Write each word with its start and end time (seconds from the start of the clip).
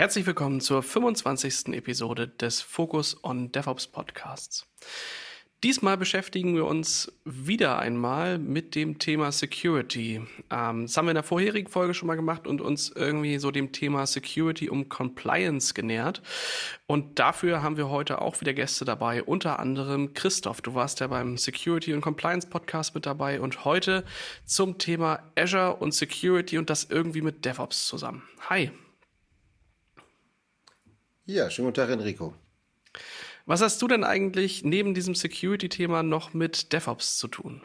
Herzlich 0.00 0.24
willkommen 0.24 0.62
zur 0.62 0.82
25. 0.82 1.74
Episode 1.74 2.26
des 2.26 2.62
Focus 2.62 3.22
on 3.22 3.52
DevOps 3.52 3.86
Podcasts. 3.86 4.66
Diesmal 5.62 5.98
beschäftigen 5.98 6.54
wir 6.54 6.64
uns 6.64 7.12
wieder 7.26 7.78
einmal 7.78 8.38
mit 8.38 8.74
dem 8.74 8.98
Thema 8.98 9.30
Security. 9.30 10.22
Ähm, 10.50 10.86
das 10.86 10.96
haben 10.96 11.04
wir 11.04 11.10
in 11.10 11.16
der 11.16 11.22
vorherigen 11.22 11.68
Folge 11.68 11.92
schon 11.92 12.06
mal 12.06 12.14
gemacht 12.14 12.46
und 12.46 12.62
uns 12.62 12.88
irgendwie 12.88 13.36
so 13.36 13.50
dem 13.50 13.72
Thema 13.72 14.06
Security 14.06 14.70
um 14.70 14.88
Compliance 14.88 15.74
genähert. 15.74 16.22
Und 16.86 17.18
dafür 17.18 17.62
haben 17.62 17.76
wir 17.76 17.90
heute 17.90 18.22
auch 18.22 18.40
wieder 18.40 18.54
Gäste 18.54 18.86
dabei, 18.86 19.22
unter 19.22 19.58
anderem 19.58 20.14
Christoph. 20.14 20.62
Du 20.62 20.74
warst 20.74 21.00
ja 21.00 21.08
beim 21.08 21.36
Security 21.36 21.92
und 21.92 22.00
Compliance 22.00 22.48
Podcast 22.48 22.94
mit 22.94 23.04
dabei 23.04 23.38
und 23.38 23.66
heute 23.66 24.04
zum 24.46 24.78
Thema 24.78 25.30
Azure 25.36 25.76
und 25.76 25.92
Security 25.92 26.56
und 26.56 26.70
das 26.70 26.84
irgendwie 26.84 27.20
mit 27.20 27.44
DevOps 27.44 27.86
zusammen. 27.86 28.22
Hi. 28.48 28.70
Ja, 31.26 31.50
schönen 31.50 31.68
guten 31.68 31.76
Tag, 31.76 31.90
Enrico. 31.90 32.34
Was 33.46 33.60
hast 33.60 33.80
du 33.82 33.88
denn 33.88 34.04
eigentlich 34.04 34.64
neben 34.64 34.94
diesem 34.94 35.14
Security-Thema 35.14 36.02
noch 36.02 36.34
mit 36.34 36.72
DevOps 36.72 37.18
zu 37.18 37.28
tun? 37.28 37.62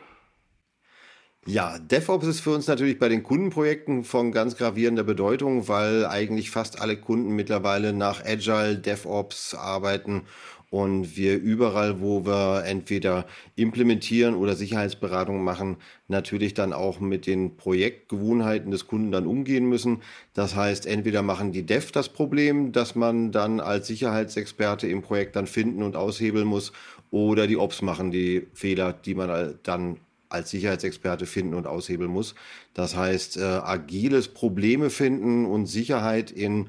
Ja, 1.47 1.77
DevOps 1.77 2.25
ist 2.25 2.39
für 2.39 2.55
uns 2.55 2.65
natürlich 2.65 2.97
bei 2.97 3.07
den 3.07 3.21
Kundenprojekten 3.21 4.03
von 4.03 4.31
ganz 4.31 4.57
gravierender 4.57 5.03
Bedeutung, 5.03 5.67
weil 5.67 6.07
eigentlich 6.07 6.49
fast 6.49 6.81
alle 6.81 6.97
Kunden 6.97 7.35
mittlerweile 7.35 7.93
nach 7.93 8.25
Agile 8.25 8.79
DevOps 8.79 9.53
arbeiten 9.53 10.23
und 10.75 11.15
wir 11.15 11.41
überall, 11.41 12.01
wo 12.01 12.25
wir 12.25 12.65
entweder 12.65 13.25
implementieren 13.55 14.35
oder 14.35 14.55
Sicherheitsberatung 14.55 15.41
machen, 15.41 15.77
natürlich 16.09 16.53
dann 16.53 16.73
auch 16.73 16.99
mit 16.99 17.27
den 17.27 17.55
Projektgewohnheiten 17.55 18.71
des 18.71 18.85
Kunden 18.85 19.09
dann 19.09 19.25
umgehen 19.25 19.69
müssen. 19.69 20.01
Das 20.33 20.53
heißt, 20.53 20.85
entweder 20.85 21.21
machen 21.21 21.53
die 21.53 21.63
Dev 21.63 21.93
das 21.93 22.09
Problem, 22.09 22.73
dass 22.73 22.93
man 22.93 23.31
dann 23.31 23.61
als 23.61 23.87
Sicherheitsexperte 23.87 24.85
im 24.89 25.01
Projekt 25.01 25.37
dann 25.37 25.47
finden 25.47 25.81
und 25.81 25.95
aushebeln 25.95 26.45
muss, 26.45 26.73
oder 27.09 27.47
die 27.47 27.55
Ops 27.55 27.81
machen 27.81 28.11
die 28.11 28.45
Fehler, 28.53 28.91
die 28.91 29.15
man 29.15 29.57
dann 29.63 29.95
als 30.27 30.49
Sicherheitsexperte 30.49 31.25
finden 31.25 31.53
und 31.53 31.67
aushebeln 31.67 32.11
muss. 32.11 32.35
Das 32.73 32.97
heißt, 32.97 33.37
äh, 33.37 33.43
agiles 33.43 34.27
Probleme 34.27 34.89
finden 34.89 35.45
und 35.45 35.67
Sicherheit 35.67 36.31
in 36.31 36.67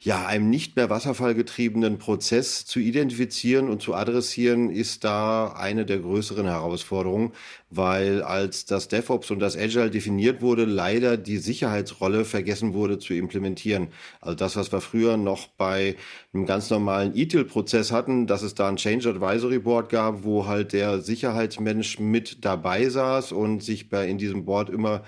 ja, 0.00 0.26
einem 0.26 0.48
nicht 0.48 0.76
mehr 0.76 0.90
wasserfallgetriebenen 0.90 1.98
Prozess 1.98 2.64
zu 2.64 2.78
identifizieren 2.78 3.68
und 3.68 3.82
zu 3.82 3.94
adressieren, 3.94 4.70
ist 4.70 5.02
da 5.02 5.48
eine 5.48 5.84
der 5.84 5.98
größeren 5.98 6.46
Herausforderungen, 6.46 7.32
weil 7.70 8.22
als 8.22 8.64
das 8.64 8.86
DevOps 8.86 9.32
und 9.32 9.40
das 9.40 9.56
Agile 9.56 9.90
definiert 9.90 10.40
wurde, 10.40 10.66
leider 10.66 11.16
die 11.16 11.38
Sicherheitsrolle 11.38 12.24
vergessen 12.24 12.74
wurde 12.74 13.00
zu 13.00 13.12
implementieren. 13.14 13.88
Also 14.20 14.36
das, 14.36 14.54
was 14.54 14.70
wir 14.70 14.80
früher 14.80 15.16
noch 15.16 15.48
bei 15.48 15.96
einem 16.32 16.46
ganz 16.46 16.70
normalen 16.70 17.16
ETIL-Prozess 17.16 17.90
hatten, 17.90 18.28
dass 18.28 18.42
es 18.42 18.54
da 18.54 18.68
ein 18.68 18.76
Change 18.76 19.08
Advisory 19.10 19.58
Board 19.58 19.88
gab, 19.88 20.22
wo 20.22 20.46
halt 20.46 20.74
der 20.74 21.00
Sicherheitsmensch 21.00 21.98
mit 21.98 22.44
dabei 22.44 22.88
saß 22.88 23.32
und 23.32 23.64
sich 23.64 23.88
bei 23.88 24.06
in 24.08 24.18
diesem 24.18 24.44
Board 24.44 24.70
immer 24.70 25.02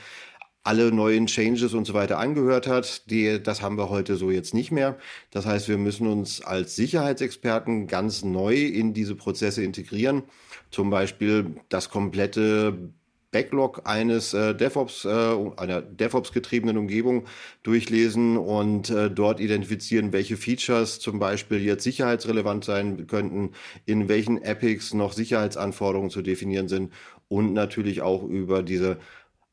alle 0.63 0.93
neuen 0.93 1.27
Changes 1.27 1.75
und 1.75 1.87
so 1.87 1.95
weiter 1.95 2.19
angehört 2.19 2.67
hat. 2.67 3.11
Die, 3.11 3.43
das 3.43 3.63
haben 3.63 3.79
wir 3.79 3.89
heute 3.89 4.17
so 4.17 4.31
jetzt 4.31 4.55
nicht 4.55 4.71
mehr. 4.71 4.99
Das 5.31 5.47
heißt, 5.47 5.69
wir 5.69 5.79
müssen 5.79 6.07
uns 6.07 6.43
als 6.43 6.77
Sicherheitsexperten 6.77 7.87
ganz 7.87 8.23
neu 8.23 8.55
in 8.57 8.93
diese 8.93 9.15
Prozesse 9.15 9.65
integrieren. 9.65 10.25
Zum 10.71 10.91
Beispiel 10.91 11.57
das 11.69 11.89
komplette 11.91 12.93
Backlog 13.31 13.83
eines 13.85 14.35
äh, 14.35 14.55
DevOps, 14.55 15.05
äh, 15.05 15.37
einer 15.57 15.83
DevOps-getriebenen 15.83 16.77
Umgebung 16.77 17.27
durchlesen 17.63 18.37
und 18.37 18.91
äh, 18.91 19.11
dort 19.11 19.41
identifizieren, 19.41 20.13
welche 20.13 20.37
Features 20.37 20.99
zum 20.99 21.21
Beispiel 21.21 21.61
jetzt 21.61 21.85
sicherheitsrelevant 21.85 22.65
sein 22.65 23.07
könnten, 23.07 23.53
in 23.87 24.09
welchen 24.09 24.43
Epics 24.43 24.95
noch 24.95 25.13
Sicherheitsanforderungen 25.13 26.11
zu 26.11 26.23
definieren 26.23 26.69
sind 26.69 26.93
und 27.29 27.53
natürlich 27.53 28.03
auch 28.03 28.25
über 28.25 28.63
diese 28.65 28.99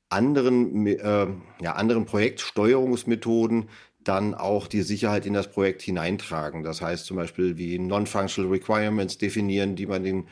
anderen, 0.09 0.88
äh, 0.88 1.28
ja, 1.62 1.73
anderen 1.73 2.06
Projektsteuerungsmethoden 2.06 3.69
dann 4.03 4.34
auch 4.34 4.68
die 4.68 4.84
Sicherheit 4.84 5.25
in 5.25 5.34
das 5.34 5.51
Projekt 5.51 5.81
hineintragen. 5.81 6.63
Das 6.63 6.81
heißt 6.81 7.06
zum 7.06 7.18
Beispiel 7.18 7.57
wie 7.57 7.78
Non-Functional 7.78 8.50
Requirements 8.51 9.18
definieren, 9.18 9.75
die 9.75 9.85
man 9.85 10.03
den 10.03 10.28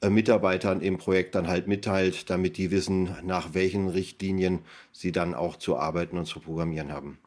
äh, 0.00 0.08
Mitarbeitern 0.08 0.80
im 0.80 0.96
Projekt 0.98 1.34
dann 1.34 1.48
halt 1.48 1.66
mitteilt, 1.66 2.30
damit 2.30 2.56
die 2.56 2.70
wissen, 2.70 3.16
nach 3.24 3.54
welchen 3.54 3.88
Richtlinien 3.88 4.60
sie 4.92 5.12
dann 5.12 5.34
auch 5.34 5.56
zu 5.56 5.76
arbeiten 5.76 6.16
und 6.16 6.26
zu 6.26 6.40
programmieren 6.40 6.92
haben. 6.92 7.18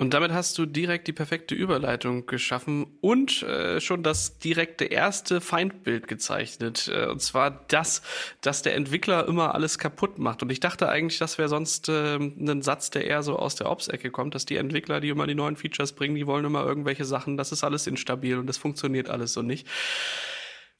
Und 0.00 0.14
damit 0.14 0.30
hast 0.30 0.56
du 0.56 0.64
direkt 0.64 1.08
die 1.08 1.12
perfekte 1.12 1.56
Überleitung 1.56 2.26
geschaffen 2.26 2.86
und 3.00 3.42
äh, 3.42 3.80
schon 3.80 4.04
das 4.04 4.38
direkte 4.38 4.84
erste 4.84 5.40
Feindbild 5.40 6.06
gezeichnet. 6.06 6.88
Äh, 6.94 7.06
und 7.06 7.20
zwar 7.20 7.64
das, 7.66 8.02
dass 8.40 8.62
der 8.62 8.76
Entwickler 8.76 9.26
immer 9.26 9.56
alles 9.56 9.76
kaputt 9.76 10.20
macht. 10.20 10.40
Und 10.44 10.52
ich 10.52 10.60
dachte 10.60 10.88
eigentlich, 10.88 11.18
das 11.18 11.36
wäre 11.36 11.48
sonst 11.48 11.88
äh, 11.88 12.14
ein 12.14 12.62
Satz, 12.62 12.90
der 12.90 13.06
eher 13.06 13.24
so 13.24 13.36
aus 13.40 13.56
der 13.56 13.68
Ops-Ecke 13.68 14.12
kommt, 14.12 14.36
dass 14.36 14.46
die 14.46 14.56
Entwickler, 14.56 15.00
die 15.00 15.08
immer 15.08 15.26
die 15.26 15.34
neuen 15.34 15.56
Features 15.56 15.92
bringen, 15.92 16.14
die 16.14 16.28
wollen 16.28 16.44
immer 16.44 16.64
irgendwelche 16.64 17.04
Sachen, 17.04 17.36
das 17.36 17.50
ist 17.50 17.64
alles 17.64 17.88
instabil 17.88 18.38
und 18.38 18.46
das 18.46 18.56
funktioniert 18.56 19.10
alles 19.10 19.32
so 19.32 19.42
nicht. 19.42 19.66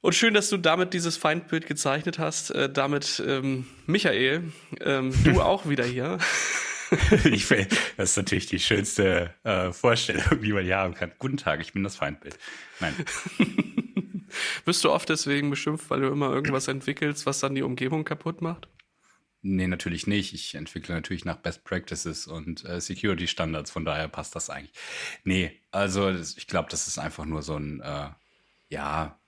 Und 0.00 0.14
schön, 0.14 0.32
dass 0.32 0.48
du 0.48 0.58
damit 0.58 0.94
dieses 0.94 1.16
Feindbild 1.16 1.66
gezeichnet 1.66 2.20
hast. 2.20 2.52
Äh, 2.52 2.70
damit, 2.70 3.20
ähm, 3.26 3.66
Michael, 3.86 4.52
ähm, 4.80 5.12
du 5.24 5.42
auch 5.42 5.68
wieder 5.68 5.84
hier. 5.84 6.18
ich 7.24 7.46
find, 7.46 7.68
das 7.96 8.10
ist 8.10 8.16
natürlich 8.16 8.46
die 8.46 8.58
schönste 8.58 9.34
äh, 9.44 9.72
Vorstellung, 9.72 10.40
die 10.42 10.52
man 10.52 10.64
hier 10.64 10.78
haben 10.78 10.94
kann. 10.94 11.12
Guten 11.18 11.36
Tag, 11.36 11.60
ich 11.60 11.72
bin 11.72 11.82
das 11.82 11.96
Feindbild. 11.96 12.38
Nein. 12.80 12.94
Bist 14.64 14.84
du 14.84 14.90
oft 14.90 15.08
deswegen 15.08 15.50
beschimpft, 15.50 15.90
weil 15.90 16.00
du 16.00 16.08
immer 16.08 16.30
irgendwas 16.30 16.68
entwickelst, 16.68 17.26
was 17.26 17.40
dann 17.40 17.54
die 17.54 17.62
Umgebung 17.62 18.04
kaputt 18.04 18.42
macht? 18.42 18.68
Nee, 19.40 19.68
natürlich 19.68 20.06
nicht. 20.06 20.34
Ich 20.34 20.54
entwickle 20.54 20.94
natürlich 20.94 21.24
nach 21.24 21.36
Best 21.36 21.64
Practices 21.64 22.26
und 22.26 22.64
äh, 22.64 22.80
Security 22.80 23.26
Standards, 23.26 23.70
von 23.70 23.84
daher 23.84 24.08
passt 24.08 24.34
das 24.34 24.50
eigentlich. 24.50 24.74
Nee, 25.24 25.52
also 25.70 26.10
ich 26.10 26.46
glaube, 26.46 26.68
das 26.70 26.88
ist 26.88 26.98
einfach 26.98 27.24
nur 27.24 27.42
so 27.42 27.56
ein, 27.56 27.80
äh, 27.80 28.08
ja, 28.68 29.18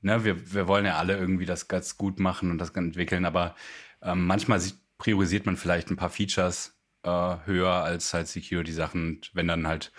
ne, 0.00 0.24
wir, 0.24 0.54
wir 0.54 0.68
wollen 0.68 0.86
ja 0.86 0.96
alle 0.96 1.16
irgendwie 1.16 1.46
das 1.46 1.68
ganz 1.68 1.96
gut 1.96 2.18
machen 2.18 2.50
und 2.50 2.58
das 2.58 2.70
entwickeln, 2.70 3.24
aber 3.24 3.54
ähm, 4.00 4.26
manchmal 4.26 4.60
priorisiert 4.98 5.46
man 5.46 5.56
vielleicht 5.56 5.90
ein 5.90 5.96
paar 5.96 6.10
Features 6.10 6.74
äh, 7.02 7.36
höher 7.44 7.70
als 7.70 8.12
halt 8.14 8.28
Security-Sachen. 8.28 9.16
Und 9.16 9.30
wenn 9.34 9.48
dann 9.48 9.66
halt 9.66 9.92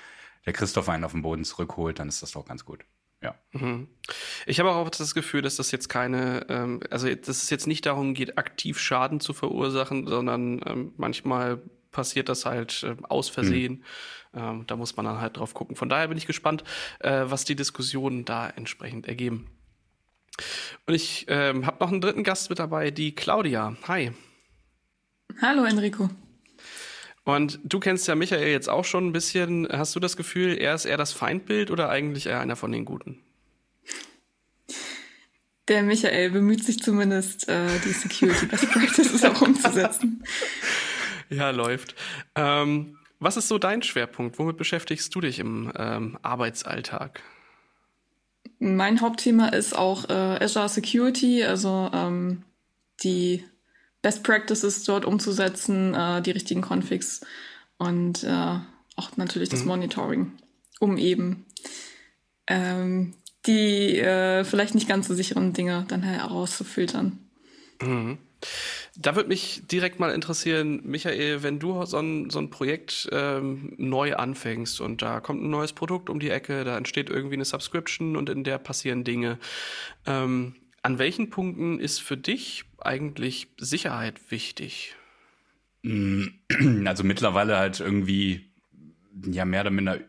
der 0.46 0.54
Christoph 0.54 0.90
einen 0.90 1.04
auf 1.04 1.12
den 1.12 1.22
Boden 1.22 1.44
zurückholt, 1.44 2.00
dann 2.00 2.10
ist 2.10 2.22
das 2.22 2.32
doch 2.32 2.46
ganz 2.46 2.66
gut. 2.66 2.86
Ja. 3.22 3.36
Mhm. 3.54 3.88
Ich 4.46 4.60
habe 4.60 4.72
auch 4.72 4.90
das 4.90 5.16
Gefühl, 5.16 5.42
dass 5.42 5.56
das 5.56 5.72
jetzt 5.72 5.88
keine, 5.88 6.46
ähm, 6.50 6.82
also 6.90 7.08
dass 7.08 7.44
es 7.44 7.50
jetzt 7.50 7.68
nicht 7.68 7.86
darum 7.86 8.14
geht, 8.14 8.38
aktiv 8.38 8.80
Schaden 8.80 9.22
zu 9.22 9.34
verursachen, 9.34 10.08
sondern 10.08 10.62
ähm, 10.66 10.94
manchmal 10.98 11.62
passiert 11.92 12.28
das 12.28 12.46
halt 12.46 12.84
äh, 12.84 12.96
aus 13.04 13.30
Versehen. 13.30 13.84
Mhm. 14.34 14.40
Ähm, 14.40 14.64
da 14.68 14.76
muss 14.76 14.98
man 14.98 15.06
dann 15.06 15.22
halt 15.22 15.38
drauf 15.38 15.54
gucken. 15.54 15.78
Von 15.78 15.88
daher 15.88 16.10
bin 16.10 16.18
ich 16.18 16.28
gespannt, 16.28 16.66
äh, 17.00 17.24
was 17.26 17.46
die 17.46 17.56
Diskussionen 17.56 18.26
da 18.26 18.50
entsprechend 18.50 19.08
ergeben. 19.08 19.48
Und 20.86 20.96
ich 20.96 21.26
ähm, 21.30 21.66
habe 21.66 21.78
noch 21.80 21.92
einen 21.92 22.02
dritten 22.02 22.24
Gast 22.24 22.50
mit 22.50 22.60
dabei, 22.60 22.92
die 22.92 23.16
Claudia. 23.16 23.78
Hi. 23.88 24.12
Hallo 25.42 25.64
Enrico. 25.64 26.10
Und 27.26 27.60
du 27.64 27.80
kennst 27.80 28.08
ja 28.08 28.16
Michael 28.16 28.50
jetzt 28.50 28.70
auch 28.70 28.86
schon 28.86 29.08
ein 29.08 29.12
bisschen. 29.14 29.68
Hast 29.72 29.96
du 29.96 30.00
das 30.00 30.18
Gefühl, 30.18 30.58
er 30.58 30.76
ist 30.76 30.86
eher 30.86 30.98
das 30.98 31.14
Feindbild 31.14 31.72
oder 31.72 31.90
eigentlich 31.90 32.26
eher 32.26 32.42
einer 32.42 32.56
von 32.56 32.72
den 32.72 32.86
Guten? 32.86 33.20
Der 35.70 35.84
Michael 35.84 36.32
bemüht 36.32 36.66
sich 36.66 36.80
zumindest, 36.82 37.48
äh, 37.48 37.80
die 37.86 37.94
Security 37.94 38.48
Best 38.48 38.70
Practices 38.72 39.24
auch 39.24 39.42
umzusetzen. 39.42 40.24
Ja, 41.30 41.52
läuft. 41.52 41.96
Ähm, 42.36 42.98
was 43.20 43.38
ist 43.38 43.48
so 43.48 43.58
dein 43.58 43.82
Schwerpunkt? 43.82 44.38
Womit 44.38 44.58
beschäftigst 44.58 45.16
du 45.16 45.22
dich 45.22 45.40
im 45.40 45.72
ähm, 45.78 46.18
Arbeitsalltag? 46.22 47.22
Mein 48.60 49.00
Hauptthema 49.00 49.48
ist 49.48 49.74
auch 49.74 50.10
äh, 50.10 50.44
Azure 50.44 50.68
Security, 50.68 51.44
also 51.44 51.90
ähm, 51.94 52.44
die 53.02 53.46
Best 54.04 54.24
Practices 54.24 54.84
dort 54.84 55.06
umzusetzen, 55.06 55.96
äh, 55.96 56.22
die 56.22 56.32
richtigen 56.32 56.62
Configs 56.62 57.22
und 57.78 58.24
äh, 58.24 58.60
auch 58.96 59.18
natürlich 59.18 59.50
das 59.50 59.62
mhm. 59.62 59.68
Monitoring, 59.68 60.32
um 60.80 60.98
eben 60.98 61.46
ähm, 62.46 63.16
die 63.48 63.98
äh, 63.98 64.44
vielleicht 64.44 64.76
nicht 64.76 64.88
ganz 64.88 65.08
so 65.08 65.16
sicheren 65.16 65.54
Dinge 65.54 65.86
dann 65.88 66.04
herauszufiltern. 66.04 67.18
Mhm. 67.82 68.18
Da 68.98 69.16
würde 69.16 69.30
mich 69.30 69.64
direkt 69.72 70.00
mal 70.00 70.12
interessieren, 70.12 70.82
Michael, 70.84 71.42
wenn 71.42 71.60
du 71.60 71.86
so 71.86 71.98
ein, 71.98 72.30
so 72.30 72.40
ein 72.40 72.50
Projekt 72.50 73.10
ähm, 73.12 73.74
neu 73.78 74.16
anfängst 74.16 74.82
und 74.82 75.02
da 75.02 75.22
kommt 75.22 75.42
ein 75.42 75.50
neues 75.50 75.72
Produkt 75.72 76.10
um 76.10 76.20
die 76.20 76.30
Ecke, 76.30 76.66
da 76.66 76.78
entsteht 76.78 77.10
irgendwie 77.10 77.36
eine 77.36 77.46
Subscription 77.46 78.18
und 78.18 78.30
in 78.30 78.44
der 78.44 78.58
passieren 78.58 79.06
Dinge. 79.06 79.40
Ähm, 80.06 80.56
an 80.84 81.00
welchen 81.00 81.30
Punkten 81.30 81.80
ist 81.80 82.00
für 82.02 82.18
dich 82.18 82.66
eigentlich 82.80 83.48
Sicherheit 83.58 84.32
wichtig? 84.32 84.96
Mm, 85.82 86.26
also 86.86 87.04
mittlerweile 87.04 87.58
halt 87.58 87.80
irgendwie 87.80 88.52
ja 89.26 89.46
mehr 89.46 89.62
oder 89.62 89.72
minder 89.72 90.00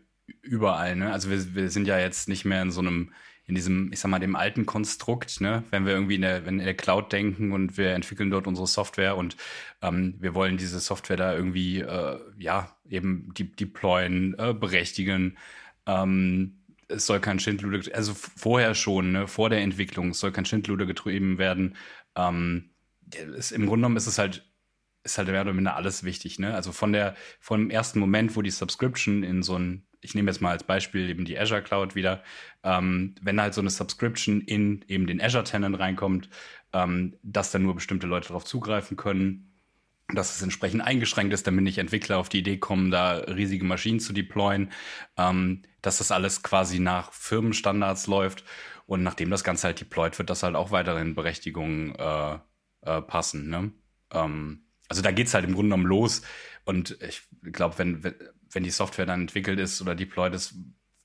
überall. 0.43 0.97
Ne? 0.97 1.12
Also 1.12 1.31
wir, 1.31 1.55
wir 1.55 1.71
sind 1.71 1.87
ja 1.87 1.99
jetzt 1.99 2.29
nicht 2.29 2.44
mehr 2.44 2.62
in 2.62 2.71
so 2.71 2.81
einem 2.81 3.12
in 3.47 3.55
diesem, 3.55 3.93
ich 3.93 4.00
sag 4.00 4.11
mal, 4.11 4.19
dem 4.19 4.37
alten 4.37 4.65
Konstrukt, 4.65 5.43
ne, 5.43 5.65
wenn 5.71 5.85
wir 5.85 5.93
irgendwie 5.93 6.15
in 6.15 6.23
der, 6.23 6.47
in 6.47 6.59
der 6.59 6.75
Cloud 6.75 7.12
denken 7.12 7.53
und 7.53 7.76
wir 7.76 7.91
entwickeln 7.93 8.31
dort 8.31 8.47
unsere 8.47 8.67
Software 8.67 9.19
und 9.19 9.37
ähm, 9.82 10.15
wir 10.19 10.35
wollen 10.35 10.56
diese 10.56 10.81
Software 10.81 11.19
da 11.19 11.35
irgendwie, 11.35 11.81
äh, 11.81 12.19
ja, 12.38 12.75
eben 12.88 13.35
de 13.35 13.47
deployen, 13.47 14.35
äh, 14.38 14.55
berechtigen. 14.55 15.37
Ähm, 15.87 16.63
es 16.88 17.06
soll 17.06 17.20
kein 17.20 17.38
Schindluder, 17.38 17.94
also 17.94 18.14
vorher 18.14 18.75
schon, 18.75 19.12
ne, 19.12 19.26
vor 19.26 19.50
der 19.50 19.60
Entwicklung, 19.60 20.10
es 20.10 20.20
soll 20.20 20.32
kein 20.32 20.44
Schindluder 20.46 20.86
getrieben 20.86 21.38
werden. 21.38 21.76
Ähm, 22.16 22.70
es, 23.36 23.52
Im 23.52 23.66
Grunde 23.66 23.82
genommen 23.82 23.96
ist 23.96 24.06
es 24.06 24.19
halt 24.19 24.50
ist 25.06 25.19
halt 25.19 25.28
mehr 25.28 25.42
oder 25.42 25.52
minder 25.52 25.76
alles 25.76 26.04
wichtig, 26.04 26.38
ne? 26.38 26.54
Also 26.54 26.72
von 26.72 26.94
der, 26.94 27.14
vom 27.38 27.69
ersten 27.69 27.98
Moment, 27.98 28.36
wo 28.36 28.42
die 28.42 28.50
Subscription 28.50 29.22
in 29.22 29.42
so 29.42 29.58
ein 29.58 29.86
ich 30.04 30.14
nehme 30.14 30.31
jetzt 30.31 30.40
mal 30.40 30.50
als 30.50 30.64
Beispiel 30.64 31.08
eben 31.08 31.25
die 31.25 31.38
Azure 31.38 31.62
Cloud 31.62 31.94
wieder, 31.94 32.22
ähm, 32.62 33.14
wenn 33.22 33.40
halt 33.40 33.54
so 33.54 33.62
eine 33.62 33.70
Subscription 33.70 34.42
in 34.42 34.84
eben 34.87 35.06
den 35.06 35.20
Azure 35.20 35.44
Tenant 35.44 35.78
reinkommt, 35.78 36.28
ähm, 36.75 37.16
dass 37.22 37.50
dann 37.50 37.62
nur 37.62 37.75
bestimmte 37.75 38.06
Leute 38.06 38.28
darauf 38.28 38.44
zugreifen 38.44 38.98
können, 38.98 39.53
dass 40.08 40.36
es 40.36 40.42
entsprechend 40.42 40.82
eingeschränkt 40.82 41.32
ist, 41.32 41.46
damit 41.46 41.64
nicht 41.64 41.78
Entwickler 41.78 42.18
auf 42.18 42.28
die 42.28 42.40
Idee 42.40 42.58
kommen, 42.58 42.90
da 42.90 43.14
riesige 43.14 43.64
Maschinen 43.64 44.00
zu 44.00 44.12
deployen, 44.12 44.70
ähm, 45.16 45.62
dass 45.82 45.98
das 45.98 46.10
alles 46.12 46.42
quasi 46.42 46.78
nach 46.78 47.12
Firmenstandards 47.12 48.06
läuft 48.06 48.44
und 48.86 49.02
nachdem 49.02 49.30
das 49.30 49.44
Ganze 49.44 49.68
halt 49.68 49.80
deployed 49.80 50.18
wird, 50.18 50.30
dass 50.30 50.42
halt 50.42 50.56
auch 50.56 50.70
weiterhin 50.70 51.14
Berechtigungen 51.14 51.94
äh, 51.94 52.38
äh, 52.82 53.00
passen. 53.00 53.48
Ne? 53.48 53.72
Ähm, 54.12 54.66
also 54.88 55.00
da 55.00 55.10
geht 55.10 55.28
es 55.28 55.34
halt 55.34 55.46
im 55.46 55.54
Grunde 55.54 55.70
genommen 55.70 55.86
los 55.86 56.22
und 56.64 56.98
ich 57.02 57.22
glaube, 57.42 57.78
wenn, 57.78 58.04
wenn 58.50 58.62
die 58.62 58.70
Software 58.70 59.06
dann 59.06 59.22
entwickelt 59.22 59.58
ist 59.58 59.80
oder 59.80 59.94
deployed 59.94 60.34
ist, 60.34 60.54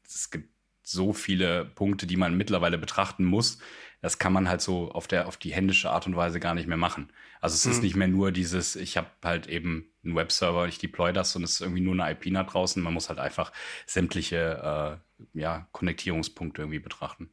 es 0.05 0.29
gibt 0.29 0.49
so 0.83 1.13
viele 1.13 1.65
Punkte, 1.65 2.07
die 2.07 2.17
man 2.17 2.35
mittlerweile 2.35 2.77
betrachten 2.77 3.23
muss. 3.23 3.59
Das 4.01 4.17
kann 4.17 4.31
man 4.31 4.47
halt 4.47 4.61
so 4.61 4.91
auf 4.91 5.07
der 5.07 5.27
auf 5.27 5.37
die 5.37 5.53
händische 5.53 5.89
Art 5.89 6.07
und 6.07 6.15
Weise 6.15 6.39
gar 6.39 6.53
nicht 6.53 6.67
mehr 6.67 6.77
machen. 6.77 7.11
Also 7.41 7.55
es 7.55 7.65
mhm. 7.65 7.71
ist 7.71 7.83
nicht 7.83 7.95
mehr 7.95 8.07
nur 8.07 8.31
dieses, 8.31 8.75
ich 8.75 8.97
habe 8.97 9.09
halt 9.23 9.47
eben 9.47 9.91
einen 10.03 10.15
Webserver, 10.15 10.67
ich 10.67 10.77
deploy 10.77 11.11
das 11.11 11.35
und 11.35 11.43
es 11.43 11.53
ist 11.53 11.61
irgendwie 11.61 11.81
nur 11.81 11.93
eine 11.93 12.11
IP 12.11 12.27
nach 12.27 12.47
draußen. 12.47 12.81
Man 12.81 12.93
muss 12.93 13.09
halt 13.09 13.19
einfach 13.19 13.51
sämtliche 13.85 14.99
äh, 15.33 15.39
ja, 15.39 15.67
Konnektierungspunkte 15.71 16.61
irgendwie 16.61 16.79
betrachten. 16.79 17.29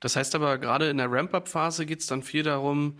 Das 0.00 0.16
heißt 0.16 0.34
aber, 0.34 0.58
gerade 0.58 0.88
in 0.90 0.96
der 0.96 1.10
Ramp-Up-Phase 1.10 1.86
geht 1.86 2.00
es 2.00 2.06
dann 2.06 2.22
viel 2.22 2.42
darum, 2.42 2.98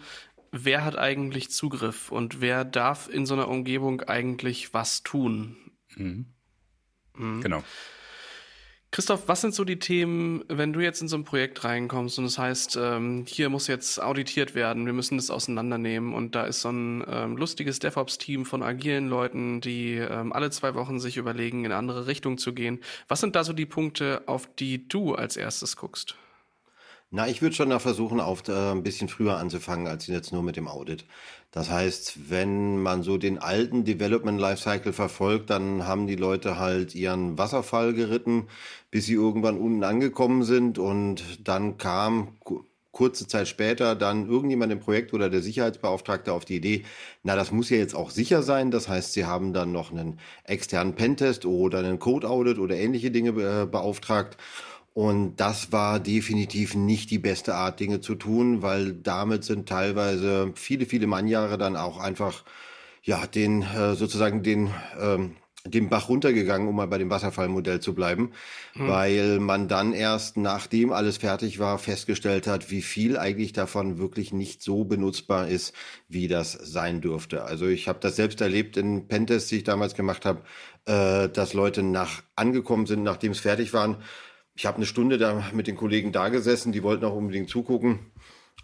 wer 0.52 0.84
hat 0.84 0.96
eigentlich 0.96 1.50
Zugriff 1.50 2.12
und 2.12 2.40
wer 2.40 2.64
darf 2.64 3.08
in 3.08 3.26
so 3.26 3.34
einer 3.34 3.49
Umgebung 3.49 4.02
eigentlich 4.02 4.72
was 4.72 5.02
tun. 5.02 5.56
Mhm. 5.96 6.26
Mhm. 7.14 7.40
Genau. 7.40 7.64
Christoph, 8.94 9.27
was 9.27 9.41
sind 9.41 9.55
so 9.55 9.65
die 9.65 9.79
Themen, 9.79 10.44
wenn 10.49 10.75
du 10.75 10.81
jetzt 10.81 11.00
in 11.00 11.09
so 11.09 11.17
ein 11.17 11.25
Projekt 11.25 11.65
reinkommst 11.65 12.19
und 12.19 12.25
das 12.25 12.37
heißt, 12.37 12.77
ähm, 12.79 13.25
hier 13.27 13.49
muss 13.49 13.67
jetzt 13.67 14.03
auditiert 14.03 14.55
werden, 14.55 14.85
wir 14.85 14.93
müssen 14.93 15.17
das 15.17 15.31
auseinandernehmen 15.31 16.12
und 16.12 16.35
da 16.35 16.44
ist 16.44 16.61
so 16.61 16.69
ein 16.69 17.03
ähm, 17.09 17.39
lustiges 17.39 17.79
DevOps-Team 17.79 18.44
von 18.44 18.62
agilen 18.62 19.09
Leuten, 19.09 19.62
die 19.62 19.94
ähm, 19.94 20.35
alle 20.35 20.50
zwei 20.50 20.75
Wochen 20.75 21.00
sich 21.00 21.17
überlegen, 21.17 21.61
in 21.61 21.73
eine 21.73 21.77
andere 21.77 22.06
Richtung 22.06 22.37
zu 22.37 22.53
gehen. 22.53 22.81
Was 23.09 23.21
sind 23.21 23.35
da 23.35 23.44
so 23.44 23.55
die 23.55 23.65
Punkte, 23.65 24.25
auf 24.27 24.47
die 24.59 24.87
du 24.87 25.15
als 25.15 25.38
erstes 25.38 25.77
guckst? 25.79 26.15
Na, 27.14 27.29
ich 27.29 27.43
würde 27.43 27.55
schon 27.55 27.69
da 27.69 27.79
versuchen, 27.79 28.20
auf, 28.20 28.49
äh, 28.49 28.70
ein 28.70 28.82
bisschen 28.82 29.09
früher 29.09 29.37
anzufangen, 29.37 29.87
als 29.87 30.06
jetzt 30.06 30.32
nur 30.32 30.43
mit 30.43 30.56
dem 30.56 30.67
Audit. 30.67 31.05
Das 31.50 31.69
heißt, 31.69 32.31
wenn 32.31 32.79
man 32.82 33.03
so 33.03 33.19
den 33.19 33.38
alten 33.38 33.85
Development 33.85 34.41
Lifecycle 34.41 34.94
verfolgt, 34.94 35.50
dann 35.50 35.87
haben 35.87 36.06
die 36.06 36.17
Leute 36.17 36.59
halt 36.59 36.94
ihren 36.94 37.37
Wasserfall 37.37 37.93
geritten, 37.93 38.49
bis 38.91 39.05
sie 39.05 39.12
irgendwann 39.12 39.59
unten 39.59 39.85
angekommen 39.85 40.43
sind 40.43 40.79
und 40.79 41.47
dann 41.47 41.76
kam 41.76 42.38
kurze 42.93 43.26
Zeit 43.26 43.49
später 43.49 43.94
dann 43.97 44.29
irgendjemand 44.29 44.70
im 44.73 44.81
Projekt 44.81 45.12
oder 45.14 45.31
der 45.31 45.41
Sicherheitsbeauftragte 45.43 46.32
auf 46.32 46.44
die 46.44 46.56
Idee, 46.56 46.85
na, 47.23 47.37
das 47.37 47.50
muss 47.50 47.70
ja 47.70 47.79
jetzt 47.79 47.94
auch 47.94 48.11
sicher 48.11 48.43
sein. 48.43 48.70
Das 48.70 48.88
heißt, 48.88 49.14
sie 49.14 49.25
haben 49.25 49.53
dann 49.53 49.73
noch 49.73 49.91
einen 49.91 50.19
externen 50.44 50.94
Pentest 50.94 51.47
oder 51.47 51.79
einen 51.79 51.99
Code 51.99 52.29
Audit 52.29 52.59
oder 52.59 52.76
ähnliche 52.76 53.11
Dinge 53.11 53.31
äh, 53.31 53.67
beauftragt. 53.67 54.37
Und 54.94 55.37
das 55.37 55.73
war 55.73 56.00
definitiv 56.00 56.75
nicht 56.75 57.11
die 57.11 57.19
beste 57.19 57.55
Art, 57.55 57.81
Dinge 57.81 58.00
zu 58.00 58.15
tun, 58.15 58.61
weil 58.61 58.93
damit 58.93 59.43
sind 59.44 59.69
teilweise 59.69 60.53
viele, 60.55 60.85
viele 60.85 61.06
Mannjahre 61.06 61.56
dann 61.56 61.77
auch 61.77 61.99
einfach, 61.99 62.44
ja, 63.03 63.27
den, 63.27 63.62
äh, 63.62 63.94
sozusagen 63.94 64.43
den, 64.43 64.71
ähm, 65.00 65.37
den 65.65 65.89
Bach 65.89 66.09
runtergegangen, 66.09 66.67
um 66.69 66.75
mal 66.75 66.89
bei 66.89 66.99
dem 66.99 67.09
Wasserfallmodell 67.09 67.81
zu 67.81 67.94
bleiben, 67.94 68.33
hm. 68.75 68.89
weil 68.89 69.39
man 69.39 69.69
dann 69.69 69.93
erst 69.93 70.37
nachdem 70.37 70.93
alles 70.93 71.19
fertig 71.19 71.59
war, 71.59 71.79
festgestellt 71.79 72.47
hat, 72.47 72.71
wie 72.71 72.83
viel 72.83 73.17
eigentlich 73.17 73.53
davon 73.53 73.99
wirklich 73.99 74.33
nicht 74.33 74.61
so 74.61 74.85
benutzbar 74.85 75.49
ist, 75.49 75.73
wie 76.09 76.27
das 76.27 76.53
sein 76.53 77.00
dürfte. 77.00 77.45
Also 77.45 77.67
ich 77.67 77.88
habe 77.88 78.00
das 78.00 78.17
selbst 78.17 78.41
erlebt 78.41 78.77
in 78.77 79.06
Pentests, 79.06 79.49
die 79.50 79.59
ich 79.59 79.65
damals 79.65 79.95
gemacht 79.95 80.25
habe, 80.25 80.43
äh, 80.85 81.29
dass 81.29 81.55
Leute 81.55 81.83
nach 81.83 82.23
angekommen 82.35 82.87
sind, 82.87 83.05
nachdem 83.05 83.33
es 83.33 83.41
fertig 83.41 83.73
waren, 83.73 83.99
ich 84.54 84.66
habe 84.66 84.76
eine 84.76 84.87
Stunde 84.87 85.19
da 85.19 85.44
mit 85.52 85.66
den 85.66 85.76
Kollegen 85.76 86.12
da 86.12 86.28
gesessen, 86.28 86.72
die 86.72 86.82
wollten 86.82 87.04
auch 87.04 87.14
unbedingt 87.14 87.49
zugucken. 87.49 88.12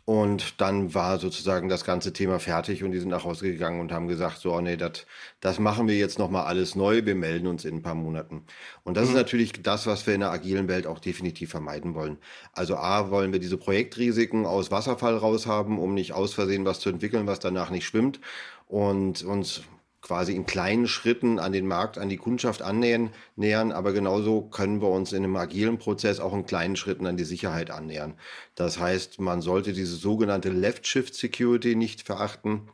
Und 0.04 0.62
dann 0.62 0.94
war 0.94 1.18
sozusagen 1.18 1.68
das 1.68 1.84
ganze 1.84 2.14
Thema 2.14 2.38
fertig 2.38 2.82
und 2.82 2.92
die 2.92 2.98
sind 2.98 3.10
nach 3.10 3.24
Hause 3.24 3.50
gegangen 3.50 3.78
und 3.78 3.92
haben 3.92 4.08
gesagt, 4.08 4.38
so, 4.38 4.54
oh 4.54 4.60
nee, 4.62 4.78
dat, 4.78 5.06
das 5.40 5.58
machen 5.58 5.86
wir 5.86 5.98
jetzt 5.98 6.18
nochmal 6.18 6.46
alles 6.46 6.74
neu, 6.74 7.04
wir 7.04 7.14
melden 7.14 7.46
uns 7.46 7.66
in 7.66 7.76
ein 7.76 7.82
paar 7.82 7.94
Monaten. 7.94 8.44
Und 8.84 8.96
das 8.96 9.04
mhm. 9.04 9.10
ist 9.10 9.16
natürlich 9.16 9.62
das, 9.62 9.86
was 9.86 10.06
wir 10.06 10.14
in 10.14 10.20
der 10.20 10.30
agilen 10.30 10.66
Welt 10.66 10.86
auch 10.86 10.98
definitiv 10.98 11.50
vermeiden 11.50 11.94
wollen. 11.94 12.16
Also 12.54 12.76
A, 12.76 13.10
wollen 13.10 13.34
wir 13.34 13.38
diese 13.38 13.58
Projektrisiken 13.58 14.46
aus 14.46 14.70
Wasserfall 14.70 15.14
raushaben, 15.14 15.78
um 15.78 15.92
nicht 15.92 16.14
aus 16.14 16.32
Versehen 16.32 16.64
was 16.64 16.80
zu 16.80 16.88
entwickeln, 16.88 17.26
was 17.26 17.40
danach 17.40 17.68
nicht 17.68 17.84
schwimmt 17.84 18.18
und 18.66 19.22
uns 19.24 19.62
quasi 20.00 20.34
in 20.34 20.46
kleinen 20.46 20.86
Schritten 20.86 21.38
an 21.38 21.52
den 21.52 21.66
Markt, 21.66 21.98
an 21.98 22.08
die 22.08 22.16
Kundschaft 22.16 22.62
annähern, 22.62 23.10
nähern, 23.36 23.72
aber 23.72 23.92
genauso 23.92 24.42
können 24.42 24.80
wir 24.80 24.88
uns 24.88 25.12
in 25.12 25.24
einem 25.24 25.36
agilen 25.36 25.78
Prozess 25.78 26.20
auch 26.20 26.32
in 26.32 26.46
kleinen 26.46 26.76
Schritten 26.76 27.06
an 27.06 27.16
die 27.16 27.24
Sicherheit 27.24 27.70
annähern. 27.70 28.14
Das 28.54 28.78
heißt, 28.78 29.20
man 29.20 29.40
sollte 29.42 29.72
diese 29.72 29.96
sogenannte 29.96 30.50
Left-Shift-Security 30.50 31.74
nicht 31.74 32.02
verachten. 32.02 32.70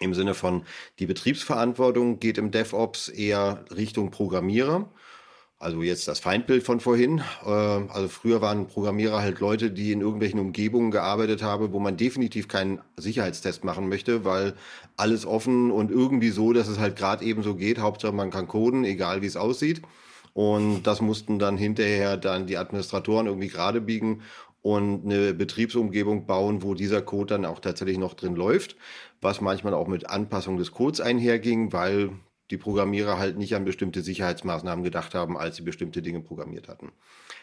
Im 0.00 0.14
Sinne 0.14 0.34
von, 0.34 0.64
die 0.98 1.06
Betriebsverantwortung 1.06 2.20
geht 2.20 2.38
im 2.38 2.50
DevOps 2.50 3.08
eher 3.08 3.64
Richtung 3.74 4.10
Programmierer. 4.10 4.90
Also 5.62 5.82
jetzt 5.82 6.08
das 6.08 6.20
Feindbild 6.20 6.62
von 6.62 6.80
vorhin. 6.80 7.18
Äh, 7.44 7.50
also 7.50 8.08
früher 8.08 8.40
waren 8.40 8.66
Programmierer 8.66 9.20
halt 9.20 9.40
Leute, 9.40 9.70
die 9.70 9.92
in 9.92 10.00
irgendwelchen 10.00 10.40
Umgebungen 10.40 10.90
gearbeitet 10.90 11.42
haben, 11.42 11.74
wo 11.74 11.78
man 11.78 11.98
definitiv 11.98 12.48
keinen 12.48 12.80
Sicherheitstest 12.96 13.62
machen 13.62 13.90
möchte, 13.90 14.24
weil 14.24 14.54
alles 14.96 15.26
offen 15.26 15.70
und 15.70 15.90
irgendwie 15.90 16.30
so, 16.30 16.54
dass 16.54 16.66
es 16.66 16.78
halt 16.78 16.96
gerade 16.96 17.26
eben 17.26 17.42
so 17.42 17.56
geht. 17.56 17.78
Hauptsache 17.78 18.12
man 18.12 18.30
kann 18.30 18.48
coden, 18.48 18.84
egal 18.84 19.20
wie 19.20 19.26
es 19.26 19.36
aussieht. 19.36 19.82
Und 20.32 20.84
das 20.84 21.02
mussten 21.02 21.38
dann 21.38 21.58
hinterher 21.58 22.16
dann 22.16 22.46
die 22.46 22.56
Administratoren 22.56 23.26
irgendwie 23.26 23.48
gerade 23.48 23.82
biegen 23.82 24.22
und 24.62 25.04
eine 25.04 25.34
Betriebsumgebung 25.34 26.24
bauen, 26.24 26.62
wo 26.62 26.72
dieser 26.72 27.02
Code 27.02 27.34
dann 27.34 27.44
auch 27.44 27.60
tatsächlich 27.60 27.98
noch 27.98 28.14
drin 28.14 28.34
läuft, 28.34 28.76
was 29.20 29.42
manchmal 29.42 29.74
auch 29.74 29.88
mit 29.88 30.08
Anpassung 30.08 30.56
des 30.56 30.72
Codes 30.72 31.02
einherging, 31.02 31.70
weil 31.72 32.12
die 32.50 32.58
Programmierer 32.58 33.18
halt 33.18 33.38
nicht 33.38 33.54
an 33.54 33.64
bestimmte 33.64 34.02
Sicherheitsmaßnahmen 34.02 34.84
gedacht 34.84 35.14
haben, 35.14 35.38
als 35.38 35.56
sie 35.56 35.62
bestimmte 35.62 36.02
Dinge 36.02 36.20
programmiert 36.20 36.68
hatten. 36.68 36.92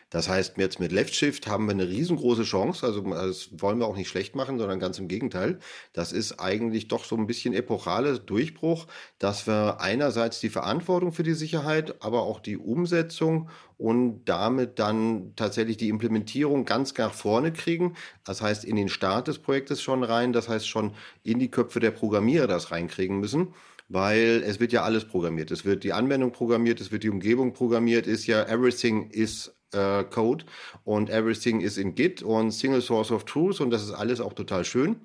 Das 0.10 0.30
heißt, 0.30 0.58
jetzt 0.58 0.80
mit 0.80 0.94
Left 0.94 1.14
Shift 1.14 1.48
haben 1.48 1.66
wir 1.66 1.74
eine 1.74 1.90
riesengroße 1.90 2.44
Chance. 2.44 2.86
Also 2.86 3.02
das 3.02 3.50
wollen 3.58 3.80
wir 3.80 3.88
auch 3.88 3.98
nicht 3.98 4.08
schlecht 4.08 4.36
machen, 4.36 4.58
sondern 4.58 4.80
ganz 4.80 5.00
im 5.00 5.10
Gegenteil. 5.10 5.60
Das 5.92 6.14
ist 6.14 6.40
eigentlich 6.40 6.88
doch 6.88 7.04
so 7.04 7.18
ein 7.18 7.28
bisschen 7.28 7.54
epochale 7.54 8.18
Durchbruch, 8.20 8.88
dass 9.20 9.48
wir 9.48 9.82
einerseits 9.82 10.40
die 10.40 10.50
Verantwortung 10.50 11.12
für 11.12 11.24
die 11.24 11.34
Sicherheit, 11.34 12.02
aber 12.02 12.22
auch 12.22 12.40
die 12.40 12.58
Umsetzung 12.58 13.50
und 13.78 14.24
damit 14.26 14.80
dann 14.80 15.34
tatsächlich 15.36 15.76
die 15.76 15.90
Implementierung 15.90 16.64
ganz 16.64 16.98
nach 16.98 17.14
vorne 17.14 17.52
kriegen. 17.52 17.96
Das 18.24 18.42
heißt, 18.42 18.64
in 18.64 18.78
den 18.78 18.90
Start 18.90 19.28
des 19.28 19.40
Projektes 19.40 19.82
schon 19.82 20.04
rein. 20.04 20.32
Das 20.32 20.48
heißt, 20.48 20.68
schon 20.68 20.94
in 21.24 21.38
die 21.38 21.52
Köpfe 21.52 21.82
der 21.82 21.92
Programmierer 21.92 22.48
das 22.48 22.72
reinkriegen 22.72 23.20
müssen 23.20 23.54
weil 23.90 24.44
es 24.46 24.60
wird 24.60 24.74
ja 24.74 24.84
alles 24.84 25.06
programmiert. 25.06 25.52
Es 25.52 25.66
wird 25.66 25.84
die 25.84 25.94
Anwendung 25.94 26.32
programmiert, 26.32 26.82
es 26.82 26.92
wird 26.92 27.04
die 27.04 27.10
Umgebung 27.10 27.54
programmiert, 27.54 28.08
ist 28.08 28.28
ja 28.28 28.44
everything 28.44 29.10
is 29.12 29.56
äh, 29.74 30.04
Code 30.04 30.46
und 30.84 31.10
everything 31.10 31.62
is 31.62 31.78
in 31.78 31.96
Git 31.96 32.22
und 32.22 32.52
Single 32.52 32.82
Source 32.82 33.12
of 33.12 33.26
Truth 33.26 33.62
und 33.62 33.72
das 33.72 33.84
ist 33.84 33.92
alles 33.92 34.22
auch 34.22 34.34
total 34.34 34.66
schön. 34.66 34.98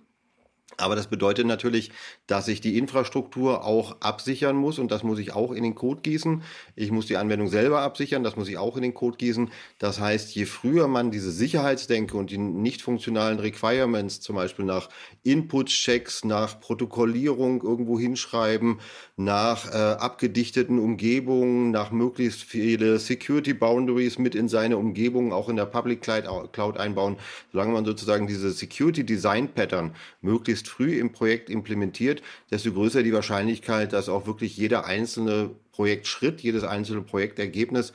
Aber 0.78 0.96
das 0.96 1.06
bedeutet 1.06 1.46
natürlich, 1.46 1.90
dass 2.26 2.48
ich 2.48 2.60
die 2.60 2.78
Infrastruktur 2.78 3.64
auch 3.64 4.00
absichern 4.00 4.56
muss 4.56 4.78
und 4.78 4.90
das 4.90 5.02
muss 5.02 5.18
ich 5.18 5.34
auch 5.34 5.52
in 5.52 5.62
den 5.62 5.74
Code 5.74 6.00
gießen. 6.02 6.42
Ich 6.76 6.90
muss 6.90 7.06
die 7.06 7.16
Anwendung 7.16 7.48
selber 7.48 7.80
absichern, 7.82 8.22
das 8.22 8.36
muss 8.36 8.48
ich 8.48 8.58
auch 8.58 8.76
in 8.76 8.82
den 8.82 8.94
Code 8.94 9.16
gießen. 9.16 9.50
Das 9.78 10.00
heißt, 10.00 10.34
je 10.34 10.46
früher 10.46 10.88
man 10.88 11.10
diese 11.10 11.30
Sicherheitsdenke 11.30 12.16
und 12.16 12.30
die 12.30 12.38
nicht 12.38 12.82
funktionalen 12.82 13.38
Requirements, 13.38 14.20
zum 14.20 14.36
Beispiel 14.36 14.64
nach 14.64 14.88
Input-Checks, 15.22 16.24
nach 16.24 16.60
Protokollierung 16.60 17.62
irgendwo 17.62 17.98
hinschreiben, 17.98 18.80
nach 19.16 19.70
äh, 19.72 19.76
abgedichteten 19.76 20.78
Umgebungen, 20.78 21.70
nach 21.70 21.90
möglichst 21.90 22.42
viele 22.42 22.98
Security 22.98 23.54
Boundaries 23.54 24.18
mit 24.18 24.34
in 24.34 24.48
seine 24.48 24.76
Umgebung, 24.78 25.32
auch 25.32 25.48
in 25.48 25.56
der 25.56 25.66
Public 25.66 26.02
Cloud 26.02 26.76
einbauen, 26.76 27.16
solange 27.52 27.72
man 27.72 27.84
sozusagen 27.84 28.26
diese 28.26 28.50
Security 28.52 29.04
Design 29.04 29.48
Pattern 29.48 29.94
möglichst 30.20 30.61
früh 30.68 30.98
im 30.98 31.12
Projekt 31.12 31.50
implementiert, 31.50 32.22
desto 32.50 32.72
größer 32.72 33.02
die 33.02 33.12
Wahrscheinlichkeit, 33.12 33.92
dass 33.92 34.08
auch 34.08 34.26
wirklich 34.26 34.56
jeder 34.56 34.86
einzelne 34.86 35.50
Projektschritt, 35.72 36.40
jedes 36.40 36.64
einzelne 36.64 37.02
Projektergebnis, 37.02 37.92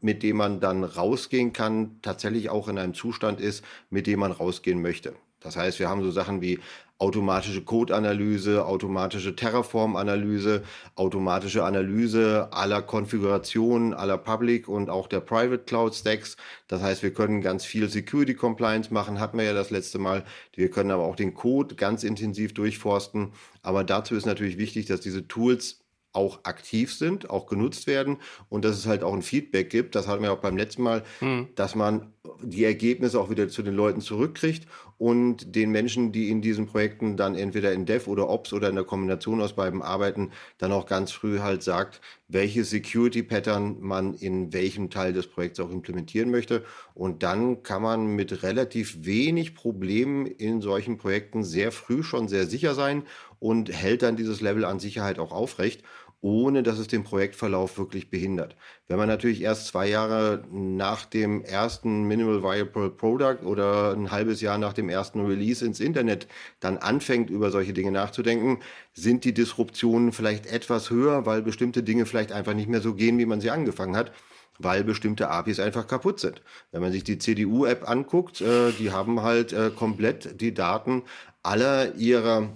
mit 0.00 0.22
dem 0.22 0.38
man 0.38 0.60
dann 0.60 0.84
rausgehen 0.84 1.52
kann, 1.52 1.98
tatsächlich 2.02 2.50
auch 2.50 2.68
in 2.68 2.78
einem 2.78 2.94
Zustand 2.94 3.40
ist, 3.40 3.64
mit 3.90 4.06
dem 4.06 4.20
man 4.20 4.32
rausgehen 4.32 4.80
möchte. 4.82 5.14
Das 5.40 5.56
heißt, 5.56 5.78
wir 5.78 5.88
haben 5.88 6.02
so 6.02 6.10
Sachen 6.10 6.40
wie 6.40 6.58
automatische 6.98 7.62
Code-Analyse, 7.62 8.66
automatische 8.66 9.36
Terraform-Analyse, 9.36 10.64
automatische 10.96 11.64
Analyse 11.64 12.48
aller 12.50 12.82
Konfigurationen, 12.82 13.94
aller 13.94 14.18
Public 14.18 14.68
und 14.68 14.90
auch 14.90 15.06
der 15.06 15.20
Private 15.20 15.62
Cloud 15.64 15.94
Stacks. 15.94 16.36
Das 16.66 16.82
heißt, 16.82 17.04
wir 17.04 17.12
können 17.14 17.40
ganz 17.40 17.64
viel 17.64 17.88
Security 17.88 18.34
Compliance 18.34 18.92
machen, 18.92 19.20
hatten 19.20 19.38
wir 19.38 19.44
ja 19.44 19.54
das 19.54 19.70
letzte 19.70 20.00
Mal. 20.00 20.24
Wir 20.54 20.70
können 20.70 20.90
aber 20.90 21.04
auch 21.04 21.16
den 21.16 21.34
Code 21.34 21.76
ganz 21.76 22.02
intensiv 22.02 22.52
durchforsten. 22.52 23.32
Aber 23.62 23.84
dazu 23.84 24.16
ist 24.16 24.26
natürlich 24.26 24.58
wichtig, 24.58 24.86
dass 24.86 25.00
diese 25.00 25.28
Tools 25.28 25.84
auch 26.12 26.40
aktiv 26.44 26.94
sind, 26.94 27.30
auch 27.30 27.46
genutzt 27.46 27.86
werden 27.86 28.16
und 28.48 28.64
dass 28.64 28.76
es 28.76 28.86
halt 28.86 29.04
auch 29.04 29.12
ein 29.12 29.22
Feedback 29.22 29.70
gibt. 29.70 29.94
Das 29.94 30.08
hatten 30.08 30.22
wir 30.22 30.32
auch 30.32 30.40
beim 30.40 30.56
letzten 30.56 30.82
Mal, 30.82 31.04
mhm. 31.20 31.48
dass 31.54 31.74
man 31.74 32.12
die 32.42 32.64
Ergebnisse 32.64 33.20
auch 33.20 33.30
wieder 33.30 33.48
zu 33.48 33.62
den 33.62 33.74
Leuten 33.74 34.00
zurückkriegt 34.00 34.66
und 34.98 35.54
den 35.54 35.70
Menschen, 35.70 36.10
die 36.10 36.28
in 36.28 36.42
diesen 36.42 36.66
Projekten 36.66 37.16
dann 37.16 37.36
entweder 37.36 37.72
in 37.72 37.86
Dev 37.86 38.10
oder 38.10 38.28
Ops 38.28 38.52
oder 38.52 38.68
in 38.68 38.74
der 38.74 38.84
Kombination 38.84 39.40
aus 39.40 39.54
beiden 39.54 39.80
arbeiten, 39.80 40.32
dann 40.58 40.72
auch 40.72 40.86
ganz 40.86 41.12
früh 41.12 41.38
halt 41.38 41.62
sagt, 41.62 42.00
welche 42.26 42.64
Security 42.64 43.22
Pattern 43.22 43.76
man 43.80 44.14
in 44.14 44.52
welchem 44.52 44.90
Teil 44.90 45.12
des 45.12 45.28
Projekts 45.28 45.60
auch 45.60 45.70
implementieren 45.70 46.30
möchte. 46.30 46.64
Und 46.94 47.22
dann 47.22 47.62
kann 47.62 47.80
man 47.80 48.16
mit 48.16 48.42
relativ 48.42 49.04
wenig 49.04 49.54
Problemen 49.54 50.26
in 50.26 50.60
solchen 50.60 50.98
Projekten 50.98 51.44
sehr 51.44 51.70
früh 51.70 52.02
schon 52.02 52.26
sehr 52.26 52.46
sicher 52.46 52.74
sein 52.74 53.04
und 53.38 53.72
hält 53.72 54.02
dann 54.02 54.16
dieses 54.16 54.40
Level 54.40 54.64
an 54.64 54.80
Sicherheit 54.80 55.20
auch 55.20 55.30
aufrecht 55.30 55.84
ohne 56.20 56.62
dass 56.62 56.78
es 56.78 56.88
den 56.88 57.04
Projektverlauf 57.04 57.78
wirklich 57.78 58.10
behindert. 58.10 58.56
Wenn 58.88 58.98
man 58.98 59.08
natürlich 59.08 59.42
erst 59.42 59.68
zwei 59.68 59.88
Jahre 59.88 60.44
nach 60.50 61.04
dem 61.04 61.42
ersten 61.42 62.04
Minimal 62.04 62.42
Viable 62.42 62.90
Product 62.90 63.44
oder 63.44 63.92
ein 63.92 64.10
halbes 64.10 64.40
Jahr 64.40 64.58
nach 64.58 64.72
dem 64.72 64.88
ersten 64.88 65.24
Release 65.24 65.64
ins 65.64 65.80
Internet 65.80 66.26
dann 66.58 66.78
anfängt, 66.78 67.30
über 67.30 67.50
solche 67.50 67.72
Dinge 67.72 67.92
nachzudenken, 67.92 68.58
sind 68.94 69.24
die 69.24 69.34
Disruptionen 69.34 70.12
vielleicht 70.12 70.46
etwas 70.46 70.90
höher, 70.90 71.24
weil 71.24 71.42
bestimmte 71.42 71.82
Dinge 71.82 72.04
vielleicht 72.04 72.32
einfach 72.32 72.54
nicht 72.54 72.68
mehr 72.68 72.80
so 72.80 72.94
gehen, 72.94 73.18
wie 73.18 73.26
man 73.26 73.40
sie 73.40 73.50
angefangen 73.50 73.96
hat 73.96 74.12
weil 74.58 74.84
bestimmte 74.84 75.28
APIs 75.30 75.60
einfach 75.60 75.86
kaputt 75.86 76.20
sind. 76.20 76.42
Wenn 76.72 76.82
man 76.82 76.92
sich 76.92 77.04
die 77.04 77.18
CDU-App 77.18 77.88
anguckt, 77.88 78.40
äh, 78.40 78.72
die 78.72 78.90
haben 78.90 79.22
halt 79.22 79.52
äh, 79.52 79.70
komplett 79.70 80.40
die 80.40 80.52
Daten 80.52 81.04
aller 81.42 81.94
ihrer 81.94 82.50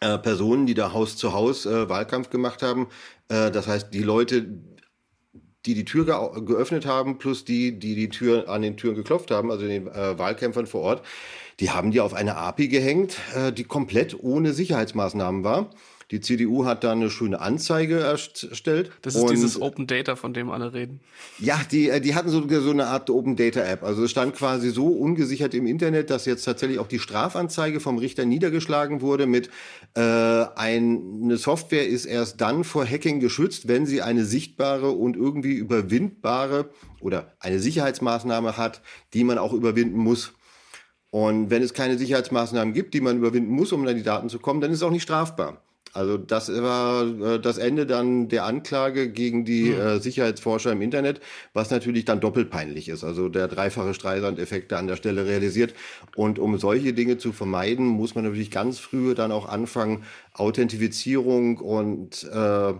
äh, 0.00 0.18
Personen, 0.18 0.66
die 0.66 0.74
da 0.74 0.92
Haus 0.92 1.16
zu 1.16 1.32
Haus 1.32 1.66
äh, 1.66 1.88
Wahlkampf 1.88 2.30
gemacht 2.30 2.62
haben. 2.62 2.88
Äh, 3.28 3.50
das 3.50 3.66
heißt, 3.66 3.92
die 3.92 4.02
Leute, 4.02 4.46
die 5.66 5.74
die 5.74 5.84
Tür 5.84 6.06
ge 6.06 6.44
geöffnet 6.44 6.86
haben, 6.86 7.18
plus 7.18 7.44
die, 7.44 7.78
die 7.78 7.94
die 7.94 8.08
Tür 8.08 8.48
an 8.48 8.62
den 8.62 8.76
Türen 8.76 8.96
geklopft 8.96 9.30
haben, 9.30 9.50
also 9.50 9.66
den 9.66 9.86
äh, 9.88 10.18
Wahlkämpfern 10.18 10.66
vor 10.66 10.80
Ort, 10.82 11.06
die 11.60 11.70
haben 11.70 11.90
die 11.90 12.00
auf 12.00 12.14
eine 12.14 12.36
API 12.36 12.68
gehängt, 12.68 13.18
äh, 13.34 13.52
die 13.52 13.64
komplett 13.64 14.18
ohne 14.18 14.52
Sicherheitsmaßnahmen 14.52 15.44
war. 15.44 15.70
Die 16.10 16.20
CDU 16.20 16.64
hat 16.64 16.82
da 16.82 16.90
eine 16.90 17.08
schöne 17.08 17.40
Anzeige 17.40 18.00
erstellt. 18.00 18.90
Das 19.02 19.14
ist 19.14 19.30
dieses 19.30 19.60
Open 19.60 19.86
Data, 19.86 20.16
von 20.16 20.34
dem 20.34 20.50
alle 20.50 20.72
reden. 20.72 21.00
Ja, 21.38 21.60
die, 21.70 21.88
äh, 21.88 22.00
die 22.00 22.16
hatten 22.16 22.30
so, 22.30 22.42
so 22.48 22.70
eine 22.70 22.86
Art 22.86 23.08
Open 23.10 23.36
Data 23.36 23.60
App. 23.60 23.84
Also 23.84 24.02
es 24.02 24.10
stand 24.10 24.34
quasi 24.34 24.70
so 24.70 24.88
ungesichert 24.88 25.54
im 25.54 25.66
Internet, 25.66 26.10
dass 26.10 26.26
jetzt 26.26 26.44
tatsächlich 26.44 26.80
auch 26.80 26.88
die 26.88 26.98
Strafanzeige 26.98 27.78
vom 27.78 27.98
Richter 27.98 28.24
niedergeschlagen 28.24 29.00
wurde 29.02 29.26
mit 29.26 29.50
äh, 29.94 30.00
ein, 30.00 31.20
eine 31.22 31.36
Software 31.36 31.86
ist 31.86 32.06
erst 32.06 32.40
dann 32.40 32.64
vor 32.64 32.84
Hacking 32.84 33.20
geschützt, 33.20 33.68
wenn 33.68 33.86
sie 33.86 34.02
eine 34.02 34.24
sichtbare 34.24 34.90
und 34.90 35.16
irgendwie 35.16 35.54
überwindbare 35.54 36.70
oder 37.00 37.34
eine 37.38 37.60
Sicherheitsmaßnahme 37.60 38.56
hat, 38.56 38.82
die 39.14 39.22
man 39.22 39.38
auch 39.38 39.52
überwinden 39.52 39.98
muss. 39.98 40.32
Und 41.10 41.50
wenn 41.50 41.62
es 41.62 41.72
keine 41.72 41.98
Sicherheitsmaßnahmen 41.98 42.74
gibt, 42.74 42.94
die 42.94 43.00
man 43.00 43.18
überwinden 43.18 43.52
muss, 43.52 43.72
um 43.72 43.86
an 43.86 43.96
die 43.96 44.02
Daten 44.02 44.28
zu 44.28 44.40
kommen, 44.40 44.60
dann 44.60 44.70
ist 44.72 44.78
es 44.78 44.82
auch 44.82 44.90
nicht 44.90 45.02
strafbar. 45.02 45.62
Also 45.92 46.16
das 46.16 46.48
war 46.52 47.04
äh, 47.04 47.40
das 47.40 47.58
Ende 47.58 47.86
dann 47.86 48.28
der 48.28 48.44
Anklage 48.44 49.10
gegen 49.10 49.44
die 49.44 49.70
mhm. 49.70 49.80
äh, 49.80 50.00
Sicherheitsforscher 50.00 50.72
im 50.72 50.82
Internet, 50.82 51.20
was 51.52 51.70
natürlich 51.70 52.04
dann 52.04 52.20
doppelt 52.20 52.50
peinlich 52.50 52.88
ist. 52.88 53.02
Also 53.02 53.28
der 53.28 53.48
dreifache 53.48 53.94
Streisand-Effekt 53.94 54.72
an 54.72 54.86
der 54.86 54.96
Stelle 54.96 55.26
realisiert. 55.26 55.74
Und 56.14 56.38
um 56.38 56.58
solche 56.58 56.92
Dinge 56.92 57.18
zu 57.18 57.32
vermeiden, 57.32 57.86
muss 57.86 58.14
man 58.14 58.24
natürlich 58.24 58.50
ganz 58.50 58.78
früh 58.78 59.14
dann 59.14 59.32
auch 59.32 59.48
anfangen, 59.48 60.04
Authentifizierung 60.34 61.58
und 61.58 62.24
äh, 62.24 62.74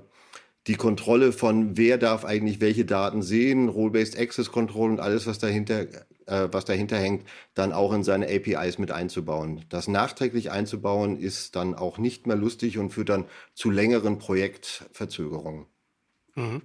die 0.66 0.74
Kontrolle 0.74 1.32
von 1.32 1.76
wer 1.76 1.98
darf 1.98 2.24
eigentlich 2.24 2.60
welche 2.60 2.84
Daten 2.84 3.22
sehen, 3.22 3.68
Role-Based 3.68 4.18
Access 4.18 4.52
Control 4.52 4.90
und 4.90 5.00
alles, 5.00 5.26
was 5.26 5.38
dahinter 5.38 5.86
äh, 6.26 6.48
was 6.50 6.64
dahinter 6.64 6.96
hängt, 6.96 7.26
dann 7.54 7.72
auch 7.72 7.92
in 7.92 8.04
seine 8.04 8.26
APIs 8.26 8.78
mit 8.78 8.90
einzubauen. 8.90 9.64
Das 9.68 9.88
nachträglich 9.88 10.50
einzubauen 10.50 11.18
ist 11.18 11.56
dann 11.56 11.74
auch 11.74 11.98
nicht 11.98 12.26
mehr 12.26 12.36
lustig 12.36 12.78
und 12.78 12.90
führt 12.90 13.08
dann 13.08 13.26
zu 13.54 13.70
längeren 13.70 14.18
Projektverzögerungen. 14.18 15.66
Mhm. 16.34 16.62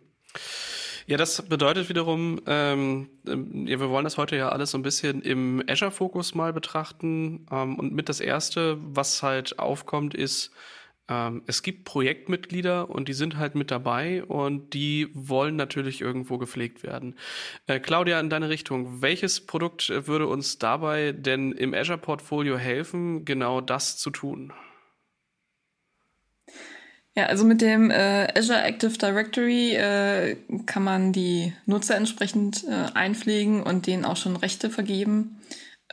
Ja, 1.07 1.17
das 1.17 1.43
bedeutet 1.43 1.87
wiederum, 1.87 2.41
ähm, 2.47 3.09
ähm, 3.27 3.67
ja, 3.67 3.79
wir 3.79 3.89
wollen 3.89 4.05
das 4.05 4.17
heute 4.17 4.35
ja 4.37 4.49
alles 4.49 4.71
so 4.71 4.77
ein 4.79 4.81
bisschen 4.81 5.21
im 5.21 5.63
Azure-Fokus 5.67 6.33
mal 6.33 6.51
betrachten. 6.51 7.45
Ähm, 7.51 7.77
und 7.77 7.93
mit 7.93 8.09
das 8.09 8.19
Erste, 8.19 8.77
was 8.81 9.21
halt 9.21 9.59
aufkommt, 9.59 10.15
ist, 10.15 10.51
ähm, 11.07 11.43
es 11.45 11.61
gibt 11.61 11.85
Projektmitglieder 11.85 12.89
und 12.89 13.07
die 13.07 13.13
sind 13.13 13.37
halt 13.37 13.55
mit 13.55 13.69
dabei 13.71 14.23
und 14.23 14.73
die 14.73 15.09
wollen 15.13 15.55
natürlich 15.55 16.01
irgendwo 16.01 16.37
gepflegt 16.37 16.83
werden. 16.83 17.15
Äh, 17.67 17.79
Claudia, 17.79 18.19
in 18.19 18.29
deine 18.29 18.49
Richtung, 18.49 19.01
welches 19.01 19.45
Produkt 19.45 19.89
würde 19.89 20.27
uns 20.27 20.57
dabei 20.57 21.11
denn 21.11 21.51
im 21.51 21.73
Azure-Portfolio 21.73 22.57
helfen, 22.57 23.25
genau 23.25 23.61
das 23.61 23.97
zu 23.97 24.09
tun? 24.09 24.51
Ja, 27.17 27.27
also 27.27 27.45
mit 27.45 27.61
dem 27.61 27.91
äh, 27.91 28.27
Azure 28.35 28.61
Active 28.61 28.97
Directory 28.97 29.73
äh, 29.75 30.35
kann 30.65 30.83
man 30.83 31.13
die 31.13 31.53
Nutzer 31.65 31.95
entsprechend 31.95 32.65
äh, 32.65 32.91
einpflegen 32.93 33.63
und 33.63 33.87
denen 33.87 34.03
auch 34.03 34.17
schon 34.17 34.35
Rechte 34.35 34.69
vergeben. 34.69 35.39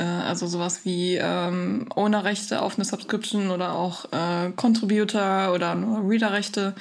Äh, 0.03 0.05
also 0.05 0.47
sowas 0.47 0.85
wie 0.85 1.17
ähm, 1.17 1.87
Owner-Rechte 1.95 2.61
auf 2.61 2.77
eine 2.77 2.85
Subscription 2.85 3.51
oder 3.51 3.75
auch 3.75 4.07
äh, 4.13 4.51
Contributor 4.57 5.53
oder 5.55 5.75
nur 5.77 6.09
Reader-Rechte. 6.09 6.75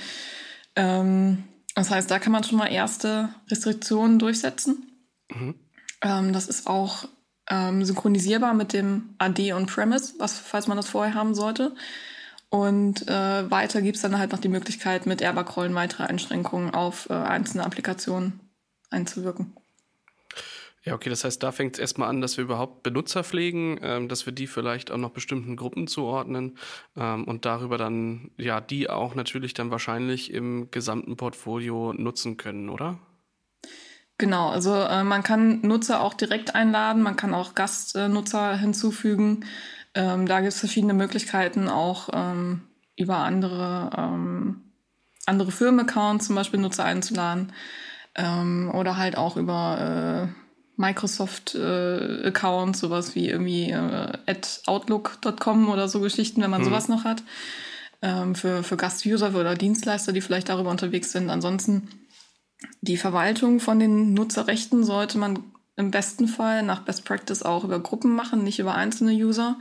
Ähm, 0.76 1.44
das 1.76 1.92
heißt, 1.92 2.10
da 2.10 2.20
kann 2.20 2.32
man 2.32 2.44
schon 2.44 2.58
mal 2.58 2.72
erste 2.72 3.30
Restriktionen 3.50 4.18
durchsetzen. 4.18 4.92
Mhm. 5.30 5.56
Ähm, 6.02 6.34
das 6.34 6.48
ist 6.48 6.68
auch 6.68 7.06
ähm, 7.50 7.86
synchronisierbar 7.86 8.56
mit 8.56 8.74
dem 8.74 9.14
AD 9.20 9.54
und 9.54 9.68
Premise, 9.68 10.14
was, 10.18 10.40
falls 10.40 10.68
man 10.68 10.78
das 10.78 10.90
vorher 10.90 11.14
haben 11.14 11.36
sollte. 11.36 11.76
Und 12.50 13.08
äh, 13.08 13.52
weiter 13.52 13.82
gibt 13.82 13.98
es 13.98 14.02
dann 14.02 14.18
halt 14.18 14.32
noch 14.32 14.40
die 14.40 14.50
Möglichkeit, 14.50 15.06
mit 15.06 15.22
Airbag-Rollen 15.22 15.76
weitere 15.76 16.04
Einschränkungen 16.04 16.74
auf 16.74 17.10
äh, 17.10 17.14
einzelne 17.14 17.66
Applikationen 17.66 18.40
einzuwirken. 18.90 19.54
Ja, 20.84 20.96
okay, 20.96 21.10
das 21.10 21.24
heißt, 21.24 21.44
da 21.44 21.52
fängt 21.52 21.76
es 21.76 21.80
erstmal 21.80 22.10
an, 22.10 22.22
dass 22.22 22.38
wir 22.38 22.44
überhaupt 22.44 22.82
Benutzer 22.82 23.24
pflegen, 23.24 23.80
ähm, 23.84 24.08
dass 24.08 24.26
wir 24.26 24.34
die 24.34 24.48
vielleicht 24.48 24.90
auch 24.90 24.98
noch 24.98 25.12
bestimmten 25.12 25.56
Gruppen 25.56 25.86
zuordnen 25.86 26.58
ähm, 26.98 27.26
und 27.26 27.46
darüber 27.46 27.78
dann, 27.78 28.32
ja, 28.38 28.62
die 28.62 28.90
auch 28.90 29.14
natürlich 29.14 29.54
dann 29.54 29.70
wahrscheinlich 29.70 30.34
im 30.34 30.72
gesamten 30.72 31.18
Portfolio 31.18 31.94
nutzen 31.94 32.38
können, 32.38 32.70
oder? 32.70 32.98
Genau, 34.18 34.50
also 34.50 34.74
äh, 34.76 35.04
man 35.04 35.22
kann 35.22 35.62
Nutzer 35.62 36.02
auch 36.02 36.16
direkt 36.16 36.56
einladen, 36.56 37.04
man 37.04 37.16
kann 37.16 37.36
auch 37.36 37.54
Gastnutzer 37.54 38.56
hinzufügen. 38.58 39.46
Ähm, 39.94 40.26
da 40.26 40.40
gibt 40.40 40.54
es 40.54 40.60
verschiedene 40.60 40.94
Möglichkeiten, 40.94 41.70
auch 41.70 42.10
ähm, 42.14 42.62
über 42.96 43.18
andere, 43.18 43.92
ähm, 43.96 44.62
andere 45.28 45.52
Firmenaccounts 45.52 46.26
zum 46.28 46.36
Beispiel 46.36 46.60
Nutzer 46.60 46.86
einzuladen 46.86 47.54
ähm, 48.16 48.72
oder 48.74 48.98
halt 48.98 49.18
auch 49.18 49.38
über 49.38 50.30
äh, 50.30 50.41
Microsoft-Accounts, 50.82 52.80
äh, 52.80 52.82
sowas 52.82 53.16
wie 53.16 53.30
irgendwie 53.30 53.72
äh, 53.72 54.18
at 54.26 54.62
outlook.com 54.66 55.70
oder 55.70 55.88
so 55.88 56.02
Geschichten, 56.02 56.42
wenn 56.42 56.50
man 56.50 56.62
hm. 56.62 56.70
sowas 56.70 56.90
noch 56.90 57.06
hat. 57.06 57.24
Ähm, 58.02 58.36
für, 58.36 58.64
für 58.64 58.78
Gastuser 58.78 59.34
oder 59.36 59.56
Dienstleister, 59.56 60.12
die 60.12 60.22
vielleicht 60.22 60.50
darüber 60.50 60.72
unterwegs 60.72 61.12
sind. 61.12 61.30
Ansonsten 61.30 61.88
die 62.82 62.98
Verwaltung 62.98 63.60
von 63.60 63.80
den 63.80 64.14
Nutzerrechten 64.14 64.84
sollte 64.84 65.18
man 65.18 65.40
im 65.78 65.92
besten 65.92 66.28
Fall 66.28 66.64
nach 66.64 66.82
Best 66.82 67.06
Practice 67.06 67.44
auch 67.44 67.64
über 67.64 67.80
Gruppen 67.80 68.14
machen, 68.14 68.44
nicht 68.44 68.60
über 68.60 68.76
einzelne 68.76 69.14
User. 69.14 69.58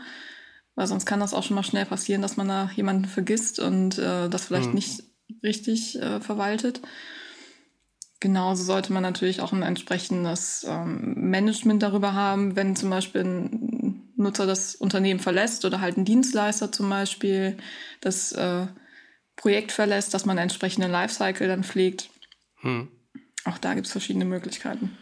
Weil 0.74 0.86
sonst 0.86 1.04
kann 1.04 1.20
das 1.20 1.34
auch 1.34 1.42
schon 1.42 1.56
mal 1.56 1.62
schnell 1.62 1.84
passieren, 1.84 2.22
dass 2.22 2.36
man 2.36 2.48
da 2.48 2.70
jemanden 2.74 3.04
vergisst 3.04 3.60
und 3.60 3.98
äh, 3.98 4.28
das 4.28 4.46
vielleicht 4.46 4.66
hm. 4.66 4.74
nicht 4.74 5.02
richtig 5.42 6.00
äh, 6.00 6.20
verwaltet. 6.20 6.80
Genauso 8.20 8.64
sollte 8.64 8.92
man 8.92 9.02
natürlich 9.02 9.40
auch 9.40 9.52
ein 9.52 9.62
entsprechendes 9.62 10.66
ähm, 10.68 11.14
Management 11.16 11.82
darüber 11.82 12.12
haben, 12.12 12.54
wenn 12.54 12.76
zum 12.76 12.90
Beispiel 12.90 13.22
ein 13.22 14.12
Nutzer 14.16 14.46
das 14.46 14.74
Unternehmen 14.74 15.20
verlässt 15.20 15.64
oder 15.64 15.80
halt 15.80 15.96
ein 15.96 16.04
Dienstleister 16.04 16.70
zum 16.70 16.90
Beispiel 16.90 17.56
das 18.02 18.32
äh, 18.32 18.66
Projekt 19.36 19.72
verlässt, 19.72 20.12
dass 20.12 20.26
man 20.26 20.36
einen 20.36 20.50
entsprechenden 20.50 20.90
Lifecycle 20.90 21.48
dann 21.48 21.64
pflegt. 21.64 22.10
Hm. 22.60 22.88
Auch 23.46 23.56
da 23.56 23.72
gibt 23.72 23.86
es 23.86 23.92
verschiedene 23.92 24.26
Möglichkeiten. 24.26 24.98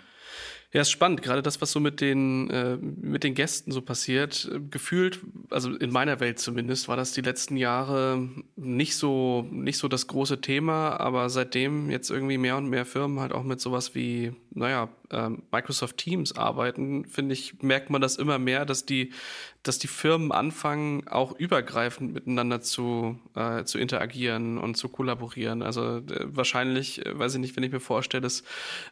Ja, 0.70 0.82
ist 0.82 0.90
spannend, 0.90 1.22
gerade 1.22 1.40
das, 1.40 1.62
was 1.62 1.72
so 1.72 1.80
mit 1.80 2.02
den, 2.02 2.50
äh, 2.50 2.76
mit 2.76 3.24
den 3.24 3.32
Gästen 3.34 3.72
so 3.72 3.80
passiert. 3.80 4.50
Gefühlt, 4.70 5.20
also 5.48 5.74
in 5.74 5.90
meiner 5.90 6.20
Welt 6.20 6.38
zumindest, 6.38 6.88
war 6.88 6.96
das 6.96 7.12
die 7.12 7.22
letzten 7.22 7.56
Jahre 7.56 8.28
nicht 8.54 8.94
so, 8.96 9.46
nicht 9.50 9.78
so 9.78 9.88
das 9.88 10.08
große 10.08 10.42
Thema, 10.42 11.00
aber 11.00 11.30
seitdem 11.30 11.90
jetzt 11.90 12.10
irgendwie 12.10 12.36
mehr 12.36 12.58
und 12.58 12.68
mehr 12.68 12.84
Firmen 12.84 13.18
halt 13.18 13.32
auch 13.32 13.44
mit 13.44 13.62
sowas 13.62 13.94
wie, 13.94 14.32
naja, 14.50 14.90
äh, 15.08 15.30
Microsoft 15.50 15.96
Teams 15.96 16.36
arbeiten, 16.36 17.06
finde 17.06 17.32
ich, 17.32 17.62
merkt 17.62 17.88
man 17.88 18.02
das 18.02 18.16
immer 18.16 18.38
mehr, 18.38 18.66
dass 18.66 18.84
die, 18.84 19.12
dass 19.62 19.78
die 19.78 19.88
Firmen 19.88 20.32
anfangen, 20.32 21.06
auch 21.08 21.38
übergreifend 21.38 22.12
miteinander 22.12 22.60
zu, 22.60 23.18
äh, 23.34 23.64
zu 23.64 23.78
interagieren 23.78 24.56
und 24.56 24.76
zu 24.76 24.88
kollaborieren. 24.88 25.62
Also 25.62 25.98
äh, 25.98 26.02
wahrscheinlich, 26.24 27.04
äh, 27.04 27.18
weiß 27.18 27.34
ich 27.34 27.40
nicht, 27.40 27.56
wenn 27.56 27.64
ich 27.64 27.72
mir 27.72 27.80
vorstelle, 27.80 28.20
dass 28.20 28.44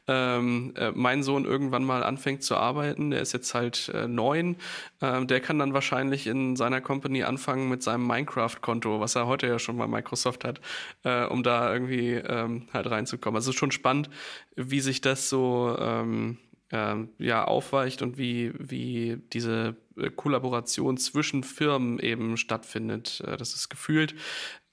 ähm, 0.08 0.74
äh, 0.76 0.90
mein 0.92 1.22
Sohn 1.22 1.44
irgendwann 1.44 1.84
mal 1.84 2.02
anfängt 2.02 2.42
zu 2.42 2.56
arbeiten, 2.56 3.10
der 3.10 3.20
ist 3.20 3.32
jetzt 3.32 3.54
halt 3.54 3.90
äh, 3.94 4.08
neun, 4.08 4.56
äh, 5.00 5.24
der 5.24 5.40
kann 5.40 5.58
dann 5.58 5.72
wahrscheinlich 5.72 6.26
in 6.26 6.56
seiner 6.56 6.80
Company 6.80 7.22
anfangen 7.22 7.68
mit 7.68 7.82
seinem 7.82 8.06
Minecraft-Konto, 8.06 9.00
was 9.00 9.14
er 9.14 9.26
heute 9.26 9.46
ja 9.46 9.58
schon 9.58 9.78
bei 9.78 9.86
Microsoft 9.86 10.44
hat, 10.44 10.60
äh, 11.04 11.24
um 11.26 11.42
da 11.42 11.72
irgendwie 11.72 12.14
ähm, 12.14 12.68
halt 12.72 12.90
reinzukommen. 12.90 13.36
Also 13.36 13.52
schon 13.52 13.70
spannend, 13.70 14.10
wie 14.56 14.80
sich 14.80 15.00
das 15.00 15.28
so 15.28 15.76
ähm, 15.78 16.38
ähm, 16.70 17.10
ja, 17.18 17.44
aufweicht 17.44 18.02
und 18.02 18.18
wie, 18.18 18.52
wie 18.58 19.18
diese 19.32 19.76
äh, 19.96 20.10
Kollaboration 20.10 20.96
zwischen 20.96 21.44
Firmen 21.44 21.98
eben 21.98 22.36
stattfindet. 22.36 23.22
Äh, 23.26 23.36
das 23.36 23.54
ist 23.54 23.68
gefühlt 23.68 24.14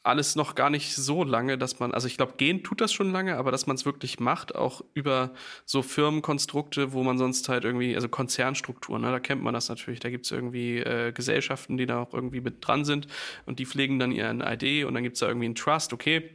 alles 0.04 0.36
noch 0.36 0.56
gar 0.56 0.70
nicht 0.70 0.94
so 0.94 1.24
lange, 1.24 1.58
dass 1.58 1.80
man, 1.80 1.94
also 1.94 2.08
ich 2.08 2.18
glaube, 2.18 2.34
gehen 2.36 2.62
tut 2.62 2.82
das 2.82 2.92
schon 2.92 3.12
lange, 3.12 3.38
aber 3.38 3.52
dass 3.52 3.68
man 3.68 3.78
es 3.78 3.86
wirklich 3.86 4.20
macht, 4.20 4.54
auch 4.54 4.84
über 4.94 5.34
so 5.66 5.82
Firmenkonstrukte, 5.82 6.92
wo 6.92 7.04
man 7.04 7.18
sonst 7.18 7.48
halt 7.48 7.64
irgendwie, 7.64 7.96
also 7.96 8.10
Konzernstrukturen, 8.10 9.02
ne, 9.02 9.12
da 9.12 9.22
kennt 9.22 9.42
man 9.42 9.54
das 9.54 9.70
natürlich, 9.70 10.02
da 10.02 10.10
gibt's 10.10 10.30
irgendwie 10.30 10.80
äh, 10.80 11.14
Gesellschaften, 11.14 11.78
die 11.78 11.86
da 11.86 12.02
auch 12.02 12.14
irgendwie 12.14 12.42
mit 12.42 12.68
dran 12.68 12.84
sind 12.84 13.08
und 13.46 13.60
die 13.60 13.66
pflegen 13.66 13.98
dann 13.98 14.12
ihren 14.12 14.42
ID 14.42 14.86
und 14.86 14.94
dann 14.94 15.04
gibt's 15.04 15.22
da 15.22 15.28
irgendwie 15.28 15.46
einen 15.46 15.56
Trust, 15.56 15.94
okay. 15.94 16.30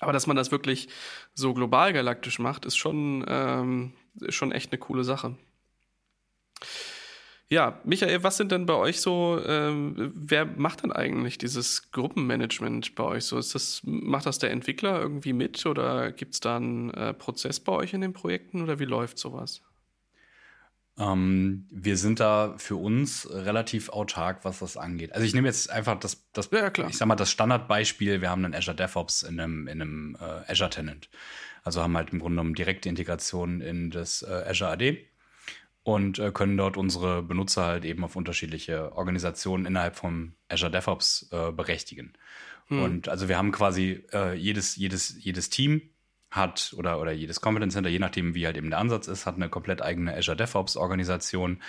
Aber 0.00 0.12
dass 0.12 0.26
man 0.26 0.36
das 0.36 0.50
wirklich 0.50 0.88
so 1.32 1.54
global 1.54 1.94
galaktisch 1.94 2.38
macht, 2.38 2.66
ist 2.66 2.76
schon, 2.76 3.24
ähm, 3.26 3.92
ist 4.20 4.34
schon 4.34 4.52
echt 4.52 4.72
eine 4.72 4.78
coole 4.78 5.04
Sache. 5.04 5.36
Ja, 7.52 7.82
Michael, 7.84 8.22
was 8.22 8.38
sind 8.38 8.50
denn 8.50 8.64
bei 8.64 8.72
euch 8.72 9.02
so, 9.02 9.38
ähm, 9.46 10.12
wer 10.14 10.46
macht 10.46 10.84
denn 10.84 10.90
eigentlich 10.92 11.36
dieses 11.36 11.90
Gruppenmanagement 11.92 12.94
bei 12.94 13.04
euch 13.04 13.26
so? 13.26 13.36
Ist 13.36 13.54
das, 13.54 13.82
macht 13.84 14.24
das 14.24 14.38
der 14.38 14.50
Entwickler 14.52 14.98
irgendwie 14.98 15.34
mit 15.34 15.66
oder 15.66 16.12
gibt 16.12 16.32
es 16.32 16.40
da 16.40 16.56
einen 16.56 16.88
äh, 16.94 17.12
Prozess 17.12 17.60
bei 17.60 17.72
euch 17.72 17.92
in 17.92 18.00
den 18.00 18.14
Projekten 18.14 18.62
oder 18.62 18.78
wie 18.78 18.86
läuft 18.86 19.18
sowas? 19.18 19.60
Ähm, 20.98 21.66
wir 21.70 21.98
sind 21.98 22.20
da 22.20 22.54
für 22.56 22.76
uns 22.76 23.28
relativ 23.30 23.90
autark, 23.90 24.46
was 24.46 24.60
das 24.60 24.78
angeht. 24.78 25.12
Also 25.12 25.26
ich 25.26 25.34
nehme 25.34 25.48
jetzt 25.48 25.70
einfach 25.70 25.98
das, 25.98 26.24
das 26.32 26.48
ja, 26.52 26.70
klar. 26.70 26.88
ich 26.88 26.96
sag 26.96 27.06
mal, 27.06 27.16
das 27.16 27.30
Standardbeispiel, 27.30 28.22
wir 28.22 28.30
haben 28.30 28.46
einen 28.46 28.54
Azure 28.54 28.76
DevOps 28.76 29.24
in 29.24 29.38
einem, 29.38 29.68
in 29.68 29.82
einem 29.82 30.16
äh, 30.20 30.50
Azure 30.50 30.70
Tenant. 30.70 31.10
Also 31.62 31.82
haben 31.82 31.96
halt 31.96 32.10
im 32.10 32.18
Grunde 32.18 32.36
genommen 32.36 32.54
direkte 32.54 32.88
Integration 32.88 33.60
in 33.60 33.90
das 33.90 34.22
äh, 34.22 34.44
Azure 34.46 34.70
AD 34.70 34.98
und 35.84 36.18
äh, 36.18 36.30
können 36.32 36.56
dort 36.56 36.76
unsere 36.76 37.22
Benutzer 37.22 37.64
halt 37.64 37.84
eben 37.84 38.04
auf 38.04 38.16
unterschiedliche 38.16 38.92
Organisationen 38.92 39.66
innerhalb 39.66 39.96
vom 39.96 40.34
Azure 40.48 40.70
DevOps 40.70 41.28
äh, 41.32 41.52
berechtigen. 41.52 42.12
Hm. 42.66 42.82
Und 42.82 43.08
also 43.08 43.28
wir 43.28 43.38
haben 43.38 43.52
quasi 43.52 44.04
äh, 44.12 44.34
jedes, 44.34 44.76
jedes, 44.76 45.22
jedes 45.22 45.50
Team 45.50 45.82
hat 46.30 46.74
oder, 46.78 47.00
oder 47.00 47.12
jedes 47.12 47.40
Competence 47.40 47.74
Center, 47.74 47.90
je 47.90 47.98
nachdem, 47.98 48.34
wie 48.34 48.46
halt 48.46 48.56
eben 48.56 48.70
der 48.70 48.78
Ansatz 48.78 49.06
ist, 49.06 49.26
hat 49.26 49.36
eine 49.36 49.50
komplett 49.50 49.82
eigene 49.82 50.16
Azure 50.16 50.36
DevOps 50.36 50.76
Organisation. 50.76 51.60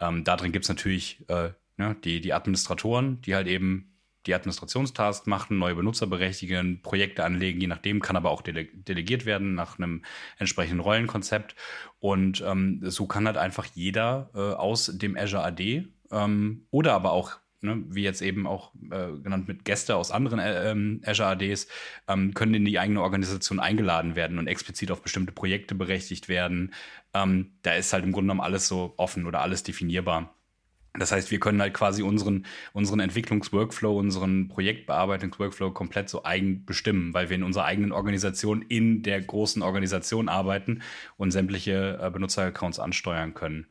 Ähm, 0.00 0.22
da 0.24 0.36
drin 0.36 0.52
gibt's 0.52 0.68
natürlich 0.68 1.28
äh, 1.28 1.50
ne, 1.76 1.96
die, 2.04 2.20
die 2.20 2.32
Administratoren, 2.32 3.20
die 3.22 3.34
halt 3.34 3.48
eben 3.48 3.91
die 4.26 4.34
Administrationstask 4.34 5.26
machen, 5.26 5.58
neue 5.58 5.74
Benutzer 5.74 6.06
berechtigen, 6.06 6.80
Projekte 6.82 7.24
anlegen, 7.24 7.60
je 7.60 7.66
nachdem, 7.66 8.00
kann 8.00 8.16
aber 8.16 8.30
auch 8.30 8.42
dele 8.42 8.66
delegiert 8.66 9.26
werden 9.26 9.54
nach 9.54 9.78
einem 9.78 10.02
entsprechenden 10.38 10.80
Rollenkonzept. 10.80 11.54
Und 11.98 12.42
ähm, 12.46 12.80
so 12.82 13.06
kann 13.06 13.26
halt 13.26 13.36
einfach 13.36 13.66
jeder 13.74 14.30
äh, 14.34 14.38
aus 14.38 14.86
dem 14.86 15.16
Azure 15.16 15.44
AD 15.44 15.88
ähm, 16.10 16.66
oder 16.70 16.94
aber 16.94 17.12
auch 17.12 17.42
Ne, 17.64 17.84
wie 17.88 18.02
jetzt 18.02 18.22
eben 18.22 18.48
auch 18.48 18.72
äh, 18.90 19.12
genannt 19.22 19.46
mit 19.46 19.64
Gäste 19.64 19.94
aus 19.94 20.10
anderen 20.10 20.40
äh, 20.40 20.72
ähm, 20.72 21.00
Azure 21.06 21.28
ADs, 21.28 21.68
ähm, 22.08 22.34
können 22.34 22.54
in 22.54 22.64
die 22.64 22.80
eigene 22.80 23.00
Organisation 23.00 23.60
eingeladen 23.60 24.16
werden 24.16 24.40
und 24.40 24.48
explizit 24.48 24.90
auf 24.90 25.00
bestimmte 25.00 25.30
Projekte 25.30 25.76
berechtigt 25.76 26.28
werden. 26.28 26.74
Ähm, 27.14 27.52
da 27.62 27.74
ist 27.74 27.92
halt 27.92 28.02
im 28.04 28.10
Grunde 28.10 28.32
genommen 28.32 28.40
alles 28.40 28.66
so 28.66 28.94
offen 28.96 29.26
oder 29.26 29.42
alles 29.42 29.62
definierbar. 29.62 30.34
Das 30.94 31.10
heißt, 31.10 31.30
wir 31.30 31.40
können 31.40 31.60
halt 31.62 31.72
quasi 31.72 32.02
unseren, 32.02 32.44
unseren 32.74 33.00
Entwicklungsworkflow, 33.00 33.98
unseren 33.98 34.48
Projektbearbeitungsworkflow 34.48 35.70
komplett 35.70 36.10
so 36.10 36.24
eigen 36.24 36.66
bestimmen, 36.66 37.14
weil 37.14 37.30
wir 37.30 37.36
in 37.36 37.44
unserer 37.44 37.64
eigenen 37.64 37.92
Organisation 37.92 38.60
in 38.60 39.02
der 39.02 39.20
großen 39.22 39.62
Organisation 39.62 40.28
arbeiten 40.28 40.82
und 41.16 41.30
sämtliche 41.30 41.98
äh, 42.00 42.10
Benutzeraccounts 42.10 42.78
ansteuern 42.78 43.32
können. 43.32 43.66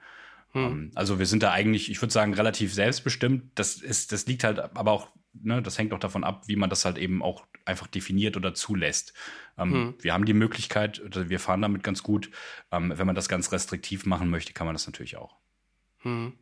Hm. 0.53 0.61
Ähm, 0.61 0.91
also 0.95 1.19
wir 1.19 1.27
sind 1.27 1.43
da 1.43 1.51
eigentlich, 1.51 1.91
ich 1.91 2.01
würde 2.01 2.11
sagen, 2.11 2.33
relativ 2.33 2.73
selbstbestimmt. 2.73 3.51
Das 3.53 3.75
ist, 3.75 4.11
das 4.11 4.25
liegt 4.25 4.43
halt 4.43 4.57
aber 4.57 4.91
auch, 4.91 5.09
ne, 5.33 5.61
das 5.61 5.77
hängt 5.77 5.93
auch 5.93 5.99
davon 5.99 6.23
ab, 6.23 6.47
wie 6.47 6.55
man 6.55 6.71
das 6.71 6.85
halt 6.85 6.97
eben 6.97 7.21
auch 7.21 7.45
einfach 7.65 7.85
definiert 7.85 8.35
oder 8.35 8.55
zulässt. 8.55 9.13
Ähm, 9.59 9.73
hm. 9.73 9.93
Wir 9.99 10.13
haben 10.13 10.25
die 10.25 10.33
Möglichkeit, 10.33 11.03
wir 11.13 11.39
fahren 11.39 11.61
damit 11.61 11.83
ganz 11.83 12.01
gut. 12.01 12.31
Ähm, 12.71 12.91
wenn 12.95 13.05
man 13.05 13.15
das 13.15 13.29
ganz 13.29 13.51
restriktiv 13.51 14.07
machen 14.07 14.31
möchte, 14.31 14.53
kann 14.53 14.65
man 14.65 14.73
das 14.73 14.87
natürlich 14.87 15.17
auch. 15.17 15.35
Hm. 15.99 16.33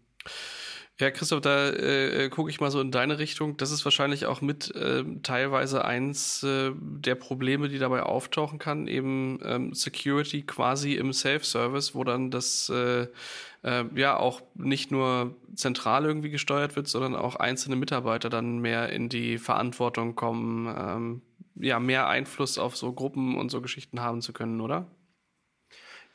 Ja, 1.01 1.12
Christoph, 1.12 1.39
da 1.39 1.69
äh, 1.69 2.25
äh, 2.25 2.29
gucke 2.29 2.49
ich 2.49 2.59
mal 2.59 2.71
so 2.71 2.81
in 2.81 2.91
deine 2.91 3.19
Richtung. 3.19 3.55
Das 3.55 3.71
ist 3.71 3.85
wahrscheinlich 3.85 4.25
auch 4.25 4.41
mit 4.41 4.75
äh, 4.75 5.05
teilweise 5.23 5.85
eins 5.85 6.43
äh, 6.43 6.71
der 6.75 7.15
Probleme, 7.15 7.69
die 7.69 7.79
dabei 7.79 8.03
auftauchen 8.03 8.59
kann, 8.59 8.85
eben 8.85 9.39
ähm, 9.45 9.73
Security 9.73 10.41
quasi 10.41 10.95
im 10.95 11.13
Self-Service, 11.13 11.95
wo 11.95 12.03
dann 12.03 12.31
das 12.31 12.67
äh, 12.67 13.07
äh, 13.63 13.85
ja 13.95 14.17
auch 14.17 14.41
nicht 14.55 14.91
nur 14.91 15.35
zentral 15.55 16.03
irgendwie 16.03 16.31
gesteuert 16.31 16.75
wird, 16.75 16.89
sondern 16.89 17.15
auch 17.15 17.38
einzelne 17.38 17.77
Mitarbeiter 17.77 18.29
dann 18.29 18.59
mehr 18.59 18.89
in 18.89 19.07
die 19.07 19.38
Verantwortung 19.38 20.15
kommen, 20.15 20.67
ähm, 20.77 21.21
ja, 21.55 21.79
mehr 21.79 22.09
Einfluss 22.09 22.57
auf 22.57 22.75
so 22.75 22.91
Gruppen 22.91 23.38
und 23.38 23.51
so 23.51 23.62
Geschichten 23.62 24.01
haben 24.01 24.21
zu 24.21 24.33
können, 24.33 24.59
oder? 24.59 24.85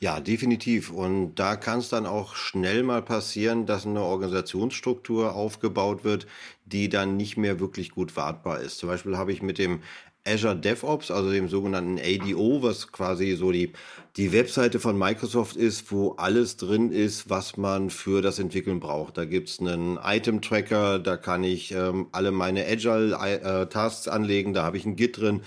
Ja, 0.00 0.20
definitiv. 0.20 0.90
Und 0.90 1.37
da 1.37 1.57
kann 1.57 1.78
es 1.78 1.88
dann 1.88 2.04
auch 2.04 2.35
schnell 2.35 2.83
mal 2.83 3.00
passieren, 3.02 3.64
dass 3.64 3.87
eine 3.87 4.02
Organisationsstruktur 4.02 5.35
aufgebaut 5.35 6.04
wird, 6.04 6.26
die 6.66 6.88
dann 6.88 7.16
nicht 7.16 7.37
mehr 7.38 7.59
wirklich 7.59 7.90
gut 7.90 8.14
wartbar 8.16 8.61
ist. 8.61 8.78
Zum 8.78 8.88
Beispiel 8.88 9.16
habe 9.16 9.33
ich 9.33 9.40
mit 9.40 9.57
dem 9.59 9.80
Azure 10.26 10.57
DevOps, 10.57 11.11
also 11.11 11.30
dem 11.30 11.48
sogenannten 11.48 11.98
ADO, 11.98 12.62
was 12.62 12.92
quasi 12.92 13.35
so 13.37 13.52
die, 13.52 13.72
die 14.16 14.33
Webseite 14.33 14.80
von 14.80 14.98
Microsoft 14.98 15.57
ist, 15.57 15.90
wo 15.92 16.12
alles 16.12 16.57
drin 16.57 16.90
ist, 16.92 17.30
was 17.30 17.57
man 17.57 17.90
für 17.90 18.20
das 18.22 18.38
Entwickeln 18.38 18.80
braucht. 18.80 19.16
Da 19.18 19.24
gibt's 19.26 19.61
einen 19.61 19.98
Item-Tracker, 20.02 20.98
da 20.98 21.16
kann 21.16 21.44
ich 21.44 21.72
ähm, 21.72 22.09
alle 22.12 22.30
meine 22.30 22.66
Agile-Tasks 22.66 24.07
äh, 24.07 24.11
anlegen, 24.11 24.54
da 24.54 24.64
habe 24.64 24.76
ich 24.78 24.87
ein 24.87 24.96
Git 24.96 25.18
drin, 25.18 25.42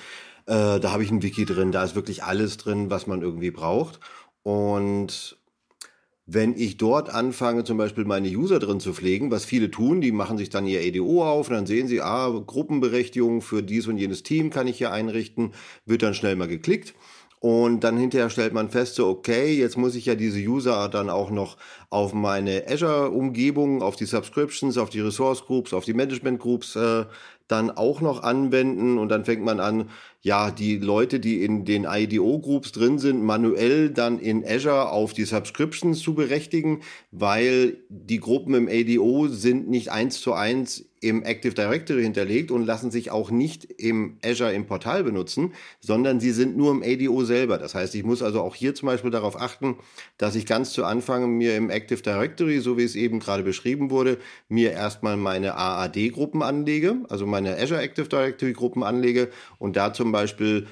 äh, 0.45 0.79
da 0.79 0.91
habe 0.91 1.03
ich 1.03 1.11
ein 1.11 1.23
Wiki 1.23 1.45
drin, 1.45 1.71
da 1.71 1.83
ist 1.83 1.95
wirklich 1.95 2.23
alles 2.23 2.57
drin, 2.57 2.89
was 2.91 3.07
man 3.07 3.21
irgendwie 3.21 3.51
braucht. 3.51 3.99
Und 4.47 5.37
wenn 6.25 6.55
ich 6.57 6.77
dort 6.77 7.09
anfange, 7.09 7.65
zum 7.65 7.77
Beispiel 7.77 8.05
meine 8.05 8.29
User 8.29 8.59
drin 8.59 8.79
zu 8.79 8.93
pflegen, 8.93 9.29
was 9.29 9.43
viele 9.43 9.69
tun, 9.69 9.99
die 9.99 10.13
machen 10.13 10.37
sich 10.37 10.49
dann 10.49 10.65
ihr 10.65 10.79
EDO 10.79 11.25
auf 11.25 11.49
und 11.49 11.55
dann 11.55 11.65
sehen 11.65 11.89
sie, 11.89 11.99
ah, 11.99 12.29
Gruppenberechtigung 12.29 13.41
für 13.41 13.61
dies 13.61 13.87
und 13.87 13.97
jenes 13.97 14.23
Team 14.23 14.49
kann 14.49 14.67
ich 14.67 14.77
hier 14.77 14.93
einrichten, 14.93 15.51
wird 15.85 16.01
dann 16.01 16.13
schnell 16.13 16.37
mal 16.37 16.47
geklickt. 16.47 16.93
Und 17.39 17.81
dann 17.81 17.97
hinterher 17.97 18.29
stellt 18.29 18.53
man 18.53 18.69
fest, 18.69 18.95
so, 18.95 19.07
okay, 19.09 19.53
jetzt 19.53 19.77
muss 19.77 19.95
ich 19.95 20.05
ja 20.05 20.15
diese 20.15 20.39
User 20.39 20.87
dann 20.87 21.09
auch 21.09 21.29
noch 21.29 21.57
auf 21.89 22.13
meine 22.13 22.63
Azure-Umgebung, 22.69 23.81
auf 23.81 23.97
die 23.97 24.05
Subscriptions, 24.05 24.77
auf 24.77 24.89
die 24.89 25.01
Resource 25.01 25.45
Groups, 25.45 25.73
auf 25.73 25.83
die 25.83 25.93
Management 25.93 26.39
Groups 26.39 26.77
äh, 26.77 27.05
dann 27.49 27.69
auch 27.69 27.99
noch 27.99 28.23
anwenden. 28.23 28.97
Und 28.97 29.09
dann 29.09 29.25
fängt 29.25 29.43
man 29.43 29.59
an, 29.59 29.89
ja, 30.27 30.51
die 30.51 30.77
Leute, 30.77 31.21
die 31.21 31.41
in 31.41 31.63
den 31.63 31.85
IDO-Groups 31.85 32.73
drin 32.73 32.99
sind, 32.99 33.23
manuell 33.23 33.89
dann 33.89 34.19
in 34.19 34.45
Azure 34.45 34.91
auf 34.91 35.13
die 35.13 35.23
Subscriptions 35.23 36.01
zu 36.01 36.15
berechtigen, 36.15 36.81
weil 37.11 37.77
die 37.87 38.19
Gruppen 38.19 38.53
im 38.53 38.67
ADO 38.67 39.29
sind 39.29 39.69
nicht 39.69 39.89
eins 39.89 40.19
zu 40.19 40.33
eins 40.33 40.89
im 41.01 41.23
Active 41.23 41.53
Directory 41.53 42.03
hinterlegt 42.03 42.51
und 42.51 42.65
lassen 42.65 42.91
sich 42.91 43.11
auch 43.11 43.29
nicht 43.29 43.65
im 43.65 44.17
Azure 44.23 44.53
im 44.53 44.65
Portal 44.65 45.03
benutzen, 45.03 45.53
sondern 45.79 46.19
sie 46.19 46.31
sind 46.31 46.57
nur 46.57 46.71
im 46.71 46.83
ADO 46.83 47.23
selber. 47.23 47.57
Das 47.57 47.75
heißt, 47.75 47.93
ich 47.95 48.03
muss 48.03 48.23
also 48.23 48.41
auch 48.41 48.55
hier 48.55 48.73
zum 48.75 48.87
Beispiel 48.87 49.11
darauf 49.11 49.39
achten, 49.39 49.77
dass 50.17 50.35
ich 50.35 50.45
ganz 50.45 50.71
zu 50.71 50.85
Anfang 50.85 51.37
mir 51.37 51.55
im 51.55 51.69
Active 51.69 52.01
Directory, 52.01 52.59
so 52.59 52.77
wie 52.77 52.83
es 52.83 52.95
eben 52.95 53.19
gerade 53.19 53.43
beschrieben 53.43 53.91
wurde, 53.91 54.17
mir 54.49 54.71
erstmal 54.71 55.17
meine 55.17 55.55
AAD-Gruppen 55.55 56.41
anlege, 56.41 56.97
also 57.09 57.25
meine 57.25 57.57
Azure 57.57 57.81
Active 57.81 58.07
Directory 58.07 58.53
Gruppen 58.53 58.83
anlege 58.83 59.29
und 59.59 59.75
da 59.75 59.93
zum 59.93 60.11
Beispiel 60.11 60.67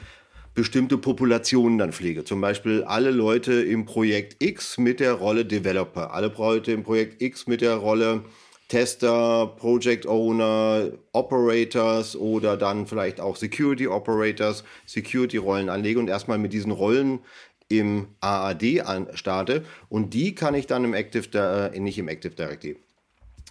bestimmte 0.56 0.98
Populationen 0.98 1.78
dann 1.78 1.92
pflege. 1.92 2.24
Zum 2.24 2.42
Beispiel 2.42 2.84
alle 2.84 3.12
Leute 3.12 3.54
im 3.62 3.86
Projekt 3.86 4.42
X 4.42 4.78
mit 4.78 5.02
der 5.02 5.14
Rolle 5.14 5.46
Developer, 5.46 6.14
alle 6.14 6.32
Leute 6.36 6.72
im 6.72 6.84
Projekt 6.84 7.22
X 7.22 7.46
mit 7.46 7.62
der 7.62 7.76
Rolle 7.76 8.24
Tester, 8.68 9.54
Project 9.58 10.08
Owner, 10.08 10.92
Operators 11.12 12.16
oder 12.16 12.58
dann 12.58 12.88
vielleicht 12.88 13.20
auch 13.20 13.36
Security 13.36 13.88
Operators, 13.88 14.64
Security-Rollen 14.86 15.70
anlege 15.70 16.00
und 16.00 16.10
erstmal 16.10 16.38
mit 16.38 16.54
diesen 16.54 16.72
Rollen 16.72 17.20
im 17.68 18.08
AAD 18.22 18.84
starte. 19.14 19.64
Und 19.90 20.14
die 20.14 20.36
kann 20.36 20.56
ich 20.56 20.68
dann 20.68 20.84
im 20.84 20.94
Active, 20.94 21.72
äh, 21.74 21.80
nicht 21.80 21.98
im 21.98 22.08
Active 22.08 22.34
Directory, 22.34 22.78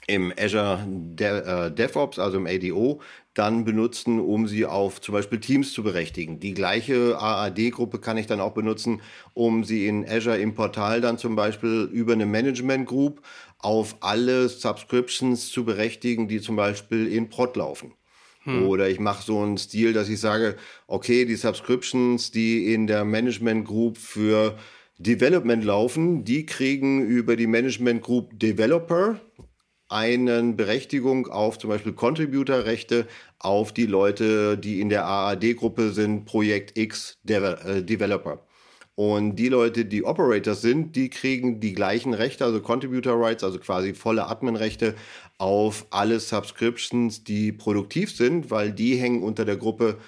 im 0.06 0.32
Azure 0.38 0.84
De 0.86 1.26
äh, 1.26 1.70
DevOps, 1.70 2.18
also 2.18 2.36
im 2.36 2.46
ADO, 2.46 3.00
dann 3.34 3.64
benutzen, 3.64 4.20
um 4.20 4.46
sie 4.46 4.64
auf 4.64 5.00
zum 5.00 5.14
Beispiel 5.14 5.40
Teams 5.40 5.72
zu 5.72 5.82
berechtigen. 5.82 6.38
Die 6.38 6.54
gleiche 6.54 7.18
AAD-Gruppe 7.18 7.98
kann 7.98 8.16
ich 8.16 8.26
dann 8.26 8.40
auch 8.40 8.52
benutzen, 8.52 9.02
um 9.34 9.64
sie 9.64 9.88
in 9.88 10.08
Azure 10.08 10.38
im 10.38 10.54
Portal 10.54 11.00
dann 11.00 11.18
zum 11.18 11.34
Beispiel 11.34 11.88
über 11.92 12.12
eine 12.12 12.26
Management 12.26 12.86
Group 12.86 13.22
auf 13.58 13.96
alle 14.00 14.48
Subscriptions 14.48 15.50
zu 15.50 15.64
berechtigen, 15.64 16.28
die 16.28 16.40
zum 16.40 16.56
Beispiel 16.56 17.08
in 17.08 17.28
Prod 17.28 17.56
laufen. 17.56 17.94
Hm. 18.44 18.68
Oder 18.68 18.88
ich 18.88 19.00
mache 19.00 19.24
so 19.24 19.40
einen 19.40 19.58
Stil, 19.58 19.92
dass 19.92 20.08
ich 20.08 20.20
sage, 20.20 20.56
okay, 20.86 21.24
die 21.24 21.36
Subscriptions, 21.36 22.30
die 22.30 22.72
in 22.72 22.86
der 22.86 23.04
Management 23.04 23.66
Group 23.66 23.96
für 23.96 24.56
Development 24.98 25.64
laufen, 25.64 26.24
die 26.24 26.46
kriegen 26.46 27.04
über 27.04 27.34
die 27.36 27.48
Management 27.48 28.02
Group 28.02 28.38
Developer 28.38 29.18
eine 29.94 30.42
Berechtigung 30.54 31.28
auf 31.28 31.56
zum 31.58 31.70
Beispiel 31.70 31.92
Contributor-Rechte 31.92 33.06
auf 33.38 33.72
die 33.72 33.86
Leute, 33.86 34.58
die 34.58 34.80
in 34.80 34.88
der 34.88 35.06
AAD-Gruppe 35.06 35.92
sind, 35.92 36.24
Projekt 36.24 36.76
X 36.76 37.18
äh, 37.28 37.82
Developer. 37.82 38.44
Und 38.96 39.36
die 39.36 39.48
Leute, 39.48 39.84
die 39.84 40.04
Operators 40.04 40.62
sind, 40.62 40.96
die 40.96 41.10
kriegen 41.10 41.60
die 41.60 41.74
gleichen 41.74 42.12
Rechte, 42.12 42.44
also 42.44 42.60
Contributor 42.60 43.20
Rights, 43.20 43.44
also 43.44 43.58
quasi 43.60 43.94
volle 43.94 44.26
Admin-Rechte 44.26 44.96
auf 45.38 45.86
alle 45.90 46.18
Subscriptions, 46.18 47.22
die 47.24 47.52
produktiv 47.52 48.16
sind, 48.16 48.50
weil 48.50 48.72
die 48.72 48.96
hängen 48.96 49.22
unter 49.22 49.44
der 49.44 49.56
Gruppe 49.56 49.98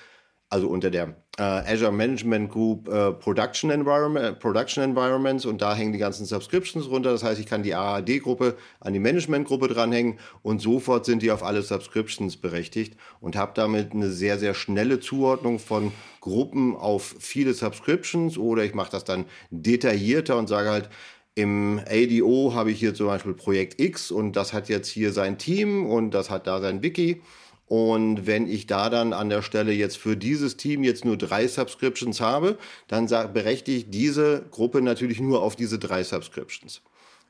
also 0.48 0.68
unter 0.68 0.90
der 0.90 1.16
Azure 1.42 1.92
Management 1.92 2.50
Group 2.50 2.88
äh, 2.88 3.12
Production, 3.12 3.70
Environment, 3.70 4.38
Production 4.38 4.82
Environments 4.82 5.44
und 5.44 5.60
da 5.60 5.74
hängen 5.74 5.92
die 5.92 5.98
ganzen 5.98 6.24
Subscriptions 6.24 6.88
runter. 6.88 7.12
Das 7.12 7.22
heißt, 7.22 7.38
ich 7.38 7.46
kann 7.46 7.62
die 7.62 7.74
AAD-Gruppe 7.74 8.56
an 8.80 8.92
die 8.94 9.00
Management-Gruppe 9.00 9.68
dranhängen 9.68 10.18
und 10.42 10.62
sofort 10.62 11.04
sind 11.04 11.22
die 11.22 11.30
auf 11.30 11.42
alle 11.42 11.62
Subscriptions 11.62 12.38
berechtigt 12.38 12.96
und 13.20 13.36
habe 13.36 13.52
damit 13.54 13.92
eine 13.92 14.10
sehr, 14.10 14.38
sehr 14.38 14.54
schnelle 14.54 15.00
Zuordnung 15.00 15.58
von 15.58 15.92
Gruppen 16.20 16.74
auf 16.74 17.16
viele 17.18 17.52
Subscriptions 17.52 18.38
oder 18.38 18.64
ich 18.64 18.74
mache 18.74 18.90
das 18.90 19.04
dann 19.04 19.26
detaillierter 19.50 20.36
und 20.36 20.48
sage 20.48 20.70
halt, 20.70 20.88
im 21.34 21.78
ADO 21.86 22.54
habe 22.54 22.70
ich 22.70 22.78
hier 22.78 22.94
zum 22.94 23.08
Beispiel 23.08 23.34
Projekt 23.34 23.78
X 23.78 24.10
und 24.10 24.36
das 24.36 24.54
hat 24.54 24.70
jetzt 24.70 24.88
hier 24.88 25.12
sein 25.12 25.36
Team 25.36 25.84
und 25.84 26.12
das 26.12 26.30
hat 26.30 26.46
da 26.46 26.62
sein 26.62 26.82
Wiki 26.82 27.20
und 27.68 28.26
wenn 28.26 28.48
ich 28.48 28.66
da 28.66 28.90
dann 28.90 29.12
an 29.12 29.28
der 29.28 29.42
Stelle 29.42 29.72
jetzt 29.72 29.98
für 29.98 30.16
dieses 30.16 30.56
Team 30.56 30.84
jetzt 30.84 31.04
nur 31.04 31.16
drei 31.16 31.48
Subscriptions 31.48 32.20
habe, 32.20 32.58
dann 32.86 33.06
berechtige 33.06 33.78
ich 33.78 33.90
diese 33.90 34.44
Gruppe 34.50 34.80
natürlich 34.80 35.20
nur 35.20 35.42
auf 35.42 35.56
diese 35.56 35.78
drei 35.78 36.04
Subscriptions. 36.04 36.82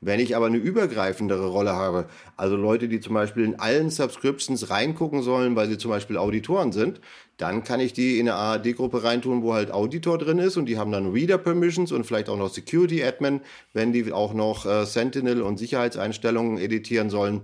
Wenn 0.02 0.20
ich 0.20 0.36
aber 0.36 0.46
eine 0.46 0.58
übergreifendere 0.58 1.46
Rolle 1.46 1.72
habe, 1.72 2.06
also 2.36 2.54
Leute, 2.54 2.86
die 2.86 3.00
zum 3.00 3.14
Beispiel 3.14 3.44
in 3.44 3.58
allen 3.58 3.88
Subscriptions 3.88 4.68
reingucken 4.68 5.22
sollen, 5.22 5.56
weil 5.56 5.68
sie 5.68 5.78
zum 5.78 5.90
Beispiel 5.90 6.18
Auditoren 6.18 6.70
sind, 6.70 7.00
dann 7.38 7.64
kann 7.64 7.80
ich 7.80 7.94
die 7.94 8.18
in 8.18 8.28
eine 8.28 8.36
ARD-Gruppe 8.36 9.04
reintun, 9.04 9.42
wo 9.42 9.54
halt 9.54 9.70
Auditor 9.70 10.18
drin 10.18 10.38
ist 10.38 10.58
und 10.58 10.66
die 10.66 10.76
haben 10.76 10.92
dann 10.92 11.12
Reader 11.12 11.38
Permissions 11.38 11.92
und 11.92 12.04
vielleicht 12.04 12.28
auch 12.28 12.36
noch 12.36 12.52
Security 12.52 13.02
Admin, 13.02 13.40
wenn 13.72 13.94
die 13.94 14.12
auch 14.12 14.34
noch 14.34 14.66
äh, 14.66 14.84
Sentinel 14.84 15.40
und 15.40 15.58
Sicherheitseinstellungen 15.58 16.58
editieren 16.58 17.08
sollen 17.08 17.40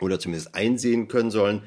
oder 0.00 0.20
zumindest 0.20 0.54
einsehen 0.54 1.08
können 1.08 1.30
sollen 1.30 1.62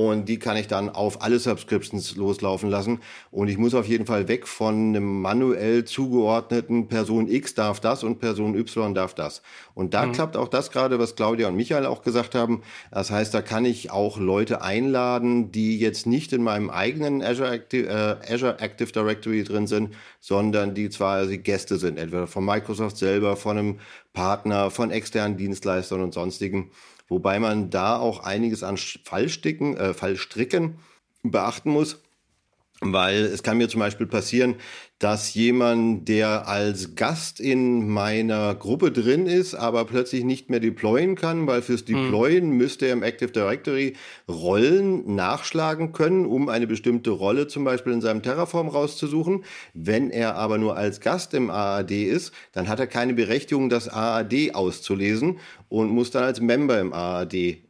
und 0.00 0.30
die 0.30 0.38
kann 0.38 0.56
ich 0.56 0.66
dann 0.66 0.88
auf 0.88 1.20
alle 1.20 1.38
Subscriptions 1.38 2.16
loslaufen 2.16 2.70
lassen. 2.70 3.00
Und 3.30 3.48
ich 3.48 3.58
muss 3.58 3.74
auf 3.74 3.86
jeden 3.86 4.06
Fall 4.06 4.28
weg 4.28 4.48
von 4.48 4.74
einem 4.74 5.20
manuell 5.20 5.84
zugeordneten 5.84 6.88
Person 6.88 7.28
X 7.28 7.54
darf 7.54 7.80
das 7.80 8.02
und 8.02 8.18
Person 8.18 8.54
Y 8.54 8.94
darf 8.94 9.12
das. 9.12 9.42
Und 9.74 9.92
da 9.92 10.06
mhm. 10.06 10.12
klappt 10.12 10.38
auch 10.38 10.48
das 10.48 10.70
gerade, 10.70 10.98
was 10.98 11.16
Claudia 11.16 11.48
und 11.48 11.56
Michael 11.56 11.84
auch 11.84 12.00
gesagt 12.00 12.34
haben. 12.34 12.62
Das 12.90 13.10
heißt, 13.10 13.34
da 13.34 13.42
kann 13.42 13.66
ich 13.66 13.90
auch 13.90 14.18
Leute 14.18 14.62
einladen, 14.62 15.52
die 15.52 15.78
jetzt 15.78 16.06
nicht 16.06 16.32
in 16.32 16.42
meinem 16.42 16.70
eigenen 16.70 17.22
Azure 17.22 17.50
Active, 17.50 17.86
äh, 17.86 18.32
Azure 18.32 18.58
Active 18.58 18.92
Directory 18.92 19.44
drin 19.44 19.66
sind, 19.66 19.94
sondern 20.18 20.74
die 20.74 20.88
zwar 20.88 21.16
also 21.16 21.36
Gäste 21.36 21.76
sind, 21.76 21.98
entweder 21.98 22.26
von 22.26 22.44
Microsoft 22.44 22.96
selber, 22.96 23.36
von 23.36 23.58
einem 23.58 23.78
Partner, 24.14 24.70
von 24.70 24.90
externen 24.90 25.36
Dienstleistern 25.36 26.00
und 26.00 26.14
sonstigen 26.14 26.70
wobei 27.10 27.38
man 27.38 27.68
da 27.68 27.98
auch 27.98 28.20
einiges 28.20 28.62
an 28.62 28.78
Fallsticken, 28.78 29.76
äh, 29.76 29.92
Fallstricken 29.92 30.78
beachten 31.22 31.70
muss. 31.70 32.00
Weil 32.82 33.24
es 33.24 33.42
kann 33.42 33.58
mir 33.58 33.68
zum 33.68 33.80
Beispiel 33.80 34.06
passieren, 34.06 34.56
dass 34.98 35.34
jemand, 35.34 36.08
der 36.08 36.48
als 36.48 36.94
Gast 36.94 37.38
in 37.38 37.88
meiner 37.88 38.54
Gruppe 38.54 38.90
drin 38.90 39.26
ist, 39.26 39.54
aber 39.54 39.84
plötzlich 39.84 40.24
nicht 40.24 40.48
mehr 40.48 40.60
deployen 40.60 41.14
kann, 41.14 41.46
weil 41.46 41.60
fürs 41.60 41.80
hm. 41.86 41.86
Deployen 41.86 42.50
hm. 42.50 42.56
müsste 42.56 42.86
er 42.86 42.94
im 42.94 43.02
Active 43.02 43.32
Directory 43.32 43.94
Rollen 44.28 45.14
nachschlagen 45.14 45.92
können, 45.92 46.24
um 46.24 46.48
eine 46.48 46.66
bestimmte 46.66 47.10
Rolle 47.10 47.48
zum 47.48 47.64
Beispiel 47.64 47.92
in 47.92 48.00
seinem 48.00 48.22
Terraform 48.22 48.68
rauszusuchen. 48.68 49.44
Wenn 49.74 50.10
er 50.10 50.36
aber 50.36 50.56
nur 50.56 50.76
als 50.76 51.00
Gast 51.00 51.34
im 51.34 51.50
AAD 51.50 51.90
ist, 51.90 52.32
dann 52.52 52.68
hat 52.68 52.80
er 52.80 52.86
keine 52.86 53.12
Berechtigung, 53.12 53.68
das 53.68 53.88
AAD 53.88 54.54
auszulesen 54.54 55.38
und 55.68 55.90
muss 55.90 56.10
dann 56.10 56.24
als 56.24 56.40
Member 56.40 56.80
im 56.80 56.94
AAD 56.94 57.69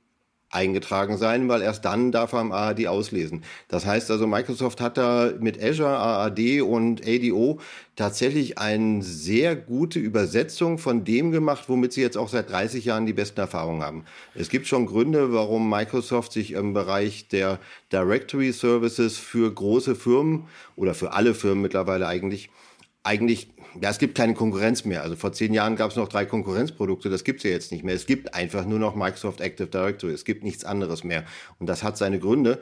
eingetragen 0.50 1.16
sein, 1.16 1.48
weil 1.48 1.62
erst 1.62 1.84
dann 1.84 2.10
darf 2.10 2.32
er 2.32 2.40
am 2.40 2.52
AAD 2.52 2.86
auslesen. 2.88 3.44
Das 3.68 3.86
heißt 3.86 4.10
also, 4.10 4.26
Microsoft 4.26 4.80
hat 4.80 4.98
da 4.98 5.32
mit 5.38 5.62
Azure, 5.62 5.96
AAD 5.96 6.62
und 6.62 7.06
ADO 7.06 7.60
tatsächlich 7.94 8.58
eine 8.58 9.02
sehr 9.02 9.54
gute 9.54 10.00
Übersetzung 10.00 10.78
von 10.78 11.04
dem 11.04 11.30
gemacht, 11.30 11.64
womit 11.68 11.92
sie 11.92 12.00
jetzt 12.00 12.18
auch 12.18 12.28
seit 12.28 12.50
30 12.50 12.84
Jahren 12.84 13.06
die 13.06 13.12
besten 13.12 13.40
Erfahrungen 13.40 13.82
haben. 13.82 14.04
Es 14.34 14.48
gibt 14.48 14.66
schon 14.66 14.86
Gründe, 14.86 15.32
warum 15.32 15.70
Microsoft 15.70 16.32
sich 16.32 16.52
im 16.52 16.72
Bereich 16.72 17.28
der 17.28 17.60
Directory 17.92 18.52
Services 18.52 19.18
für 19.18 19.52
große 19.52 19.94
Firmen 19.94 20.48
oder 20.74 20.94
für 20.94 21.12
alle 21.12 21.34
Firmen 21.34 21.62
mittlerweile 21.62 22.08
eigentlich 22.08 22.50
eigentlich, 23.02 23.48
ja, 23.80 23.90
es 23.90 23.98
gibt 23.98 24.16
keine 24.16 24.34
Konkurrenz 24.34 24.84
mehr. 24.84 25.02
Also 25.02 25.16
vor 25.16 25.32
zehn 25.32 25.52
Jahren 25.54 25.76
gab 25.76 25.90
es 25.90 25.96
noch 25.96 26.08
drei 26.08 26.24
Konkurrenzprodukte, 26.24 27.10
das 27.10 27.24
gibt 27.24 27.40
es 27.40 27.44
ja 27.44 27.50
jetzt 27.50 27.72
nicht 27.72 27.84
mehr. 27.84 27.94
Es 27.94 28.06
gibt 28.06 28.34
einfach 28.34 28.64
nur 28.64 28.78
noch 28.78 28.94
Microsoft 28.94 29.40
Active 29.40 29.68
Directory, 29.68 30.12
es 30.12 30.24
gibt 30.24 30.44
nichts 30.44 30.64
anderes 30.64 31.04
mehr. 31.04 31.24
Und 31.58 31.68
das 31.68 31.82
hat 31.82 31.96
seine 31.96 32.18
Gründe, 32.18 32.60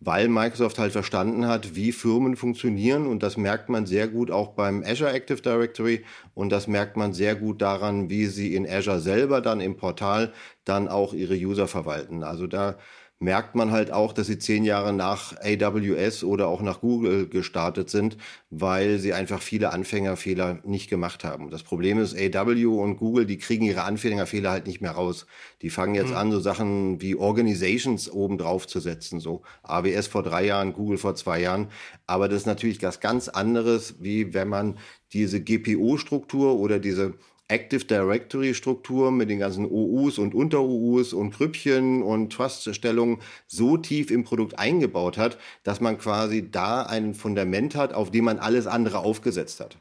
weil 0.00 0.28
Microsoft 0.28 0.78
halt 0.78 0.92
verstanden 0.92 1.46
hat, 1.46 1.76
wie 1.76 1.92
Firmen 1.92 2.36
funktionieren 2.36 3.06
und 3.06 3.22
das 3.22 3.36
merkt 3.36 3.68
man 3.68 3.84
sehr 3.86 4.08
gut 4.08 4.30
auch 4.30 4.54
beim 4.54 4.82
Azure 4.82 5.12
Active 5.12 5.42
Directory 5.42 6.04
und 6.34 6.50
das 6.50 6.66
merkt 6.66 6.96
man 6.96 7.12
sehr 7.12 7.34
gut 7.34 7.60
daran, 7.60 8.08
wie 8.08 8.26
sie 8.26 8.54
in 8.54 8.66
Azure 8.68 9.00
selber 9.00 9.42
dann 9.42 9.60
im 9.60 9.76
Portal 9.76 10.32
dann 10.64 10.88
auch 10.88 11.12
ihre 11.12 11.34
User 11.34 11.68
verwalten. 11.68 12.24
Also 12.24 12.46
da 12.46 12.78
merkt 13.22 13.54
man 13.54 13.70
halt 13.70 13.92
auch, 13.92 14.14
dass 14.14 14.28
sie 14.28 14.38
zehn 14.38 14.64
Jahre 14.64 14.94
nach 14.94 15.34
AWS 15.42 16.24
oder 16.24 16.48
auch 16.48 16.62
nach 16.62 16.80
Google 16.80 17.28
gestartet 17.28 17.90
sind, 17.90 18.16
weil 18.48 18.98
sie 18.98 19.12
einfach 19.12 19.42
viele 19.42 19.72
Anfängerfehler 19.72 20.60
nicht 20.64 20.88
gemacht 20.88 21.22
haben. 21.22 21.50
Das 21.50 21.62
Problem 21.62 21.98
ist, 21.98 22.16
AW 22.16 22.64
und 22.64 22.96
Google, 22.96 23.26
die 23.26 23.36
kriegen 23.36 23.66
ihre 23.66 23.82
Anfängerfehler 23.82 24.50
halt 24.50 24.66
nicht 24.66 24.80
mehr 24.80 24.92
raus. 24.92 25.26
Die 25.60 25.68
fangen 25.68 25.94
jetzt 25.94 26.12
mhm. 26.12 26.16
an, 26.16 26.32
so 26.32 26.40
Sachen 26.40 27.02
wie 27.02 27.14
Organizations 27.14 28.10
oben 28.10 28.38
drauf 28.38 28.66
zu 28.66 28.80
setzen, 28.80 29.20
so 29.20 29.42
AWS 29.64 30.06
vor 30.06 30.22
drei 30.22 30.46
Jahren, 30.46 30.72
Google 30.72 30.96
vor 30.96 31.14
zwei 31.14 31.42
Jahren. 31.42 31.68
Aber 32.06 32.26
das 32.26 32.38
ist 32.38 32.46
natürlich 32.46 32.82
was 32.82 33.00
ganz 33.00 33.28
anderes, 33.28 33.96
wie 34.00 34.32
wenn 34.32 34.48
man 34.48 34.78
diese 35.12 35.42
GPO-Struktur 35.42 36.58
oder 36.58 36.78
diese 36.78 37.14
Active 37.50 37.84
Directory 37.84 38.54
Struktur 38.54 39.10
mit 39.10 39.28
den 39.28 39.40
ganzen 39.40 39.66
OUs 39.66 40.18
und 40.18 40.34
Unter-OUs 40.34 41.12
und 41.12 41.34
Grüppchen 41.34 42.02
und 42.02 42.32
Trust-Stellungen 42.32 43.18
so 43.46 43.76
tief 43.76 44.10
im 44.10 44.24
Produkt 44.24 44.58
eingebaut 44.58 45.18
hat, 45.18 45.38
dass 45.64 45.80
man 45.80 45.98
quasi 45.98 46.50
da 46.50 46.82
ein 46.82 47.14
Fundament 47.14 47.74
hat, 47.74 47.92
auf 47.92 48.10
dem 48.10 48.24
man 48.24 48.38
alles 48.38 48.66
andere 48.66 48.98
aufgesetzt 49.00 49.60
hat. 49.60 49.76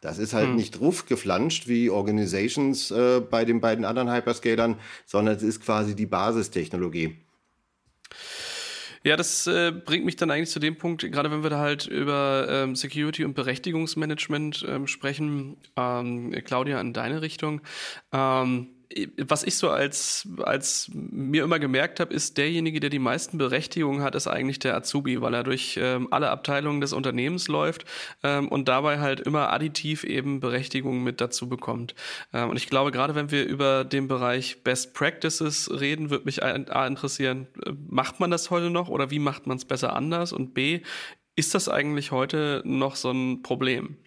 Das 0.00 0.18
ist 0.18 0.32
halt 0.32 0.48
hm. 0.48 0.56
nicht 0.56 0.78
geflanscht 1.08 1.66
wie 1.66 1.90
Organizations 1.90 2.92
äh, 2.92 3.20
bei 3.20 3.44
den 3.44 3.60
beiden 3.60 3.84
anderen 3.84 4.12
Hyperscalern, 4.12 4.76
sondern 5.06 5.34
es 5.34 5.42
ist 5.42 5.60
quasi 5.60 5.96
die 5.96 6.06
Basistechnologie. 6.06 7.16
Ja, 9.08 9.16
das 9.16 9.46
äh, 9.46 9.72
bringt 9.72 10.04
mich 10.04 10.16
dann 10.16 10.30
eigentlich 10.30 10.50
zu 10.50 10.58
dem 10.58 10.76
Punkt, 10.76 11.00
gerade 11.00 11.30
wenn 11.30 11.42
wir 11.42 11.48
da 11.48 11.60
halt 11.60 11.86
über 11.86 12.46
ähm, 12.50 12.76
Security 12.76 13.24
und 13.24 13.32
Berechtigungsmanagement 13.32 14.66
ähm, 14.68 14.86
sprechen, 14.86 15.56
ähm, 15.76 16.30
Claudia, 16.44 16.78
in 16.78 16.92
deine 16.92 17.22
Richtung. 17.22 17.62
Ähm, 18.12 18.66
was 19.18 19.44
ich 19.44 19.56
so 19.56 19.68
als, 19.68 20.26
als 20.42 20.90
mir 20.92 21.44
immer 21.44 21.58
gemerkt 21.58 22.00
habe, 22.00 22.14
ist 22.14 22.38
derjenige, 22.38 22.80
der 22.80 22.90
die 22.90 22.98
meisten 22.98 23.36
Berechtigungen 23.36 24.02
hat, 24.02 24.14
ist 24.14 24.26
eigentlich 24.26 24.58
der 24.58 24.74
Azubi, 24.76 25.20
weil 25.20 25.34
er 25.34 25.42
durch 25.42 25.78
ähm, 25.80 26.08
alle 26.10 26.30
Abteilungen 26.30 26.80
des 26.80 26.94
Unternehmens 26.94 27.48
läuft 27.48 27.84
ähm, 28.22 28.48
und 28.48 28.68
dabei 28.68 28.98
halt 28.98 29.20
immer 29.20 29.52
additiv 29.52 30.04
eben 30.04 30.40
Berechtigungen 30.40 31.04
mit 31.04 31.20
dazu 31.20 31.48
bekommt. 31.48 31.94
Ähm, 32.32 32.48
und 32.48 32.56
ich 32.56 32.68
glaube, 32.68 32.90
gerade 32.90 33.14
wenn 33.14 33.30
wir 33.30 33.44
über 33.44 33.84
den 33.84 34.08
Bereich 34.08 34.62
Best 34.64 34.94
Practices 34.94 35.70
reden, 35.70 36.10
würde 36.10 36.24
mich 36.24 36.42
A 36.42 36.86
interessieren, 36.86 37.46
äh, 37.66 37.72
macht 37.88 38.20
man 38.20 38.30
das 38.30 38.50
heute 38.50 38.70
noch 38.70 38.88
oder 38.88 39.10
wie 39.10 39.18
macht 39.18 39.46
man 39.46 39.58
es 39.58 39.66
besser 39.66 39.94
anders? 39.94 40.32
Und 40.32 40.54
B, 40.54 40.80
ist 41.36 41.54
das 41.54 41.68
eigentlich 41.68 42.10
heute 42.10 42.62
noch 42.64 42.96
so 42.96 43.10
ein 43.10 43.42
Problem? 43.42 43.98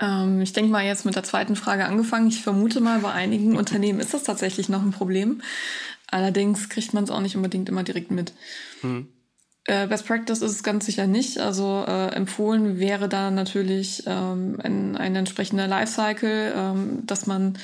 Ähm, 0.00 0.40
ich 0.40 0.52
denke 0.52 0.70
mal 0.70 0.84
jetzt 0.84 1.04
mit 1.04 1.16
der 1.16 1.22
zweiten 1.22 1.56
Frage 1.56 1.84
angefangen. 1.84 2.28
Ich 2.28 2.42
vermute 2.42 2.80
mal, 2.80 3.00
bei 3.00 3.12
einigen 3.12 3.56
Unternehmen 3.58 4.00
ist 4.00 4.14
das 4.14 4.24
tatsächlich 4.24 4.68
noch 4.68 4.82
ein 4.82 4.92
Problem. 4.92 5.42
Allerdings 6.08 6.68
kriegt 6.68 6.92
man 6.92 7.04
es 7.04 7.10
auch 7.10 7.20
nicht 7.20 7.36
unbedingt 7.36 7.68
immer 7.68 7.82
direkt 7.82 8.10
mit. 8.10 8.32
Hm. 8.82 9.08
Äh, 9.64 9.86
Best 9.86 10.06
Practice 10.06 10.42
ist 10.42 10.50
es 10.52 10.62
ganz 10.62 10.86
sicher 10.86 11.06
nicht. 11.06 11.38
Also 11.38 11.84
äh, 11.86 12.08
empfohlen 12.08 12.78
wäre 12.78 13.08
da 13.08 13.30
natürlich 13.30 14.02
ähm, 14.06 14.58
ein, 14.62 14.96
ein 14.96 15.14
entsprechender 15.16 15.68
Lifecycle, 15.68 16.52
ähm, 16.54 17.06
dass 17.06 17.26
man, 17.26 17.58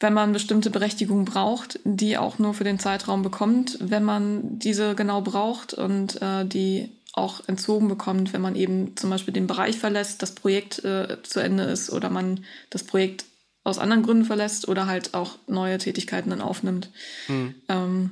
wenn 0.00 0.12
man 0.12 0.32
bestimmte 0.32 0.70
Berechtigungen 0.70 1.24
braucht, 1.24 1.78
die 1.84 2.18
auch 2.18 2.38
nur 2.38 2.54
für 2.54 2.64
den 2.64 2.78
Zeitraum 2.78 3.22
bekommt, 3.22 3.78
wenn 3.80 4.02
man 4.02 4.58
diese 4.58 4.94
genau 4.94 5.22
braucht 5.22 5.74
und 5.74 6.20
äh, 6.20 6.44
die 6.44 6.97
auch 7.18 7.46
entzogen 7.48 7.88
bekommt, 7.88 8.32
wenn 8.32 8.40
man 8.40 8.56
eben 8.56 8.96
zum 8.96 9.10
Beispiel 9.10 9.34
den 9.34 9.46
Bereich 9.46 9.78
verlässt, 9.78 10.22
das 10.22 10.34
Projekt 10.34 10.84
äh, 10.84 11.22
zu 11.22 11.40
Ende 11.40 11.64
ist 11.64 11.90
oder 11.90 12.08
man 12.08 12.44
das 12.70 12.84
Projekt 12.84 13.24
aus 13.64 13.78
anderen 13.78 14.02
Gründen 14.02 14.24
verlässt 14.24 14.68
oder 14.68 14.86
halt 14.86 15.14
auch 15.14 15.36
neue 15.46 15.78
Tätigkeiten 15.78 16.30
dann 16.30 16.40
aufnimmt. 16.40 16.90
Mhm. 17.28 17.54
Ähm, 17.68 18.10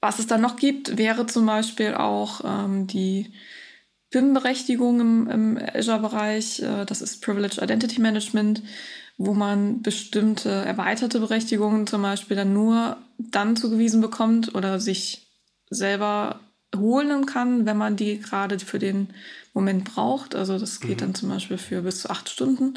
was 0.00 0.18
es 0.18 0.26
dann 0.26 0.40
noch 0.40 0.56
gibt, 0.56 0.96
wäre 0.96 1.26
zum 1.26 1.46
Beispiel 1.46 1.94
auch 1.94 2.40
ähm, 2.44 2.86
die 2.86 3.32
PIM-Berechtigung 4.10 5.00
im, 5.00 5.30
im 5.30 5.58
Azure-Bereich. 5.74 6.60
Äh, 6.60 6.84
das 6.86 7.02
ist 7.02 7.22
Privileged 7.22 7.62
Identity 7.62 8.00
Management, 8.00 8.62
wo 9.16 9.34
man 9.34 9.82
bestimmte 9.82 10.50
erweiterte 10.50 11.20
Berechtigungen 11.20 11.86
zum 11.86 12.02
Beispiel 12.02 12.36
dann 12.36 12.52
nur 12.52 12.96
dann 13.18 13.56
zugewiesen 13.56 14.00
bekommt 14.00 14.54
oder 14.54 14.78
sich 14.78 15.26
selber 15.70 16.40
holen 16.76 17.26
kann, 17.26 17.66
wenn 17.66 17.76
man 17.76 17.96
die 17.96 18.20
gerade 18.20 18.58
für 18.58 18.78
den 18.78 19.08
Moment 19.54 19.84
braucht. 19.84 20.34
Also 20.34 20.58
das 20.58 20.80
geht 20.80 20.96
mhm. 20.96 21.00
dann 21.00 21.14
zum 21.14 21.28
Beispiel 21.28 21.58
für 21.58 21.82
bis 21.82 22.02
zu 22.02 22.10
acht 22.10 22.28
Stunden. 22.28 22.74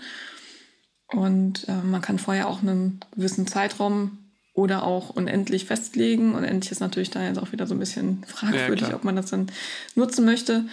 Und 1.08 1.68
äh, 1.68 1.82
man 1.84 2.02
kann 2.02 2.20
vorher 2.20 2.48
auch 2.48 2.62
einen 2.62 3.00
gewissen 3.16 3.48
Zeitraum 3.48 4.18
oder 4.54 4.84
auch 4.84 5.10
unendlich 5.10 5.66
festlegen. 5.66 6.36
Unendlich 6.36 6.72
ist 6.72 6.80
natürlich 6.80 7.10
da 7.10 7.24
jetzt 7.24 7.38
auch 7.38 7.52
wieder 7.52 7.68
so 7.68 7.76
ein 7.76 7.80
bisschen 7.80 8.24
fragwürdig, 8.26 8.90
ja, 8.90 8.96
ob 8.96 9.04
man 9.04 9.16
das 9.16 9.30
dann 9.30 9.48
nutzen 9.96 10.26
möchte. 10.26 10.66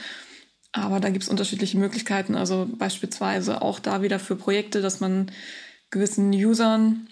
Aber 0.73 1.01
da 1.01 1.11
gibt 1.11 1.25
es 1.25 1.29
unterschiedliche 1.29 1.79
Möglichkeiten. 1.79 2.37
Also 2.37 2.69
beispielsweise 2.77 3.63
auch 3.63 3.81
da 3.81 4.03
wieder 4.03 4.19
für 4.19 4.37
Projekte, 4.37 4.81
dass 4.81 5.01
man 5.01 5.31
gewissen 5.91 6.33
Usern 6.33 7.09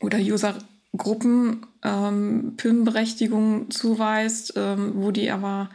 oder 0.00 0.18
User 0.18 0.58
Gruppen 0.96 1.66
ähm, 1.82 2.54
PIM-Berechtigung 2.56 3.70
zuweist, 3.70 4.54
ähm, 4.56 4.92
wo 4.96 5.10
die 5.10 5.30
aber 5.30 5.70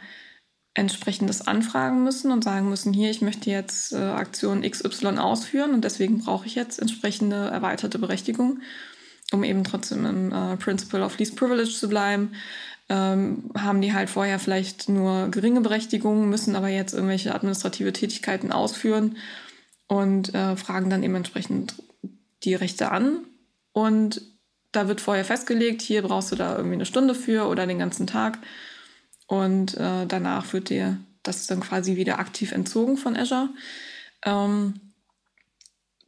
entsprechendes 0.74 1.46
anfragen 1.46 2.02
müssen 2.02 2.32
und 2.32 2.42
sagen 2.42 2.68
müssen, 2.68 2.92
hier, 2.92 3.10
ich 3.10 3.22
möchte 3.22 3.48
jetzt 3.48 3.92
äh, 3.92 3.96
Aktion 3.96 4.62
XY 4.62 5.18
ausführen 5.18 5.72
und 5.72 5.84
deswegen 5.84 6.18
brauche 6.18 6.46
ich 6.46 6.56
jetzt 6.56 6.80
entsprechende 6.80 7.36
erweiterte 7.36 8.00
Berechtigung, 8.00 8.60
um 9.32 9.44
eben 9.44 9.62
trotzdem 9.62 10.04
im 10.04 10.32
äh, 10.32 10.56
Principle 10.56 11.04
of 11.04 11.16
Least 11.18 11.36
Privilege 11.36 11.70
zu 11.70 11.88
bleiben. 11.88 12.32
Ähm, 12.88 13.50
haben 13.56 13.80
die 13.80 13.94
halt 13.94 14.10
vorher 14.10 14.38
vielleicht 14.38 14.88
nur 14.88 15.28
geringe 15.30 15.62
Berechtigungen, 15.62 16.28
müssen 16.28 16.56
aber 16.56 16.68
jetzt 16.68 16.92
irgendwelche 16.92 17.34
administrative 17.34 17.92
Tätigkeiten 17.94 18.52
ausführen 18.52 19.16
und 19.86 20.34
äh, 20.34 20.56
fragen 20.56 20.90
dann 20.90 21.02
eben 21.02 21.14
entsprechend 21.14 21.76
die 22.42 22.54
Rechte 22.54 22.90
an. 22.90 23.20
Und 23.72 24.20
da 24.74 24.88
wird 24.88 25.00
vorher 25.00 25.24
festgelegt, 25.24 25.82
hier 25.82 26.02
brauchst 26.02 26.32
du 26.32 26.36
da 26.36 26.56
irgendwie 26.56 26.74
eine 26.74 26.86
Stunde 26.86 27.14
für 27.14 27.48
oder 27.48 27.66
den 27.66 27.78
ganzen 27.78 28.06
Tag. 28.06 28.38
Und 29.26 29.74
äh, 29.76 30.06
danach 30.06 30.52
wird 30.52 30.68
dir 30.68 30.98
das 31.22 31.46
dann 31.46 31.60
quasi 31.60 31.96
wieder 31.96 32.18
aktiv 32.18 32.52
entzogen 32.52 32.96
von 32.96 33.16
Azure. 33.16 33.48
Ähm, 34.24 34.74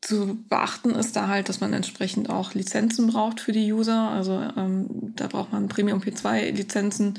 zu 0.03 0.39
beachten 0.49 0.91
ist 0.91 1.17
da 1.17 1.29
halt, 1.29 1.49
dass 1.49 1.61
man 1.61 1.73
entsprechend 1.73 2.31
auch 2.31 2.55
Lizenzen 2.55 3.09
braucht 3.09 3.41
für 3.41 3.53
die 3.53 3.73
User. 3.73 4.11
Also 4.11 4.41
ähm, 4.57 5.15
da 5.17 5.27
braucht 5.27 5.53
man 5.53 5.69
Premium 5.69 6.01
P2 6.01 6.51
Lizenzen 6.51 7.19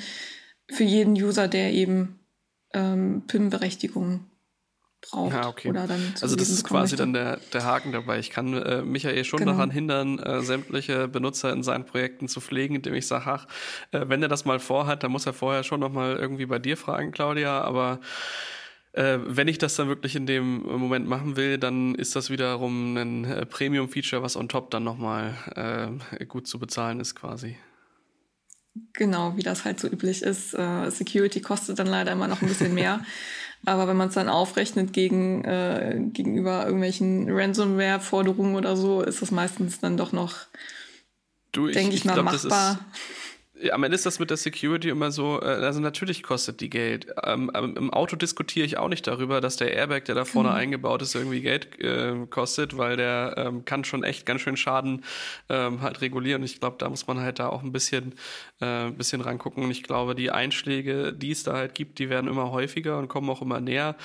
für 0.70 0.84
jeden 0.84 1.14
User, 1.14 1.48
der 1.48 1.74
eben 1.74 2.20
ähm, 2.74 3.24
PIM-Berechtigungen 3.28 4.26
braucht. 5.02 5.34
Ja, 5.34 5.48
okay. 5.48 5.74
Also 6.22 6.36
das 6.36 6.50
ist 6.50 6.64
quasi 6.64 6.96
dann 6.96 7.14
der, 7.14 7.40
der 7.54 7.64
Haken 7.64 7.92
dabei. 7.92 8.20
Ich 8.20 8.30
kann 8.30 8.54
äh, 8.54 8.82
Michael 8.82 9.24
schon 9.24 9.40
genau. 9.40 9.54
daran 9.54 9.72
hindern, 9.72 10.20
äh, 10.20 10.42
sämtliche 10.42 11.08
Benutzer 11.08 11.52
in 11.52 11.64
seinen 11.64 11.86
Projekten 11.86 12.28
zu 12.28 12.42
pflegen, 12.42 12.76
indem 12.76 12.94
ich 12.94 13.08
sage, 13.08 13.26
ach, 13.28 13.48
äh, 13.92 14.06
wenn 14.08 14.22
er 14.22 14.30
das 14.30 14.46
mal 14.46 14.60
vorhat, 14.60 15.04
dann 15.04 15.12
muss 15.12 15.26
er 15.26 15.34
vorher 15.34 15.64
schon 15.64 15.80
nochmal 15.80 16.18
irgendwie 16.18 16.46
bei 16.46 16.60
dir 16.60 16.78
fragen, 16.78 17.12
Claudia, 17.12 17.62
aber 17.62 18.00
äh, 18.94 19.20
wenn 19.26 19.48
ich 19.48 19.58
das 19.58 19.76
dann 19.76 19.88
wirklich 19.88 20.16
in 20.16 20.26
dem 20.26 20.64
Moment 20.64 21.08
machen 21.08 21.36
will, 21.36 21.58
dann 21.58 21.96
ist 21.96 22.16
das 22.16 22.30
wiederum 22.30 22.98
ein 22.98 23.26
äh, 23.26 23.46
Premium-Feature, 23.46 24.24
was 24.24 24.36
on 24.36 24.50
top 24.50 24.72
dann 24.72 24.84
nochmal 24.84 25.36
äh, 26.20 26.26
gut 26.26 26.48
zu 26.48 26.58
bezahlen 26.60 27.00
ist 27.00 27.16
quasi. 27.16 27.58
Genau, 28.94 29.36
wie 29.38 29.44
das 29.44 29.66
halt 29.66 29.80
so 29.80 29.88
üblich 29.88 30.22
ist. 30.22 30.54
Äh, 30.54 30.90
Security 30.90 31.42
kostet 31.42 31.80
dann 31.80 31.88
leider 31.88 32.12
immer 32.12 32.28
noch 32.28 32.42
ein 32.42 32.48
bisschen 32.48 32.74
mehr. 32.74 33.02
Aber 33.68 33.90
wenn 33.90 33.98
man 33.98 34.08
es 34.08 34.14
dann 34.14 34.30
aufrechnet 34.30 34.94
gegen, 34.94 35.44
äh, 35.44 36.00
gegenüber 36.14 36.64
irgendwelchen 36.64 37.30
Ransomware-Forderungen 37.30 38.56
oder 38.56 38.78
so, 38.78 39.02
ist 39.02 39.22
das 39.22 39.30
meistens 39.30 39.82
dann 39.82 39.98
doch 39.98 40.14
noch, 40.14 40.46
denke 41.54 41.90
ich, 41.90 41.96
ich, 41.96 42.06
mal, 42.06 42.14
glaub, 42.14 42.26
machbar 42.26 42.80
am 43.72 43.84
Ende 43.84 43.96
ist 43.96 44.06
das 44.06 44.20
mit 44.20 44.30
der 44.30 44.38
Security 44.38 44.90
immer 44.90 45.12
so, 45.12 45.42
äh, 45.42 45.46
also 45.46 45.80
natürlich 45.80 46.24
kostet 46.24 46.62
die 46.62 46.70
Geld. 46.70 47.08
Ähm, 47.24 47.52
Im 47.54 47.92
Auto 47.92 48.16
diskutiere 48.16 48.66
ich 48.66 48.78
auch 48.78 48.88
nicht 48.88 49.08
darüber, 49.08 49.42
dass 49.42 49.58
der 49.58 49.74
Airbag, 49.74 50.06
der 50.06 50.16
da 50.16 50.26
vorne 50.26 50.50
mhm. 50.50 50.56
eingebaut 50.56 51.02
ist, 51.02 51.16
irgendwie 51.16 51.42
Geld 51.42 51.80
äh, 51.80 52.26
kostet, 52.30 52.78
weil 52.78 52.98
der 52.98 53.36
ähm, 53.38 53.66
kann 53.66 53.84
schon 53.84 54.04
echt 54.04 54.26
ganz 54.26 54.42
schön 54.42 54.58
Schaden 54.58 55.04
ähm, 55.50 55.82
halt 55.82 56.02
regulieren. 56.02 56.44
Ich 56.44 56.60
glaube, 56.60 56.78
da 56.80 56.90
muss 56.90 57.08
man 57.08 57.20
halt 57.20 57.40
da 57.40 57.50
auch 57.50 57.64
ein 57.64 57.72
bisschen, 57.72 58.14
äh, 58.60 58.90
bisschen 58.92 59.22
rangucken. 59.22 59.64
Und 59.64 59.72
ich 59.72 59.84
glaube, 59.84 60.16
die 60.16 60.32
Einschläge, 60.32 61.14
die 61.14 61.32
es 61.32 61.44
da 61.44 61.54
halt 61.54 61.74
gibt, 61.74 62.00
die 62.00 62.10
werden 62.10 62.30
immer 62.30 62.52
häufiger 62.52 62.98
und 62.98 63.08
kommen 63.08 63.30
auch 63.30 63.42
immer 63.42 63.60
näher 63.60 63.96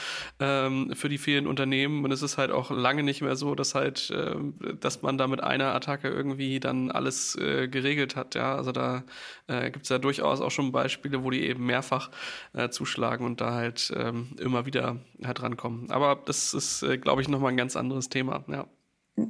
ähm, 0.40 0.92
für 0.94 1.08
die 1.08 1.18
vielen 1.18 1.46
Unternehmen. 1.46 2.04
Und 2.04 2.12
es 2.12 2.22
ist 2.22 2.38
halt 2.38 2.50
auch 2.50 2.70
lange 2.70 3.02
nicht 3.02 3.22
mehr 3.22 3.36
so, 3.36 3.54
dass 3.54 3.74
halt, 3.74 4.10
äh, 4.10 4.34
dass 4.80 5.02
man 5.02 5.18
da 5.18 5.26
mit 5.26 5.42
einer 5.42 5.74
Attacke 5.74 6.08
irgendwie 6.08 6.60
dann 6.60 6.90
alles 6.90 7.36
äh, 7.36 7.68
geregelt 7.68 8.16
hat. 8.16 8.34
Ja, 8.34 8.56
also 8.56 8.72
da 8.72 9.04
äh, 9.52 9.70
gibt 9.70 9.84
es 9.84 9.90
ja 9.90 9.98
durchaus 9.98 10.40
auch 10.40 10.50
schon 10.50 10.72
Beispiele, 10.72 11.22
wo 11.22 11.30
die 11.30 11.42
eben 11.42 11.66
mehrfach 11.66 12.10
äh, 12.54 12.70
zuschlagen 12.70 13.26
und 13.26 13.40
da 13.40 13.52
halt 13.52 13.92
ähm, 13.94 14.30
immer 14.40 14.66
wieder 14.66 14.96
halt 15.24 15.42
rankommen. 15.42 15.90
Aber 15.90 16.18
das 16.24 16.54
ist, 16.54 16.82
äh, 16.82 16.98
glaube 16.98 17.22
ich, 17.22 17.28
nochmal 17.28 17.52
ein 17.52 17.56
ganz 17.56 17.76
anderes 17.76 18.08
Thema, 18.08 18.44
ja. 18.48 18.66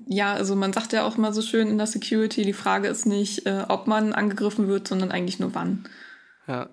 Ja, 0.06 0.32
also 0.32 0.54
man 0.54 0.72
sagt 0.72 0.92
ja 0.92 1.04
auch 1.04 1.18
immer 1.18 1.32
so 1.32 1.42
schön 1.42 1.68
in 1.68 1.76
der 1.76 1.88
Security, 1.88 2.42
die 2.42 2.52
Frage 2.52 2.87
ist 2.87 3.04
nicht, 3.04 3.46
äh, 3.46 3.64
ob 3.68 3.88
man 3.88 4.12
angegriffen 4.12 4.68
wird, 4.68 4.87
sondern 4.87 5.11
eigentlich 5.11 5.40
nur 5.40 5.56
wann. 5.56 5.88
Ja. 6.46 6.70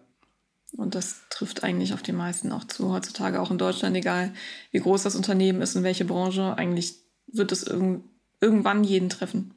Und 0.77 0.93
das 0.93 1.21
trifft 1.31 1.63
eigentlich 1.63 1.95
auf 1.95 2.03
die 2.03 2.12
meisten 2.12 2.51
auch 2.51 2.65
zu. 2.65 2.93
Heutzutage 2.93 3.41
auch 3.41 3.49
in 3.49 3.57
Deutschland, 3.57 3.95
egal 3.97 4.31
wie 4.71 4.79
groß 4.79 5.01
das 5.01 5.15
Unternehmen 5.15 5.62
ist 5.62 5.75
und 5.75 5.83
welche 5.83 6.05
Branche, 6.05 6.55
eigentlich 6.57 6.97
wird 7.25 7.51
es 7.51 7.63
irg 7.63 8.01
irgendwann 8.41 8.85
jeden 8.85 9.09
treffen. 9.09 9.53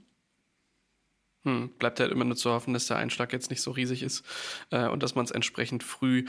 Hm, 1.45 1.71
bleibt 1.79 1.99
halt 1.99 2.13
immer 2.13 2.25
nur 2.25 2.37
zu 2.37 2.51
hoffen, 2.51 2.73
dass 2.73 2.87
der 2.87 2.99
Einschlag 2.99 3.33
jetzt 3.33 3.51
nicht 3.51 3.63
so 3.63 3.73
riesig 3.73 4.03
ist 4.03 4.25
äh, 4.71 4.87
und 4.87 5.03
dass 5.03 5.15
man 5.15 5.25
es 5.25 5.33
entsprechend 5.33 5.83
früh 5.83 6.25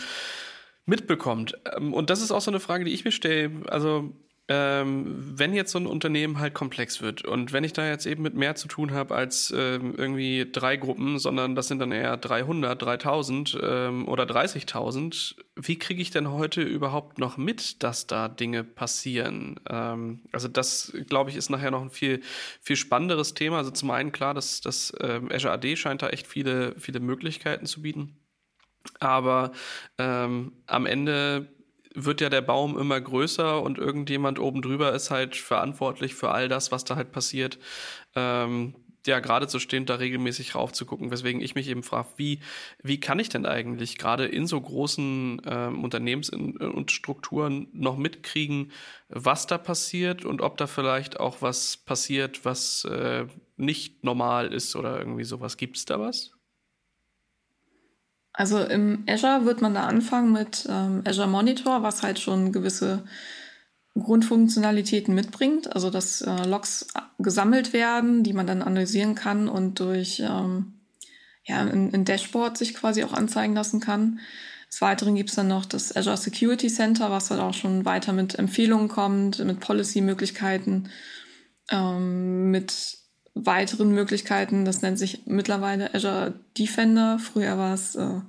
mitbekommt. 0.86 1.56
Ähm, 1.76 1.94
und 1.94 2.10
das 2.10 2.22
ist 2.22 2.32
auch 2.32 2.42
so 2.42 2.52
eine 2.52 2.60
Frage, 2.60 2.86
die 2.86 2.94
ich 2.94 3.06
mir 3.06 3.12
stelle. 3.12 3.52
Also 3.70 4.12
ähm, 4.50 5.38
wenn 5.38 5.54
jetzt 5.54 5.72
so 5.72 5.80
ein 5.80 5.88
Unternehmen 5.88 6.40
halt 6.40 6.54
komplex 6.54 7.02
wird 7.02 7.24
und 7.24 7.54
wenn 7.54 7.64
ich 7.64 7.72
da 7.72 7.88
jetzt 7.88 8.06
eben 8.06 8.24
mit 8.24 8.34
mehr 8.34 8.56
zu 8.56 8.68
tun 8.68 8.92
habe 8.92 9.16
als 9.16 9.54
ähm, 9.56 9.96
irgendwie 9.98 10.50
drei 10.52 10.76
Gruppen, 10.76 11.18
sondern 11.18 11.56
das 11.56 11.70
sind 11.70 11.80
dann 11.80 11.94
eher 11.94 12.18
300, 12.18 12.82
3000 12.82 13.58
ähm, 13.64 14.08
oder 14.08 14.26
30.000, 14.26 15.36
wie 15.56 15.80
kriege 15.80 16.02
ich 16.02 16.12
denn 16.12 16.30
heute 16.30 16.62
überhaupt 16.62 17.20
noch 17.20 17.38
mit, 17.38 17.84
dass 17.84 18.06
da 18.06 18.28
Dinge 18.28 18.66
passieren? 18.66 19.62
Ähm, 19.70 20.24
also 20.34 20.50
das, 20.50 20.92
glaube 21.08 21.30
ich, 21.30 21.38
ist 21.38 21.50
nachher 21.50 21.72
noch 21.72 21.82
ein 21.82 21.90
viel, 21.90 22.22
viel 22.62 22.76
spannenderes 22.76 23.36
Thema. 23.36 23.60
Also 23.60 23.72
zum 23.72 23.92
einen 23.92 24.12
klar, 24.12 24.34
dass 24.34 24.60
das 24.60 24.94
ähm, 25.00 25.30
Azure 25.32 25.54
AD 25.54 25.78
scheint 25.78 26.02
da 26.02 26.10
echt 26.10 26.28
viele, 26.28 26.76
viele 26.78 27.00
Möglichkeiten 27.00 27.66
zu 27.66 27.82
bieten. 27.82 28.18
Aber 29.00 29.54
ähm, 29.98 30.52
am 30.66 30.86
Ende 30.86 31.48
wird 31.96 32.22
ja 32.22 32.30
der 32.30 32.42
Baum 32.42 32.78
immer 32.78 33.00
größer 33.00 33.62
und 33.62 33.78
irgendjemand 33.78 34.40
oben 34.40 34.62
drüber 34.62 34.94
ist 34.94 35.12
halt 35.12 35.36
verantwortlich 35.36 36.16
für 36.16 36.32
all 36.32 36.48
das, 36.48 36.72
was 36.72 36.84
da 36.84 36.96
halt 36.96 37.12
passiert. 37.12 37.60
Ähm, 38.16 38.76
ja, 39.06 39.20
gerade 39.20 39.50
so 39.50 39.60
stehend 39.60 39.90
da 39.90 39.96
regelmäßig 39.96 40.56
rauf 40.56 40.72
zu 40.72 40.86
gucken, 40.86 41.12
weswegen 41.12 41.42
ich 41.42 41.56
mich 41.56 41.68
eben 41.68 41.84
frage, 41.84 42.08
wie, 42.16 42.40
wie 42.82 43.00
kann 43.00 43.20
ich 43.20 43.30
denn 43.30 43.46
eigentlich 43.46 43.98
gerade 43.98 44.26
in 44.26 44.48
so 44.48 44.60
großen 44.60 45.42
ähm, 45.46 45.84
Unternehmens- 45.84 46.30
und 46.30 46.92
Strukturen 46.92 47.68
noch 47.74 47.98
mitkriegen, 47.98 48.72
was 49.10 49.46
da 49.46 49.58
passiert 49.58 50.24
und 50.26 50.42
ob 50.42 50.58
da 50.58 50.68
vielleicht 50.68 51.20
auch 51.20 51.42
was 51.42 51.78
passiert, 51.78 52.46
was 52.46 52.86
äh, 52.86 53.26
nicht 53.58 54.04
normal 54.04 54.54
ist 54.54 54.76
oder 54.76 54.98
irgendwie 54.98 55.26
sowas. 55.26 55.58
Gibt 55.58 55.78
es 55.78 55.86
da 55.86 56.00
was? 56.00 56.32
Also 58.34 58.60
im 58.64 59.04
Azure 59.08 59.46
wird 59.46 59.62
man 59.62 59.76
da 59.76 59.86
anfangen 59.86 60.32
mit 60.32 60.68
ähm, 60.68 61.04
Azure 61.06 61.28
Monitor, 61.28 61.84
was 61.84 62.02
halt 62.02 62.20
schon 62.20 62.52
gewisse 62.52 63.04
Grundfunktionalitäten 63.94 65.14
mitbringt. 65.14 65.74
Also 65.74 65.92
dass 65.92 66.22
äh, 66.22 66.46
Logs 66.46 66.88
gesammelt 67.20 67.74
werden, 67.74 68.24
die 68.24 68.34
man 68.34 68.48
dann 68.48 68.64
analysieren 68.64 69.14
kann 69.14 69.48
und 69.48 69.80
durch 69.80 70.20
ähm, 70.20 70.74
ja, 71.46 71.60
ein, 71.60 71.94
ein 71.94 72.06
Dashboard 72.06 72.58
sich 72.58 72.74
quasi 72.74 73.04
auch 73.04 73.14
anzeigen 73.14 73.54
lassen 73.54 73.80
kann. 73.80 74.20
Des 74.68 74.82
Weiteren 74.82 75.14
gibt 75.14 75.30
es 75.30 75.36
dann 75.36 75.50
noch 75.50 75.66
das 75.66 75.96
Azure 75.96 76.18
Security 76.18 76.68
Center, 76.68 77.12
was 77.12 77.28
dann 77.28 77.40
auch 77.40 77.54
schon 77.54 77.86
weiter 77.86 78.14
mit 78.14 78.40
Empfehlungen 78.40 78.88
kommt, 78.88 79.38
mit 79.46 79.60
Policy-Möglichkeiten, 79.60 80.90
ähm, 81.70 82.50
mit 82.50 82.98
weiteren 83.36 83.92
Möglichkeiten. 83.92 84.64
Das 84.66 84.82
nennt 84.82 85.00
sich 85.00 85.24
mittlerweile 85.26 85.94
Azure 85.94 86.34
Defender. 86.58 87.18
Früher 87.20 87.58
war 87.58 87.74
es 87.74 87.96
äh, 87.96 88.22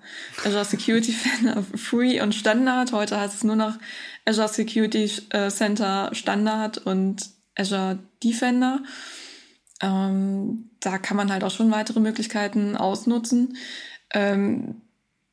Azure 0.45 0.65
Security 0.65 1.13
Defender 1.13 1.63
Free 1.77 2.21
und 2.21 2.35
Standard. 2.35 2.93
Heute 2.93 3.21
heißt 3.21 3.35
es 3.35 3.45
nur 3.45 3.57
noch 3.57 3.75
Azure 4.25 4.49
Security 4.49 5.11
äh, 5.31 5.51
Center 5.51 6.11
Standard 6.13 6.79
und 6.79 7.31
Azure 7.57 7.99
Defender. 8.23 8.83
Ähm, 9.83 10.71
da 10.81 10.99
kann 10.99 11.17
man 11.17 11.31
halt 11.31 11.45
auch 11.45 11.51
schon 11.51 11.71
weitere 11.71 12.01
Möglichkeiten 12.01 12.77
ausnutzen. 12.77 13.57
Ähm, 14.13 14.81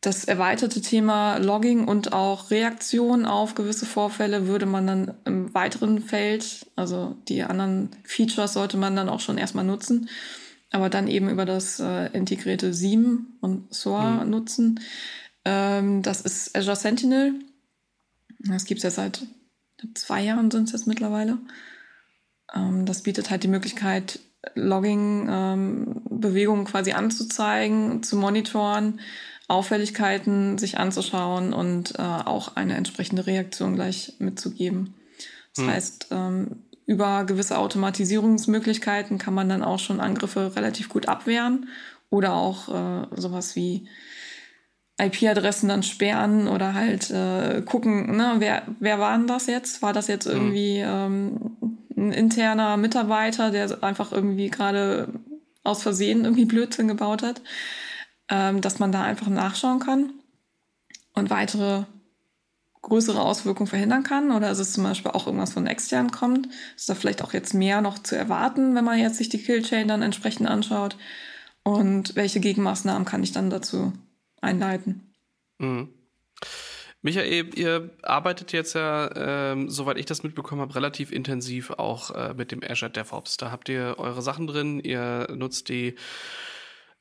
das 0.02 0.26
erweiterte 0.26 0.82
Thema 0.82 1.38
Logging 1.38 1.88
und 1.88 2.12
auch 2.12 2.50
Reaktion 2.50 3.28
auf 3.28 3.54
gewisse 3.54 3.86
Vorfälle 3.86 4.48
würde 4.48 4.66
man 4.66 4.88
dann 4.88 5.14
im 5.26 5.54
weiteren 5.54 6.02
Feld, 6.02 6.66
also 6.76 7.16
die 7.28 7.44
anderen 7.44 7.90
Features 8.04 8.54
sollte 8.54 8.78
man 8.78 8.96
dann 8.96 9.10
auch 9.10 9.20
schon 9.20 9.38
erstmal 9.38 9.64
nutzen, 9.64 10.10
aber 10.72 10.90
dann 10.90 11.08
eben 11.08 11.30
über 11.30 11.46
das 11.46 11.80
äh, 11.80 12.08
integrierte 12.14 12.74
SIEM 12.74 13.28
und 13.42 13.72
SOAR 13.72 14.26
mhm. 14.26 14.32
nutzen. 14.32 14.80
Ähm, 15.46 16.02
das 16.02 16.22
ist 16.22 16.58
Azure 16.58 16.76
Sentinel. 16.76 17.36
Das 18.40 18.66
gibt 18.66 18.80
es 18.80 18.84
ja 18.84 18.90
seit 18.90 19.22
zwei 19.94 20.24
Jahren 20.24 20.50
sind 20.50 20.64
es 20.64 20.72
jetzt 20.72 20.88
mittlerweile. 20.88 21.38
Ähm, 22.56 22.88
das 22.88 23.04
bietet 23.04 23.30
halt 23.30 23.44
die 23.44 23.50
Möglichkeit, 23.50 24.20
Logging-Bewegungen 24.56 26.62
ähm, 26.62 26.68
quasi 26.68 26.94
anzuzeigen, 26.94 28.02
zu 28.02 28.16
monitoren 28.16 29.00
Auffälligkeiten 29.52 30.58
sich 30.58 30.78
anzuschauen 30.78 31.52
und 31.52 32.00
äh, 32.00 32.02
auch 32.02 32.56
eine 32.56 32.76
entsprechende 32.76 33.28
Reaktion 33.28 33.76
gleich 33.76 34.14
mitzugeben. 34.20 34.94
Das 35.54 35.66
hm. 35.66 35.72
heißt, 35.72 36.08
ähm, 36.12 36.64
über 36.86 37.26
gewisse 37.26 37.58
Automatisierungsmöglichkeiten 37.58 39.18
kann 39.18 39.34
man 39.34 39.50
dann 39.50 39.62
auch 39.62 39.80
schon 39.80 40.00
Angriffe 40.00 40.56
relativ 40.56 40.88
gut 40.88 41.10
abwehren 41.10 41.68
oder 42.10 42.34
auch 42.34 42.70
äh, 42.70 43.08
sowas 43.16 43.58
wie 43.58 43.88
IP-Adressen 44.98 45.68
dann 45.68 45.84
sperren 45.84 46.48
oder 46.48 46.74
halt 46.74 47.12
äh, 47.12 47.62
gucken, 47.62 48.16
ne, 48.16 48.36
wer, 48.38 48.64
wer 48.80 49.00
war 49.00 49.18
denn 49.18 49.28
das 49.28 49.48
jetzt? 49.48 49.82
War 49.82 49.92
das 49.92 50.08
jetzt 50.08 50.28
hm. 50.28 50.34
irgendwie 50.34 50.78
ähm, 50.78 51.58
ein 51.98 52.14
interner 52.14 52.78
Mitarbeiter, 52.78 53.52
der 53.52 53.84
einfach 53.84 54.14
irgendwie 54.14 54.50
gerade 54.50 55.10
aus 55.64 55.84
Versehen 55.84 56.24
irgendwie 56.24 56.46
Blödsinn 56.46 56.88
gebaut 56.88 57.22
hat? 57.22 57.42
Ähm, 58.32 58.62
dass 58.62 58.80
man 58.80 58.91
da 58.91 59.04
einfach 59.04 59.28
nachschauen 59.28 59.80
kann 59.80 60.13
und 61.13 61.30
weitere 61.30 61.84
größere 62.82 63.22
Auswirkungen 63.22 63.67
verhindern 63.67 64.04
kann? 64.04 64.32
Oder 64.32 64.50
ist 64.50 64.60
es 64.60 64.74
zum 64.74 64.84
Beispiel 64.84 65.12
auch 65.12 65.28
irgendwas 65.28 65.54
von 65.54 65.67
extern 65.67 66.12
kommt? 66.12 66.48
Ist 66.76 66.89
da 66.89 66.96
vielleicht 66.96 67.22
auch 67.22 67.34
jetzt 67.34 67.54
mehr 67.54 67.82
noch 67.82 68.00
zu 68.00 68.15
erwarten, 68.15 68.74
wenn 68.74 68.86
man 68.86 68.98
jetzt 68.98 69.17
sich 69.17 69.30
die 69.30 69.44
Killchain 69.44 69.88
dann 69.88 70.02
entsprechend 70.02 70.48
anschaut? 70.48 70.98
Und 71.63 72.15
welche 72.15 72.39
Gegenmaßnahmen 72.39 73.06
kann 73.06 73.22
ich 73.22 73.34
dann 73.34 73.52
dazu 73.52 73.94
einleiten? 74.41 75.13
Mhm. 75.60 75.89
Michael, 77.04 77.58
ihr 77.58 77.89
arbeitet 78.04 78.52
jetzt 78.52 78.74
ja, 78.74 79.10
ähm, 79.15 79.70
soweit 79.70 79.98
ich 79.98 80.06
das 80.06 80.22
mitbekommen 80.22 80.62
habe, 80.62 80.76
relativ 80.76 81.12
intensiv 81.12 81.72
auch 81.72 82.12
äh, 82.12 82.34
mit 82.36 82.52
dem 82.52 82.62
Azure 82.63 82.91
DevOps. 82.91 83.38
Da 83.38 83.52
habt 83.52 83.70
ihr 83.70 83.96
eure 83.98 84.22
Sachen 84.22 84.46
drin, 84.46 84.80
ihr 84.80 85.28
nutzt 85.36 85.70
die 85.70 85.96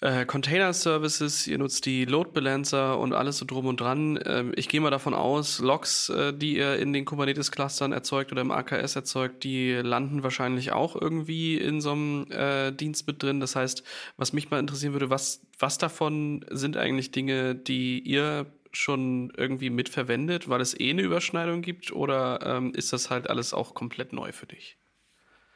äh, 0.02 0.24
Container 0.24 0.72
Services, 0.72 1.46
ihr 1.46 1.58
nutzt 1.58 1.84
die 1.84 2.06
Load 2.06 2.30
Balancer 2.32 2.98
und 2.98 3.12
alles 3.12 3.36
so 3.36 3.44
drum 3.44 3.66
und 3.66 3.80
dran. 3.80 4.18
Ähm, 4.24 4.52
ich 4.56 4.68
gehe 4.68 4.80
mal 4.80 4.90
davon 4.90 5.12
aus, 5.12 5.58
Logs, 5.58 6.08
äh, 6.08 6.32
die 6.32 6.56
ihr 6.56 6.76
in 6.76 6.94
den 6.94 7.04
Kubernetes 7.04 7.50
Clustern 7.50 7.92
erzeugt 7.92 8.32
oder 8.32 8.40
im 8.40 8.50
AKS 8.50 8.96
erzeugt, 8.96 9.44
die 9.44 9.72
landen 9.74 10.22
wahrscheinlich 10.22 10.72
auch 10.72 10.96
irgendwie 10.96 11.58
in 11.58 11.82
so 11.82 11.92
einem 11.92 12.26
äh, 12.30 12.72
Dienst 12.72 13.06
mit 13.06 13.22
drin. 13.22 13.40
Das 13.40 13.56
heißt, 13.56 13.82
was 14.16 14.32
mich 14.32 14.50
mal 14.50 14.58
interessieren 14.58 14.94
würde, 14.94 15.10
was, 15.10 15.42
was 15.58 15.76
davon 15.76 16.46
sind 16.48 16.78
eigentlich 16.78 17.10
Dinge, 17.10 17.54
die 17.54 18.00
ihr 18.00 18.46
schon 18.72 19.32
irgendwie 19.36 19.68
mitverwendet, 19.68 20.48
weil 20.48 20.62
es 20.62 20.78
eh 20.78 20.90
eine 20.90 21.02
Überschneidung 21.02 21.60
gibt 21.60 21.92
oder 21.92 22.40
ähm, 22.42 22.72
ist 22.72 22.92
das 22.94 23.10
halt 23.10 23.28
alles 23.28 23.52
auch 23.52 23.74
komplett 23.74 24.14
neu 24.14 24.32
für 24.32 24.46
dich? 24.46 24.78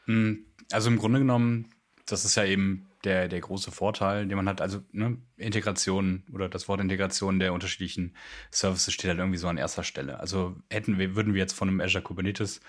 Hm, 0.05 0.45
also 0.71 0.91
im 0.91 0.99
Grunde 0.99 1.21
genommen, 1.21 1.71
das 2.05 2.27
ist 2.27 2.35
ja 2.35 2.45
eben 2.45 2.89
der, 3.05 3.29
der 3.29 3.41
große 3.41 3.71
Vorteil, 3.71 4.27
den 4.27 4.37
man 4.37 4.49
hat. 4.49 4.61
Also 4.61 4.83
ne, 4.93 5.19
Integration 5.37 6.25
oder 6.33 6.49
das 6.49 6.69
Wort 6.69 6.81
Integration 6.81 7.39
der 7.39 7.53
unterschiedlichen 7.53 8.17
Services 8.51 8.93
steht 8.93 9.09
halt 9.09 9.19
irgendwie 9.19 9.39
so 9.39 9.49
an 9.49 9.57
erster 9.57 9.85
Stelle. 9.85 10.21
Also 10.21 10.57
hätten 10.71 10.99
wir, 10.99 11.15
würden 11.17 11.35
wir 11.35 11.41
jetzt 11.41 11.55
von 11.55 11.69
einem 11.69 11.81
Azure 11.81 12.03
Kubernetes 12.03 12.61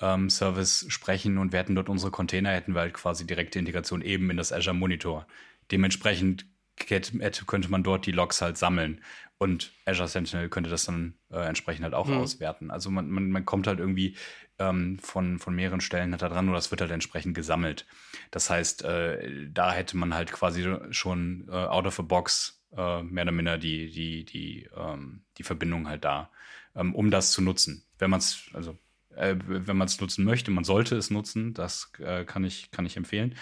ähm, 0.00 0.28
Service 0.30 0.86
sprechen 0.88 1.38
und 1.38 1.52
wir 1.52 1.58
hätten 1.58 1.74
dort 1.74 1.88
unsere 1.88 2.10
Container, 2.10 2.50
hätten 2.50 2.74
wir 2.74 2.80
halt 2.80 2.94
quasi 2.94 3.26
direkte 3.26 3.58
Integration 3.58 4.02
eben 4.02 4.30
in 4.30 4.36
das 4.36 4.52
Azure 4.52 4.74
Monitor. 4.74 5.26
Dementsprechend 5.70 6.46
könnte 6.76 7.70
man 7.70 7.82
dort 7.82 8.04
die 8.04 8.12
Logs 8.12 8.42
halt 8.42 8.58
sammeln 8.58 9.00
und 9.38 9.72
Azure 9.84 10.08
Sentinel 10.08 10.48
könnte 10.48 10.70
das 10.70 10.84
dann 10.84 11.14
äh, 11.30 11.38
entsprechend 11.38 11.84
halt 11.84 11.94
auch 11.94 12.06
mhm. 12.06 12.18
auswerten. 12.18 12.70
Also 12.70 12.90
man, 12.90 13.08
man, 13.10 13.30
man 13.30 13.44
kommt 13.44 13.66
halt 13.66 13.80
irgendwie 13.80 14.16
ähm, 14.58 14.98
von, 14.98 15.38
von 15.38 15.54
mehreren 15.54 15.80
Stellen 15.80 16.12
halt 16.12 16.22
da 16.22 16.28
dran 16.28 16.48
und 16.48 16.54
das 16.54 16.70
wird 16.70 16.80
halt 16.80 16.90
entsprechend 16.90 17.34
gesammelt. 17.34 17.86
Das 18.30 18.50
heißt, 18.50 18.84
äh, 18.84 19.48
da 19.50 19.72
hätte 19.72 19.96
man 19.96 20.14
halt 20.14 20.32
quasi 20.32 20.76
schon 20.90 21.46
äh, 21.48 21.52
out 21.52 21.86
of 21.86 21.98
a 21.98 22.02
box 22.02 22.62
äh, 22.76 23.02
mehr 23.02 23.24
oder 23.24 23.32
minder 23.32 23.58
die, 23.58 23.90
die, 23.90 24.24
die, 24.24 24.68
ähm, 24.76 25.22
die 25.38 25.42
Verbindung 25.42 25.88
halt 25.88 26.04
da, 26.04 26.30
ähm, 26.74 26.94
um 26.94 27.10
das 27.10 27.32
zu 27.32 27.42
nutzen. 27.42 27.84
Wenn 27.98 28.10
man 28.10 28.18
es, 28.18 28.48
also 28.52 28.78
äh, 29.14 29.36
wenn 29.46 29.76
man 29.76 29.86
es 29.86 30.00
nutzen 30.00 30.24
möchte, 30.24 30.50
man 30.50 30.64
sollte 30.64 30.96
es 30.96 31.10
nutzen, 31.10 31.54
das 31.54 31.92
äh, 31.98 32.24
kann, 32.24 32.44
ich, 32.44 32.70
kann 32.70 32.86
ich 32.86 32.96
empfehlen. 32.96 33.34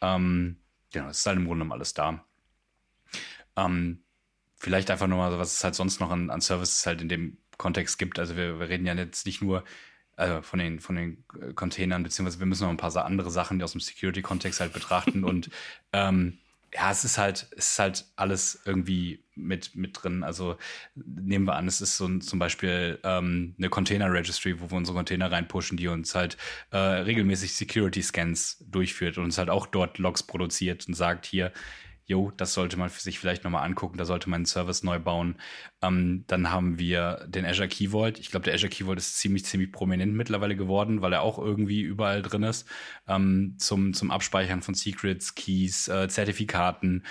Ähm, 0.00 0.56
genau, 0.92 1.08
es 1.08 1.18
ist 1.18 1.26
halt 1.26 1.38
im 1.38 1.44
Grunde 1.44 1.64
genommen 1.64 1.72
alles 1.72 1.94
da. 1.94 2.24
Ähm, 3.56 4.02
vielleicht 4.56 4.90
einfach 4.90 5.06
nochmal, 5.06 5.38
was 5.38 5.54
es 5.54 5.64
halt 5.64 5.74
sonst 5.74 6.00
noch 6.00 6.10
an, 6.10 6.30
an 6.30 6.40
Services 6.40 6.86
halt 6.86 7.00
in 7.00 7.08
dem 7.08 7.38
Kontext 7.56 7.98
gibt. 7.98 8.18
Also 8.18 8.36
wir, 8.36 8.58
wir 8.58 8.68
reden 8.68 8.86
ja 8.86 8.94
jetzt 8.94 9.26
nicht 9.26 9.42
nur 9.42 9.64
also 10.16 10.42
von 10.42 10.58
den, 10.58 10.80
von 10.80 10.96
den 10.96 11.24
äh, 11.40 11.52
Containern, 11.52 12.02
beziehungsweise 12.02 12.38
wir 12.38 12.46
müssen 12.46 12.64
noch 12.64 12.70
ein 12.70 12.78
paar 12.78 13.04
andere 13.04 13.30
Sachen 13.30 13.58
die 13.58 13.64
aus 13.64 13.72
dem 13.72 13.80
Security-Kontext 13.80 14.60
halt 14.60 14.72
betrachten. 14.72 15.24
und 15.24 15.50
ähm, 15.92 16.38
ja, 16.74 16.90
es 16.90 17.04
ist 17.04 17.16
halt, 17.16 17.46
es 17.56 17.70
ist 17.70 17.78
halt 17.78 18.04
alles 18.16 18.60
irgendwie 18.64 19.24
mit, 19.34 19.74
mit 19.76 20.02
drin. 20.02 20.22
Also 20.24 20.56
nehmen 20.94 21.46
wir 21.46 21.54
an, 21.54 21.68
es 21.68 21.80
ist 21.80 21.96
so 21.96 22.06
ein, 22.06 22.20
zum 22.20 22.38
Beispiel 22.38 22.98
ähm, 23.02 23.54
eine 23.56 23.70
Container 23.70 24.12
Registry, 24.12 24.60
wo 24.60 24.70
wir 24.70 24.76
unsere 24.76 24.96
Container 24.96 25.30
reinpushen, 25.30 25.76
die 25.78 25.88
uns 25.88 26.14
halt 26.14 26.36
äh, 26.70 26.76
regelmäßig 26.76 27.54
Security 27.54 28.02
Scans 28.02 28.64
durchführt 28.68 29.16
und 29.16 29.24
uns 29.24 29.38
halt 29.38 29.48
auch 29.48 29.66
dort 29.66 29.98
Logs 29.98 30.22
produziert 30.22 30.86
und 30.88 30.94
sagt 30.94 31.24
hier, 31.24 31.52
jo, 32.06 32.30
das 32.36 32.54
sollte 32.54 32.76
man 32.76 32.88
sich 32.88 33.18
vielleicht 33.18 33.44
nochmal 33.44 33.64
angucken, 33.64 33.98
da 33.98 34.04
sollte 34.04 34.30
man 34.30 34.38
einen 34.38 34.46
Service 34.46 34.84
neu 34.84 34.98
bauen. 35.00 35.36
Ähm, 35.82 36.24
dann 36.28 36.50
haben 36.50 36.78
wir 36.78 37.26
den 37.28 37.44
Azure 37.44 37.68
Key 37.68 37.88
Vault. 37.88 38.18
Ich 38.18 38.30
glaube, 38.30 38.44
der 38.44 38.54
Azure 38.54 38.70
Key 38.70 38.84
Vault 38.84 38.98
ist 38.98 39.18
ziemlich, 39.18 39.44
ziemlich 39.44 39.72
prominent 39.72 40.14
mittlerweile 40.14 40.56
geworden, 40.56 41.02
weil 41.02 41.12
er 41.12 41.22
auch 41.22 41.38
irgendwie 41.38 41.82
überall 41.82 42.22
drin 42.22 42.44
ist. 42.44 42.66
Ähm, 43.08 43.56
zum, 43.58 43.92
zum 43.92 44.12
Abspeichern 44.12 44.62
von 44.62 44.74
Secrets, 44.74 45.34
Keys, 45.34 45.88
äh, 45.88 46.08
Zertifikaten. 46.08 47.02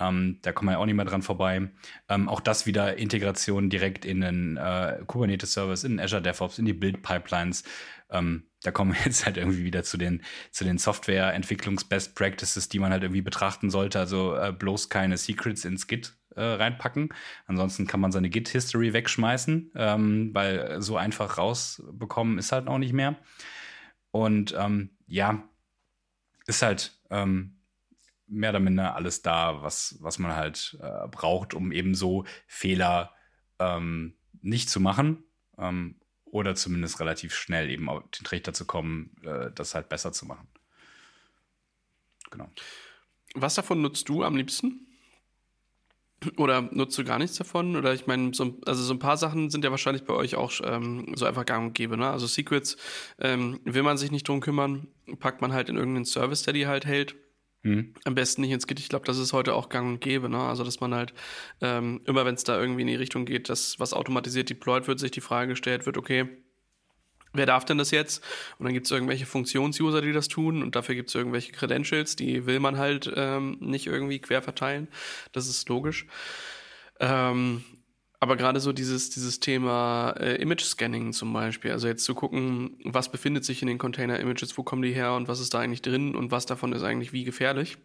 Ähm, 0.00 0.38
da 0.42 0.52
kommen 0.52 0.68
wir 0.68 0.72
ja 0.72 0.78
auch 0.78 0.86
nicht 0.86 0.96
mehr 0.96 1.04
dran 1.04 1.22
vorbei. 1.22 1.70
Ähm, 2.08 2.28
auch 2.28 2.40
das 2.40 2.66
wieder 2.66 2.96
Integration 2.96 3.70
direkt 3.70 4.04
in 4.04 4.22
den 4.22 4.56
äh, 4.56 4.98
Kubernetes-Service, 5.06 5.84
in 5.84 6.00
Azure 6.00 6.22
DevOps, 6.22 6.58
in 6.58 6.64
die 6.64 6.72
Build-Pipelines. 6.72 7.62
Ähm, 8.10 8.44
da 8.62 8.70
kommen 8.70 8.92
wir 8.92 9.00
jetzt 9.04 9.26
halt 9.26 9.36
irgendwie 9.36 9.64
wieder 9.64 9.82
zu 9.82 9.96
den, 9.96 10.22
zu 10.50 10.64
den 10.64 10.78
Software-Entwicklungs-Best 10.78 12.14
Practices, 12.14 12.68
die 12.68 12.78
man 12.78 12.92
halt 12.92 13.02
irgendwie 13.02 13.22
betrachten 13.22 13.70
sollte. 13.70 13.98
Also 13.98 14.36
äh, 14.36 14.52
bloß 14.52 14.88
keine 14.88 15.16
Secrets 15.16 15.64
ins 15.64 15.86
Git 15.86 16.14
äh, 16.36 16.42
reinpacken. 16.42 17.12
Ansonsten 17.46 17.86
kann 17.86 18.00
man 18.00 18.12
seine 18.12 18.30
Git-History 18.30 18.92
wegschmeißen, 18.92 19.72
ähm, 19.74 20.30
weil 20.32 20.80
so 20.82 20.96
einfach 20.96 21.38
rausbekommen 21.38 22.38
ist 22.38 22.52
halt 22.52 22.68
auch 22.68 22.78
nicht 22.78 22.92
mehr. 22.92 23.16
Und 24.10 24.54
ähm, 24.58 24.90
ja, 25.06 25.42
ist 26.46 26.62
halt 26.62 26.98
ähm, 27.10 27.56
mehr 28.26 28.50
oder 28.50 28.60
minder 28.60 28.94
alles 28.94 29.22
da, 29.22 29.62
was, 29.62 29.96
was 30.00 30.18
man 30.18 30.34
halt 30.34 30.78
äh, 30.80 31.08
braucht, 31.08 31.54
um 31.54 31.72
eben 31.72 31.94
so 31.94 32.24
Fehler 32.46 33.12
ähm, 33.58 34.14
nicht 34.40 34.70
zu 34.70 34.80
machen. 34.80 35.24
Ähm, 35.58 35.99
oder 36.30 36.54
zumindest 36.54 37.00
relativ 37.00 37.34
schnell 37.34 37.70
eben 37.70 37.88
auf 37.88 38.02
den 38.10 38.24
Trichter 38.24 38.52
zu 38.52 38.64
kommen, 38.64 39.16
äh, 39.24 39.50
das 39.54 39.74
halt 39.74 39.88
besser 39.88 40.12
zu 40.12 40.26
machen. 40.26 40.46
Genau. 42.30 42.48
Was 43.34 43.54
davon 43.54 43.82
nutzt 43.82 44.08
du 44.08 44.22
am 44.22 44.36
liebsten? 44.36 44.86
Oder 46.36 46.62
nutzt 46.62 46.98
du 46.98 47.04
gar 47.04 47.18
nichts 47.18 47.36
davon? 47.38 47.76
Oder 47.76 47.94
ich 47.94 48.06
meine, 48.06 48.34
so, 48.34 48.58
also 48.66 48.82
so 48.82 48.92
ein 48.92 48.98
paar 48.98 49.16
Sachen 49.16 49.48
sind 49.48 49.64
ja 49.64 49.70
wahrscheinlich 49.70 50.04
bei 50.04 50.12
euch 50.12 50.34
auch 50.34 50.52
ähm, 50.62 51.14
so 51.16 51.24
einfach 51.24 51.46
gang 51.46 51.68
und 51.68 51.74
gäbe. 51.74 51.96
Ne? 51.96 52.10
Also 52.10 52.26
Secrets, 52.26 52.76
ähm, 53.18 53.60
will 53.64 53.82
man 53.82 53.96
sich 53.96 54.10
nicht 54.10 54.28
drum 54.28 54.40
kümmern, 54.40 54.86
packt 55.18 55.40
man 55.40 55.52
halt 55.52 55.70
in 55.70 55.76
irgendeinen 55.76 56.04
Service, 56.04 56.42
der 56.42 56.52
die 56.52 56.66
halt 56.66 56.84
hält. 56.84 57.16
Mhm. 57.62 57.94
Am 58.04 58.14
besten 58.14 58.40
nicht 58.40 58.52
ins 58.52 58.66
Git. 58.66 58.80
Ich 58.80 58.88
glaube, 58.88 59.04
das 59.04 59.18
ist 59.18 59.32
heute 59.32 59.54
auch 59.54 59.68
gang 59.68 59.86
und 59.88 60.00
gäbe. 60.00 60.28
Ne? 60.28 60.38
Also, 60.38 60.64
dass 60.64 60.80
man 60.80 60.94
halt 60.94 61.12
ähm, 61.60 62.00
immer, 62.06 62.24
wenn 62.24 62.34
es 62.34 62.44
da 62.44 62.58
irgendwie 62.58 62.82
in 62.82 62.86
die 62.86 62.94
Richtung 62.94 63.26
geht, 63.26 63.48
dass 63.48 63.78
was 63.78 63.92
automatisiert 63.92 64.48
deployed 64.48 64.88
wird, 64.88 64.98
sich 64.98 65.10
die 65.10 65.20
Frage 65.20 65.50
gestellt 65.50 65.84
wird, 65.84 65.98
okay, 65.98 66.28
wer 67.32 67.46
darf 67.46 67.64
denn 67.64 67.78
das 67.78 67.90
jetzt? 67.90 68.24
Und 68.58 68.64
dann 68.64 68.72
gibt 68.72 68.86
es 68.86 68.92
irgendwelche 68.92 69.26
Funktionsuser, 69.26 70.00
die 70.00 70.12
das 70.12 70.28
tun 70.28 70.62
und 70.62 70.74
dafür 70.74 70.94
gibt 70.94 71.10
es 71.10 71.14
irgendwelche 71.14 71.52
Credentials, 71.52 72.16
die 72.16 72.46
will 72.46 72.60
man 72.60 72.78
halt 72.78 73.12
ähm, 73.14 73.58
nicht 73.60 73.86
irgendwie 73.86 74.20
quer 74.20 74.42
verteilen. 74.42 74.88
Das 75.32 75.46
ist 75.46 75.68
logisch. 75.68 76.06
Ähm, 76.98 77.64
aber 78.20 78.36
gerade 78.36 78.60
so 78.60 78.72
dieses, 78.72 79.08
dieses 79.08 79.40
Thema 79.40 80.10
äh, 80.20 80.36
Image-Scanning 80.42 81.14
zum 81.14 81.32
Beispiel, 81.32 81.72
also 81.72 81.88
jetzt 81.88 82.04
zu 82.04 82.14
gucken, 82.14 82.78
was 82.84 83.10
befindet 83.10 83.46
sich 83.46 83.62
in 83.62 83.68
den 83.68 83.78
Container-Images, 83.78 84.56
wo 84.58 84.62
kommen 84.62 84.82
die 84.82 84.92
her 84.92 85.14
und 85.14 85.26
was 85.26 85.40
ist 85.40 85.54
da 85.54 85.60
eigentlich 85.60 85.80
drin 85.80 86.14
und 86.14 86.30
was 86.30 86.44
davon 86.44 86.72
ist 86.72 86.82
eigentlich 86.82 87.14
wie 87.14 87.24
gefährlich. 87.24 87.78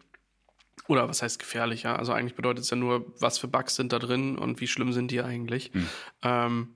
Oder 0.88 1.08
was 1.08 1.22
heißt 1.22 1.38
gefährlich, 1.38 1.84
ja? 1.84 1.96
Also 1.96 2.12
eigentlich 2.12 2.36
bedeutet 2.36 2.64
es 2.64 2.70
ja 2.70 2.76
nur, 2.76 3.14
was 3.18 3.38
für 3.38 3.48
Bugs 3.48 3.76
sind 3.76 3.92
da 3.92 3.98
drin 3.98 4.36
und 4.36 4.60
wie 4.60 4.68
schlimm 4.68 4.92
sind 4.92 5.10
die 5.10 5.22
eigentlich. 5.22 5.70
Hm. 5.72 5.88
Ähm, 6.22 6.68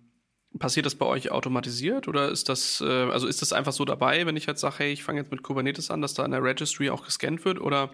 passiert 0.58 0.86
das 0.86 0.94
bei 0.94 1.06
euch 1.06 1.30
automatisiert 1.30 2.08
oder 2.08 2.30
ist 2.30 2.48
das, 2.48 2.80
äh, 2.80 2.84
also 3.10 3.26
ist 3.26 3.42
das 3.42 3.52
einfach 3.52 3.72
so 3.72 3.84
dabei, 3.84 4.24
wenn 4.24 4.36
ich 4.36 4.46
jetzt 4.46 4.62
sage, 4.62 4.76
hey, 4.78 4.92
ich 4.92 5.04
fange 5.04 5.20
jetzt 5.20 5.30
mit 5.30 5.42
Kubernetes 5.42 5.90
an, 5.90 6.00
dass 6.00 6.14
da 6.14 6.24
in 6.24 6.30
der 6.30 6.42
Registry 6.42 6.88
auch 6.88 7.04
gescannt 7.04 7.44
wird 7.44 7.60
oder 7.60 7.90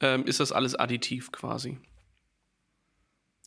ähm, 0.00 0.24
ist 0.24 0.40
das 0.40 0.52
alles 0.52 0.74
additiv 0.74 1.30
quasi? 1.32 1.78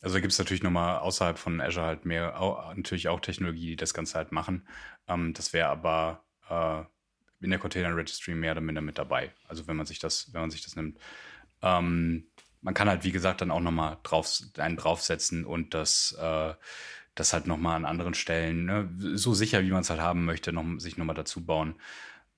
Also 0.02 0.20
gibt 0.20 0.32
es 0.32 0.38
natürlich 0.38 0.62
nochmal 0.62 0.98
außerhalb 0.98 1.38
von 1.38 1.60
Azure 1.60 1.86
halt 1.86 2.04
mehr, 2.04 2.40
auch, 2.40 2.74
natürlich 2.74 3.08
auch 3.08 3.20
Technologie, 3.20 3.68
die 3.68 3.76
das 3.76 3.94
Ganze 3.94 4.16
halt 4.16 4.32
machen. 4.32 4.66
Ähm, 5.08 5.32
das 5.32 5.52
wäre 5.52 5.68
aber 5.68 6.24
äh, 6.48 6.84
in 7.44 7.50
der 7.50 7.58
Container 7.58 7.96
Registry 7.96 8.34
mehr 8.34 8.52
oder 8.52 8.60
minder 8.60 8.80
mit 8.82 8.98
dabei. 8.98 9.32
Also 9.48 9.66
wenn 9.66 9.76
man 9.76 9.86
sich 9.86 9.98
das, 9.98 10.32
wenn 10.32 10.42
man 10.42 10.50
sich 10.50 10.62
das 10.62 10.76
nimmt. 10.76 10.98
Ähm, 11.62 12.26
man 12.60 12.74
kann 12.74 12.88
halt, 12.88 13.04
wie 13.04 13.12
gesagt, 13.12 13.40
dann 13.40 13.50
auch 13.50 13.60
nochmal 13.60 13.98
drauf, 14.02 14.40
einen 14.58 14.76
draufsetzen 14.76 15.44
und 15.44 15.72
das, 15.74 16.16
äh, 16.20 16.54
das 17.14 17.32
halt 17.32 17.46
nochmal 17.46 17.76
an 17.76 17.84
anderen 17.84 18.14
Stellen, 18.14 18.64
ne, 18.66 18.90
so 19.14 19.34
sicher, 19.34 19.62
wie 19.62 19.70
man 19.70 19.82
es 19.82 19.90
halt 19.90 20.00
haben 20.00 20.24
möchte, 20.24 20.52
noch, 20.52 20.64
sich 20.78 20.96
nochmal 20.96 21.16
dazu 21.16 21.44
bauen. 21.44 21.76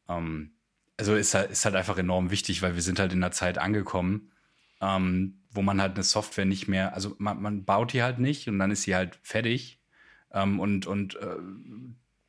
Ähm, 0.08 0.52
also 0.96 1.14
ist 1.14 1.34
halt, 1.34 1.50
ist 1.50 1.64
halt 1.64 1.76
einfach 1.76 1.98
enorm 1.98 2.30
wichtig, 2.30 2.62
weil 2.62 2.74
wir 2.74 2.82
sind 2.82 2.98
halt 2.98 3.12
in 3.12 3.22
einer 3.22 3.32
Zeit 3.32 3.58
angekommen, 3.58 4.32
ähm, 4.80 5.40
wo 5.58 5.62
man 5.62 5.82
halt 5.82 5.94
eine 5.94 6.04
Software 6.04 6.44
nicht 6.44 6.68
mehr, 6.68 6.94
also 6.94 7.16
man, 7.18 7.42
man, 7.42 7.64
baut 7.64 7.92
die 7.92 8.04
halt 8.04 8.20
nicht 8.20 8.46
und 8.46 8.60
dann 8.60 8.70
ist 8.70 8.82
sie 8.82 8.94
halt 8.94 9.18
fertig. 9.22 9.80
Ähm, 10.32 10.60
und, 10.60 10.86
und 10.86 11.16
äh, 11.16 11.34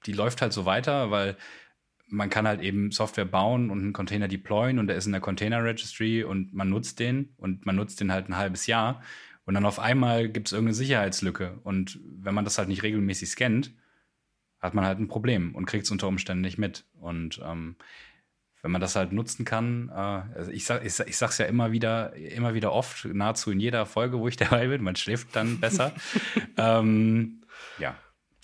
die 0.07 0.13
läuft 0.13 0.41
halt 0.41 0.51
so 0.51 0.65
weiter, 0.65 1.11
weil 1.11 1.37
man 2.07 2.31
kann 2.31 2.47
halt 2.47 2.61
eben 2.61 2.89
Software 2.89 3.25
bauen 3.25 3.69
und 3.69 3.81
einen 3.81 3.93
Container 3.93 4.27
deployen 4.27 4.79
und 4.79 4.87
der 4.87 4.95
ist 4.95 5.05
in 5.05 5.11
der 5.11 5.21
Container 5.21 5.63
Registry 5.63 6.23
und 6.23 6.55
man 6.55 6.71
nutzt 6.71 6.97
den 6.97 7.35
und 7.37 7.67
man 7.67 7.75
nutzt 7.75 8.01
den 8.01 8.11
halt 8.11 8.29
ein 8.29 8.35
halbes 8.35 8.65
Jahr 8.65 9.03
und 9.45 9.53
dann 9.53 9.65
auf 9.65 9.77
einmal 9.77 10.27
gibt 10.27 10.47
es 10.47 10.53
irgendeine 10.53 10.73
Sicherheitslücke. 10.73 11.59
Und 11.63 11.99
wenn 12.03 12.33
man 12.33 12.45
das 12.45 12.57
halt 12.57 12.67
nicht 12.67 12.81
regelmäßig 12.81 13.29
scannt, 13.29 13.75
hat 14.59 14.73
man 14.73 14.85
halt 14.85 14.99
ein 14.99 15.07
Problem 15.07 15.53
und 15.53 15.67
kriegt 15.67 15.85
es 15.85 15.91
unter 15.91 16.07
Umständen 16.07 16.41
nicht 16.41 16.57
mit. 16.57 16.85
Und 16.99 17.39
ähm, 17.45 17.75
wenn 18.61 18.71
man 18.71 18.81
das 18.81 18.95
halt 18.95 19.11
nutzen 19.11 19.45
kann, 19.45 19.89
äh, 19.89 20.37
also 20.37 20.51
ich, 20.51 20.65
sag, 20.65 20.85
ich, 20.85 20.99
ich 20.99 21.17
sag's 21.17 21.37
ja 21.37 21.45
immer 21.45 21.71
wieder, 21.71 22.13
immer 22.15 22.53
wieder 22.53 22.73
oft, 22.73 23.05
nahezu 23.05 23.51
in 23.51 23.59
jeder 23.59 23.85
Folge, 23.85 24.19
wo 24.19 24.27
ich 24.27 24.37
dabei 24.37 24.67
bin, 24.67 24.83
man 24.83 24.95
schläft 24.95 25.35
dann 25.35 25.59
besser. 25.59 25.93
ähm, 26.57 27.41
ja, 27.77 27.95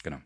genau. 0.03 0.17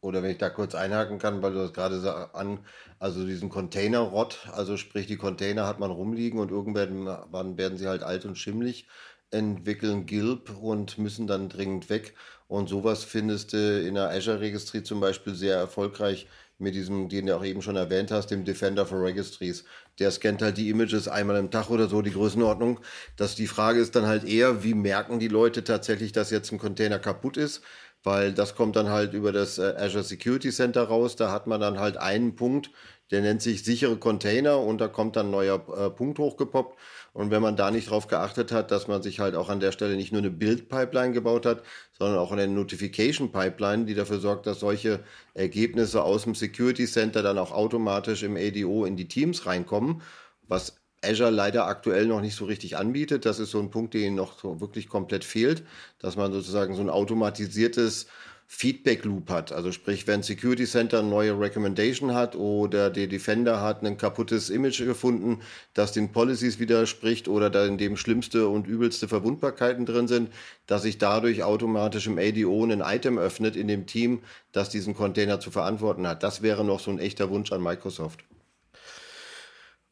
Oder 0.00 0.22
wenn 0.22 0.32
ich 0.32 0.38
da 0.38 0.50
kurz 0.50 0.74
einhaken 0.74 1.18
kann, 1.18 1.42
weil 1.42 1.52
du 1.52 1.58
das 1.60 1.72
gerade 1.72 2.34
an, 2.34 2.58
also 2.98 3.24
diesen 3.24 3.48
Container-Rot, 3.48 4.48
also 4.52 4.76
sprich 4.76 5.06
die 5.06 5.16
Container 5.16 5.66
hat 5.66 5.78
man 5.78 5.92
rumliegen 5.92 6.40
und 6.40 6.50
irgendwann 6.50 7.56
werden 7.56 7.78
sie 7.78 7.86
halt 7.86 8.02
alt 8.02 8.24
und 8.24 8.36
schimmlig, 8.36 8.88
entwickeln 9.30 10.06
Gilb 10.06 10.50
und 10.60 10.98
müssen 10.98 11.28
dann 11.28 11.48
dringend 11.48 11.88
weg. 11.88 12.14
Und 12.48 12.68
sowas 12.68 13.04
findest 13.04 13.52
du 13.52 13.86
in 13.86 13.94
der 13.94 14.10
Azure-Registry 14.10 14.82
zum 14.82 15.00
Beispiel 15.00 15.34
sehr 15.34 15.56
erfolgreich 15.56 16.26
mit 16.62 16.74
diesem, 16.74 17.08
den 17.08 17.26
du 17.26 17.36
auch 17.36 17.44
eben 17.44 17.60
schon 17.60 17.76
erwähnt 17.76 18.10
hast, 18.10 18.28
dem 18.28 18.44
Defender 18.44 18.86
for 18.86 19.02
Registries. 19.02 19.64
Der 19.98 20.10
scannt 20.10 20.40
halt 20.40 20.56
die 20.56 20.70
Images 20.70 21.08
einmal 21.08 21.36
im 21.36 21.50
Tag 21.50 21.68
oder 21.68 21.88
so, 21.88 22.00
die 22.00 22.12
Größenordnung. 22.12 22.80
Dass 23.16 23.34
die 23.34 23.46
Frage 23.46 23.80
ist 23.80 23.94
dann 23.96 24.06
halt 24.06 24.24
eher, 24.24 24.64
wie 24.64 24.74
merken 24.74 25.18
die 25.18 25.28
Leute 25.28 25.64
tatsächlich, 25.64 26.12
dass 26.12 26.30
jetzt 26.30 26.52
ein 26.52 26.58
Container 26.58 26.98
kaputt 26.98 27.36
ist? 27.36 27.62
Weil 28.04 28.32
das 28.32 28.54
kommt 28.54 28.76
dann 28.76 28.88
halt 28.88 29.12
über 29.12 29.32
das 29.32 29.58
äh, 29.58 29.74
Azure 29.76 30.02
Security 30.02 30.50
Center 30.50 30.84
raus. 30.84 31.16
Da 31.16 31.30
hat 31.30 31.46
man 31.46 31.60
dann 31.60 31.78
halt 31.78 31.96
einen 31.96 32.34
Punkt, 32.34 32.70
der 33.10 33.20
nennt 33.20 33.42
sich 33.42 33.62
sichere 33.62 33.96
Container 33.96 34.58
und 34.58 34.80
da 34.80 34.88
kommt 34.88 35.16
dann 35.16 35.26
ein 35.26 35.32
neuer 35.32 35.62
äh, 35.76 35.90
Punkt 35.90 36.18
hochgepoppt. 36.18 36.78
Und 37.12 37.30
wenn 37.30 37.42
man 37.42 37.56
da 37.56 37.70
nicht 37.70 37.90
drauf 37.90 38.06
geachtet 38.06 38.52
hat, 38.52 38.70
dass 38.70 38.88
man 38.88 39.02
sich 39.02 39.20
halt 39.20 39.34
auch 39.34 39.50
an 39.50 39.60
der 39.60 39.72
Stelle 39.72 39.96
nicht 39.96 40.12
nur 40.12 40.20
eine 40.22 40.30
Build-Pipeline 40.30 41.12
gebaut 41.12 41.44
hat, 41.44 41.62
sondern 41.98 42.18
auch 42.18 42.32
eine 42.32 42.48
Notification-Pipeline, 42.48 43.84
die 43.84 43.94
dafür 43.94 44.18
sorgt, 44.18 44.46
dass 44.46 44.60
solche 44.60 45.00
Ergebnisse 45.34 46.02
aus 46.02 46.24
dem 46.24 46.34
Security 46.34 46.86
Center 46.86 47.22
dann 47.22 47.38
auch 47.38 47.52
automatisch 47.52 48.22
im 48.22 48.36
ADO 48.36 48.86
in 48.86 48.96
die 48.96 49.08
Teams 49.08 49.44
reinkommen, 49.44 50.00
was 50.48 50.76
Azure 51.04 51.30
leider 51.30 51.66
aktuell 51.66 52.06
noch 52.06 52.20
nicht 52.20 52.36
so 52.36 52.44
richtig 52.46 52.76
anbietet. 52.76 53.26
Das 53.26 53.38
ist 53.38 53.50
so 53.50 53.58
ein 53.60 53.70
Punkt, 53.70 53.94
der 53.94 54.02
ihnen 54.02 54.16
noch 54.16 54.38
so 54.38 54.60
wirklich 54.60 54.88
komplett 54.88 55.24
fehlt, 55.24 55.64
dass 55.98 56.16
man 56.16 56.32
sozusagen 56.32 56.74
so 56.74 56.80
ein 56.80 56.90
automatisiertes 56.90 58.06
Feedback 58.54 59.04
Loop 59.06 59.30
hat. 59.30 59.50
Also 59.50 59.72
sprich, 59.72 60.06
wenn 60.06 60.22
Security 60.22 60.66
Center 60.66 61.00
eine 61.00 61.08
neue 61.08 61.40
Recommendation 61.40 62.14
hat 62.14 62.36
oder 62.36 62.90
der 62.90 63.06
Defender 63.06 63.60
hat 63.62 63.82
ein 63.82 63.96
kaputtes 63.96 64.50
Image 64.50 64.84
gefunden, 64.84 65.40
das 65.72 65.92
den 65.92 66.12
Policies 66.12 66.60
widerspricht 66.60 67.28
oder 67.28 67.48
da 67.48 67.64
in 67.64 67.78
dem 67.78 67.96
schlimmste 67.96 68.46
und 68.46 68.68
übelste 68.68 69.08
Verwundbarkeiten 69.08 69.86
drin 69.86 70.06
sind, 70.06 70.30
dass 70.66 70.82
sich 70.82 70.98
dadurch 70.98 71.42
automatisch 71.42 72.06
im 72.06 72.18
ADO 72.18 72.62
ein 72.64 72.82
Item 72.82 73.18
öffnet 73.18 73.56
in 73.56 73.68
dem 73.68 73.86
Team, 73.86 74.20
das 74.52 74.68
diesen 74.68 74.94
Container 74.94 75.40
zu 75.40 75.50
verantworten 75.50 76.06
hat. 76.06 76.22
Das 76.22 76.42
wäre 76.42 76.62
noch 76.62 76.78
so 76.78 76.90
ein 76.90 76.98
echter 76.98 77.30
Wunsch 77.30 77.50
an 77.52 77.62
Microsoft. 77.62 78.22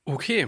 Okay, 0.05 0.47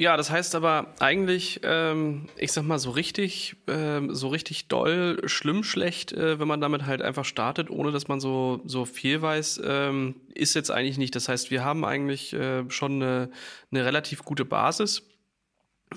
ja, 0.00 0.16
das 0.16 0.30
heißt 0.30 0.54
aber 0.54 0.94
eigentlich, 0.98 1.60
ähm, 1.62 2.26
ich 2.38 2.52
sag 2.52 2.64
mal 2.64 2.78
so 2.78 2.90
richtig, 2.90 3.56
ähm, 3.68 4.14
so 4.14 4.28
richtig 4.28 4.68
doll, 4.68 5.20
schlimm, 5.26 5.62
schlecht, 5.62 6.12
äh, 6.12 6.40
wenn 6.40 6.48
man 6.48 6.62
damit 6.62 6.86
halt 6.86 7.02
einfach 7.02 7.26
startet, 7.26 7.68
ohne 7.68 7.92
dass 7.92 8.08
man 8.08 8.18
so 8.18 8.62
so 8.64 8.86
viel 8.86 9.20
weiß, 9.20 9.60
ähm, 9.62 10.14
ist 10.34 10.54
jetzt 10.54 10.70
eigentlich 10.70 10.96
nicht. 10.96 11.14
Das 11.14 11.28
heißt, 11.28 11.50
wir 11.50 11.66
haben 11.66 11.84
eigentlich 11.84 12.32
äh, 12.32 12.64
schon 12.70 12.94
eine, 13.02 13.30
eine 13.70 13.84
relativ 13.84 14.24
gute 14.24 14.46
Basis. 14.46 15.02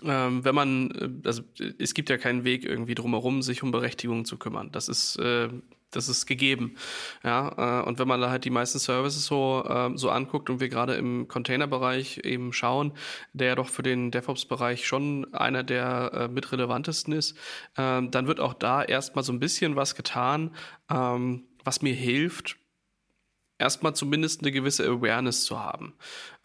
Ähm, 0.03 0.43
wenn 0.43 0.55
man, 0.55 0.91
äh, 0.91 1.27
also 1.27 1.43
es 1.77 1.93
gibt 1.93 2.09
ja 2.09 2.17
keinen 2.17 2.43
Weg 2.43 2.65
irgendwie 2.65 2.95
drumherum, 2.95 3.41
sich 3.41 3.63
um 3.63 3.71
Berechtigungen 3.71 4.25
zu 4.25 4.37
kümmern. 4.37 4.71
Das 4.71 4.89
ist, 4.89 5.17
äh, 5.17 5.49
das 5.91 6.09
ist 6.09 6.25
gegeben. 6.25 6.75
Ja, 7.23 7.81
äh, 7.81 7.87
und 7.87 7.99
wenn 7.99 8.07
man 8.07 8.19
da 8.19 8.29
halt 8.29 8.45
die 8.45 8.49
meisten 8.49 8.79
Services 8.79 9.25
so, 9.25 9.63
äh, 9.67 9.91
so 9.95 10.09
anguckt 10.09 10.49
und 10.49 10.59
wir 10.59 10.69
gerade 10.69 10.95
im 10.95 11.27
Containerbereich 11.27 12.19
eben 12.23 12.53
schauen, 12.53 12.93
der 13.33 13.49
ja 13.49 13.55
doch 13.55 13.69
für 13.69 13.83
den 13.83 14.11
DevOps-Bereich 14.11 14.85
schon 14.87 15.31
einer 15.33 15.63
der 15.63 16.11
äh, 16.13 16.27
mit 16.27 16.51
relevantesten 16.51 17.13
ist, 17.13 17.37
äh, 17.77 18.01
dann 18.07 18.27
wird 18.27 18.39
auch 18.39 18.53
da 18.53 18.83
erstmal 18.83 19.23
so 19.23 19.31
ein 19.31 19.39
bisschen 19.39 19.75
was 19.75 19.95
getan, 19.95 20.55
ähm, 20.89 21.43
was 21.63 21.81
mir 21.81 21.93
hilft, 21.93 22.57
erstmal 23.57 23.95
zumindest 23.95 24.41
eine 24.41 24.51
gewisse 24.51 24.85
Awareness 24.85 25.45
zu 25.45 25.59
haben. 25.59 25.93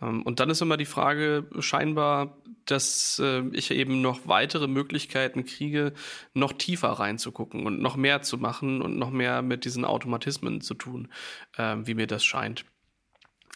Ähm, 0.01 0.23
und 0.23 0.41
dann 0.41 0.51
ist 0.51 0.61
immer 0.61 0.77
die 0.77 0.85
Frage 0.85 1.49
scheinbar, 1.61 2.39
dass 2.67 3.21
äh, 3.23 3.43
ich 3.53 3.71
eben 3.71 4.01
noch 4.01 4.27
weitere 4.27 4.67
Möglichkeiten 4.67 5.45
kriege, 5.45 5.93
noch 6.35 6.53
tiefer 6.53 6.91
reinzugucken 6.91 7.67
und 7.67 7.81
noch 7.81 7.97
mehr 7.97 8.23
zu 8.23 8.39
machen 8.39 8.83
und 8.83 8.99
noch 8.99 9.11
mehr 9.11 9.43
mit 9.43 9.65
diesen 9.65 9.85
Automatismen 9.85 10.61
zu 10.61 10.75
tun, 10.75 11.09
ähm, 11.57 11.87
wie 11.87 11.95
mir 11.95 12.07
das 12.07 12.25
scheint. 12.25 12.65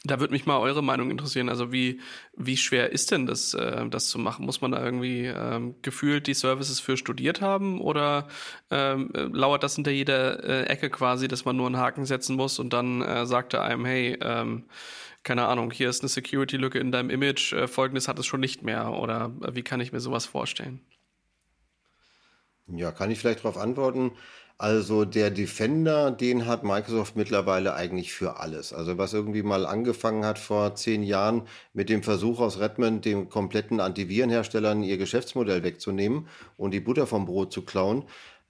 Da 0.05 0.18
würde 0.18 0.32
mich 0.32 0.46
mal 0.46 0.59
eure 0.59 0.82
Meinung 0.82 1.12
interessieren. 1.12 1.48
Also 1.48 1.70
wie, 1.70 2.00
wie 2.36 2.57
schwer 2.57 2.90
ist 2.90 3.12
denn 3.12 3.26
das, 3.26 3.55
äh, 3.55 3.88
das 3.88 4.09
zu 4.09 4.18
machen? 4.18 4.44
Muss 4.44 4.61
man 4.61 4.72
da 4.72 4.84
irgendwie 4.84 5.26
ähm, 5.26 5.76
gefühlt 5.82 6.26
die 6.26 6.34
Services 6.34 6.80
für 6.80 6.96
studiert 6.96 7.40
haben 7.40 7.80
oder 7.80 8.26
ähm, 8.70 9.11
äh, 9.14 9.22
lauert 9.22 9.62
das 9.62 9.76
hinter 9.76 9.92
jeder 9.92 10.42
äh, 10.42 10.64
Ecke 10.64 10.90
quasi, 10.90 11.28
dass 11.28 11.44
man 11.44 11.57
nur 11.57 11.66
einen 11.66 11.76
Haken 11.76 12.05
setzen 12.05 12.34
muss 12.34 12.59
und 12.59 12.72
dann 12.72 13.00
äh, 13.00 13.26
sagt 13.26 13.55
er 13.55 13.62
einem, 13.62 13.84
hey, 13.84 14.18
ähm, 14.20 14.64
keine 15.22 15.46
Ahnung, 15.46 15.70
hier 15.70 15.88
ist 15.88 16.03
eine 16.03 16.09
Security-Lücke 16.09 16.80
in 16.80 16.90
deinem 16.90 17.11
Image, 17.11 17.53
äh, 17.53 17.68
folgendes 17.68 18.09
hat 18.09 18.18
es 18.18 18.26
schon 18.26 18.40
nicht 18.40 18.62
mehr 18.62 18.90
oder 18.92 19.30
äh, 19.42 19.55
wie 19.55 19.62
kann 19.62 19.80
ich 19.80 19.92
mir 19.92 20.00
sowas 20.00 20.26
vorstellen? 20.26 20.80
Ja, 22.66 22.90
kann 22.90 23.11
ich 23.11 23.18
vielleicht 23.18 23.40
darauf 23.40 23.57
antworten. 23.57 24.12
Also 24.62 25.04
der 25.04 25.32
Defender, 25.32 26.12
den 26.12 26.46
hat 26.46 26.62
Microsoft 26.62 27.16
mittlerweile 27.16 27.74
eigentlich 27.74 28.12
für 28.12 28.38
alles. 28.38 28.72
Also 28.72 28.96
was 28.96 29.12
irgendwie 29.12 29.42
mal 29.42 29.66
angefangen 29.66 30.24
hat 30.24 30.38
vor 30.38 30.76
zehn 30.76 31.02
Jahren 31.02 31.48
mit 31.72 31.88
dem 31.88 32.04
Versuch 32.04 32.38
aus 32.38 32.60
Redmond, 32.60 33.04
den 33.04 33.28
kompletten 33.28 33.80
Antivirenherstellern 33.80 34.84
ihr 34.84 34.98
Geschäftsmodell 34.98 35.64
wegzunehmen 35.64 36.28
und 36.56 36.70
die 36.70 36.78
Butter 36.78 37.08
vom 37.08 37.26
Brot 37.26 37.52
zu 37.52 37.62
klauen, 37.62 38.04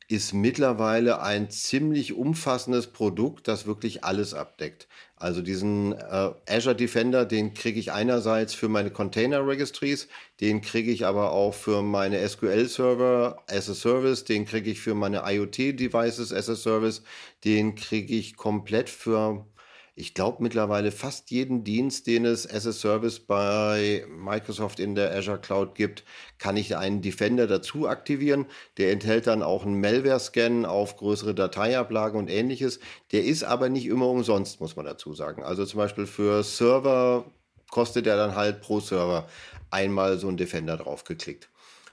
ist 0.07 0.35
mittlerweile 0.35 1.23
ein 1.23 1.49
ziemlich 1.49 2.13
umfassendes 2.13 2.89
Produkt, 2.89 3.49
das 3.49 3.65
wirklich 3.65 4.05
alles 4.05 4.35
abdeckt. 4.35 4.89
Also 5.23 5.41
diesen 5.41 5.93
äh, 5.93 6.31
Azure 6.49 6.75
Defender, 6.75 7.25
den 7.25 7.55
kriege 7.55 7.79
ich 7.79 7.93
einerseits 7.93 8.55
für 8.55 8.69
meine 8.69 8.91
Container 8.91 9.47
Registries, 9.47 10.09
den 10.41 10.63
kriege 10.63 10.91
ich 10.91 11.07
aber 11.07 11.31
auch 11.31 11.55
für 11.55 11.81
meine 11.81 12.29
SQL 12.29 12.67
Server 12.67 13.41
as 13.47 13.71
a 13.71 13.75
Service, 13.75 14.25
den 14.25 14.47
kriege 14.47 14.69
ich 14.69 14.81
für 14.81 14.97
meine 14.97 15.23
IoT 15.25 15.79
Devices 15.79 16.33
as 16.33 16.49
a 16.49 16.57
Service, 16.57 17.05
den 17.45 17.77
kriege 17.77 18.17
ich 18.17 18.35
komplett 18.35 18.91
für 18.91 19.47
ich 19.95 20.15
glaube 20.15 20.43
mittlerweile 20.43 20.91
fast 20.91 21.31
jeden 21.31 21.65
Dienst, 21.65 22.07
den 22.07 22.25
es 22.25 22.51
as 22.51 22.67
a 22.67 22.73
Service 22.73 23.21
bei 23.21 24.07
Microsoft 24.09 24.81
in 24.81 24.95
der 24.95 25.15
Azure 25.15 25.39
Cloud 25.39 25.75
gibt, 25.75 26.05
kann 26.39 26.57
ich 26.57 26.77
einen 26.77 27.03
Defender 27.03 27.47
dazu 27.47 27.87
aktivieren. 27.87 28.47
Der 28.79 28.91
enthält 28.91 29.27
dann 29.27 29.43
auch 29.43 29.67
einen 29.67 29.81
Malware-Scan 29.81 30.65
auf 30.65 30.97
größere 30.97 31.35
Dateiablagen 31.35 32.19
und 32.19 32.31
ähnliches. 32.31 32.81
Der 33.13 33.25
ist 33.25 33.45
aber 33.45 33.69
nicht 33.69 33.87
immer 33.87 34.09
umsonst, 34.09 34.61
muss 34.61 34.77
man 34.77 34.87
dazu 34.87 35.13
sagen. 35.13 35.43
Also 35.43 35.67
zum 35.67 35.79
Beispiel 35.79 36.07
für 36.07 36.43
Server 36.43 37.27
kostet 37.71 38.07
er 38.07 38.17
dann 38.17 38.35
halt 38.35 38.63
pro 38.63 38.81
Server 38.81 39.29
einmal 39.71 40.19
so 40.19 40.29
ein 40.29 40.39
Defender 40.39 40.79
draufgeklickt. 40.79 41.51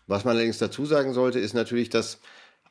Was 0.07 0.23
man 0.23 0.35
allerdings 0.35 0.57
dazu 0.57 0.85
sagen 0.85 1.13
sollte, 1.13 1.39
ist 1.39 1.53
natürlich, 1.53 1.89
dass 1.89 2.19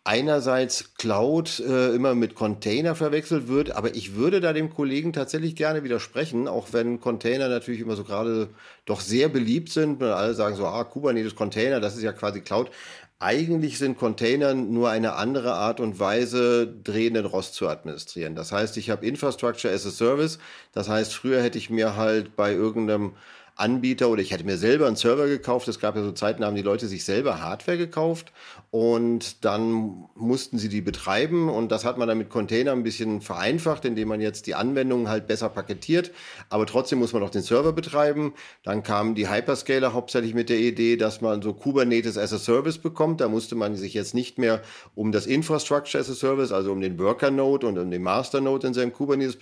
einerseits 0.09 0.95
Cloud 0.95 1.61
äh, 1.61 1.95
immer 1.95 2.15
mit 2.15 2.35
Container 2.35 2.95
verwechselt 2.95 3.47
wird, 3.47 3.73
aber 3.73 3.95
ich 3.95 4.15
würde 4.15 4.41
da 4.41 4.55
dem 4.55 4.71
Kollegen 4.71 5.13
tatsächlich 5.13 5.55
gerne 5.55 5.85
widersprechen, 5.85 6.49
auch 6.49 6.69
wenn 6.73 6.99
Container 6.99 7.51
natürlich 7.51 7.83
immer 7.83 7.95
so 7.95 8.05
gerade 8.05 8.49
doch 8.87 9.03
sehr 9.03 9.29
beliebt 9.29 9.69
sind. 9.69 10.03
Und 10.03 10.09
alle 10.09 10.33
sagen 10.33 10.57
so, 10.57 10.65
ah, 10.65 10.83
Kubernetes 10.85 11.35
Container, 11.35 11.79
das 11.79 11.95
ist 11.95 12.03
ja 12.03 12.13
quasi 12.13 12.41
Cloud. 12.41 12.71
Eigentlich 13.19 13.77
sind 13.77 13.99
Container 13.99 14.55
nur 14.55 14.89
eine 14.89 15.13
andere 15.13 15.53
Art 15.53 15.79
und 15.79 16.01
Weise, 16.01 16.67
drehenden 16.67 17.27
Rost 17.27 17.53
zu 17.53 17.69
administrieren. 17.69 18.35
Das 18.35 18.51
heißt, 18.51 18.79
ich 18.79 18.89
habe 18.89 19.05
Infrastructure 19.05 19.75
as 19.75 19.85
a 19.85 19.91
Service. 19.91 20.39
Das 20.73 20.89
heißt, 20.89 21.13
früher 21.13 21.43
hätte 21.43 21.59
ich 21.59 21.69
mir 21.69 21.97
halt 21.97 22.35
bei 22.35 22.53
irgendeinem 22.55 23.13
Anbieter 23.59 24.09
oder 24.09 24.23
ich 24.23 24.31
hätte 24.31 24.45
mir 24.45 24.57
selber 24.57 24.87
einen 24.87 24.97
Server 24.97 25.27
gekauft. 25.27 25.67
Es 25.69 25.81
gab 25.81 25.97
ja 25.97 26.03
so 26.03 26.13
Zeiten, 26.13 26.41
da 26.41 26.47
haben 26.47 26.55
die 26.55 26.63
Leute 26.63 26.87
sich 26.87 27.05
selber 27.05 27.43
Hardware 27.43 27.77
gekauft 27.77 28.33
und 28.71 29.45
dann 29.47 30.05
mussten 30.15 30.59
sie 30.59 30.69
die 30.69 30.83
betreiben 30.83 31.49
und 31.49 31.73
das 31.73 31.87
hat 31.87 31.97
man 31.97 32.07
dann 32.07 32.19
mit 32.19 32.29
Container 32.29 32.73
ein 32.73 32.83
bisschen 32.83 33.23
vereinfacht, 33.23 33.87
indem 33.87 34.09
man 34.09 34.21
jetzt 34.21 34.47
die 34.47 34.55
Anwendungen 34.55 35.09
halt 35.09 35.27
besser 35.27 35.49
paketiert, 35.49 36.11
aber 36.51 36.67
trotzdem 36.67 36.99
muss 36.99 37.15
man 37.15 37.23
auch 37.23 37.31
den 37.31 37.41
Server 37.41 37.73
betreiben. 37.73 38.35
Dann 38.65 38.83
kamen 38.83 39.15
die 39.15 39.31
Hyperscaler 39.31 39.95
hauptsächlich 39.95 40.35
mit 40.35 40.51
der 40.51 40.59
Idee, 40.59 40.97
dass 40.97 41.23
man 41.23 41.41
so 41.41 41.55
Kubernetes 41.55 42.19
as 42.19 42.33
a 42.35 42.39
Service 42.39 42.79
bekommt. 42.79 43.21
Da 43.23 43.29
musste 43.29 43.55
man 43.55 43.75
sich 43.75 43.95
jetzt 43.95 44.15
nicht 44.15 44.39
mehr 44.39 44.61
um 44.95 45.13
das 45.13 45.27
Infrastructure 45.27 46.01
as 46.01 46.11
a 46.11 46.15
Service, 46.15 46.53
also 46.53 46.73
um 46.73 46.81
den 46.81 46.99
Worker 46.99 47.31
Node 47.31 47.67
und 47.67 47.79
um 47.79 47.91
den 47.91 48.03
Master 48.03 48.41
Node 48.41 48.67
in 48.67 48.75
seinem 48.75 48.93
Kubernetes 48.93 49.39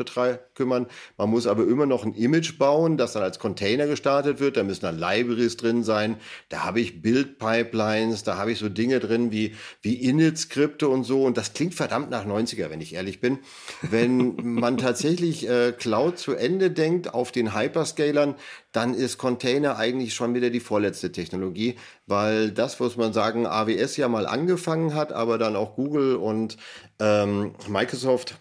kümmern. 0.55 0.87
Man 1.17 1.31
muss 1.31 1.47
aber 1.47 1.67
immer 1.67 1.87
noch 1.87 2.05
ein 2.05 2.15
Image 2.15 2.59
bauen, 2.59 2.97
das 2.97 3.13
dann 3.15 3.25
als 3.25 3.39
Container 3.39 3.87
gestartet 3.87 4.39
wird. 4.39 4.57
Da 4.57 4.63
müssen 4.63 4.83
dann 4.83 4.99
Libraries 4.99 5.57
drin 5.57 5.83
sein. 5.83 6.17
Da 6.49 6.65
habe 6.65 6.81
ich 6.81 7.03
Build-Pipelines, 7.03 8.23
da 8.23 8.37
habe 8.37 8.53
ich 8.53 8.59
so 8.59 8.69
Dinge 8.69 9.01
drin 9.01 9.16
wie, 9.31 9.55
wie 9.83 9.95
Init-Skripte 9.95 10.89
und 10.89 11.05
so. 11.05 11.25
Und 11.25 11.37
das 11.37 11.53
klingt 11.53 11.75
verdammt 11.75 12.11
nach 12.11 12.27
90er, 12.27 12.71
wenn 12.71 12.81
ich 12.81 12.95
ehrlich 12.95 13.21
bin. 13.21 13.39
Wenn 13.83 14.37
man 14.43 14.79
tatsächlich 14.79 15.49
äh, 15.49 15.73
Cloud 15.73 16.19
zu 16.19 16.35
Ende 16.35 16.71
denkt 16.71 17.13
auf 17.15 17.33
den 17.33 17.55
Hyperscalern, 17.55 18.35
dann 18.73 18.95
ist 18.95 19.19
Container 19.19 19.77
eigentlich 19.77 20.15
schon 20.15 20.35
wieder 20.35 20.51
die 20.51 20.61
vorletzte 20.61 21.13
Technologie, 21.13 21.77
weil 22.07 22.51
das, 22.51 22.79
was 22.81 22.97
man 22.97 23.13
sagen, 23.13 23.47
AWS 23.47 23.97
ja 23.97 24.09
mal 24.09 24.27
angefangen 24.27 24.95
hat, 24.95 25.13
aber 25.13 25.39
dann 25.39 25.57
auch 25.57 25.75
Google 25.77 26.17
und 26.17 26.57
ähm, 27.01 27.55
Microsoft 27.69 28.37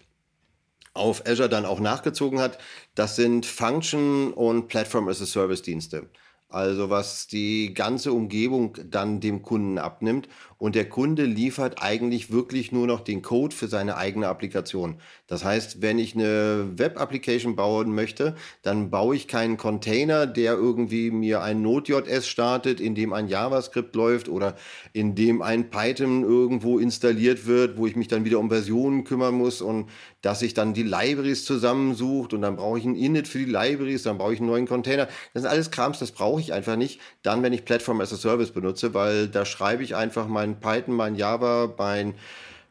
auf 0.96 1.26
Azure 1.26 1.48
dann 1.48 1.66
auch 1.66 1.80
nachgezogen 1.80 2.40
hat, 2.40 2.58
das 2.94 3.16
sind 3.16 3.46
Function 3.46 4.32
und 4.32 4.68
Platform 4.68 5.08
as 5.08 5.22
a 5.22 5.26
Service 5.26 5.62
Dienste. 5.62 6.08
Also 6.48 6.90
was 6.90 7.26
die 7.26 7.74
ganze 7.74 8.12
Umgebung 8.12 8.78
dann 8.84 9.20
dem 9.20 9.42
Kunden 9.42 9.78
abnimmt 9.78 10.28
und 10.58 10.74
der 10.74 10.88
Kunde 10.88 11.24
liefert 11.24 11.82
eigentlich 11.82 12.30
wirklich 12.30 12.72
nur 12.72 12.86
noch 12.86 13.00
den 13.00 13.22
Code 13.22 13.54
für 13.54 13.68
seine 13.68 13.96
eigene 13.96 14.28
Applikation. 14.28 14.96
Das 15.26 15.44
heißt, 15.44 15.82
wenn 15.82 15.98
ich 15.98 16.14
eine 16.14 16.70
Web-Application 16.76 17.56
bauen 17.56 17.94
möchte, 17.94 18.36
dann 18.62 18.90
baue 18.90 19.16
ich 19.16 19.28
keinen 19.28 19.56
Container, 19.56 20.26
der 20.26 20.54
irgendwie 20.54 21.10
mir 21.10 21.42
ein 21.42 21.62
Node.js 21.62 22.26
startet, 22.28 22.80
in 22.80 22.94
dem 22.94 23.12
ein 23.12 23.28
JavaScript 23.28 23.94
läuft 23.96 24.28
oder 24.28 24.56
in 24.92 25.14
dem 25.14 25.42
ein 25.42 25.68
Python 25.70 26.22
irgendwo 26.22 26.78
installiert 26.78 27.46
wird, 27.46 27.76
wo 27.76 27.86
ich 27.86 27.96
mich 27.96 28.08
dann 28.08 28.24
wieder 28.24 28.38
um 28.38 28.48
Versionen 28.48 29.04
kümmern 29.04 29.34
muss 29.34 29.60
und 29.60 29.90
dass 30.22 30.40
sich 30.40 30.54
dann 30.54 30.74
die 30.74 30.82
Libraries 30.82 31.44
zusammensucht 31.44 32.32
und 32.32 32.42
dann 32.42 32.56
brauche 32.56 32.78
ich 32.78 32.84
ein 32.84 32.96
Init 32.96 33.28
für 33.28 33.38
die 33.38 33.44
Libraries, 33.44 34.02
dann 34.02 34.18
brauche 34.18 34.34
ich 34.34 34.40
einen 34.40 34.48
neuen 34.48 34.66
Container. 34.66 35.06
Das 35.34 35.42
sind 35.42 35.50
alles 35.50 35.70
Krams, 35.70 35.98
das 35.98 36.12
brauche 36.12 36.40
ich 36.40 36.52
einfach 36.52 36.76
nicht. 36.76 37.00
Dann, 37.22 37.42
wenn 37.42 37.52
ich 37.52 37.64
Platform 37.64 38.00
as 38.00 38.12
a 38.12 38.16
Service 38.16 38.50
benutze, 38.50 38.94
weil 38.94 39.28
da 39.28 39.44
schreibe 39.44 39.82
ich 39.82 39.94
einfach 39.94 40.26
mein 40.26 40.45
mein 40.46 40.60
Python, 40.60 40.94
mein 40.94 41.16
Java, 41.16 41.74
mein 41.76 42.14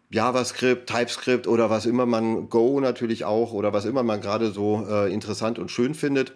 JavaScript, 0.09 0.88
TypeScript 0.88 1.45
oder 1.47 1.69
was 1.69 1.86
immer 1.86 2.05
man, 2.05 2.47
Go 2.49 2.80
natürlich 2.80 3.26
auch 3.26 3.51
oder 3.51 3.73
was 3.73 3.84
immer 3.86 4.03
man 4.03 4.21
gerade 4.21 4.51
so 4.51 4.88
äh, 4.89 5.13
interessant 5.13 5.59
und 5.59 5.69
schön 5.69 5.93
findet. 5.93 6.32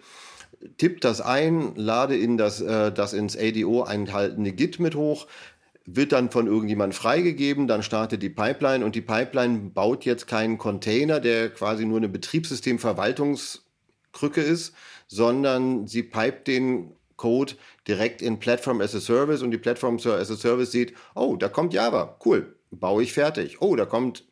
Tipp 0.76 1.00
das 1.00 1.22
ein, 1.22 1.74
lade 1.76 2.14
in 2.16 2.36
das, 2.36 2.60
äh, 2.60 2.92
das 2.92 3.14
ins 3.14 3.38
ADO 3.38 3.84
enthaltene 3.84 4.52
Git 4.52 4.80
mit 4.80 4.94
hoch, 4.94 5.26
wird 5.86 6.12
dann 6.12 6.30
von 6.30 6.46
irgendjemand 6.46 6.94
freigegeben, 6.94 7.66
dann 7.66 7.82
startet 7.82 8.22
die 8.22 8.28
Pipeline 8.28 8.84
und 8.84 8.94
die 8.94 9.00
Pipeline 9.00 9.70
baut 9.70 10.04
jetzt 10.04 10.26
keinen 10.26 10.58
Container, 10.58 11.20
der 11.20 11.48
quasi 11.48 11.86
nur 11.86 11.96
eine 11.96 12.10
Betriebssystem-Verwaltungskrücke 12.10 14.42
ist, 14.42 14.74
sondern 15.08 15.86
sie 15.86 16.02
pipet 16.02 16.46
den 16.46 16.92
Code 17.20 17.54
direkt 17.86 18.22
in 18.22 18.38
Platform 18.38 18.80
as 18.80 18.94
a 18.94 19.00
Service 19.00 19.42
und 19.42 19.50
die 19.50 19.58
Platform 19.58 19.96
as 19.96 20.30
a 20.30 20.36
Service 20.36 20.72
sieht, 20.72 20.94
oh, 21.14 21.36
da 21.36 21.50
kommt 21.50 21.74
Java, 21.74 22.16
cool, 22.24 22.56
baue 22.70 23.02
ich 23.02 23.12
fertig. 23.12 23.60
Oh, 23.60 23.76
da 23.76 23.84
kommt 23.84 24.24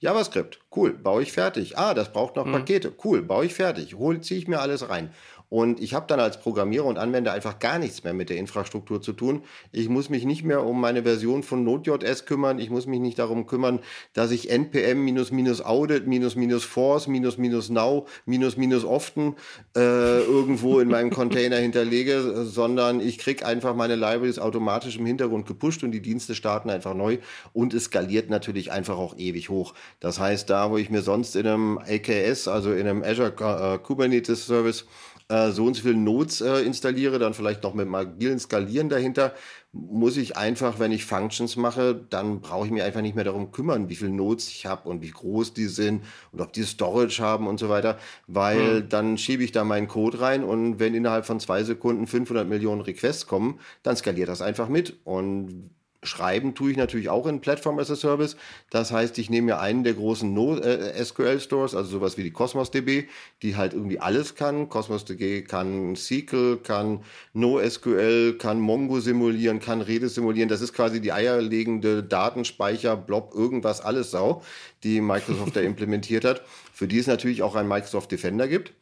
JavaScript, 0.00 0.58
cool, 0.74 0.92
baue 0.92 1.22
ich 1.22 1.30
fertig. 1.30 1.78
Ah, 1.78 1.94
das 1.94 2.12
braucht 2.12 2.34
noch 2.34 2.44
mhm. 2.44 2.52
Pakete, 2.52 2.92
cool, 3.04 3.22
baue 3.22 3.46
ich 3.46 3.54
fertig. 3.54 3.94
Hol, 3.94 4.20
ziehe 4.20 4.40
ich 4.40 4.48
mir 4.48 4.58
alles 4.58 4.88
rein. 4.88 5.14
Und 5.48 5.80
ich 5.80 5.94
habe 5.94 6.06
dann 6.08 6.20
als 6.20 6.40
Programmierer 6.40 6.86
und 6.86 6.98
Anwender 6.98 7.32
einfach 7.32 7.58
gar 7.58 7.78
nichts 7.78 8.02
mehr 8.02 8.12
mit 8.12 8.30
der 8.30 8.38
Infrastruktur 8.38 9.00
zu 9.00 9.12
tun. 9.12 9.42
Ich 9.72 9.88
muss 9.88 10.10
mich 10.10 10.24
nicht 10.24 10.44
mehr 10.44 10.64
um 10.64 10.80
meine 10.80 11.02
Version 11.02 11.42
von 11.42 11.64
Node.js 11.64 12.26
kümmern. 12.26 12.58
Ich 12.58 12.70
muss 12.70 12.86
mich 12.86 13.00
nicht 13.00 13.18
darum 13.18 13.46
kümmern, 13.46 13.80
dass 14.14 14.30
ich 14.30 14.50
npm 14.50 15.04
minus 15.04 15.30
minus 15.30 15.60
audit 15.60 16.06
minus 16.06 16.34
minus 16.34 16.64
force 16.64 17.06
minus 17.06 17.38
minus 17.38 17.70
now 17.70 18.06
minus 18.26 18.56
minus 18.56 18.84
often 18.84 19.36
äh, 19.76 20.20
irgendwo 20.20 20.80
in 20.80 20.88
meinem 20.88 21.10
Container 21.10 21.56
hinterlege, 21.56 22.44
sondern 22.44 23.00
ich 23.00 23.18
krieg 23.18 23.44
einfach 23.44 23.74
meine 23.74 23.96
Libraries 23.96 24.38
automatisch 24.38 24.96
im 24.96 25.06
Hintergrund 25.06 25.46
gepusht 25.46 25.84
und 25.84 25.92
die 25.92 26.02
Dienste 26.02 26.34
starten 26.34 26.70
einfach 26.70 26.94
neu 26.94 27.18
und 27.52 27.74
es 27.74 27.84
skaliert 27.84 28.30
natürlich 28.30 28.72
einfach 28.72 28.96
auch 28.96 29.16
ewig 29.18 29.50
hoch. 29.50 29.74
Das 30.00 30.18
heißt, 30.18 30.50
da 30.50 30.70
wo 30.70 30.78
ich 30.78 30.90
mir 30.90 31.02
sonst 31.02 31.36
in 31.36 31.46
einem 31.46 31.78
AKS, 31.78 32.48
also 32.48 32.72
in 32.72 32.86
einem 32.86 33.02
Azure 33.02 33.34
äh, 33.38 33.78
Kubernetes 33.78 34.46
Service 34.46 34.86
äh, 35.28 35.50
so 35.50 35.64
und 35.64 35.74
so 35.74 35.82
viele 35.82 35.94
Nodes 35.94 36.40
äh, 36.40 36.60
installiere, 36.60 37.18
dann 37.18 37.34
vielleicht 37.34 37.62
noch 37.62 37.74
mit 37.74 37.92
agilen 37.92 38.38
Skalieren 38.38 38.88
dahinter, 38.88 39.34
muss 39.72 40.16
ich 40.16 40.36
einfach, 40.36 40.78
wenn 40.78 40.92
ich 40.92 41.04
Functions 41.04 41.56
mache, 41.56 41.94
dann 42.10 42.40
brauche 42.40 42.66
ich 42.66 42.72
mich 42.72 42.82
einfach 42.82 43.00
nicht 43.00 43.16
mehr 43.16 43.24
darum 43.24 43.50
kümmern, 43.50 43.88
wie 43.88 43.96
viele 43.96 44.10
Nodes 44.10 44.48
ich 44.48 44.66
habe 44.66 44.88
und 44.88 45.02
wie 45.02 45.10
groß 45.10 45.54
die 45.54 45.66
sind 45.66 46.04
und 46.32 46.40
ob 46.40 46.52
die 46.52 46.62
Storage 46.62 47.22
haben 47.22 47.48
und 47.48 47.58
so 47.58 47.68
weiter, 47.68 47.98
weil 48.26 48.82
mhm. 48.82 48.88
dann 48.88 49.18
schiebe 49.18 49.42
ich 49.42 49.52
da 49.52 49.64
meinen 49.64 49.88
Code 49.88 50.20
rein 50.20 50.44
und 50.44 50.78
wenn 50.78 50.94
innerhalb 50.94 51.26
von 51.26 51.40
zwei 51.40 51.64
Sekunden 51.64 52.06
500 52.06 52.46
Millionen 52.46 52.82
Requests 52.82 53.26
kommen, 53.26 53.58
dann 53.82 53.96
skaliert 53.96 54.28
das 54.28 54.42
einfach 54.42 54.68
mit 54.68 54.98
und 55.04 55.70
Schreiben 56.04 56.54
tue 56.54 56.70
ich 56.70 56.76
natürlich 56.76 57.08
auch 57.08 57.26
in 57.26 57.40
Platform 57.40 57.78
as 57.78 57.90
a 57.90 57.96
Service. 57.96 58.36
Das 58.70 58.92
heißt, 58.92 59.18
ich 59.18 59.30
nehme 59.30 59.46
mir 59.46 59.60
einen 59.60 59.84
der 59.84 59.94
großen 59.94 60.32
no 60.32 60.56
äh, 60.56 61.04
SQL 61.04 61.40
Stores, 61.40 61.74
also 61.74 61.90
sowas 61.90 62.16
wie 62.16 62.22
die 62.22 62.30
Cosmos 62.30 62.70
DB, 62.70 63.08
die 63.42 63.56
halt 63.56 63.72
irgendwie 63.72 63.98
alles 64.00 64.34
kann. 64.34 64.68
Cosmos 64.68 65.04
DB 65.04 65.42
kann 65.42 65.96
SQL, 65.96 66.58
kann 66.62 67.00
NoSQL, 67.32 68.36
kann 68.38 68.60
Mongo 68.60 69.00
simulieren, 69.00 69.60
kann 69.60 69.80
Rede 69.80 70.08
simulieren. 70.08 70.48
Das 70.48 70.60
ist 70.60 70.72
quasi 70.72 71.00
die 71.00 71.12
eierlegende 71.12 72.02
Datenspeicher, 72.02 72.96
Blob, 72.96 73.32
irgendwas, 73.34 73.80
alles 73.80 74.10
Sau, 74.10 74.42
die 74.82 75.00
Microsoft 75.00 75.56
da 75.56 75.60
implementiert 75.62 76.24
hat. 76.24 76.42
Für 76.72 76.88
die 76.88 76.98
es 76.98 77.06
natürlich 77.06 77.42
auch 77.42 77.54
ein 77.54 77.68
Microsoft 77.68 78.12
Defender 78.12 78.48
gibt. 78.48 78.72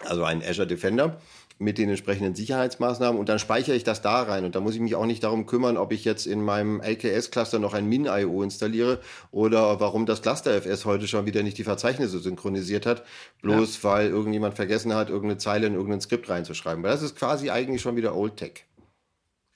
Also 0.00 0.24
ein 0.24 0.42
Azure 0.42 0.66
Defender 0.66 1.20
mit 1.58 1.78
den 1.78 1.88
entsprechenden 1.88 2.34
Sicherheitsmaßnahmen 2.34 3.18
und 3.18 3.28
dann 3.28 3.38
speichere 3.38 3.76
ich 3.76 3.84
das 3.84 4.02
da 4.02 4.22
rein 4.22 4.44
und 4.44 4.54
da 4.54 4.60
muss 4.60 4.74
ich 4.74 4.80
mich 4.80 4.96
auch 4.96 5.06
nicht 5.06 5.22
darum 5.22 5.46
kümmern, 5.46 5.76
ob 5.76 5.92
ich 5.92 6.04
jetzt 6.04 6.26
in 6.26 6.42
meinem 6.42 6.80
LKS-Cluster 6.80 7.58
noch 7.58 7.74
ein 7.74 7.88
Min.io 7.88 8.42
installiere 8.42 9.00
oder 9.30 9.78
warum 9.80 10.04
das 10.04 10.22
Cluster-FS 10.22 10.84
heute 10.84 11.06
schon 11.06 11.26
wieder 11.26 11.42
nicht 11.42 11.58
die 11.58 11.64
Verzeichnisse 11.64 12.18
synchronisiert 12.18 12.86
hat, 12.86 13.04
bloß 13.42 13.82
ja. 13.82 13.90
weil 13.90 14.08
irgendjemand 14.08 14.54
vergessen 14.54 14.94
hat, 14.94 15.10
irgendeine 15.10 15.38
Zeile 15.38 15.66
in 15.66 15.74
irgendein 15.74 16.00
Skript 16.00 16.28
reinzuschreiben. 16.28 16.82
Weil 16.82 16.90
das 16.90 17.02
ist 17.02 17.16
quasi 17.16 17.50
eigentlich 17.50 17.82
schon 17.82 17.96
wieder 17.96 18.16
Old 18.16 18.36
Tech. 18.36 18.64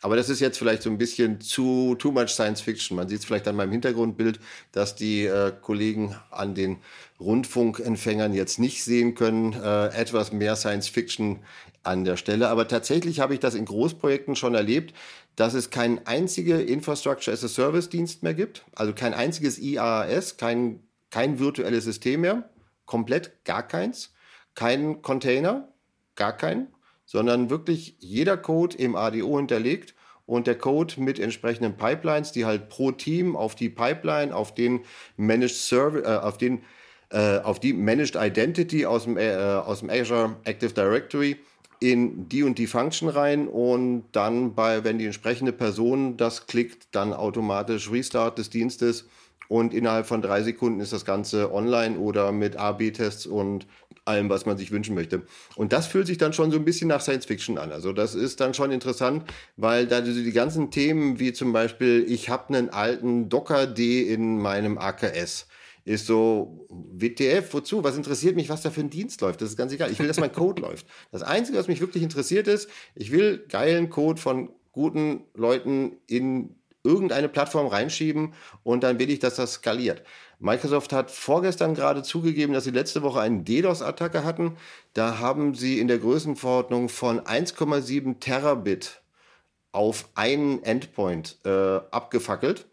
Aber 0.00 0.14
das 0.14 0.28
ist 0.28 0.38
jetzt 0.38 0.58
vielleicht 0.58 0.82
so 0.82 0.90
ein 0.90 0.98
bisschen 0.98 1.40
zu 1.40 1.96
too 1.98 2.12
much 2.12 2.28
Science 2.28 2.60
Fiction. 2.60 2.96
Man 2.96 3.08
sieht 3.08 3.18
es 3.18 3.24
vielleicht 3.24 3.48
an 3.48 3.56
meinem 3.56 3.72
Hintergrundbild, 3.72 4.38
dass 4.70 4.94
die 4.94 5.24
äh, 5.24 5.52
Kollegen 5.60 6.14
an 6.30 6.54
den 6.54 6.76
Rundfunkempfängern 7.18 8.32
jetzt 8.32 8.60
nicht 8.60 8.84
sehen 8.84 9.16
können. 9.16 9.54
Äh, 9.54 9.88
etwas 9.88 10.30
mehr 10.30 10.54
Science 10.54 10.88
Fiction 10.88 11.40
an 11.82 12.04
der 12.04 12.16
Stelle. 12.16 12.48
Aber 12.48 12.68
tatsächlich 12.68 13.20
habe 13.20 13.34
ich 13.34 13.40
das 13.40 13.54
in 13.54 13.64
Großprojekten 13.64 14.36
schon 14.36 14.54
erlebt, 14.54 14.94
dass 15.36 15.54
es 15.54 15.70
kein 15.70 16.06
einzige 16.06 16.60
Infrastructure 16.60 17.32
as 17.32 17.44
a 17.44 17.48
Service 17.48 17.88
Dienst 17.88 18.22
mehr 18.22 18.34
gibt. 18.34 18.64
Also 18.74 18.92
kein 18.92 19.14
einziges 19.14 19.58
IaaS, 19.58 20.36
kein, 20.36 20.82
kein 21.10 21.38
virtuelles 21.38 21.84
System 21.84 22.22
mehr. 22.22 22.50
Komplett 22.86 23.44
gar 23.44 23.66
keins. 23.66 24.12
Kein 24.54 25.02
Container, 25.02 25.68
gar 26.16 26.36
kein 26.36 26.68
sondern 27.08 27.48
wirklich 27.48 27.96
jeder 28.00 28.36
Code 28.36 28.76
im 28.76 28.94
ADO 28.94 29.38
hinterlegt 29.38 29.94
und 30.26 30.46
der 30.46 30.58
Code 30.58 31.00
mit 31.00 31.18
entsprechenden 31.18 31.74
Pipelines, 31.78 32.32
die 32.32 32.44
halt 32.44 32.68
pro 32.68 32.92
Team 32.92 33.34
auf 33.34 33.54
die 33.54 33.70
Pipeline, 33.70 34.36
auf 34.36 34.54
den 34.54 34.80
Managed 35.16 35.56
Service, 35.56 36.04
äh, 36.04 36.18
auf 36.18 36.36
den 36.36 36.62
äh, 37.10 37.38
auf 37.38 37.58
die 37.58 37.72
Managed 37.72 38.14
Identity 38.16 38.84
aus 38.84 39.04
dem, 39.04 39.16
äh, 39.16 39.34
aus 39.34 39.80
dem 39.80 39.88
Azure 39.88 40.36
Active 40.44 40.74
Directory 40.74 41.38
in 41.80 42.28
die 42.28 42.42
und 42.42 42.58
die 42.58 42.66
Function 42.66 43.08
rein 43.08 43.48
und 43.48 44.04
dann 44.12 44.54
bei, 44.54 44.84
wenn 44.84 44.98
die 44.98 45.06
entsprechende 45.06 45.52
Person 45.52 46.16
das 46.16 46.46
klickt, 46.46 46.88
dann 46.92 47.12
automatisch 47.12 47.90
Restart 47.90 48.38
des 48.38 48.50
Dienstes 48.50 49.04
und 49.48 49.72
innerhalb 49.72 50.06
von 50.06 50.20
drei 50.20 50.42
Sekunden 50.42 50.80
ist 50.80 50.92
das 50.92 51.04
Ganze 51.04 51.52
online 51.52 51.98
oder 51.98 52.32
mit 52.32 52.56
A-B-Tests 52.56 53.26
und 53.26 53.66
allem, 54.04 54.28
was 54.28 54.46
man 54.46 54.56
sich 54.56 54.70
wünschen 54.70 54.94
möchte. 54.94 55.22
Und 55.56 55.72
das 55.72 55.86
fühlt 55.86 56.06
sich 56.06 56.18
dann 56.18 56.32
schon 56.32 56.50
so 56.50 56.58
ein 56.58 56.64
bisschen 56.64 56.88
nach 56.88 57.00
Science 57.00 57.26
Fiction 57.26 57.58
an. 57.58 57.72
Also 57.72 57.92
das 57.92 58.14
ist 58.14 58.40
dann 58.40 58.54
schon 58.54 58.70
interessant, 58.70 59.24
weil 59.56 59.86
da 59.86 60.00
die 60.00 60.32
ganzen 60.32 60.70
Themen 60.70 61.18
wie 61.18 61.32
zum 61.32 61.52
Beispiel, 61.52 62.04
ich 62.08 62.28
habe 62.28 62.54
einen 62.54 62.70
alten 62.70 63.28
Docker-D 63.28 64.02
in 64.02 64.38
meinem 64.38 64.78
AKS 64.78 65.46
ist 65.88 66.06
so, 66.06 66.66
WTF, 66.68 67.54
wozu? 67.54 67.82
Was 67.82 67.96
interessiert 67.96 68.36
mich, 68.36 68.50
was 68.50 68.60
da 68.60 68.70
für 68.70 68.80
ein 68.80 68.90
Dienst 68.90 69.22
läuft? 69.22 69.40
Das 69.40 69.48
ist 69.48 69.56
ganz 69.56 69.72
egal. 69.72 69.90
Ich 69.90 69.98
will, 69.98 70.06
dass 70.06 70.20
mein 70.20 70.32
Code 70.32 70.60
läuft. 70.68 70.86
Das 71.12 71.22
Einzige, 71.22 71.56
was 71.56 71.66
mich 71.66 71.80
wirklich 71.80 72.02
interessiert 72.02 72.46
ist, 72.46 72.68
ich 72.94 73.10
will 73.10 73.44
geilen 73.48 73.88
Code 73.88 74.20
von 74.20 74.50
guten 74.72 75.24
Leuten 75.34 75.96
in 76.06 76.56
irgendeine 76.84 77.30
Plattform 77.30 77.66
reinschieben 77.66 78.34
und 78.64 78.82
dann 78.82 78.98
will 78.98 79.10
ich, 79.10 79.18
dass 79.18 79.36
das 79.36 79.54
skaliert. 79.54 80.02
Microsoft 80.38 80.92
hat 80.92 81.10
vorgestern 81.10 81.74
gerade 81.74 82.02
zugegeben, 82.02 82.52
dass 82.52 82.64
sie 82.64 82.70
letzte 82.70 83.02
Woche 83.02 83.20
einen 83.20 83.44
DDoS-Attacke 83.44 84.24
hatten. 84.24 84.56
Da 84.92 85.18
haben 85.18 85.54
sie 85.54 85.80
in 85.80 85.88
der 85.88 85.98
Größenverordnung 85.98 86.90
von 86.90 87.20
1,7 87.20 88.20
Terabit 88.20 89.00
auf 89.72 90.08
einen 90.14 90.62
Endpoint 90.62 91.38
äh, 91.44 91.78
abgefackelt. 91.90 92.66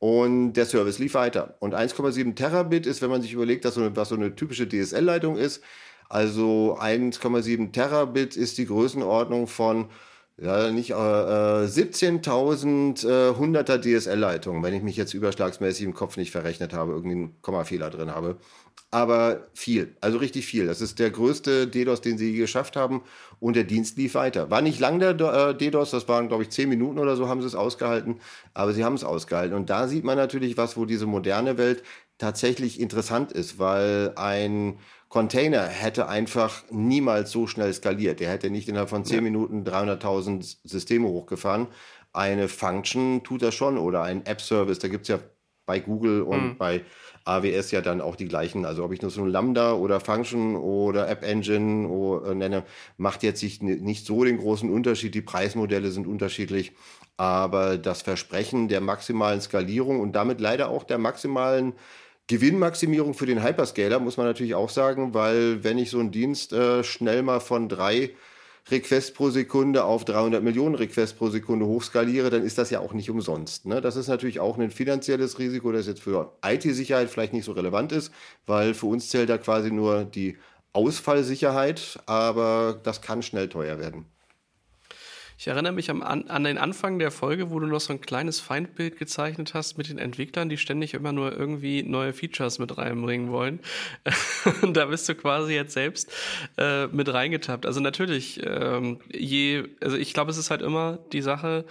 Und 0.00 0.54
der 0.54 0.64
Service 0.64 0.98
lief 0.98 1.14
weiter. 1.14 1.54
Und 1.60 1.74
1,7 1.74 2.34
Terabit 2.34 2.86
ist, 2.86 3.02
wenn 3.02 3.10
man 3.10 3.20
sich 3.20 3.34
überlegt, 3.34 3.66
dass 3.66 3.74
so 3.74 3.82
eine, 3.82 3.94
was 3.94 4.08
so 4.08 4.14
eine 4.14 4.34
typische 4.34 4.66
DSL-Leitung 4.66 5.36
ist. 5.36 5.62
Also 6.08 6.78
1,7 6.80 7.72
Terabit 7.72 8.34
ist 8.34 8.56
die 8.58 8.66
Größenordnung 8.66 9.46
von 9.46 9.90
ja, 10.38 10.70
nicht 10.70 10.90
äh, 10.90 10.94
17.000 10.94 13.06
äh, 13.06 13.32
100er 13.32 13.74
äh, 13.74 13.98
DSL-Leitungen, 13.98 14.62
wenn 14.62 14.72
ich 14.72 14.82
mich 14.82 14.96
jetzt 14.96 15.12
überschlagsmäßig 15.12 15.84
im 15.84 15.92
Kopf 15.92 16.16
nicht 16.16 16.30
verrechnet 16.30 16.72
habe, 16.72 16.92
irgendeinen 16.92 17.36
Kommafehler 17.42 17.90
drin 17.90 18.10
habe. 18.10 18.38
Aber 18.92 19.46
viel, 19.54 19.94
also 20.00 20.18
richtig 20.18 20.46
viel. 20.46 20.66
Das 20.66 20.80
ist 20.80 20.98
der 20.98 21.10
größte 21.10 21.68
DDoS, 21.68 22.00
den 22.00 22.18
sie 22.18 22.32
je 22.32 22.38
geschafft 22.38 22.74
haben 22.74 23.02
und 23.38 23.54
der 23.54 23.62
Dienst 23.62 23.96
lief 23.96 24.14
weiter. 24.14 24.50
War 24.50 24.62
nicht 24.62 24.80
lang 24.80 24.98
der 24.98 25.10
äh, 25.10 25.54
DDoS, 25.56 25.92
das 25.92 26.08
waren 26.08 26.26
glaube 26.26 26.42
ich 26.42 26.50
10 26.50 26.68
Minuten 26.68 26.98
oder 26.98 27.14
so 27.14 27.28
haben 27.28 27.40
sie 27.40 27.46
es 27.46 27.54
ausgehalten, 27.54 28.20
aber 28.52 28.72
sie 28.72 28.84
haben 28.84 28.94
es 28.94 29.04
ausgehalten. 29.04 29.56
Und 29.56 29.70
da 29.70 29.86
sieht 29.86 30.02
man 30.02 30.16
natürlich 30.16 30.56
was, 30.56 30.76
wo 30.76 30.86
diese 30.86 31.06
moderne 31.06 31.56
Welt 31.56 31.84
tatsächlich 32.18 32.80
interessant 32.80 33.30
ist, 33.30 33.60
weil 33.60 34.12
ein 34.16 34.78
Container 35.08 35.66
hätte 35.66 36.08
einfach 36.08 36.62
niemals 36.70 37.30
so 37.30 37.46
schnell 37.46 37.72
skaliert. 37.72 38.20
Der 38.20 38.30
hätte 38.30 38.50
nicht 38.50 38.68
innerhalb 38.68 38.90
von 38.90 39.04
10 39.04 39.16
ja. 39.16 39.22
Minuten 39.22 39.64
300.000 39.64 40.58
Systeme 40.64 41.08
hochgefahren. 41.08 41.68
Eine 42.12 42.48
Function 42.48 43.22
tut 43.22 43.42
er 43.42 43.52
schon 43.52 43.78
oder 43.78 44.02
ein 44.02 44.26
App-Service, 44.26 44.80
da 44.80 44.88
gibt 44.88 45.02
es 45.02 45.08
ja 45.08 45.20
bei 45.66 45.78
Google 45.78 46.22
und 46.22 46.42
mhm. 46.42 46.56
bei 46.58 46.84
AWS 47.30 47.70
ja 47.70 47.80
dann 47.80 48.00
auch 48.00 48.16
die 48.16 48.28
gleichen. 48.28 48.64
Also 48.64 48.84
ob 48.84 48.92
ich 48.92 49.02
nur 49.02 49.10
so 49.10 49.22
ein 49.22 49.28
Lambda 49.28 49.74
oder 49.74 50.00
Function 50.00 50.56
oder 50.56 51.08
App 51.08 51.22
Engine 51.22 51.88
oder, 51.88 52.30
äh, 52.30 52.34
nenne, 52.34 52.64
macht 52.96 53.22
jetzt 53.22 53.42
nicht 53.42 54.06
so 54.06 54.24
den 54.24 54.38
großen 54.38 54.70
Unterschied. 54.70 55.14
Die 55.14 55.22
Preismodelle 55.22 55.90
sind 55.90 56.06
unterschiedlich. 56.06 56.72
Aber 57.16 57.76
das 57.76 58.02
Versprechen 58.02 58.68
der 58.68 58.80
maximalen 58.80 59.40
Skalierung 59.40 60.00
und 60.00 60.12
damit 60.12 60.40
leider 60.40 60.68
auch 60.68 60.84
der 60.84 60.98
maximalen 60.98 61.74
Gewinnmaximierung 62.28 63.14
für 63.14 63.26
den 63.26 63.42
Hyperscaler 63.42 63.98
muss 63.98 64.16
man 64.16 64.26
natürlich 64.26 64.54
auch 64.54 64.70
sagen, 64.70 65.14
weil 65.14 65.64
wenn 65.64 65.78
ich 65.78 65.90
so 65.90 65.98
einen 65.98 66.12
Dienst 66.12 66.52
äh, 66.52 66.84
schnell 66.84 67.22
mal 67.22 67.40
von 67.40 67.68
drei 67.68 68.10
Requests 68.70 69.12
pro 69.12 69.30
Sekunde 69.30 69.84
auf 69.84 70.04
300 70.04 70.42
Millionen 70.42 70.74
Requests 70.74 71.16
pro 71.16 71.28
Sekunde 71.28 71.66
hochskaliere, 71.66 72.30
dann 72.30 72.44
ist 72.44 72.58
das 72.58 72.70
ja 72.70 72.80
auch 72.80 72.92
nicht 72.92 73.10
umsonst. 73.10 73.66
Ne? 73.66 73.80
Das 73.80 73.96
ist 73.96 74.08
natürlich 74.08 74.40
auch 74.40 74.58
ein 74.58 74.70
finanzielles 74.70 75.38
Risiko, 75.38 75.72
das 75.72 75.86
jetzt 75.86 76.02
für 76.02 76.32
IT-Sicherheit 76.44 77.10
vielleicht 77.10 77.32
nicht 77.32 77.44
so 77.44 77.52
relevant 77.52 77.92
ist, 77.92 78.12
weil 78.46 78.74
für 78.74 78.86
uns 78.86 79.08
zählt 79.08 79.28
da 79.28 79.38
quasi 79.38 79.70
nur 79.70 80.04
die 80.04 80.36
Ausfallsicherheit, 80.72 81.98
aber 82.06 82.78
das 82.82 83.02
kann 83.02 83.22
schnell 83.22 83.48
teuer 83.48 83.78
werden. 83.78 84.06
Ich 85.40 85.46
erinnere 85.46 85.72
mich 85.72 85.88
am, 85.88 86.02
an, 86.02 86.44
den 86.44 86.58
Anfang 86.58 86.98
der 86.98 87.10
Folge, 87.10 87.50
wo 87.50 87.58
du 87.60 87.66
noch 87.66 87.80
so 87.80 87.94
ein 87.94 88.02
kleines 88.02 88.40
Feindbild 88.40 88.98
gezeichnet 88.98 89.54
hast 89.54 89.78
mit 89.78 89.88
den 89.88 89.96
Entwicklern, 89.96 90.50
die 90.50 90.58
ständig 90.58 90.92
immer 90.92 91.12
nur 91.12 91.32
irgendwie 91.34 91.82
neue 91.82 92.12
Features 92.12 92.58
mit 92.58 92.76
reinbringen 92.76 93.30
wollen. 93.30 93.60
da 94.74 94.84
bist 94.84 95.08
du 95.08 95.14
quasi 95.14 95.54
jetzt 95.54 95.72
selbst 95.72 96.12
äh, 96.58 96.88
mit 96.88 97.10
reingetappt. 97.10 97.64
Also 97.64 97.80
natürlich, 97.80 98.38
ähm, 98.44 99.00
je, 99.10 99.64
also 99.80 99.96
ich 99.96 100.12
glaube, 100.12 100.30
es 100.30 100.36
ist 100.36 100.50
halt 100.50 100.60
immer 100.60 100.98
die 101.10 101.22
Sache, 101.22 101.64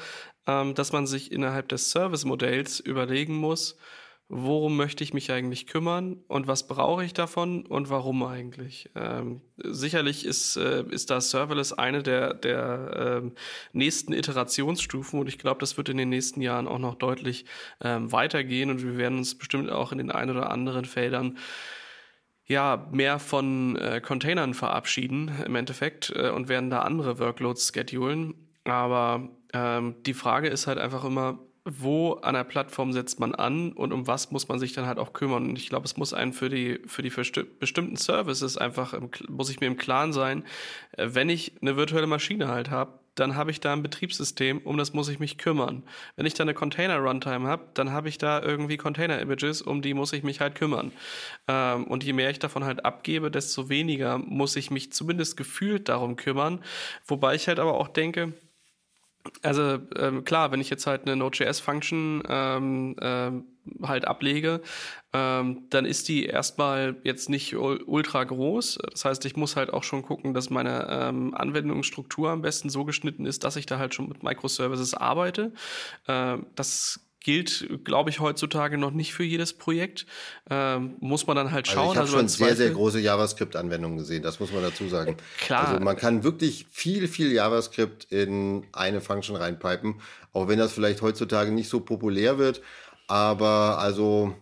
ähm, 0.48 0.74
dass 0.74 0.92
man 0.92 1.06
sich 1.06 1.32
innerhalb 1.32 1.70
des 1.70 1.92
Service-Modells 1.92 2.80
überlegen 2.80 3.36
muss, 3.36 3.78
worum 4.30 4.78
möchte 4.78 5.04
ich 5.04 5.12
mich 5.12 5.32
eigentlich 5.32 5.66
kümmern 5.66 6.18
und 6.28 6.48
was 6.48 6.68
brauche 6.68 7.04
ich 7.04 7.14
davon 7.14 7.66
und 7.66 7.90
warum 7.90 8.22
eigentlich. 8.24 8.92
Ähm, 8.96 9.42
sicherlich 9.58 10.24
ist, 10.24 10.56
äh, 10.56 10.84
ist 10.92 11.10
da 11.10 11.20
Serverless 11.20 11.74
eine 11.74 12.04
der, 12.04 12.36
der 12.36 13.22
ähm, 13.24 13.32
nächsten 13.74 14.14
Iterationsstufen 14.14 15.20
und 15.20 15.28
ich 15.28 15.40
glaube, 15.40 15.60
das 15.60 15.78
wird 15.78 15.90
in 15.90 15.98
den 15.98 16.10
nächsten 16.10 16.42
Jahren 16.42 16.68
auch 16.68 16.78
noch 16.78 16.94
deutlich 16.94 17.46
ähm, 17.82 18.12
weitergehen 18.12 18.70
und 18.70 18.84
wir 18.84 18.98
werden 18.98 19.18
uns 19.18 19.36
bestimmt 19.36 19.72
auch 19.72 19.92
in 19.92 19.98
den 19.98 20.12
ein 20.12 20.30
oder 20.30 20.52
anderen 20.52 20.86
Feldern 20.86 21.40
ja, 22.46 22.88
mehr 22.92 23.20
von 23.20 23.78
äh, 23.78 24.00
Containern 24.00 24.54
verabschieden 24.54 25.32
im 25.46 25.56
Endeffekt 25.56 26.12
äh, 26.16 26.30
und 26.30 26.50
werden 26.50 26.70
da 26.70 26.82
andere 26.82 27.20
Workloads 27.20 27.72
schedulen. 27.74 28.34
Aber 28.64 29.30
ähm, 29.54 29.96
die 30.06 30.14
Frage 30.14 30.50
ist 30.50 30.68
halt 30.68 30.78
einfach 30.78 31.04
immer, 31.04 31.40
wo 31.78 32.14
an 32.14 32.34
der 32.34 32.44
Plattform 32.44 32.94
setzt 32.94 33.20
man 33.20 33.36
an 33.36 33.72
und 33.74 33.94
um 33.94 34.08
was 34.08 34.32
muss 34.32 34.48
man 34.48 34.60
sich 34.60 34.74
dann 34.74 34.86
halt 34.86 34.98
auch 34.98 35.14
kümmern. 35.14 35.50
Und 35.50 35.58
ich 35.58 35.70
glaube, 35.70 35.86
es 35.86 35.98
muss 35.98 36.14
einen 36.14 36.34
für 36.34 36.50
die, 36.50 36.80
für 36.86 37.02
die 37.02 37.12
bestimmten 37.60 37.96
Services 37.96 38.58
einfach, 38.58 38.94
im, 38.94 39.10
muss 39.28 39.50
ich 39.50 39.60
mir 39.60 39.68
im 39.68 39.78
Klaren 39.78 40.14
sein, 40.14 40.44
äh, 40.94 41.10
wenn 41.12 41.30
ich 41.30 41.54
eine 41.62 41.76
virtuelle 41.76 42.08
Maschine 42.08 42.48
halt 42.48 42.70
habe, 42.70 43.00
dann 43.16 43.36
habe 43.36 43.52
ich 43.52 43.60
da 43.60 43.74
ein 43.74 43.84
Betriebssystem, 43.84 44.60
um 44.60 44.78
das 44.78 44.94
muss 44.94 45.10
ich 45.10 45.20
mich 45.20 45.38
kümmern. 45.38 45.84
Wenn 46.16 46.26
ich 46.26 46.34
da 46.34 46.44
eine 46.44 46.54
Container-Runtime 46.54 47.48
habe, 47.48 47.68
dann 47.74 47.92
habe 47.92 48.08
ich 48.08 48.18
da 48.18 48.42
irgendwie 48.42 48.78
Container-Images, 48.78 49.62
um 49.62 49.82
die 49.82 49.94
muss 49.94 50.14
ich 50.14 50.24
mich 50.24 50.40
halt 50.40 50.56
kümmern. 50.56 50.92
Ähm, 51.48 51.86
und 51.86 52.04
je 52.04 52.14
mehr 52.14 52.30
ich 52.30 52.40
davon 52.40 52.64
halt 52.64 52.86
abgebe, 52.86 53.30
desto 53.30 53.70
weniger 53.70 54.18
muss 54.18 54.56
ich 54.56 54.72
mich 54.72 54.94
zumindest 54.94 55.36
gefühlt 55.38 55.90
darum 55.90 56.16
kümmern. 56.16 56.64
Wobei 57.06 57.36
ich 57.36 57.48
halt 57.48 57.60
aber 57.60 57.74
auch 57.74 57.90
denke, 57.90 58.34
also 59.42 59.80
ähm, 59.98 60.24
klar, 60.24 60.52
wenn 60.52 60.62
ich 60.62 60.70
jetzt 60.70 60.88
halt 60.88 61.06
eine 61.06 61.16
Node.js-Function 61.16 62.24
ähm, 62.28 62.96
ähm, 63.02 63.46
halt 63.84 64.06
ablege, 64.06 64.62
ähm, 65.14 65.68
dann 65.70 65.86
ist 65.86 66.08
die 66.08 66.26
erstmal 66.26 66.96
jetzt 67.04 67.30
nicht 67.30 67.56
ultra 67.56 68.24
groß. 68.24 68.80
Das 68.92 69.06
heißt, 69.06 69.26
ich 69.26 69.36
muss 69.36 69.56
halt 69.56 69.72
auch 69.72 69.84
schon 69.84 70.04
gucken, 70.04 70.34
dass 70.34 70.50
meine 70.50 70.88
ähm, 70.90 71.34
Anwendungsstruktur 71.36 72.30
am 72.30 72.42
besten 72.42 72.70
so 72.70 72.86
geschnitten 72.86 73.26
ist, 73.26 73.44
dass 73.44 73.56
ich 73.56 73.66
da 73.66 73.78
halt 73.78 73.94
schon 73.94 74.08
mit 74.08 74.24
Microservices 74.24 74.94
arbeite. 74.94 75.54
Ähm, 76.08 76.48
das 76.56 77.09
gilt, 77.22 77.68
glaube 77.84 78.10
ich, 78.10 78.20
heutzutage 78.20 78.78
noch 78.78 78.92
nicht 78.92 79.14
für 79.14 79.24
jedes 79.24 79.54
Projekt. 79.54 80.06
Ähm, 80.50 80.96
muss 81.00 81.28
man 81.28 81.36
dann 81.36 81.52
halt 81.52 81.68
schauen. 81.68 81.90
Also 81.90 81.92
ich 81.92 81.98
habe 81.98 82.06
also 82.06 82.18
schon 82.18 82.28
sehr, 82.30 82.56
sehr 82.56 82.70
große 82.72 83.00
JavaScript-Anwendungen 83.00 83.98
gesehen, 83.98 84.24
das 84.24 84.40
muss 84.40 84.52
man 84.52 84.62
dazu 84.62 84.88
sagen. 84.88 85.18
Klar. 85.40 85.68
Also 85.68 85.84
man 85.84 85.98
kann 85.98 86.24
wirklich 86.24 86.66
viel, 86.72 87.08
viel 87.08 87.32
JavaScript 87.32 88.06
in 88.06 88.66
eine 88.72 89.02
Function 89.02 89.36
reinpipen, 89.36 90.02
auch 90.34 90.48
wenn 90.48 90.60
das 90.60 90.72
vielleicht 90.72 91.02
heutzutage 91.02 91.52
nicht 91.52 91.70
so 91.70 91.82
populär 91.82 92.38
wird. 92.38 92.62
Aber 93.08 93.80
also 93.80 94.36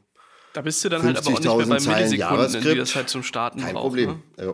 da 0.57 0.61
bist 0.61 0.83
du 0.83 0.89
dann 0.89 1.03
halt 1.03 1.17
aber 1.19 1.27
auch 1.27 1.39
nicht 1.39 1.67
mehr 1.67 1.77
bei 1.77 1.99
Millisekunden, 1.99 2.61
die 2.63 2.75
das 2.75 2.95
halt 2.95 3.09
zum 3.09 3.21
Starten 3.21 3.59
Kein 3.59 3.75
braucht. 3.75 3.83
Problem. 3.83 4.23
Ne? 4.37 4.45
Ja. 4.45 4.53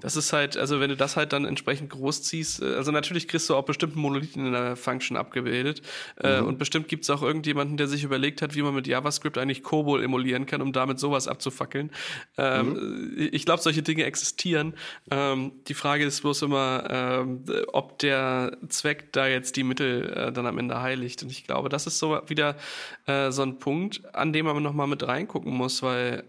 Das 0.00 0.16
ist 0.16 0.32
halt, 0.32 0.56
also 0.56 0.80
wenn 0.80 0.90
du 0.90 0.96
das 0.96 1.16
halt 1.16 1.32
dann 1.32 1.44
entsprechend 1.44 1.90
groß 1.90 2.22
ziehst, 2.22 2.62
äh, 2.62 2.74
also 2.74 2.92
natürlich 2.92 3.28
kriegst 3.28 3.48
du 3.50 3.54
auch 3.54 3.64
bestimmten 3.64 3.98
Monolithen 3.98 4.46
in 4.46 4.52
der 4.52 4.76
Function 4.76 5.16
abgebildet. 5.16 5.82
Äh, 6.22 6.40
mhm. 6.40 6.48
Und 6.48 6.58
bestimmt 6.58 6.88
gibt 6.88 7.04
es 7.04 7.10
auch 7.10 7.22
irgendjemanden, 7.22 7.76
der 7.76 7.88
sich 7.88 8.04
überlegt 8.04 8.42
hat, 8.42 8.54
wie 8.54 8.62
man 8.62 8.74
mit 8.74 8.86
JavaScript 8.86 9.38
eigentlich 9.38 9.62
COBOL 9.62 10.02
emulieren 10.02 10.46
kann, 10.46 10.62
um 10.62 10.72
damit 10.72 10.98
sowas 10.98 11.28
abzufackeln. 11.28 11.90
Ähm, 12.38 12.72
mhm. 12.72 13.28
Ich 13.32 13.44
glaube, 13.44 13.62
solche 13.62 13.82
Dinge 13.82 14.04
existieren. 14.04 14.74
Ähm, 15.10 15.52
die 15.68 15.74
Frage 15.74 16.04
ist 16.04 16.20
bloß 16.22 16.42
immer, 16.42 16.84
ähm, 16.90 17.44
ob 17.72 17.98
der 17.98 18.56
Zweck 18.68 19.12
da 19.12 19.26
jetzt 19.26 19.56
die 19.56 19.64
Mittel 19.64 20.12
äh, 20.12 20.32
dann 20.32 20.46
am 20.46 20.58
Ende 20.58 20.80
heiligt. 20.80 21.22
Und 21.22 21.30
ich 21.30 21.44
glaube, 21.46 21.68
das 21.68 21.86
ist 21.86 21.98
so 21.98 22.20
wieder 22.26 22.56
äh, 23.06 23.30
so 23.30 23.42
ein 23.42 23.58
Punkt, 23.58 24.02
an 24.14 24.32
dem 24.32 24.46
man 24.46 24.62
nochmal 24.62 24.86
mit 24.86 25.06
reingucken 25.06 25.52
muss, 25.52 25.82
weil 25.82 26.24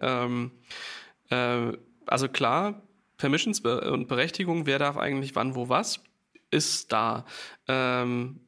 äh, 1.29 1.77
also 2.05 2.27
klar, 2.29 2.81
Permissions 3.23 3.61
und 3.61 4.09
Berechtigung, 4.09 4.65
wer 4.65 4.79
darf 4.79 4.97
eigentlich 4.97 5.33
wann, 5.33 5.55
wo, 5.55 5.69
was, 5.69 6.03
ist 6.51 6.91
da. 6.91 7.23
Ähm, 7.69 8.41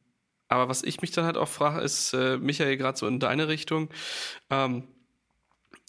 aber 0.50 0.68
was 0.68 0.84
ich 0.84 1.00
mich 1.00 1.12
dann 1.12 1.24
halt 1.24 1.38
auch 1.38 1.48
frage, 1.48 1.80
ist, 1.80 2.12
äh, 2.12 2.36
Michael, 2.36 2.76
gerade 2.76 2.98
so 2.98 3.08
in 3.08 3.22
deine 3.22 3.48
Richtung, 3.48 3.88
ähm, 4.50 4.84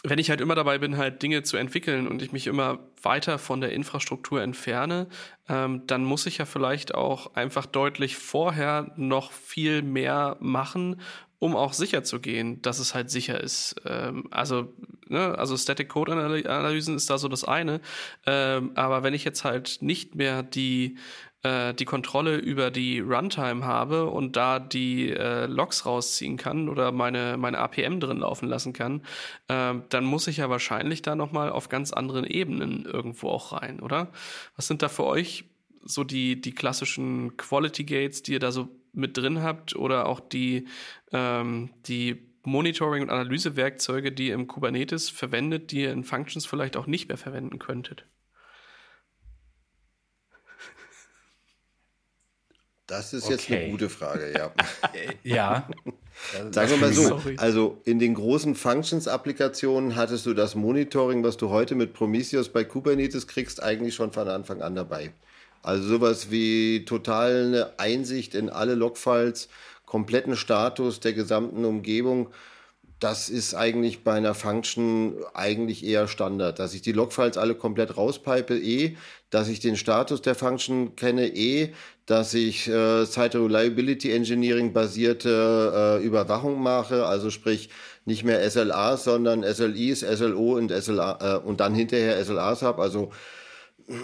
wenn 0.05 0.21
ich 0.21 0.31
halt 0.31 0.41
immer 0.41 0.55
dabei 0.55 0.79
bin, 0.79 0.97
halt 0.97 1.21
Dinge 1.21 1.43
zu 1.43 1.57
entwickeln 1.57 2.07
und 2.07 2.23
ich 2.23 2.31
mich 2.31 2.47
immer 2.47 2.79
weiter 3.03 3.41
von 3.41 3.61
der 3.61 3.73
Infrastruktur 3.73 4.41
entferne, 4.41 5.09
ähm, 5.49 5.85
dann 5.89 6.05
muss 6.05 6.27
ich 6.27 6.39
ja 6.39 6.45
vielleicht 6.45 6.95
auch 6.95 7.35
einfach 7.35 7.67
deutlich 7.67 8.17
vorher 8.17 8.93
noch 8.95 9.33
viel 9.33 9.83
mehr 9.83 10.37
machen, 10.39 11.01
um 11.39 11.57
auch 11.57 11.73
sicher 11.73 12.03
zu 12.03 12.21
gehen, 12.21 12.63
dass 12.63 12.79
es 12.79 12.95
halt 12.95 13.11
sicher 13.11 13.41
ist. 13.41 13.77
Ähm, 13.85 14.27
also, 14.31 14.73
ne, 15.09 15.37
also 15.39 15.57
Static 15.57 15.89
Code 15.89 16.13
Analysen 16.13 16.97
ist 16.97 17.11
da 17.11 17.19
so 17.19 17.29
das 17.29 17.45
eine. 17.45 17.81
Ähm, 18.27 18.73
aber 18.75 19.03
wenn 19.03 19.15
ich 19.15 19.25
jetzt 19.25 19.45
halt 19.45 19.79
nicht 19.81 20.15
mehr 20.15 20.43
die 20.43 20.97
äh, 21.43 21.75
die 21.75 21.85
Kontrolle 21.85 22.37
über 22.37 22.71
die 22.71 23.01
Runtime 23.01 23.65
habe 23.65 24.07
und 24.07 24.37
da 24.37 24.59
die 24.59 25.11
äh, 25.11 25.47
Logs 25.47 25.85
rausziehen 25.85 26.37
kann 26.37 26.69
oder 26.69 26.93
meine 26.93 27.37
meine 27.37 27.59
APM 27.59 28.01
drin 28.01 28.19
laufen 28.19 28.49
lassen 28.49 28.73
kann, 28.73 29.03
äh, 29.49 29.75
dann 29.89 30.05
muss 30.05 30.27
ich 30.29 30.39
ja 30.39 30.51
wahrscheinlich 30.51 31.03
da 31.03 31.15
noch 31.15 31.33
mal 31.33 31.51
auf 31.51 31.69
ganz 31.69 31.93
anderen 31.93 32.25
Ebenen 32.25 32.85
irgendwo 32.87 33.29
auch 33.29 33.53
rein, 33.53 33.81
oder? 33.81 34.11
Was 34.57 34.67
sind 34.67 34.83
da 34.83 34.89
für 34.89 35.05
euch 35.05 35.45
so 35.85 36.03
die 36.03 36.41
die 36.41 36.53
klassischen 36.53 37.37
Quality 37.37 37.85
Gates, 37.85 38.23
die 38.23 38.33
ihr 38.33 38.41
da 38.41 38.51
so 38.53 38.69
mit 38.97 39.17
drin 39.17 39.43
habt 39.43 39.77
oder 39.77 40.07
auch 40.07 40.21
die, 40.21 40.67
ähm, 41.13 41.71
die 41.87 42.27
Monitoring- 42.43 43.03
und 43.03 43.11
Analysewerkzeuge, 43.11 44.13
die 44.13 44.29
ihr 44.29 44.35
im 44.35 44.47
Kubernetes 44.47 45.11
verwendet, 45.11 45.73
die 45.73 45.83
ihr 45.83 45.93
in 45.93 46.05
Functions 46.05 46.47
vielleicht 46.47 46.77
auch 46.77 46.87
nicht 46.87 47.09
mehr 47.09 47.19
verwenden 47.19 47.59
könntet? 47.59 48.07
Das 52.87 53.13
ist 53.13 53.29
jetzt 53.29 53.47
okay. 53.47 53.63
eine 53.63 53.71
gute 53.73 53.89
Frage, 53.89 54.33
ja. 54.33 54.53
Ja. 55.25 55.69
Sagen 56.53 56.71
wir 56.71 56.77
mal 56.79 56.93
so, 56.93 57.21
also 57.37 57.81
in 57.85 57.99
den 57.99 58.15
großen 58.15 58.55
Functions-Applikationen 58.55 59.97
hattest 59.97 60.25
du 60.25 60.35
das 60.35 60.55
Monitoring, 60.55 61.25
was 61.25 61.37
du 61.37 61.51
heute 61.51 61.75
mit 61.75 61.93
Prometheus 61.93 62.49
bei 62.49 62.65
Kubernetes 62.65 63.27
kriegst, 63.27 63.63
eigentlich 63.63 63.95
schon 63.95 64.13
von 64.13 64.29
Anfang 64.29 64.63
an 64.63 64.77
dabei. 64.77 65.13
Also 65.63 65.89
sowas 65.89 66.31
wie 66.31 66.85
total 66.85 67.47
eine 67.47 67.79
Einsicht 67.79 68.37
in 68.37 68.49
alle 68.49 68.75
Logfiles, 68.75 69.49
kompletten 69.97 70.37
Status 70.37 71.01
der 71.01 71.15
gesamten 71.15 71.65
Umgebung. 71.65 72.29
Das 73.01 73.31
ist 73.31 73.55
eigentlich 73.55 74.05
bei 74.05 74.13
einer 74.13 74.35
Function 74.35 75.15
eigentlich 75.33 75.87
eher 75.87 76.07
Standard. 76.07 76.59
Dass 76.59 76.75
ich 76.75 76.83
die 76.83 76.93
Logfiles 76.93 77.39
alle 77.39 77.55
komplett 77.55 77.97
rauspipe, 77.97 78.59
eh. 78.59 78.99
Dass 79.31 79.49
ich 79.49 79.59
den 79.59 79.75
Status 79.75 80.21
der 80.21 80.35
Function 80.35 80.97
kenne, 80.97 81.29
eh. 81.29 81.73
Dass 82.05 82.35
ich 82.35 82.69
äh, 82.69 83.07
Site 83.07 83.43
Reliability 83.43 84.13
Engineering 84.13 84.75
basierte 84.75 85.99
äh, 85.99 86.05
Überwachung 86.05 86.63
mache, 86.63 87.07
also 87.07 87.31
sprich 87.31 87.71
nicht 88.05 88.23
mehr 88.23 88.51
SLAs, 88.51 89.05
sondern 89.05 89.45
SLIs, 89.45 90.01
SLO 90.01 90.59
und 90.59 90.71
SLA 90.71 91.37
äh, 91.37 91.39
und 91.39 91.61
dann 91.61 91.75
hinterher 91.75 92.23
SLAs 92.23 92.61
habe. 92.61 92.83
Also 92.83 93.13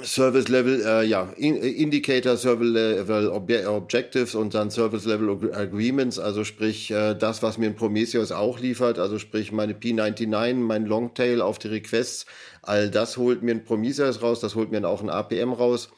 Service 0.05 0.49
Level, 0.49 0.80
äh, 0.87 1.05
ja, 1.05 1.33
in, 1.37 1.57
Indicator, 1.57 2.37
Service 2.37 2.68
Level 2.68 3.28
Ob 3.28 3.51
Objectives 3.51 4.37
und 4.37 4.55
dann 4.55 4.70
Service 4.70 5.07
Level 5.07 5.53
Agreements, 5.53 6.20
also 6.20 6.45
sprich 6.45 6.93
äh, 6.93 7.14
das, 7.14 7.43
was 7.43 7.59
mir 7.59 7.66
ein 7.66 7.74
Prometheus 7.74 8.30
auch 8.30 8.61
liefert, 8.61 9.01
also 9.01 9.18
sprich 9.18 9.51
meine 9.51 9.72
P99, 9.72 10.55
mein 10.55 10.87
Longtail 10.87 11.41
auf 11.41 11.59
die 11.59 11.68
Requests, 11.68 12.26
all 12.62 12.91
das 12.91 13.16
holt 13.16 13.43
mir 13.43 13.51
ein 13.51 13.64
Prometheus 13.64 14.22
raus, 14.22 14.39
das 14.39 14.55
holt 14.55 14.70
mir 14.70 14.87
auch 14.87 15.03
ein 15.03 15.11
APM 15.11 15.53
raus. 15.53 15.93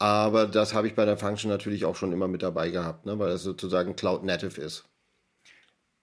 Aber 0.00 0.46
das 0.46 0.74
habe 0.74 0.88
ich 0.88 0.94
bei 0.94 1.04
der 1.04 1.16
Function 1.16 1.50
natürlich 1.50 1.84
auch 1.84 1.96
schon 1.96 2.12
immer 2.12 2.28
mit 2.28 2.42
dabei 2.42 2.70
gehabt, 2.70 3.06
ne, 3.06 3.18
weil 3.20 3.30
es 3.30 3.42
sozusagen 3.44 3.94
Cloud 3.94 4.24
Native 4.24 4.60
ist. 4.60 4.88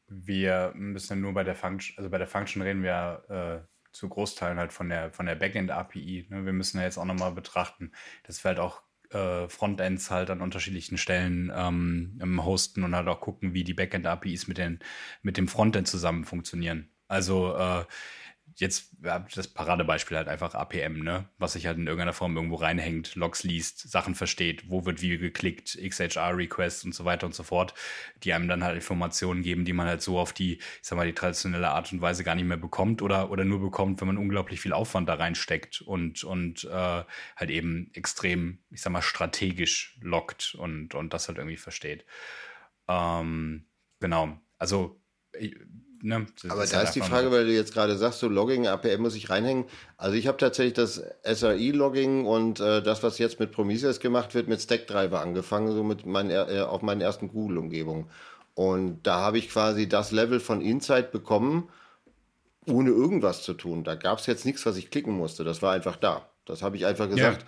Wir 0.07 0.71
müssen 0.75 1.19
nur 1.19 1.33
bei 1.33 1.43
der 1.43 1.55
Function, 1.55 1.97
also 1.97 2.09
bei 2.09 2.17
der 2.17 2.27
Function 2.27 2.61
reden 2.61 2.83
wir 2.83 3.65
äh 3.65 3.74
zu 3.95 4.09
Großteilen 4.09 4.59
halt 4.59 4.73
von 4.73 4.89
der, 4.89 5.11
von 5.11 5.25
der 5.25 5.35
Backend-API. 5.35 6.27
Ne? 6.29 6.45
Wir 6.45 6.53
müssen 6.53 6.77
ja 6.77 6.83
jetzt 6.83 6.97
auch 6.97 7.05
nochmal 7.05 7.31
betrachten, 7.31 7.91
dass 8.23 8.43
wir 8.43 8.49
halt 8.49 8.59
auch 8.59 8.81
äh, 9.11 9.47
Frontends 9.47 10.11
halt 10.11 10.29
an 10.29 10.41
unterschiedlichen 10.41 10.97
Stellen 10.97 11.51
ähm, 11.55 12.43
hosten 12.43 12.83
und 12.83 12.95
halt 12.95 13.07
auch 13.07 13.21
gucken, 13.21 13.53
wie 13.53 13.63
die 13.63 13.73
Backend-APIs 13.73 14.47
mit, 14.47 14.61
mit 15.21 15.37
dem 15.37 15.47
Frontend 15.47 15.87
zusammen 15.87 16.25
funktionieren. 16.25 16.89
Also 17.07 17.55
äh, 17.55 17.85
jetzt 18.57 18.95
das 19.01 19.47
Paradebeispiel 19.49 20.15
halt 20.15 20.29
einfach 20.29 20.55
APM, 20.55 21.03
ne? 21.03 21.27
Was 21.37 21.53
sich 21.53 21.67
halt 21.67 21.77
in 21.77 21.87
irgendeiner 21.87 22.13
Form 22.13 22.35
irgendwo 22.35 22.55
reinhängt, 22.55 23.15
Logs 23.15 23.43
liest, 23.43 23.89
Sachen 23.91 24.15
versteht, 24.15 24.69
wo 24.69 24.85
wird 24.85 25.01
wie 25.01 25.17
geklickt, 25.17 25.77
XHR-Requests 25.77 26.85
und 26.85 26.95
so 26.95 27.03
weiter 27.03 27.25
und 27.25 27.35
so 27.35 27.43
fort, 27.43 27.73
die 28.23 28.33
einem 28.33 28.47
dann 28.47 28.63
halt 28.63 28.75
Informationen 28.75 29.41
geben, 29.41 29.65
die 29.65 29.73
man 29.73 29.87
halt 29.87 30.01
so 30.01 30.17
auf 30.17 30.31
die, 30.31 30.53
ich 30.55 30.79
sag 30.81 30.95
mal, 30.95 31.05
die 31.05 31.13
traditionelle 31.13 31.69
Art 31.69 31.91
und 31.91 32.01
Weise 32.01 32.23
gar 32.23 32.35
nicht 32.35 32.45
mehr 32.45 32.57
bekommt 32.57 33.01
oder, 33.01 33.29
oder 33.29 33.43
nur 33.43 33.59
bekommt, 33.59 33.99
wenn 33.99 34.07
man 34.07 34.17
unglaublich 34.17 34.61
viel 34.61 34.73
Aufwand 34.73 35.09
da 35.09 35.15
reinsteckt 35.15 35.81
und, 35.81 36.23
und 36.23 36.63
äh, 36.63 37.03
halt 37.35 37.49
eben 37.49 37.91
extrem, 37.93 38.59
ich 38.71 38.81
sag 38.81 38.93
mal, 38.93 39.01
strategisch 39.01 39.97
lockt 40.01 40.55
und, 40.55 40.95
und 40.95 41.13
das 41.13 41.27
halt 41.27 41.37
irgendwie 41.39 41.57
versteht. 41.57 42.05
Ähm, 42.87 43.65
genau. 43.99 44.39
Also 44.57 45.01
ne, 46.05 46.25
Aber 46.49 46.63
ist 46.63 46.73
da 46.73 46.77
halt 46.77 46.87
ist 46.87 46.95
die 46.95 47.01
Frage, 47.01 47.31
weil 47.31 47.45
du 47.45 47.53
jetzt 47.53 47.73
gerade 47.73 47.97
sagst, 47.97 48.19
so 48.19 48.27
Logging, 48.27 48.67
APM 48.67 49.01
muss 49.01 49.15
ich 49.15 49.29
reinhängen. 49.29 49.65
Also 49.97 50.15
ich 50.15 50.27
habe 50.27 50.37
tatsächlich 50.37 50.73
das 50.73 51.03
SRI-Logging 51.23 52.25
und 52.25 52.59
äh, 52.59 52.81
das, 52.81 53.03
was 53.03 53.17
jetzt 53.17 53.39
mit 53.39 53.51
Prometheus 53.51 53.99
gemacht 53.99 54.35
wird, 54.35 54.47
mit 54.47 54.61
Stackdriver 54.61 55.21
angefangen, 55.21 55.71
so 55.73 55.83
mit 55.83 56.05
meinen, 56.05 56.31
äh, 56.31 56.61
auf 56.61 56.81
meinen 56.81 57.01
ersten 57.01 57.29
Google-Umgebungen. 57.29 58.09
Und 58.53 59.03
da 59.03 59.19
habe 59.19 59.37
ich 59.37 59.49
quasi 59.49 59.89
das 59.89 60.11
Level 60.11 60.39
von 60.39 60.61
Insight 60.61 61.11
bekommen, 61.11 61.69
ohne 62.67 62.89
irgendwas 62.89 63.43
zu 63.43 63.53
tun. 63.53 63.83
Da 63.83 63.95
gab 63.95 64.19
es 64.19 64.25
jetzt 64.25 64.45
nichts, 64.45 64.65
was 64.65 64.77
ich 64.77 64.89
klicken 64.89 65.13
musste. 65.13 65.43
Das 65.43 65.61
war 65.61 65.73
einfach 65.73 65.97
da. 65.97 66.29
Das 66.45 66.61
habe 66.61 66.77
ich 66.77 66.85
einfach 66.85 67.09
gesagt. 67.09 67.41
Ja 67.41 67.47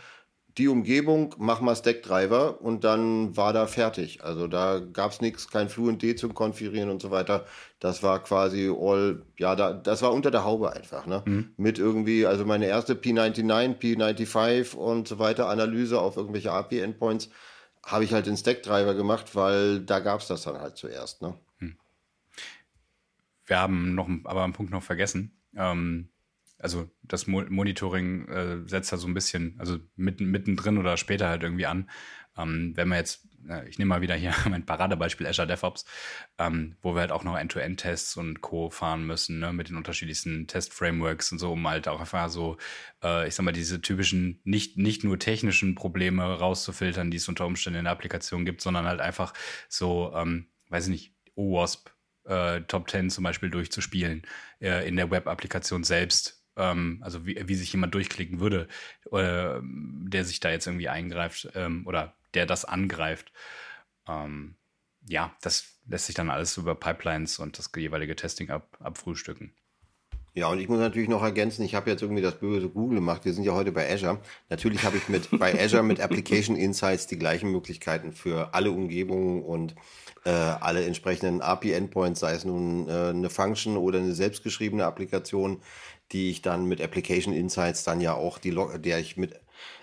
die 0.58 0.68
Umgebung, 0.68 1.36
mach 1.38 1.62
mal 1.62 1.76
Stackdriver 1.76 2.62
und 2.62 2.84
dann 2.84 3.38
war 3.38 3.54
da 3.54 3.68
fertig. 3.68 4.24
Also 4.24 4.48
da 4.48 4.80
gab 4.80 5.12
es 5.12 5.22
nichts, 5.22 5.50
kein 5.50 5.70
FluentD 5.70 6.16
zum 6.16 6.34
Konfigurieren 6.34 6.90
und 6.90 7.02
so 7.02 7.12
weiter. 7.12 7.46
Das 7.80 8.02
war 8.02 8.24
quasi 8.24 8.74
all, 8.76 9.24
ja, 9.38 9.56
da, 9.56 9.74
das 9.74 10.02
war 10.02 10.14
unter 10.14 10.32
der 10.32 10.44
Haube 10.44 10.74
einfach, 10.74 11.06
ne? 11.06 11.22
Mhm. 11.26 11.52
Mit 11.58 11.78
irgendwie, 11.78 12.26
also 12.26 12.44
meine 12.44 12.66
erste 12.66 12.96
P99, 12.96 13.78
P95 13.78 14.76
und 14.76 15.08
so 15.08 15.20
weiter 15.20 15.48
Analyse 15.48 16.02
auf 16.02 16.18
irgendwelche 16.18 16.52
API-Endpoints 16.52 17.30
habe 17.84 18.04
ich 18.04 18.14
halt 18.14 18.28
in 18.28 18.36
Stackdriver 18.36 18.96
gemacht, 18.96 19.36
weil 19.36 19.82
da 19.82 20.00
gab 20.00 20.22
es 20.22 20.28
das 20.28 20.42
dann 20.42 20.60
halt 20.60 20.76
zuerst, 20.76 21.22
ne? 21.22 21.36
Mhm. 21.60 21.78
Wir 23.46 23.60
haben 23.60 23.94
noch 23.94 24.10
aber 24.24 24.44
einen 24.44 24.54
Punkt 24.54 24.72
noch 24.72 24.84
vergessen. 24.84 25.40
Ähm, 25.56 26.10
also 26.60 26.90
das 27.04 27.28
Mo 27.28 27.44
Monitoring 27.48 28.28
äh, 28.28 28.68
setzt 28.68 28.92
da 28.92 28.98
so 28.98 29.08
ein 29.08 29.14
bisschen, 29.14 29.56
also 29.60 29.78
mitten, 29.96 30.26
mittendrin 30.26 30.78
oder 30.78 30.98
später 30.98 31.30
halt 31.30 31.44
irgendwie 31.44 31.66
an. 31.66 31.90
Ähm, 32.38 32.74
wenn 32.76 32.88
man 32.88 33.00
jetzt, 33.00 33.28
äh, 33.48 33.68
ich 33.68 33.80
nehme 33.80 33.90
mal 33.90 34.02
wieder 34.02 34.16
hier 34.16 34.34
mein 34.50 34.66
Paradebeispiel 34.66 35.28
Azure 35.28 35.48
DevOps, 35.48 35.86
ähm, 36.38 36.76
wo 36.82 36.96
wir 36.96 37.02
halt 37.02 37.12
auch 37.12 37.24
noch 37.24 37.38
End-to-End-Tests 37.38 38.18
und 38.18 38.42
Co. 38.42 38.70
fahren 38.70 39.06
müssen, 39.06 39.40
ne, 39.40 39.54
mit 39.54 39.70
den 39.70 39.76
unterschiedlichsten 39.76 40.48
Test-Frameworks 40.48 41.32
und 41.32 41.40
so, 41.40 41.52
um 41.54 41.68
halt 41.68 41.88
auch 41.88 42.00
einfach 42.00 42.30
so, 42.30 42.58
äh, 43.04 43.28
ich 43.28 43.36
sag 43.36 43.44
mal, 43.44 43.52
diese 43.52 43.82
typischen, 43.82 44.40
nicht, 44.44 44.78
nicht 44.78 45.04
nur 45.04 45.20
technischen 45.20 45.76
Probleme 45.76 46.24
rauszufiltern, 46.24 47.12
die 47.12 47.18
es 47.18 47.28
unter 47.28 47.46
Umständen 47.46 47.80
in 47.80 47.86
der 47.86 47.94
Applikation 47.94 48.46
gibt, 48.46 48.62
sondern 48.62 48.86
halt 48.86 49.02
einfach 49.02 49.34
so, 49.70 50.12
ähm, 50.16 50.48
weiß 50.70 50.86
ich 50.86 50.92
nicht, 50.92 51.16
OWASP, 51.36 51.92
äh, 52.26 52.62
Top 52.62 52.90
10 52.90 53.10
zum 53.10 53.24
Beispiel 53.24 53.50
durchzuspielen 53.50 54.24
äh, 54.60 54.88
in 54.88 54.96
der 54.96 55.10
Web-Applikation 55.12 55.84
selbst 55.84 56.37
ähm, 56.58 57.00
also 57.02 57.26
wie, 57.26 57.48
wie 57.48 57.56
sich 57.56 57.72
jemand 57.72 57.94
durchklicken 57.94 58.40
würde, 58.40 58.68
äh, 59.12 59.60
der 59.62 60.26
sich 60.26 60.40
da 60.40 60.50
jetzt 60.50 60.68
irgendwie 60.68 60.90
eingreift 60.90 61.50
ähm, 61.56 61.86
oder 61.88 62.14
der 62.34 62.46
das 62.46 62.66
angreift. 62.66 63.32
Ähm, 64.08 64.56
ja, 65.08 65.36
das 65.42 65.80
lässt 65.88 66.08
sich 66.08 66.16
dann 66.16 66.30
alles 66.30 66.58
über 66.58 66.76
Pipelines 66.76 67.40
und 67.40 67.58
das 67.58 67.72
jeweilige 67.76 68.16
Testing 68.16 68.50
ab, 68.50 68.78
abfrühstücken. 68.80 69.54
Ja, 70.38 70.50
und 70.50 70.60
ich 70.60 70.70
muss 70.70 70.78
natürlich 70.78 71.10
noch 71.10 71.24
ergänzen, 71.24 71.64
ich 71.64 71.74
habe 71.74 71.90
jetzt 71.90 72.04
irgendwie 72.04 72.22
das 72.22 72.40
böse 72.40 72.70
Google 72.70 73.00
gemacht. 73.00 73.26
Wir 73.26 73.34
sind 73.34 73.44
ja 73.44 73.54
heute 73.54 73.72
bei 73.72 73.92
Azure. 73.92 74.20
Natürlich 74.50 74.84
habe 74.84 74.98
ich 74.98 75.10
mit 75.10 75.30
bei 75.40 75.60
Azure 75.60 75.82
mit 75.82 76.00
Application 76.00 76.56
Insights 76.56 77.08
die 77.08 77.18
gleichen 77.18 77.52
Möglichkeiten 77.52 78.12
für 78.12 78.54
alle 78.54 78.70
Umgebungen 78.70 79.42
und 79.42 79.74
äh, 80.26 80.30
alle 80.30 80.86
entsprechenden 80.86 81.42
API-Endpoints, 81.42 82.20
sei 82.20 82.34
es 82.34 82.46
nun 82.46 82.88
äh, 82.88 82.92
eine 82.92 83.32
Function 83.32 83.78
oder 83.78 83.98
eine 83.98 84.14
selbstgeschriebene 84.14 84.86
Applikation 84.86 85.64
die 86.12 86.30
ich 86.30 86.42
dann 86.42 86.66
mit 86.66 86.82
Application 86.82 87.34
Insights 87.34 87.84
dann 87.84 88.02
ja 88.02 88.14
auch 88.14 88.38
die 88.38 88.52
Log, 88.52 88.82
der 88.82 89.00
ich 89.00 89.18
mit 89.18 89.40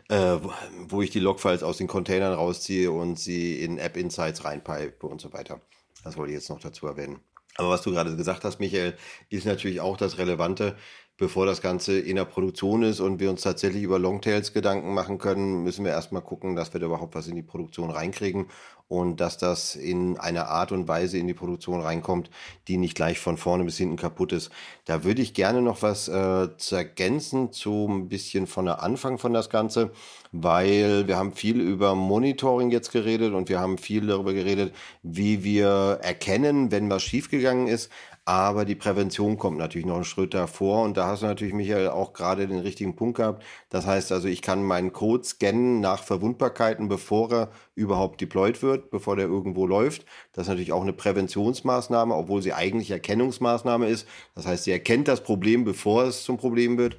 äh, 0.08 0.38
wo 0.86 1.02
ich 1.02 1.10
die 1.10 1.20
Logfiles 1.20 1.62
aus 1.62 1.78
den 1.78 1.86
Containern 1.86 2.34
rausziehe 2.34 2.90
und 2.90 3.18
sie 3.18 3.60
in 3.60 3.78
App 3.78 3.96
Insights 3.96 4.44
reinpipe 4.44 5.06
und 5.06 5.20
so 5.20 5.32
weiter. 5.32 5.60
Das 6.02 6.16
wollte 6.16 6.32
ich 6.32 6.38
jetzt 6.38 6.50
noch 6.50 6.60
dazu 6.60 6.86
erwähnen. 6.86 7.20
Aber 7.56 7.70
was 7.70 7.82
du 7.82 7.92
gerade 7.92 8.16
gesagt 8.16 8.44
hast, 8.44 8.58
Michael, 8.58 8.96
ist 9.30 9.46
natürlich 9.46 9.80
auch 9.80 9.96
das 9.96 10.18
Relevante 10.18 10.76
bevor 11.16 11.46
das 11.46 11.62
Ganze 11.62 11.98
in 11.98 12.16
der 12.16 12.24
Produktion 12.24 12.82
ist 12.82 13.00
und 13.00 13.20
wir 13.20 13.30
uns 13.30 13.42
tatsächlich 13.42 13.82
über 13.82 13.98
Longtails 13.98 14.52
Gedanken 14.52 14.94
machen 14.94 15.18
können, 15.18 15.62
müssen 15.62 15.84
wir 15.84 15.92
erstmal 15.92 16.22
gucken, 16.22 16.56
dass 16.56 16.72
wir 16.72 16.80
da 16.80 16.86
überhaupt 16.86 17.14
was 17.14 17.28
in 17.28 17.36
die 17.36 17.42
Produktion 17.42 17.90
reinkriegen 17.90 18.46
und 18.88 19.20
dass 19.20 19.38
das 19.38 19.76
in 19.76 20.18
einer 20.18 20.48
Art 20.48 20.70
und 20.70 20.88
Weise 20.88 21.16
in 21.16 21.26
die 21.26 21.34
Produktion 21.34 21.80
reinkommt, 21.80 22.30
die 22.68 22.76
nicht 22.76 22.94
gleich 22.94 23.18
von 23.18 23.38
vorne 23.38 23.64
bis 23.64 23.78
hinten 23.78 23.96
kaputt 23.96 24.32
ist. 24.32 24.50
Da 24.84 25.04
würde 25.04 25.22
ich 25.22 25.32
gerne 25.32 25.62
noch 25.62 25.82
was 25.82 26.08
äh, 26.08 26.48
zu 26.58 26.76
ergänzen 26.76 27.50
zu 27.52 27.86
ein 27.88 28.08
bisschen 28.08 28.46
von 28.46 28.66
der 28.66 28.82
Anfang 28.82 29.18
von 29.18 29.32
das 29.32 29.48
Ganze, 29.48 29.90
weil 30.32 31.06
wir 31.08 31.16
haben 31.16 31.32
viel 31.32 31.60
über 31.60 31.94
Monitoring 31.94 32.70
jetzt 32.70 32.92
geredet 32.92 33.32
und 33.32 33.48
wir 33.48 33.58
haben 33.58 33.78
viel 33.78 34.06
darüber 34.06 34.34
geredet, 34.34 34.74
wie 35.02 35.44
wir 35.44 36.00
erkennen, 36.02 36.70
wenn 36.70 36.90
was 36.90 37.02
schiefgegangen 37.02 37.68
ist. 37.68 37.90
Aber 38.26 38.64
die 38.64 38.74
Prävention 38.74 39.36
kommt 39.36 39.58
natürlich 39.58 39.86
noch 39.86 39.96
einen 39.96 40.04
Schritt 40.04 40.32
davor 40.32 40.82
und 40.84 40.96
da 40.96 41.08
hast 41.08 41.22
du 41.22 41.26
natürlich, 41.26 41.52
Michael, 41.52 41.88
auch 41.88 42.14
gerade 42.14 42.48
den 42.48 42.58
richtigen 42.60 42.96
Punkt 42.96 43.18
gehabt. 43.18 43.44
Das 43.68 43.86
heißt 43.86 44.12
also, 44.12 44.28
ich 44.28 44.40
kann 44.40 44.62
meinen 44.62 44.94
Code 44.94 45.24
scannen 45.24 45.80
nach 45.80 46.02
Verwundbarkeiten, 46.02 46.88
bevor 46.88 47.30
er 47.30 47.50
überhaupt 47.74 48.22
deployed 48.22 48.62
wird, 48.62 48.90
bevor 48.90 49.16
der 49.16 49.26
irgendwo 49.26 49.66
läuft. 49.66 50.06
Das 50.32 50.44
ist 50.44 50.48
natürlich 50.48 50.72
auch 50.72 50.80
eine 50.82 50.94
Präventionsmaßnahme, 50.94 52.14
obwohl 52.14 52.40
sie 52.40 52.54
eigentlich 52.54 52.90
Erkennungsmaßnahme 52.90 53.88
ist. 53.88 54.08
Das 54.34 54.46
heißt, 54.46 54.64
sie 54.64 54.72
erkennt 54.72 55.06
das 55.06 55.22
Problem, 55.22 55.64
bevor 55.64 56.04
es 56.04 56.24
zum 56.24 56.38
Problem 56.38 56.78
wird. 56.78 56.96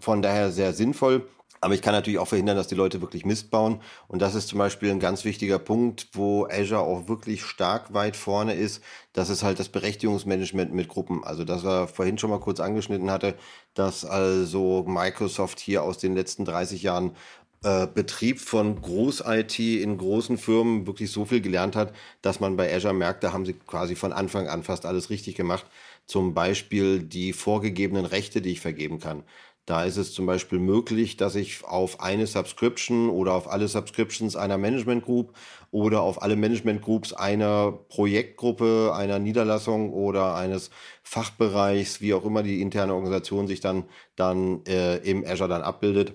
Von 0.00 0.22
daher 0.22 0.50
sehr 0.50 0.72
sinnvoll. 0.72 1.28
Aber 1.60 1.74
ich 1.74 1.82
kann 1.82 1.92
natürlich 1.92 2.18
auch 2.18 2.28
verhindern, 2.28 2.56
dass 2.56 2.68
die 2.68 2.74
Leute 2.74 3.00
wirklich 3.00 3.24
Mist 3.24 3.50
bauen. 3.50 3.80
Und 4.06 4.22
das 4.22 4.34
ist 4.34 4.48
zum 4.48 4.58
Beispiel 4.58 4.90
ein 4.90 5.00
ganz 5.00 5.24
wichtiger 5.24 5.58
Punkt, 5.58 6.08
wo 6.12 6.46
Azure 6.46 6.80
auch 6.80 7.08
wirklich 7.08 7.42
stark 7.44 7.92
weit 7.94 8.16
vorne 8.16 8.54
ist. 8.54 8.82
Das 9.12 9.30
ist 9.30 9.42
halt 9.42 9.58
das 9.58 9.68
Berechtigungsmanagement 9.68 10.72
mit 10.72 10.88
Gruppen. 10.88 11.24
Also 11.24 11.44
das 11.44 11.64
war 11.64 11.88
vorhin 11.88 12.18
schon 12.18 12.30
mal 12.30 12.40
kurz 12.40 12.60
angeschnitten 12.60 13.10
hatte, 13.10 13.34
dass 13.74 14.04
also 14.04 14.84
Microsoft 14.86 15.60
hier 15.60 15.82
aus 15.82 15.98
den 15.98 16.14
letzten 16.14 16.44
30 16.44 16.82
Jahren 16.82 17.12
äh, 17.64 17.88
Betrieb 17.92 18.38
von 18.40 18.80
Groß-IT 18.80 19.58
in 19.58 19.98
großen 19.98 20.38
Firmen 20.38 20.86
wirklich 20.86 21.10
so 21.10 21.24
viel 21.24 21.40
gelernt 21.40 21.74
hat, 21.74 21.92
dass 22.22 22.38
man 22.38 22.56
bei 22.56 22.72
Azure 22.72 22.94
merkt, 22.94 23.24
da 23.24 23.32
haben 23.32 23.46
sie 23.46 23.54
quasi 23.54 23.96
von 23.96 24.12
Anfang 24.12 24.48
an 24.48 24.62
fast 24.62 24.86
alles 24.86 25.10
richtig 25.10 25.34
gemacht. 25.34 25.66
Zum 26.06 26.34
Beispiel 26.34 27.02
die 27.02 27.32
vorgegebenen 27.32 28.06
Rechte, 28.06 28.40
die 28.40 28.52
ich 28.52 28.60
vergeben 28.60 29.00
kann. 29.00 29.24
Da 29.68 29.84
ist 29.84 29.98
es 29.98 30.14
zum 30.14 30.24
Beispiel 30.24 30.58
möglich, 30.58 31.18
dass 31.18 31.34
ich 31.34 31.62
auf 31.62 32.00
eine 32.00 32.26
Subscription 32.26 33.10
oder 33.10 33.34
auf 33.34 33.50
alle 33.50 33.68
Subscriptions 33.68 34.34
einer 34.34 34.56
Management 34.56 35.04
Group 35.04 35.34
oder 35.70 36.00
auf 36.00 36.22
alle 36.22 36.36
Management 36.36 36.80
Groups 36.80 37.12
einer 37.12 37.72
Projektgruppe, 37.72 38.94
einer 38.96 39.18
Niederlassung 39.18 39.92
oder 39.92 40.34
eines 40.36 40.70
Fachbereichs, 41.02 42.00
wie 42.00 42.14
auch 42.14 42.24
immer 42.24 42.42
die 42.42 42.62
interne 42.62 42.94
Organisation 42.94 43.46
sich 43.46 43.60
dann, 43.60 43.84
dann 44.16 44.64
äh, 44.64 44.96
im 45.06 45.22
Azure 45.26 45.50
dann 45.50 45.60
abbildet, 45.60 46.14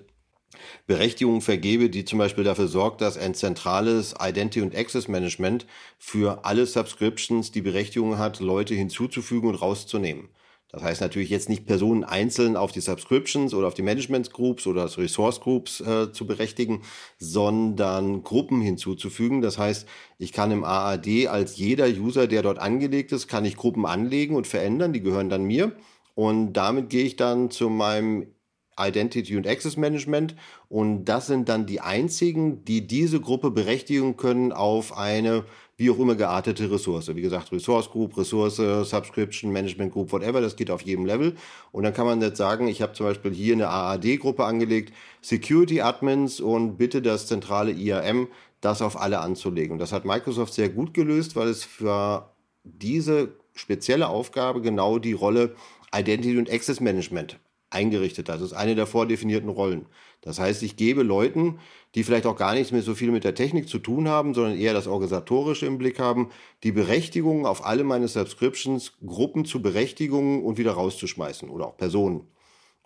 Berechtigungen 0.88 1.40
vergebe, 1.40 1.90
die 1.90 2.04
zum 2.04 2.18
Beispiel 2.18 2.42
dafür 2.42 2.66
sorgt, 2.66 3.02
dass 3.02 3.16
ein 3.16 3.34
zentrales 3.34 4.16
Identity 4.20 4.62
und 4.62 4.74
Access 4.74 5.06
Management 5.06 5.64
für 5.96 6.44
alle 6.44 6.66
Subscriptions 6.66 7.52
die 7.52 7.62
Berechtigung 7.62 8.18
hat, 8.18 8.40
Leute 8.40 8.74
hinzuzufügen 8.74 9.48
und 9.48 9.54
rauszunehmen. 9.54 10.28
Das 10.70 10.82
heißt 10.82 11.00
natürlich 11.00 11.30
jetzt 11.30 11.48
nicht 11.48 11.66
Personen 11.66 12.02
einzeln 12.02 12.56
auf 12.56 12.72
die 12.72 12.80
Subscriptions 12.80 13.54
oder 13.54 13.68
auf 13.68 13.74
die 13.74 13.82
Management 13.82 14.32
Groups 14.32 14.66
oder 14.66 14.82
das 14.82 14.98
Resource 14.98 15.40
Groups 15.40 15.80
äh, 15.80 16.12
zu 16.12 16.26
berechtigen, 16.26 16.82
sondern 17.18 18.24
Gruppen 18.24 18.60
hinzuzufügen. 18.60 19.40
Das 19.40 19.56
heißt, 19.56 19.86
ich 20.18 20.32
kann 20.32 20.50
im 20.50 20.64
AAD 20.64 21.28
als 21.28 21.56
jeder 21.56 21.86
User, 21.86 22.26
der 22.26 22.42
dort 22.42 22.58
angelegt 22.58 23.12
ist, 23.12 23.28
kann 23.28 23.44
ich 23.44 23.56
Gruppen 23.56 23.86
anlegen 23.86 24.34
und 24.34 24.48
verändern. 24.48 24.92
Die 24.92 25.02
gehören 25.02 25.28
dann 25.28 25.44
mir. 25.44 25.76
Und 26.16 26.54
damit 26.54 26.90
gehe 26.90 27.04
ich 27.04 27.16
dann 27.16 27.50
zu 27.50 27.68
meinem 27.68 28.34
Identity 28.78 29.36
und 29.36 29.46
Access 29.46 29.76
Management 29.76 30.34
und 30.68 31.04
das 31.04 31.26
sind 31.26 31.48
dann 31.48 31.66
die 31.66 31.80
einzigen, 31.80 32.64
die 32.64 32.86
diese 32.86 33.20
Gruppe 33.20 33.50
berechtigen 33.50 34.16
können 34.16 34.52
auf 34.52 34.96
eine 34.96 35.44
wie 35.76 35.90
auch 35.90 35.98
immer 35.98 36.14
geartete 36.14 36.70
Ressource. 36.70 37.14
Wie 37.14 37.22
gesagt, 37.22 37.50
Resource 37.50 37.90
Group, 37.90 38.16
Ressource, 38.16 38.56
Subscription, 38.56 39.52
Management 39.52 39.92
Group, 39.92 40.12
whatever, 40.12 40.40
das 40.40 40.56
geht 40.56 40.70
auf 40.70 40.82
jedem 40.82 41.04
Level. 41.04 41.34
Und 41.72 41.82
dann 41.82 41.92
kann 41.92 42.06
man 42.06 42.20
jetzt 42.20 42.38
sagen, 42.38 42.68
ich 42.68 42.80
habe 42.80 42.92
zum 42.92 43.06
Beispiel 43.06 43.32
hier 43.32 43.54
eine 43.54 43.68
AAD-Gruppe 43.68 44.44
angelegt, 44.44 44.92
Security 45.20 45.80
Admins 45.80 46.40
und 46.40 46.76
bitte 46.76 47.02
das 47.02 47.26
zentrale 47.26 47.72
IAM, 47.72 48.28
das 48.60 48.82
auf 48.82 49.00
alle 49.00 49.20
anzulegen. 49.20 49.72
Und 49.72 49.78
das 49.78 49.92
hat 49.92 50.04
Microsoft 50.04 50.54
sehr 50.54 50.68
gut 50.68 50.94
gelöst, 50.94 51.36
weil 51.36 51.48
es 51.48 51.64
für 51.64 52.30
diese 52.62 53.34
spezielle 53.54 54.08
Aufgabe 54.08 54.62
genau 54.62 54.98
die 54.98 55.12
Rolle 55.12 55.54
Identity 55.94 56.38
und 56.38 56.50
Access 56.50 56.80
Management 56.80 57.38
eingerichtet 57.70 58.28
hat. 58.28 58.36
Das 58.36 58.42
ist 58.42 58.52
eine 58.52 58.74
der 58.74 58.86
vordefinierten 58.86 59.48
Rollen. 59.48 59.86
Das 60.20 60.38
heißt, 60.38 60.62
ich 60.62 60.76
gebe 60.76 61.02
Leuten, 61.02 61.58
die 61.94 62.02
vielleicht 62.02 62.26
auch 62.26 62.36
gar 62.36 62.54
nichts 62.54 62.72
mehr 62.72 62.82
so 62.82 62.94
viel 62.94 63.10
mit 63.10 63.24
der 63.24 63.34
Technik 63.34 63.68
zu 63.68 63.78
tun 63.78 64.08
haben, 64.08 64.34
sondern 64.34 64.58
eher 64.58 64.74
das 64.74 64.86
Organisatorische 64.86 65.66
im 65.66 65.78
Blick 65.78 65.98
haben, 65.98 66.30
die 66.62 66.72
Berechtigung 66.72 67.46
auf 67.46 67.64
alle 67.64 67.84
meine 67.84 68.08
Subscriptions, 68.08 68.94
Gruppen 69.04 69.44
zu 69.44 69.62
Berechtigungen 69.62 70.42
und 70.42 70.58
wieder 70.58 70.72
rauszuschmeißen 70.72 71.48
oder 71.48 71.68
auch 71.68 71.76
Personen. 71.76 72.28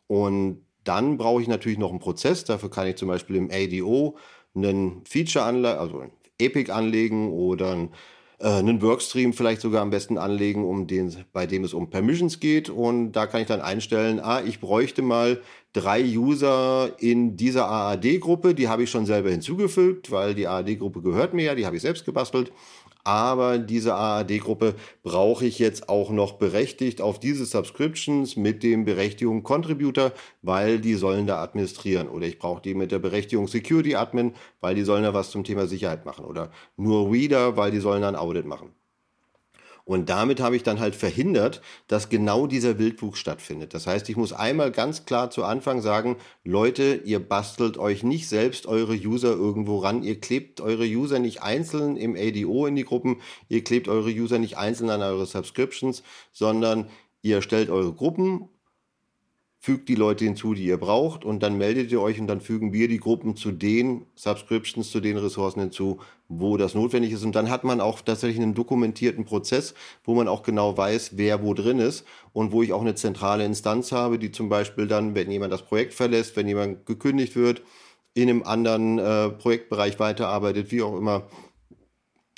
Und 0.06 0.64
dann 0.84 1.16
brauche 1.16 1.42
ich 1.42 1.48
natürlich 1.48 1.78
noch 1.78 1.90
einen 1.90 2.00
Prozess. 2.00 2.44
Dafür 2.44 2.70
kann 2.70 2.86
ich 2.86 2.96
zum 2.96 3.08
Beispiel 3.08 3.36
im 3.36 3.50
ADO 3.50 4.16
einen 4.54 5.04
Feature 5.06 5.44
anlegen, 5.44 5.78
also 5.78 6.00
ein 6.00 6.12
Epic 6.38 6.70
anlegen 6.70 7.30
oder 7.32 7.72
ein 7.72 7.90
äh, 8.40 8.48
einen 8.48 8.82
Workstream 8.82 9.32
vielleicht 9.32 9.60
sogar 9.60 9.82
am 9.82 9.90
besten 9.90 10.16
anlegen, 10.16 10.64
um 10.64 10.86
den, 10.86 11.14
bei 11.32 11.46
dem 11.46 11.64
es 11.64 11.74
um 11.74 11.90
Permissions 11.90 12.40
geht. 12.40 12.70
Und 12.70 13.12
da 13.12 13.26
kann 13.26 13.40
ich 13.40 13.48
dann 13.48 13.60
einstellen, 13.60 14.20
ah, 14.20 14.42
ich 14.44 14.60
bräuchte 14.60 15.02
mal 15.02 15.40
drei 15.72 16.02
User 16.02 16.92
in 16.98 17.36
dieser 17.36 17.68
AAD-Gruppe. 17.68 18.54
Die 18.54 18.68
habe 18.68 18.84
ich 18.84 18.90
schon 18.90 19.06
selber 19.06 19.30
hinzugefügt, 19.30 20.10
weil 20.10 20.34
die 20.34 20.46
AAD-Gruppe 20.46 21.02
gehört 21.02 21.34
mir 21.34 21.44
ja, 21.44 21.54
die 21.54 21.66
habe 21.66 21.76
ich 21.76 21.82
selbst 21.82 22.04
gebastelt 22.04 22.52
aber 23.08 23.56
diese 23.56 23.94
AAD-Gruppe 23.94 24.74
brauche 25.02 25.46
ich 25.46 25.58
jetzt 25.58 25.88
auch 25.88 26.10
noch 26.10 26.34
berechtigt 26.34 27.00
auf 27.00 27.18
diese 27.18 27.46
Subscriptions 27.46 28.36
mit 28.36 28.62
dem 28.62 28.84
Berechtigung 28.84 29.42
Contributor, 29.42 30.12
weil 30.42 30.78
die 30.78 30.92
sollen 30.92 31.26
da 31.26 31.42
administrieren. 31.42 32.10
Oder 32.10 32.26
ich 32.26 32.38
brauche 32.38 32.60
die 32.60 32.74
mit 32.74 32.92
der 32.92 32.98
Berechtigung 32.98 33.48
Security 33.48 33.94
Admin, 33.94 34.34
weil 34.60 34.74
die 34.74 34.84
sollen 34.84 35.04
da 35.04 35.14
was 35.14 35.30
zum 35.30 35.42
Thema 35.42 35.66
Sicherheit 35.66 36.04
machen. 36.04 36.26
Oder 36.26 36.50
nur 36.76 37.10
Reader, 37.10 37.56
weil 37.56 37.70
die 37.70 37.80
sollen 37.80 38.02
dann 38.02 38.14
Audit 38.14 38.44
machen. 38.44 38.74
Und 39.88 40.10
damit 40.10 40.38
habe 40.38 40.54
ich 40.54 40.62
dann 40.62 40.80
halt 40.80 40.94
verhindert, 40.94 41.62
dass 41.86 42.10
genau 42.10 42.46
dieser 42.46 42.78
Wildwuchs 42.78 43.18
stattfindet. 43.18 43.72
Das 43.72 43.86
heißt, 43.86 44.10
ich 44.10 44.18
muss 44.18 44.34
einmal 44.34 44.70
ganz 44.70 45.06
klar 45.06 45.30
zu 45.30 45.44
Anfang 45.44 45.80
sagen, 45.80 46.16
Leute, 46.44 47.00
ihr 47.06 47.26
bastelt 47.26 47.78
euch 47.78 48.02
nicht 48.02 48.28
selbst 48.28 48.66
eure 48.66 48.92
User 48.92 49.30
irgendwo 49.30 49.78
ran. 49.78 50.02
Ihr 50.02 50.20
klebt 50.20 50.60
eure 50.60 50.84
User 50.84 51.20
nicht 51.20 51.42
einzeln 51.42 51.96
im 51.96 52.16
ADO 52.16 52.66
in 52.66 52.76
die 52.76 52.84
Gruppen. 52.84 53.22
Ihr 53.48 53.64
klebt 53.64 53.88
eure 53.88 54.10
User 54.10 54.38
nicht 54.38 54.58
einzeln 54.58 54.90
an 54.90 55.00
eure 55.00 55.24
Subscriptions, 55.24 56.02
sondern 56.32 56.90
ihr 57.22 57.40
stellt 57.40 57.70
eure 57.70 57.94
Gruppen 57.94 58.50
fügt 59.60 59.88
die 59.88 59.96
Leute 59.96 60.24
hinzu, 60.24 60.54
die 60.54 60.64
ihr 60.64 60.76
braucht 60.76 61.24
und 61.24 61.42
dann 61.42 61.58
meldet 61.58 61.90
ihr 61.90 62.00
euch 62.00 62.20
und 62.20 62.28
dann 62.28 62.40
fügen 62.40 62.72
wir 62.72 62.86
die 62.86 63.00
Gruppen 63.00 63.36
zu 63.36 63.50
den 63.50 64.06
Subscriptions, 64.14 64.90
zu 64.90 65.00
den 65.00 65.16
Ressourcen 65.16 65.60
hinzu, 65.60 65.98
wo 66.28 66.56
das 66.56 66.74
notwendig 66.74 67.12
ist. 67.12 67.24
Und 67.24 67.34
dann 67.34 67.50
hat 67.50 67.64
man 67.64 67.80
auch 67.80 68.00
tatsächlich 68.00 68.40
einen 68.40 68.54
dokumentierten 68.54 69.24
Prozess, 69.24 69.74
wo 70.04 70.14
man 70.14 70.28
auch 70.28 70.44
genau 70.44 70.76
weiß, 70.76 71.16
wer 71.16 71.42
wo 71.42 71.54
drin 71.54 71.80
ist 71.80 72.04
und 72.32 72.52
wo 72.52 72.62
ich 72.62 72.72
auch 72.72 72.82
eine 72.82 72.94
zentrale 72.94 73.44
Instanz 73.44 73.90
habe, 73.90 74.18
die 74.18 74.30
zum 74.30 74.48
Beispiel 74.48 74.86
dann, 74.86 75.16
wenn 75.16 75.30
jemand 75.30 75.52
das 75.52 75.62
Projekt 75.62 75.92
verlässt, 75.92 76.36
wenn 76.36 76.46
jemand 76.46 76.86
gekündigt 76.86 77.34
wird, 77.34 77.62
in 78.14 78.28
einem 78.28 78.42
anderen 78.44 78.98
äh, 78.98 79.30
Projektbereich 79.30 79.98
weiterarbeitet, 79.98 80.70
wie 80.70 80.82
auch 80.82 80.96
immer, 80.96 81.28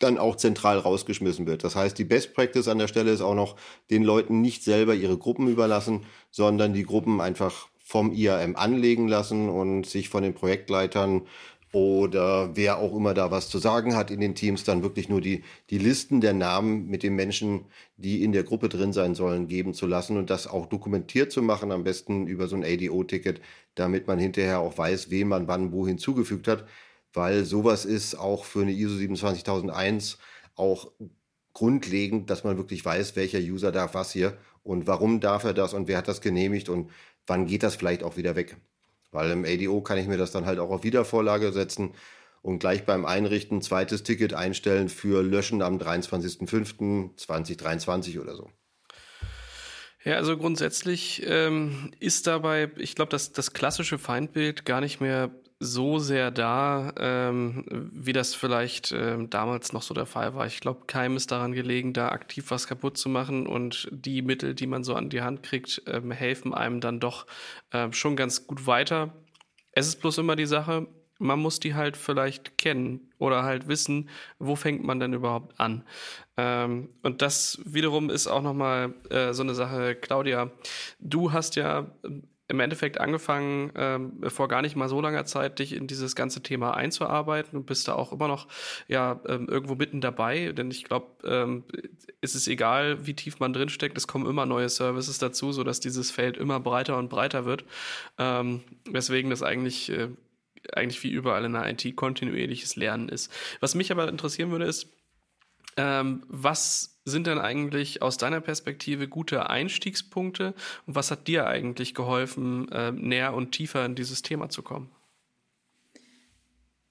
dann 0.00 0.18
auch 0.18 0.36
zentral 0.36 0.78
rausgeschmissen 0.78 1.46
wird. 1.46 1.62
Das 1.62 1.76
heißt, 1.76 1.96
die 1.98 2.04
Best 2.04 2.34
Practice 2.34 2.68
an 2.68 2.78
der 2.78 2.88
Stelle 2.88 3.12
ist 3.12 3.20
auch 3.20 3.34
noch, 3.34 3.56
den 3.90 4.02
Leuten 4.02 4.40
nicht 4.40 4.64
selber 4.64 4.94
ihre 4.94 5.16
Gruppen 5.16 5.48
überlassen, 5.48 6.06
sondern 6.30 6.72
die 6.72 6.84
Gruppen 6.84 7.20
einfach 7.20 7.68
vom 7.78 8.12
IAM 8.12 8.56
anlegen 8.56 9.08
lassen 9.08 9.48
und 9.48 9.86
sich 9.86 10.08
von 10.08 10.22
den 10.22 10.34
Projektleitern 10.34 11.22
oder 11.72 12.56
wer 12.56 12.78
auch 12.78 12.96
immer 12.96 13.14
da 13.14 13.30
was 13.30 13.48
zu 13.48 13.58
sagen 13.58 13.94
hat 13.94 14.10
in 14.10 14.20
den 14.20 14.34
Teams, 14.34 14.64
dann 14.64 14.82
wirklich 14.82 15.08
nur 15.08 15.20
die, 15.20 15.44
die 15.70 15.78
Listen 15.78 16.20
der 16.20 16.32
Namen 16.32 16.88
mit 16.88 17.02
den 17.04 17.14
Menschen, 17.14 17.66
die 17.96 18.24
in 18.24 18.32
der 18.32 18.42
Gruppe 18.42 18.68
drin 18.68 18.92
sein 18.92 19.14
sollen, 19.14 19.46
geben 19.46 19.72
zu 19.72 19.86
lassen 19.86 20.16
und 20.16 20.30
das 20.30 20.48
auch 20.48 20.66
dokumentiert 20.66 21.30
zu 21.30 21.42
machen, 21.42 21.70
am 21.70 21.84
besten 21.84 22.26
über 22.26 22.48
so 22.48 22.56
ein 22.56 22.64
ADO-Ticket, 22.64 23.40
damit 23.76 24.08
man 24.08 24.18
hinterher 24.18 24.58
auch 24.60 24.76
weiß, 24.76 25.10
wen 25.10 25.28
man 25.28 25.46
wann 25.46 25.70
wo 25.70 25.86
hinzugefügt 25.86 26.48
hat 26.48 26.64
weil 27.12 27.44
sowas 27.44 27.84
ist 27.84 28.14
auch 28.14 28.44
für 28.44 28.62
eine 28.62 28.72
ISO 28.72 28.96
27001 28.96 30.18
auch 30.54 30.92
grundlegend, 31.52 32.30
dass 32.30 32.44
man 32.44 32.56
wirklich 32.56 32.84
weiß, 32.84 33.16
welcher 33.16 33.38
User 33.38 33.72
darf 33.72 33.94
was 33.94 34.12
hier 34.12 34.36
und 34.62 34.86
warum 34.86 35.20
darf 35.20 35.44
er 35.44 35.54
das 35.54 35.74
und 35.74 35.88
wer 35.88 35.98
hat 35.98 36.08
das 36.08 36.20
genehmigt 36.20 36.68
und 36.68 36.90
wann 37.26 37.46
geht 37.46 37.62
das 37.62 37.76
vielleicht 37.76 38.02
auch 38.02 38.16
wieder 38.16 38.36
weg. 38.36 38.56
Weil 39.10 39.30
im 39.30 39.44
ADO 39.44 39.80
kann 39.80 39.98
ich 39.98 40.06
mir 40.06 40.18
das 40.18 40.30
dann 40.30 40.46
halt 40.46 40.60
auch 40.60 40.70
auf 40.70 40.84
Wiedervorlage 40.84 41.52
setzen 41.52 41.94
und 42.42 42.60
gleich 42.60 42.86
beim 42.86 43.04
Einrichten 43.04 43.60
zweites 43.62 44.04
Ticket 44.04 44.34
einstellen 44.34 44.88
für 44.88 45.22
Löschen 45.22 45.62
am 45.62 45.78
23.05.2023 45.78 48.20
oder 48.20 48.36
so. 48.36 48.50
Ja, 50.02 50.14
also 50.14 50.38
grundsätzlich 50.38 51.22
ähm, 51.26 51.90
ist 52.00 52.26
dabei, 52.26 52.70
ich 52.78 52.94
glaube, 52.94 53.10
dass 53.10 53.32
das 53.32 53.52
klassische 53.52 53.98
Feindbild 53.98 54.64
gar 54.64 54.80
nicht 54.80 54.98
mehr 55.00 55.30
so 55.62 55.98
sehr 55.98 56.30
da, 56.30 56.92
ähm, 56.98 57.64
wie 57.92 58.14
das 58.14 58.34
vielleicht 58.34 58.92
ähm, 58.92 59.28
damals 59.28 59.74
noch 59.74 59.82
so 59.82 59.92
der 59.92 60.06
Fall 60.06 60.34
war. 60.34 60.46
Ich 60.46 60.60
glaube, 60.60 60.86
keinem 60.86 61.16
ist 61.16 61.30
daran 61.30 61.52
gelegen, 61.52 61.92
da 61.92 62.08
aktiv 62.08 62.50
was 62.50 62.66
kaputt 62.66 62.96
zu 62.96 63.10
machen 63.10 63.46
und 63.46 63.86
die 63.92 64.22
Mittel, 64.22 64.54
die 64.54 64.66
man 64.66 64.84
so 64.84 64.94
an 64.94 65.10
die 65.10 65.20
Hand 65.20 65.42
kriegt, 65.42 65.82
ähm, 65.86 66.10
helfen 66.10 66.54
einem 66.54 66.80
dann 66.80 66.98
doch 66.98 67.26
ähm, 67.72 67.92
schon 67.92 68.16
ganz 68.16 68.46
gut 68.46 68.66
weiter. 68.66 69.12
Es 69.72 69.86
ist 69.86 70.00
bloß 70.00 70.18
immer 70.18 70.34
die 70.34 70.46
Sache, 70.46 70.88
man 71.18 71.38
muss 71.38 71.60
die 71.60 71.74
halt 71.74 71.98
vielleicht 71.98 72.56
kennen 72.56 73.12
oder 73.18 73.42
halt 73.42 73.68
wissen, 73.68 74.08
wo 74.38 74.56
fängt 74.56 74.82
man 74.82 74.98
denn 74.98 75.12
überhaupt 75.12 75.60
an. 75.60 75.84
Ähm, 76.38 76.88
und 77.02 77.20
das 77.20 77.60
wiederum 77.66 78.08
ist 78.08 78.26
auch 78.26 78.42
nochmal 78.42 78.94
äh, 79.10 79.34
so 79.34 79.42
eine 79.42 79.54
Sache, 79.54 79.94
Claudia, 79.94 80.50
du 80.98 81.32
hast 81.32 81.56
ja 81.56 81.92
im 82.50 82.60
Endeffekt 82.60 83.00
angefangen, 83.00 83.72
ähm, 83.76 84.20
vor 84.28 84.48
gar 84.48 84.62
nicht 84.62 84.76
mal 84.76 84.88
so 84.88 85.00
langer 85.00 85.24
Zeit, 85.24 85.58
dich 85.58 85.72
in 85.72 85.86
dieses 85.86 86.14
ganze 86.14 86.42
Thema 86.42 86.76
einzuarbeiten 86.76 87.58
und 87.58 87.66
bist 87.66 87.88
da 87.88 87.94
auch 87.94 88.12
immer 88.12 88.28
noch 88.28 88.48
ja 88.88 89.20
ähm, 89.26 89.48
irgendwo 89.48 89.76
mitten 89.76 90.00
dabei. 90.00 90.52
Denn 90.52 90.70
ich 90.70 90.84
glaube, 90.84 91.06
ähm, 91.24 91.64
es 92.20 92.34
ist 92.34 92.48
egal, 92.48 93.06
wie 93.06 93.14
tief 93.14 93.40
man 93.40 93.52
drinsteckt, 93.52 93.96
es 93.96 94.06
kommen 94.06 94.26
immer 94.26 94.46
neue 94.46 94.68
Services 94.68 95.18
dazu, 95.18 95.52
sodass 95.52 95.80
dieses 95.80 96.10
Feld 96.10 96.36
immer 96.36 96.60
breiter 96.60 96.98
und 96.98 97.08
breiter 97.08 97.44
wird. 97.44 97.64
Ähm, 98.18 98.62
weswegen 98.84 99.30
das 99.30 99.42
eigentlich 99.42 99.90
äh, 99.90 100.08
eigentlich 100.74 101.02
wie 101.02 101.10
überall 101.10 101.44
in 101.44 101.52
der 101.52 101.68
IT 101.68 101.96
kontinuierliches 101.96 102.76
Lernen 102.76 103.08
ist. 103.08 103.32
Was 103.60 103.74
mich 103.74 103.90
aber 103.90 104.08
interessieren 104.08 104.50
würde, 104.50 104.66
ist, 104.66 104.88
ähm, 105.80 106.22
was 106.28 107.00
sind 107.06 107.26
denn 107.26 107.38
eigentlich 107.38 108.02
aus 108.02 108.18
deiner 108.18 108.40
Perspektive 108.40 109.08
gute 109.08 109.48
Einstiegspunkte 109.48 110.54
und 110.86 110.94
was 110.94 111.10
hat 111.10 111.26
dir 111.26 111.46
eigentlich 111.46 111.94
geholfen, 111.94 112.70
äh, 112.70 112.92
näher 112.92 113.32
und 113.32 113.52
tiefer 113.52 113.84
in 113.86 113.94
dieses 113.94 114.20
Thema 114.20 114.50
zu 114.50 114.62
kommen? 114.62 114.90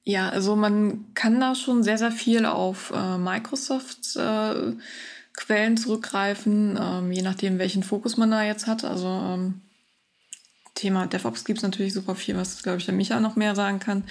Ja, 0.03 0.29
also 0.29 0.55
man 0.55 1.13
kann 1.13 1.39
da 1.39 1.53
schon 1.53 1.83
sehr, 1.83 1.99
sehr 1.99 2.11
viel 2.11 2.45
auf 2.45 2.91
äh, 2.95 3.17
Microsoft 3.17 4.15
äh, 4.15 4.73
Quellen 5.33 5.77
zurückgreifen, 5.77 6.77
ähm, 6.81 7.11
je 7.11 7.21
nachdem, 7.21 7.59
welchen 7.59 7.83
Fokus 7.83 8.17
man 8.17 8.31
da 8.31 8.43
jetzt 8.43 8.65
hat. 8.65 8.83
Also 8.83 9.07
ähm, 9.07 9.61
Thema 10.73 11.05
DevOps 11.05 11.45
gibt 11.45 11.59
es 11.59 11.63
natürlich 11.63 11.93
super 11.93 12.15
viel, 12.15 12.35
was, 12.35 12.63
glaube 12.63 12.79
ich, 12.79 12.85
der 12.85 12.95
Micha 12.95 13.19
noch 13.19 13.35
mehr 13.35 13.53
sagen 13.53 13.79
kann. 13.79 14.03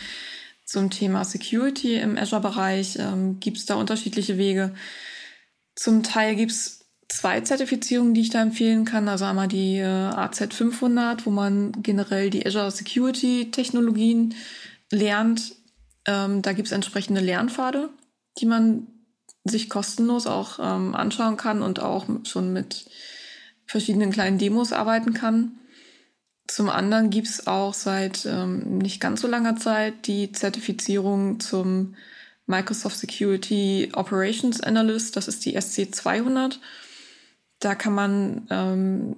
Zum 0.68 0.90
Thema 0.90 1.24
Security 1.24 1.96
im 1.96 2.18
Azure-Bereich 2.18 2.98
ähm, 2.98 3.40
gibt 3.40 3.56
es 3.56 3.64
da 3.64 3.76
unterschiedliche 3.76 4.36
Wege. 4.36 4.74
Zum 5.74 6.02
Teil 6.02 6.36
gibt 6.36 6.52
es 6.52 6.84
zwei 7.08 7.40
Zertifizierungen, 7.40 8.12
die 8.12 8.20
ich 8.20 8.28
da 8.28 8.42
empfehlen 8.42 8.84
kann. 8.84 9.08
Also 9.08 9.24
einmal 9.24 9.48
die 9.48 9.78
äh, 9.78 9.86
AZ500, 9.86 11.24
wo 11.24 11.30
man 11.30 11.72
generell 11.82 12.28
die 12.28 12.44
Azure 12.44 12.70
Security 12.70 13.50
Technologien 13.50 14.34
lernt. 14.90 15.54
Ähm, 16.04 16.42
da 16.42 16.52
gibt 16.52 16.66
es 16.66 16.72
entsprechende 16.72 17.22
Lernpfade, 17.22 17.88
die 18.38 18.44
man 18.44 18.88
sich 19.44 19.70
kostenlos 19.70 20.26
auch 20.26 20.58
ähm, 20.58 20.94
anschauen 20.94 21.38
kann 21.38 21.62
und 21.62 21.80
auch 21.80 22.04
schon 22.24 22.52
mit 22.52 22.90
verschiedenen 23.64 24.10
kleinen 24.10 24.36
Demos 24.36 24.74
arbeiten 24.74 25.14
kann. 25.14 25.52
Zum 26.49 26.70
anderen 26.70 27.11
gibt 27.11 27.28
es 27.28 27.46
auch 27.46 27.74
seit 27.74 28.24
ähm, 28.26 28.78
nicht 28.78 29.01
ganz 29.01 29.20
so 29.20 29.28
langer 29.28 29.57
Zeit 29.57 30.07
die 30.07 30.32
Zertifizierung 30.32 31.40
zum 31.40 31.94
Microsoft 32.46 32.99
Security 32.99 33.90
Operations 33.92 34.62
Analyst, 34.62 35.14
das 35.16 35.28
ist 35.28 35.44
die 35.44 35.59
SC200. 35.59 36.57
Da 37.61 37.74
kann 37.74 37.92
man 37.92 38.46
ähm, 38.51 39.16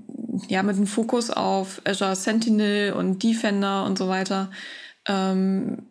ja 0.48 0.62
mit 0.64 0.76
dem 0.76 0.88
Fokus 0.88 1.30
auf 1.30 1.80
Azure 1.84 2.16
Sentinel 2.16 2.94
und 2.94 3.22
Defender 3.22 3.84
und 3.84 3.96
so 3.96 4.08
weiter 4.08 4.50
ähm, 5.06 5.86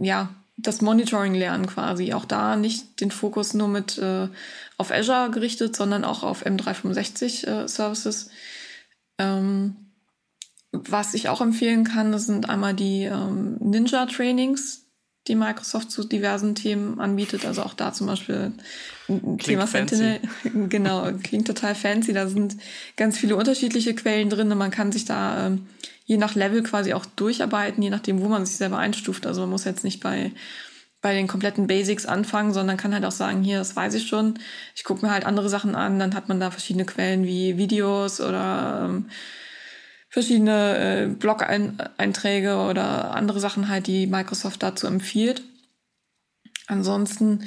ja 0.00 0.28
das 0.56 0.80
Monitoring 0.80 1.34
lernen 1.34 1.66
quasi. 1.66 2.12
Auch 2.12 2.24
da 2.24 2.54
nicht 2.54 3.00
den 3.00 3.10
Fokus 3.10 3.54
nur 3.54 3.68
mit 3.68 3.98
äh, 3.98 4.28
auf 4.78 4.92
Azure 4.92 5.30
gerichtet, 5.30 5.74
sondern 5.74 6.04
auch 6.04 6.22
auf 6.22 6.46
M365 6.46 7.46
äh, 7.46 7.68
Services. 7.68 8.30
Ähm, 9.18 9.83
was 10.88 11.14
ich 11.14 11.28
auch 11.28 11.40
empfehlen 11.40 11.84
kann, 11.84 12.12
das 12.12 12.26
sind 12.26 12.48
einmal 12.48 12.74
die 12.74 13.04
ähm, 13.04 13.56
Ninja-Trainings, 13.60 14.86
die 15.28 15.34
Microsoft 15.34 15.90
zu 15.90 16.04
diversen 16.04 16.54
Themen 16.54 17.00
anbietet. 17.00 17.46
Also 17.46 17.62
auch 17.62 17.74
da 17.74 17.92
zum 17.92 18.06
Beispiel 18.06 18.52
klingt 19.06 19.42
Thema 19.42 19.66
Sentinel. 19.66 20.20
genau, 20.68 21.10
klingt 21.22 21.46
total 21.46 21.74
fancy. 21.74 22.12
Da 22.12 22.28
sind 22.28 22.56
ganz 22.96 23.16
viele 23.16 23.36
unterschiedliche 23.36 23.94
Quellen 23.94 24.28
drin. 24.28 24.52
Und 24.52 24.58
man 24.58 24.70
kann 24.70 24.92
sich 24.92 25.06
da 25.06 25.46
ähm, 25.46 25.66
je 26.04 26.18
nach 26.18 26.34
Level 26.34 26.62
quasi 26.62 26.92
auch 26.92 27.06
durcharbeiten, 27.06 27.82
je 27.82 27.90
nachdem, 27.90 28.20
wo 28.20 28.28
man 28.28 28.44
sich 28.44 28.56
selber 28.56 28.78
einstuft. 28.78 29.26
Also 29.26 29.42
man 29.42 29.50
muss 29.50 29.64
jetzt 29.64 29.84
nicht 29.84 30.02
bei 30.02 30.32
bei 31.04 31.12
den 31.12 31.28
kompletten 31.28 31.66
Basics 31.66 32.06
anfangen, 32.06 32.54
sondern 32.54 32.78
kann 32.78 32.94
halt 32.94 33.04
auch 33.04 33.12
sagen, 33.12 33.42
hier, 33.42 33.58
das 33.58 33.76
weiß 33.76 33.92
ich 33.92 34.06
schon. 34.06 34.38
Ich 34.74 34.84
gucke 34.84 35.04
mir 35.04 35.12
halt 35.12 35.26
andere 35.26 35.50
Sachen 35.50 35.74
an. 35.74 35.98
Dann 35.98 36.14
hat 36.14 36.30
man 36.30 36.40
da 36.40 36.50
verschiedene 36.50 36.86
Quellen 36.86 37.26
wie 37.26 37.58
Videos 37.58 38.22
oder 38.22 38.86
ähm, 38.86 39.10
verschiedene 40.14 40.78
äh, 40.78 41.06
Blog-Einträge 41.08 42.58
oder 42.58 43.10
andere 43.16 43.40
Sachen 43.40 43.68
halt, 43.68 43.88
die 43.88 44.06
Microsoft 44.06 44.62
dazu 44.62 44.86
empfiehlt. 44.86 45.42
Ansonsten 46.68 47.40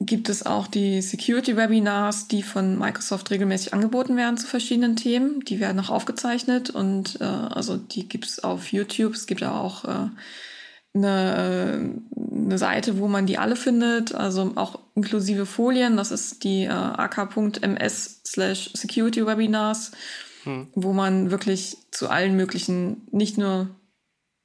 gibt 0.00 0.28
es 0.28 0.44
auch 0.44 0.66
die 0.66 1.00
Security-Webinars, 1.00 2.26
die 2.26 2.42
von 2.42 2.76
Microsoft 2.76 3.30
regelmäßig 3.30 3.72
angeboten 3.72 4.16
werden 4.16 4.36
zu 4.36 4.48
verschiedenen 4.48 4.96
Themen. 4.96 5.44
Die 5.44 5.60
werden 5.60 5.78
auch 5.78 5.90
aufgezeichnet 5.90 6.70
und 6.70 7.20
äh, 7.20 7.24
also 7.24 7.76
die 7.76 8.08
gibt 8.08 8.26
es 8.26 8.42
auf 8.42 8.72
YouTube. 8.72 9.14
Es 9.14 9.28
gibt 9.28 9.44
auch 9.44 9.84
äh, 9.84 10.08
eine, 10.94 11.94
eine 12.16 12.58
Seite, 12.58 12.98
wo 12.98 13.06
man 13.06 13.26
die 13.26 13.38
alle 13.38 13.54
findet, 13.54 14.12
also 14.12 14.54
auch 14.56 14.80
inklusive 14.96 15.46
Folien. 15.46 15.96
Das 15.96 16.10
ist 16.10 16.42
die 16.42 16.64
äh, 16.64 16.70
ak.ms 16.70 18.22
slash 18.26 18.70
security 18.74 19.24
webinars, 19.24 19.92
hm. 20.48 20.68
wo 20.74 20.94
man 20.94 21.30
wirklich 21.30 21.76
zu 21.90 22.08
allen 22.08 22.34
möglichen, 22.34 23.06
nicht 23.10 23.36
nur 23.36 23.68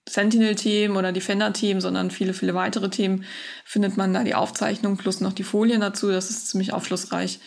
Sentinel-Themen 0.09 0.97
oder 0.97 1.13
Defender-Themen, 1.13 1.79
sondern 1.79 2.11
viele, 2.11 2.33
viele 2.33 2.53
weitere 2.53 2.89
Themen 2.89 3.23
findet 3.63 3.95
man 3.95 4.13
da 4.13 4.25
die 4.25 4.35
Aufzeichnung 4.35 4.97
plus 4.97 5.21
noch 5.21 5.31
die 5.31 5.45
Folien 5.45 5.79
dazu. 5.79 6.11
Das 6.11 6.29
ist 6.29 6.49
ziemlich 6.49 6.73
aufschlussreich. 6.73 7.39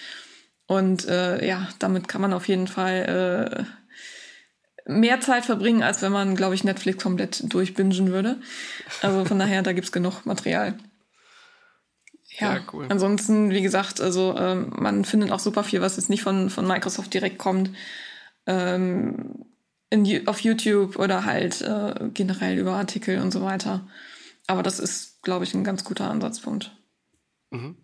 Und 0.67 1.07
äh, 1.07 1.47
ja, 1.47 1.69
damit 1.79 2.09
kann 2.09 2.23
man 2.23 2.33
auf 2.33 2.49
jeden 2.49 2.67
Fall 2.67 3.67
äh, 4.87 4.91
mehr 4.91 5.21
Zeit 5.21 5.45
verbringen, 5.45 5.83
als 5.83 6.01
wenn 6.01 6.13
man, 6.13 6.35
glaube 6.35 6.55
ich, 6.55 6.65
Netflix 6.65 7.03
komplett 7.03 7.53
durchbingen 7.53 8.11
würde. 8.11 8.39
Also 9.03 9.27
von 9.27 9.39
daher, 9.39 9.63
da 9.63 9.75
gibt's 9.75 9.93
genug 9.93 10.25
Material. 10.25 10.79
Ja, 12.39 12.55
ja, 12.55 12.61
cool. 12.73 12.87
Ansonsten, 12.89 13.51
wie 13.51 13.63
gesagt, 13.63 14.01
also 14.01 14.35
ähm, 14.39 14.73
man 14.77 15.05
findet 15.05 15.31
auch 15.31 15.41
super 15.41 15.63
viel, 15.63 15.83
was 15.83 15.97
jetzt 15.97 16.09
nicht 16.09 16.23
von, 16.23 16.49
von 16.49 16.67
Microsoft 16.67 17.13
direkt 17.13 17.37
kommt. 17.37 17.71
Ähm, 18.47 19.47
in, 19.91 20.27
auf 20.27 20.41
YouTube 20.41 20.99
oder 20.99 21.25
halt 21.25 21.61
äh, 21.63 22.11
generell 22.13 22.59
über 22.59 22.73
Artikel 22.73 23.21
und 23.21 23.31
so 23.31 23.43
weiter. 23.43 23.87
Aber 24.47 24.63
das 24.63 24.79
ist, 24.79 25.23
glaube 25.23 25.45
ich, 25.45 25.55
ein 25.55 25.65
ganz 25.65 25.85
guter 25.85 26.11
Ansatzpunkt. 26.11 26.77
Mhm. 27.51 27.77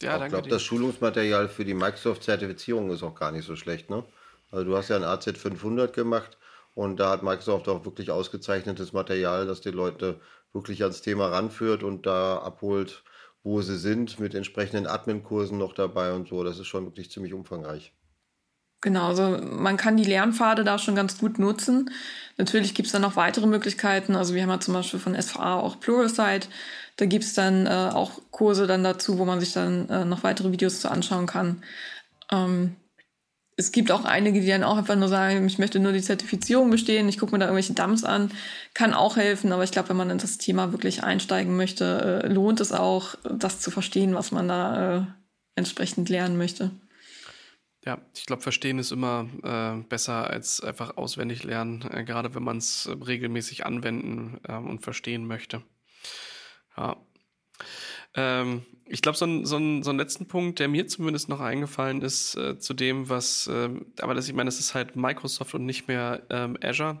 Ja, 0.00 0.22
ich 0.22 0.30
glaube, 0.30 0.48
das 0.48 0.62
Schulungsmaterial 0.62 1.48
für 1.48 1.64
die 1.64 1.74
Microsoft-Zertifizierung 1.74 2.90
ist 2.90 3.02
auch 3.02 3.14
gar 3.14 3.30
nicht 3.30 3.46
so 3.46 3.54
schlecht. 3.54 3.88
Ne? 3.88 4.04
Also 4.50 4.64
du 4.64 4.76
hast 4.76 4.88
ja 4.88 4.96
ein 4.96 5.04
AZ500 5.04 5.88
gemacht 5.88 6.38
und 6.74 6.98
da 6.98 7.10
hat 7.10 7.22
Microsoft 7.22 7.68
auch 7.68 7.84
wirklich 7.84 8.10
ausgezeichnetes 8.10 8.92
Material, 8.92 9.46
das 9.46 9.60
die 9.60 9.70
Leute 9.70 10.20
wirklich 10.52 10.82
ans 10.82 11.02
Thema 11.02 11.28
ranführt 11.28 11.82
und 11.82 12.04
da 12.04 12.38
abholt, 12.38 13.04
wo 13.44 13.62
sie 13.62 13.78
sind, 13.78 14.18
mit 14.18 14.34
entsprechenden 14.34 14.86
Admin-Kursen 14.86 15.56
noch 15.56 15.72
dabei 15.72 16.12
und 16.12 16.28
so. 16.28 16.42
Das 16.42 16.58
ist 16.58 16.66
schon 16.66 16.84
wirklich 16.84 17.10
ziemlich 17.10 17.32
umfangreich. 17.32 17.92
Genau, 18.82 19.06
also 19.06 19.38
man 19.40 19.76
kann 19.76 19.96
die 19.96 20.04
Lernpfade 20.04 20.64
da 20.64 20.76
schon 20.78 20.96
ganz 20.96 21.16
gut 21.16 21.38
nutzen. 21.38 21.90
Natürlich 22.36 22.74
gibt's 22.74 22.90
dann 22.92 23.02
noch 23.02 23.14
weitere 23.16 23.46
Möglichkeiten. 23.46 24.16
Also 24.16 24.34
wir 24.34 24.42
haben 24.42 24.50
ja 24.50 24.60
zum 24.60 24.74
Beispiel 24.74 24.98
von 24.98 25.20
SVA 25.20 25.60
auch 25.60 25.78
Pluralsight. 25.78 26.48
Da 26.96 27.06
gibt's 27.06 27.32
dann 27.32 27.66
äh, 27.66 27.90
auch 27.92 28.20
Kurse 28.32 28.66
dann 28.66 28.82
dazu, 28.82 29.18
wo 29.18 29.24
man 29.24 29.38
sich 29.38 29.52
dann 29.52 29.88
äh, 29.88 30.04
noch 30.04 30.24
weitere 30.24 30.50
Videos 30.50 30.80
zu 30.80 30.90
anschauen 30.90 31.26
kann. 31.26 31.62
Ähm, 32.32 32.74
es 33.56 33.70
gibt 33.70 33.92
auch 33.92 34.04
einige, 34.04 34.40
die 34.40 34.48
dann 34.48 34.64
auch 34.64 34.78
einfach 34.78 34.96
nur 34.96 35.08
sagen, 35.08 35.46
ich 35.46 35.58
möchte 35.58 35.78
nur 35.78 35.92
die 35.92 36.02
Zertifizierung 36.02 36.70
bestehen, 36.70 37.08
ich 37.08 37.18
gucke 37.18 37.32
mir 37.32 37.38
da 37.38 37.44
irgendwelche 37.46 37.74
Dumps 37.74 38.02
an, 38.02 38.32
kann 38.74 38.94
auch 38.94 39.16
helfen, 39.16 39.52
aber 39.52 39.62
ich 39.62 39.70
glaube, 39.70 39.90
wenn 39.90 39.96
man 39.96 40.10
in 40.10 40.18
das 40.18 40.38
Thema 40.38 40.72
wirklich 40.72 41.04
einsteigen 41.04 41.56
möchte, 41.56 42.22
äh, 42.24 42.28
lohnt 42.28 42.60
es 42.60 42.72
auch, 42.72 43.14
das 43.22 43.60
zu 43.60 43.70
verstehen, 43.70 44.14
was 44.14 44.32
man 44.32 44.48
da 44.48 44.96
äh, 44.96 45.02
entsprechend 45.54 46.08
lernen 46.08 46.36
möchte. 46.36 46.70
Ja, 47.84 48.00
ich 48.14 48.26
glaube, 48.26 48.42
verstehen 48.42 48.78
ist 48.78 48.92
immer 48.92 49.28
äh, 49.42 49.82
besser 49.88 50.30
als 50.30 50.60
einfach 50.60 50.96
auswendig 50.96 51.42
lernen, 51.42 51.82
äh, 51.90 52.04
gerade 52.04 52.34
wenn 52.34 52.44
man 52.44 52.58
es 52.58 52.86
äh, 52.86 52.92
regelmäßig 52.92 53.66
anwenden 53.66 54.40
ähm, 54.48 54.70
und 54.70 54.82
verstehen 54.82 55.26
möchte. 55.26 55.62
Ja. 56.76 56.96
Ähm, 58.14 58.64
ich 58.86 59.02
glaube, 59.02 59.18
so, 59.18 59.24
ein, 59.24 59.44
so, 59.46 59.56
ein, 59.56 59.82
so 59.82 59.90
einen 59.90 59.98
letzten 59.98 60.28
Punkt, 60.28 60.60
der 60.60 60.68
mir 60.68 60.86
zumindest 60.86 61.28
noch 61.28 61.40
eingefallen 61.40 62.02
ist, 62.02 62.36
äh, 62.36 62.58
zu 62.58 62.72
dem, 62.72 63.08
was, 63.08 63.48
ähm, 63.52 63.86
aber 64.00 64.14
das, 64.14 64.28
ich 64.28 64.34
meine, 64.34 64.48
es 64.48 64.60
ist 64.60 64.74
halt 64.74 64.94
Microsoft 64.94 65.54
und 65.54 65.66
nicht 65.66 65.88
mehr 65.88 66.22
ähm, 66.30 66.56
Azure. 66.62 67.00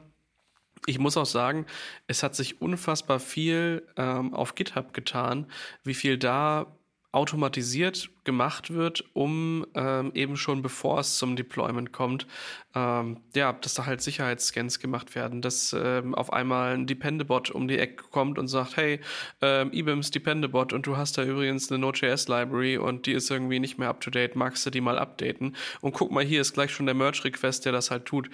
Ich 0.86 0.98
muss 0.98 1.16
auch 1.16 1.26
sagen, 1.26 1.66
es 2.08 2.24
hat 2.24 2.34
sich 2.34 2.60
unfassbar 2.60 3.20
viel 3.20 3.86
ähm, 3.96 4.34
auf 4.34 4.56
GitHub 4.56 4.92
getan, 4.94 5.46
wie 5.84 5.94
viel 5.94 6.18
da 6.18 6.76
automatisiert 7.12 8.08
gemacht 8.24 8.72
wird, 8.72 9.04
um 9.12 9.66
ähm, 9.74 10.12
eben 10.14 10.36
schon 10.38 10.62
bevor 10.62 11.00
es 11.00 11.18
zum 11.18 11.36
Deployment 11.36 11.92
kommt, 11.92 12.26
ähm, 12.74 13.18
ja, 13.34 13.52
dass 13.52 13.74
da 13.74 13.84
halt 13.84 14.00
Sicherheitsscans 14.00 14.80
gemacht 14.80 15.14
werden, 15.14 15.42
dass 15.42 15.76
ähm, 15.78 16.14
auf 16.14 16.32
einmal 16.32 16.72
ein 16.74 16.86
Dependabot 16.86 17.50
um 17.50 17.68
die 17.68 17.78
Ecke 17.78 18.04
kommt 18.10 18.38
und 18.38 18.48
sagt, 18.48 18.78
hey, 18.78 19.00
ähm, 19.42 19.72
eBIMS 19.72 20.10
Dependabot 20.10 20.72
und 20.72 20.86
du 20.86 20.96
hast 20.96 21.18
da 21.18 21.24
übrigens 21.24 21.70
eine 21.70 21.78
Node.js-Library 21.80 22.78
und 22.78 23.04
die 23.04 23.12
ist 23.12 23.30
irgendwie 23.30 23.60
nicht 23.60 23.78
mehr 23.78 23.90
up-to-date, 23.90 24.34
magst 24.34 24.64
du 24.64 24.70
die 24.70 24.80
mal 24.80 24.98
updaten? 24.98 25.54
Und 25.82 25.92
guck 25.92 26.10
mal, 26.10 26.24
hier 26.24 26.40
ist 26.40 26.54
gleich 26.54 26.70
schon 26.70 26.86
der 26.86 26.94
Merge-Request, 26.94 27.66
der 27.66 27.72
das 27.72 27.90
halt 27.90 28.06
tut. 28.06 28.30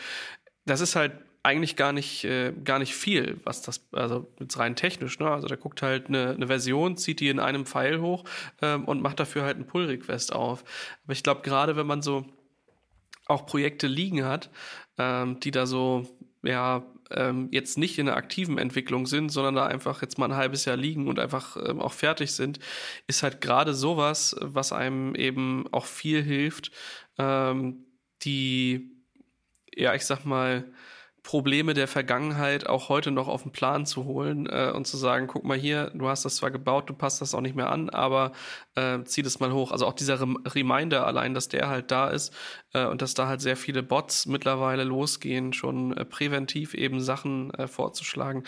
Das 0.67 0.81
ist 0.81 0.95
halt 0.95 1.13
eigentlich 1.49 1.77
gar 1.77 1.93
nicht, 1.93 2.25
äh, 2.25 2.53
gar 2.65 2.79
nicht 2.79 2.95
viel, 2.95 3.41
was 3.45 3.63
das, 3.63 3.89
also 3.93 4.31
jetzt 4.39 4.59
rein 4.59 4.77
technisch, 4.77 5.19
ne? 5.19 5.31
Also 5.31 5.49
der 5.49 5.57
guckt 5.57 5.81
halt 5.81 6.09
eine, 6.09 6.31
eine 6.31 6.47
Version, 6.47 6.97
zieht 6.99 7.21
die 7.21 7.29
in 7.29 7.41
einem 7.41 7.65
Pfeil 7.65 8.01
hoch 8.01 8.25
ähm, 8.61 8.85
und 8.85 9.01
macht 9.01 9.19
dafür 9.19 9.45
halt 9.45 9.57
einen 9.57 9.67
Pull-Request 9.67 10.35
auf. 10.35 10.63
Aber 11.05 11.13
ich 11.15 11.23
glaube, 11.23 11.41
gerade 11.41 11.75
wenn 11.77 11.87
man 11.87 12.03
so 12.03 12.27
auch 13.27 13.47
Projekte 13.47 13.87
liegen 13.87 14.25
hat, 14.25 14.51
ähm, 14.99 15.41
die 15.41 15.51
da 15.51 15.65
so, 15.65 16.07
ja, 16.43 16.85
ähm, 17.11 17.49
jetzt 17.51 17.79
nicht 17.79 17.99
in 17.99 18.07
der 18.07 18.17
aktiven 18.17 18.59
Entwicklung 18.59 19.07
sind, 19.07 19.31
sondern 19.31 19.55
da 19.55 19.67
einfach 19.67 20.03
jetzt 20.03 20.19
mal 20.19 20.27
ein 20.27 20.37
halbes 20.37 20.67
Jahr 20.67 20.77
liegen 20.77 21.09
und 21.09 21.19
einfach 21.19 21.57
ähm, 21.57 21.81
auch 21.81 21.93
fertig 21.93 22.33
sind, 22.33 22.59
ist 23.07 23.23
halt 23.23 23.41
gerade 23.41 23.73
sowas, 23.73 24.37
was 24.41 24.73
einem 24.73 25.15
eben 25.15 25.67
auch 25.73 25.87
viel 25.87 26.23
hilft, 26.23 26.71
ähm, 27.17 27.87
die, 28.23 28.91
ja, 29.75 29.95
ich 29.95 30.05
sag 30.05 30.27
mal, 30.27 30.71
Probleme 31.29 31.75
der 31.75 31.89
Vergangenheit 31.89 32.67
auch 32.67 32.89
heute 32.89 33.11
noch 33.11 33.29
auf 33.29 33.43
den 33.43 33.53
Plan 33.53 33.85
zu 33.85 34.07
holen 34.07 34.47
äh, 34.47 34.73
und 34.75 34.87
zu 34.87 34.97
sagen, 34.97 35.27
guck 35.27 35.45
mal 35.45 35.59
hier, 35.59 35.91
du 35.93 36.09
hast 36.09 36.25
das 36.25 36.37
zwar 36.37 36.51
gebaut, 36.51 36.89
du 36.89 36.95
passt 36.95 37.21
das 37.21 37.35
auch 37.35 37.43
nicht 37.43 37.55
mehr 37.55 37.71
an, 37.71 37.91
aber 37.91 38.33
äh, 38.77 39.05
zieh 39.05 39.21
das 39.21 39.39
mal 39.39 39.53
hoch. 39.53 39.71
Also 39.71 39.87
auch 39.87 39.93
dieser 39.93 40.23
Rem 40.23 40.39
Reminder 40.47 41.07
allein, 41.07 41.35
dass 41.35 41.49
der 41.49 41.69
halt 41.69 41.91
da 41.91 42.09
ist 42.09 42.35
äh, 42.73 42.87
und 42.87 43.03
dass 43.03 43.13
da 43.13 43.29
halt 43.29 43.43
sehr 43.43 43.59
viele 43.59 43.83
Bots 43.83 44.25
mittlerweile 44.25 44.85
losgehen, 44.85 45.53
schon 45.53 45.95
äh, 45.95 46.07
präventiv 46.07 46.73
eben 46.73 46.99
Sachen 46.99 47.53
äh, 47.53 47.69
vorzuschlagen, 47.69 48.45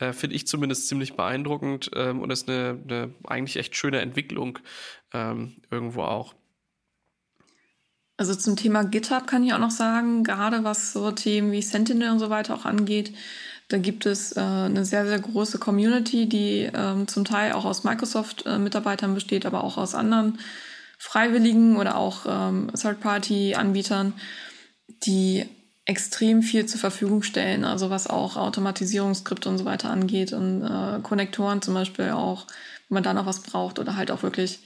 äh, 0.00 0.12
finde 0.12 0.34
ich 0.34 0.48
zumindest 0.48 0.88
ziemlich 0.88 1.14
beeindruckend 1.14 1.92
ähm, 1.94 2.20
und 2.20 2.32
ist 2.32 2.48
eine, 2.48 2.82
eine 2.82 3.14
eigentlich 3.28 3.58
echt 3.58 3.76
schöne 3.76 4.00
Entwicklung 4.00 4.58
ähm, 5.12 5.62
irgendwo 5.70 6.02
auch. 6.02 6.34
Also 8.16 8.34
zum 8.34 8.56
Thema 8.56 8.84
GitHub 8.84 9.26
kann 9.26 9.42
ich 9.42 9.52
auch 9.54 9.58
noch 9.58 9.72
sagen, 9.72 10.22
gerade 10.22 10.62
was 10.62 10.92
so 10.92 11.10
Themen 11.10 11.50
wie 11.50 11.62
Sentinel 11.62 12.10
und 12.10 12.20
so 12.20 12.30
weiter 12.30 12.54
auch 12.54 12.64
angeht, 12.64 13.12
da 13.68 13.78
gibt 13.78 14.06
es 14.06 14.36
äh, 14.36 14.40
eine 14.40 14.84
sehr, 14.84 15.06
sehr 15.06 15.18
große 15.18 15.58
Community, 15.58 16.28
die 16.28 16.70
ähm, 16.72 17.08
zum 17.08 17.24
Teil 17.24 17.52
auch 17.52 17.64
aus 17.64 17.82
Microsoft-Mitarbeitern 17.82 19.12
äh, 19.12 19.14
besteht, 19.14 19.46
aber 19.46 19.64
auch 19.64 19.78
aus 19.78 19.94
anderen 19.94 20.38
Freiwilligen 20.98 21.76
oder 21.76 21.96
auch 21.96 22.26
ähm, 22.28 22.70
Third-Party-Anbietern, 22.74 24.12
die 25.06 25.46
extrem 25.86 26.42
viel 26.42 26.66
zur 26.66 26.80
Verfügung 26.80 27.22
stellen, 27.22 27.64
also 27.64 27.90
was 27.90 28.06
auch 28.06 28.36
Automatisierungsskripte 28.36 29.48
und 29.48 29.58
so 29.58 29.64
weiter 29.64 29.90
angeht 29.90 30.32
und 30.32 30.62
äh, 30.62 31.00
Konnektoren 31.02 31.60
zum 31.60 31.74
Beispiel 31.74 32.10
auch, 32.10 32.46
wenn 32.88 32.96
man 32.96 33.02
da 33.02 33.12
noch 33.12 33.26
was 33.26 33.40
braucht 33.40 33.78
oder 33.78 33.96
halt 33.96 34.10
auch 34.10 34.22
wirklich 34.22 34.60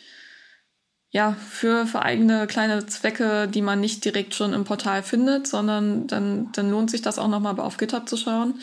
ja, 1.11 1.33
für, 1.33 1.87
für 1.87 2.03
eigene 2.03 2.47
kleine 2.47 2.87
Zwecke, 2.87 3.49
die 3.49 3.63
man 3.63 3.81
nicht 3.81 4.05
direkt 4.05 4.35
schon 4.35 4.53
im 4.53 4.65
Portal 4.65 5.03
findet, 5.03 5.47
sondern 5.47 6.07
dann, 6.07 6.53
dann 6.53 6.71
lohnt 6.71 6.91
sich 6.91 7.01
das 7.01 7.19
auch 7.19 7.29
nochmal 7.29 7.59
auf 7.61 7.79
GitHub 7.79 8.09
zu 8.09 8.17
schauen, 8.17 8.61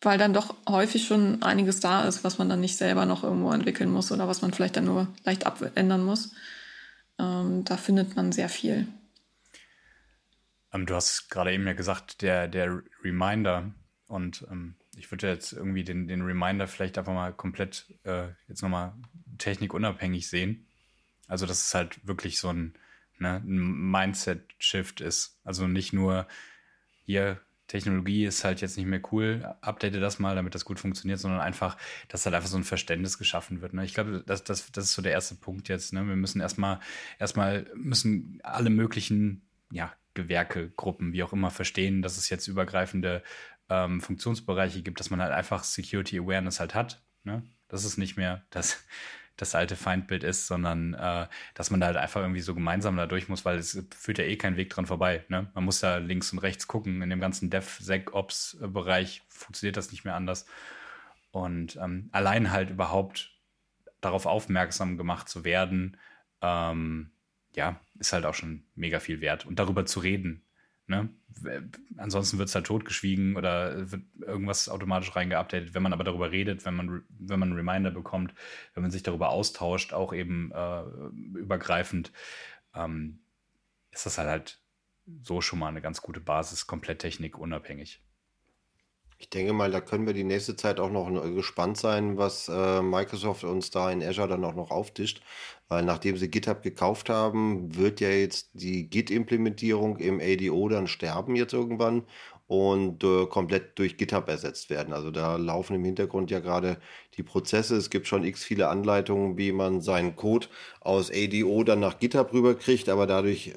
weil 0.00 0.16
dann 0.16 0.32
doch 0.32 0.54
häufig 0.68 1.06
schon 1.06 1.42
einiges 1.42 1.80
da 1.80 2.04
ist, 2.04 2.22
was 2.22 2.38
man 2.38 2.48
dann 2.48 2.60
nicht 2.60 2.76
selber 2.76 3.04
noch 3.04 3.24
irgendwo 3.24 3.52
entwickeln 3.52 3.90
muss 3.90 4.12
oder 4.12 4.28
was 4.28 4.42
man 4.42 4.52
vielleicht 4.52 4.76
dann 4.76 4.84
nur 4.84 5.08
leicht 5.24 5.44
abändern 5.44 6.04
muss. 6.04 6.34
Ähm, 7.18 7.64
da 7.64 7.76
findet 7.76 8.14
man 8.14 8.30
sehr 8.30 8.48
viel. 8.48 8.86
Ähm, 10.72 10.86
du 10.86 10.94
hast 10.94 11.30
gerade 11.30 11.52
eben 11.52 11.66
ja 11.66 11.72
gesagt, 11.72 12.22
der, 12.22 12.46
der 12.46 12.80
Reminder 13.02 13.72
und 14.06 14.46
ähm, 14.52 14.76
ich 14.96 15.10
würde 15.10 15.28
jetzt 15.28 15.52
irgendwie 15.52 15.82
den, 15.82 16.06
den 16.06 16.22
Reminder 16.22 16.68
vielleicht 16.68 16.96
einfach 16.96 17.14
mal 17.14 17.32
komplett 17.32 17.92
äh, 18.04 18.28
jetzt 18.46 18.62
nochmal 18.62 18.92
technikunabhängig 19.38 20.28
sehen 20.28 20.68
also, 21.32 21.46
dass 21.46 21.64
es 21.64 21.74
halt 21.74 22.06
wirklich 22.06 22.38
so 22.38 22.50
ein, 22.50 22.74
ne, 23.18 23.42
ein 23.42 23.90
Mindset-Shift 23.90 25.00
ist. 25.00 25.40
Also 25.44 25.66
nicht 25.66 25.94
nur 25.94 26.28
hier, 27.06 27.40
Technologie 27.68 28.26
ist 28.26 28.44
halt 28.44 28.60
jetzt 28.60 28.76
nicht 28.76 28.84
mehr 28.84 29.00
cool, 29.12 29.56
update 29.62 29.94
das 29.94 30.18
mal, 30.18 30.34
damit 30.34 30.54
das 30.54 30.66
gut 30.66 30.78
funktioniert, 30.78 31.18
sondern 31.18 31.40
einfach, 31.40 31.78
dass 32.08 32.26
halt 32.26 32.34
einfach 32.34 32.50
so 32.50 32.58
ein 32.58 32.64
Verständnis 32.64 33.16
geschaffen 33.16 33.62
wird. 33.62 33.72
Ne? 33.72 33.82
Ich 33.82 33.94
glaube, 33.94 34.22
das, 34.26 34.44
das, 34.44 34.70
das 34.72 34.84
ist 34.84 34.92
so 34.92 35.00
der 35.00 35.12
erste 35.12 35.34
Punkt 35.36 35.70
jetzt. 35.70 35.94
Ne? 35.94 36.06
Wir 36.06 36.16
müssen 36.16 36.42
erstmal, 36.42 36.80
erstmal 37.18 37.66
müssen 37.74 38.38
alle 38.42 38.68
möglichen, 38.68 39.40
ja, 39.70 39.90
Gewerke, 40.12 40.68
Gruppen, 40.68 41.14
wie 41.14 41.22
auch 41.22 41.32
immer, 41.32 41.50
verstehen, 41.50 42.02
dass 42.02 42.18
es 42.18 42.28
jetzt 42.28 42.46
übergreifende 42.46 43.22
ähm, 43.70 44.02
Funktionsbereiche 44.02 44.82
gibt, 44.82 45.00
dass 45.00 45.08
man 45.08 45.22
halt 45.22 45.32
einfach 45.32 45.64
Security 45.64 46.18
Awareness 46.18 46.60
halt 46.60 46.74
hat. 46.74 47.00
Ne? 47.24 47.42
Das 47.68 47.86
ist 47.86 47.96
nicht 47.96 48.18
mehr 48.18 48.44
das 48.50 48.84
das 49.36 49.54
alte 49.54 49.76
Feindbild 49.76 50.24
ist, 50.24 50.46
sondern 50.46 50.94
äh, 50.94 51.26
dass 51.54 51.70
man 51.70 51.80
da 51.80 51.86
halt 51.86 51.96
einfach 51.96 52.20
irgendwie 52.20 52.40
so 52.40 52.54
gemeinsam 52.54 52.96
da 52.96 53.06
durch 53.06 53.28
muss, 53.28 53.44
weil 53.44 53.58
es 53.58 53.82
führt 53.96 54.18
ja 54.18 54.24
eh 54.24 54.36
kein 54.36 54.56
Weg 54.56 54.70
dran 54.70 54.86
vorbei. 54.86 55.24
Ne? 55.28 55.50
Man 55.54 55.64
muss 55.64 55.80
ja 55.80 55.96
links 55.96 56.32
und 56.32 56.38
rechts 56.38 56.66
gucken. 56.66 57.02
In 57.02 57.10
dem 57.10 57.20
ganzen 57.20 57.50
DevSecOps-Bereich 57.50 59.22
funktioniert 59.28 59.76
das 59.76 59.90
nicht 59.90 60.04
mehr 60.04 60.14
anders. 60.14 60.46
Und 61.30 61.76
ähm, 61.76 62.08
allein 62.12 62.50
halt 62.50 62.70
überhaupt 62.70 63.32
darauf 64.00 64.26
aufmerksam 64.26 64.98
gemacht 64.98 65.28
zu 65.28 65.44
werden, 65.44 65.96
ähm, 66.42 67.10
ja, 67.54 67.80
ist 67.98 68.12
halt 68.12 68.26
auch 68.26 68.34
schon 68.34 68.64
mega 68.74 69.00
viel 69.00 69.20
wert. 69.20 69.46
Und 69.46 69.58
darüber 69.58 69.86
zu 69.86 70.00
reden, 70.00 70.44
Ne? 70.86 71.08
Ansonsten 71.96 72.38
wird 72.38 72.48
es 72.48 72.54
halt 72.54 72.66
totgeschwiegen 72.66 73.36
oder 73.36 73.90
wird 73.90 74.02
irgendwas 74.20 74.68
automatisch 74.68 75.14
reingeupdatet. 75.14 75.74
Wenn 75.74 75.82
man 75.82 75.92
aber 75.92 76.04
darüber 76.04 76.30
redet, 76.30 76.64
wenn 76.64 76.74
man, 76.74 77.04
wenn 77.08 77.38
man 77.38 77.50
einen 77.50 77.58
Reminder 77.58 77.90
bekommt, 77.90 78.34
wenn 78.74 78.82
man 78.82 78.90
sich 78.90 79.02
darüber 79.02 79.30
austauscht, 79.30 79.92
auch 79.92 80.12
eben 80.12 80.50
äh, 80.52 80.82
übergreifend, 81.38 82.12
ähm, 82.74 83.20
ist 83.90 84.06
das 84.06 84.18
halt, 84.18 84.28
halt 84.28 84.60
so 85.22 85.40
schon 85.40 85.58
mal 85.58 85.68
eine 85.68 85.82
ganz 85.82 86.02
gute 86.02 86.20
Basis, 86.20 86.66
komplett 86.66 87.00
technikunabhängig. 87.00 88.02
Ich 89.22 89.30
denke 89.30 89.52
mal, 89.52 89.70
da 89.70 89.80
können 89.80 90.04
wir 90.04 90.14
die 90.14 90.24
nächste 90.24 90.56
Zeit 90.56 90.80
auch 90.80 90.90
noch 90.90 91.08
äh, 91.24 91.30
gespannt 91.32 91.78
sein, 91.78 92.18
was 92.18 92.48
äh, 92.48 92.82
Microsoft 92.82 93.44
uns 93.44 93.70
da 93.70 93.88
in 93.90 94.02
Azure 94.02 94.26
dann 94.26 94.44
auch 94.44 94.56
noch 94.56 94.72
auftischt. 94.72 95.22
Weil 95.68 95.84
nachdem 95.84 96.16
sie 96.16 96.28
GitHub 96.28 96.62
gekauft 96.62 97.08
haben, 97.08 97.74
wird 97.76 98.00
ja 98.00 98.08
jetzt 98.10 98.50
die 98.52 98.90
Git-Implementierung 98.90 99.98
im 99.98 100.20
ADO 100.20 100.68
dann 100.68 100.88
sterben 100.88 101.36
jetzt 101.36 101.52
irgendwann 101.52 102.02
und 102.46 103.02
äh, 103.04 103.26
komplett 103.26 103.78
durch 103.78 103.96
GitHub 103.96 104.28
ersetzt 104.28 104.68
werden. 104.68 104.92
Also 104.92 105.10
da 105.10 105.36
laufen 105.36 105.76
im 105.76 105.84
Hintergrund 105.84 106.30
ja 106.30 106.40
gerade 106.40 106.76
die 107.16 107.22
Prozesse. 107.22 107.76
Es 107.76 107.90
gibt 107.90 108.06
schon 108.06 108.24
x 108.24 108.44
viele 108.44 108.68
Anleitungen, 108.68 109.38
wie 109.38 109.52
man 109.52 109.80
seinen 109.80 110.16
Code 110.16 110.48
aus 110.80 111.10
ADO 111.10 111.64
dann 111.64 111.80
nach 111.80 111.98
GitHub 111.98 112.32
rüberkriegt, 112.32 112.88
aber 112.88 113.06
dadurch 113.06 113.52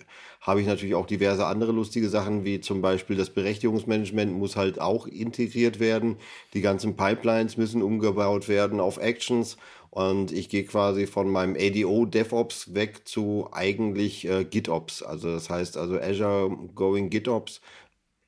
habe 0.45 0.61
ich 0.61 0.67
natürlich 0.67 0.95
auch 0.95 1.07
diverse 1.07 1.47
andere 1.47 1.71
lustige 1.71 2.07
Sachen, 2.07 2.45
wie 2.45 2.59
zum 2.61 2.81
Beispiel 2.81 3.15
das 3.15 3.31
Berechtigungsmanagement 3.31 4.31
muss 4.31 4.55
halt 4.55 4.79
auch 4.79 5.07
integriert 5.07 5.79
werden. 5.79 6.17
Die 6.53 6.61
ganzen 6.61 6.95
Pipelines 6.95 7.57
müssen 7.57 7.81
umgebaut 7.81 8.47
werden 8.47 8.79
auf 8.79 8.97
Actions 8.97 9.57
und 9.89 10.31
ich 10.31 10.49
gehe 10.49 10.65
quasi 10.65 11.07
von 11.07 11.29
meinem 11.29 11.55
ADO 11.57 12.05
DevOps 12.05 12.75
weg 12.75 13.07
zu 13.07 13.47
eigentlich 13.53 14.27
äh, 14.27 14.43
GitOps. 14.43 15.01
Also 15.01 15.31
das 15.31 15.49
heißt 15.49 15.77
also 15.77 15.97
Azure 15.99 16.55
Going 16.75 17.09
GitOps 17.09 17.61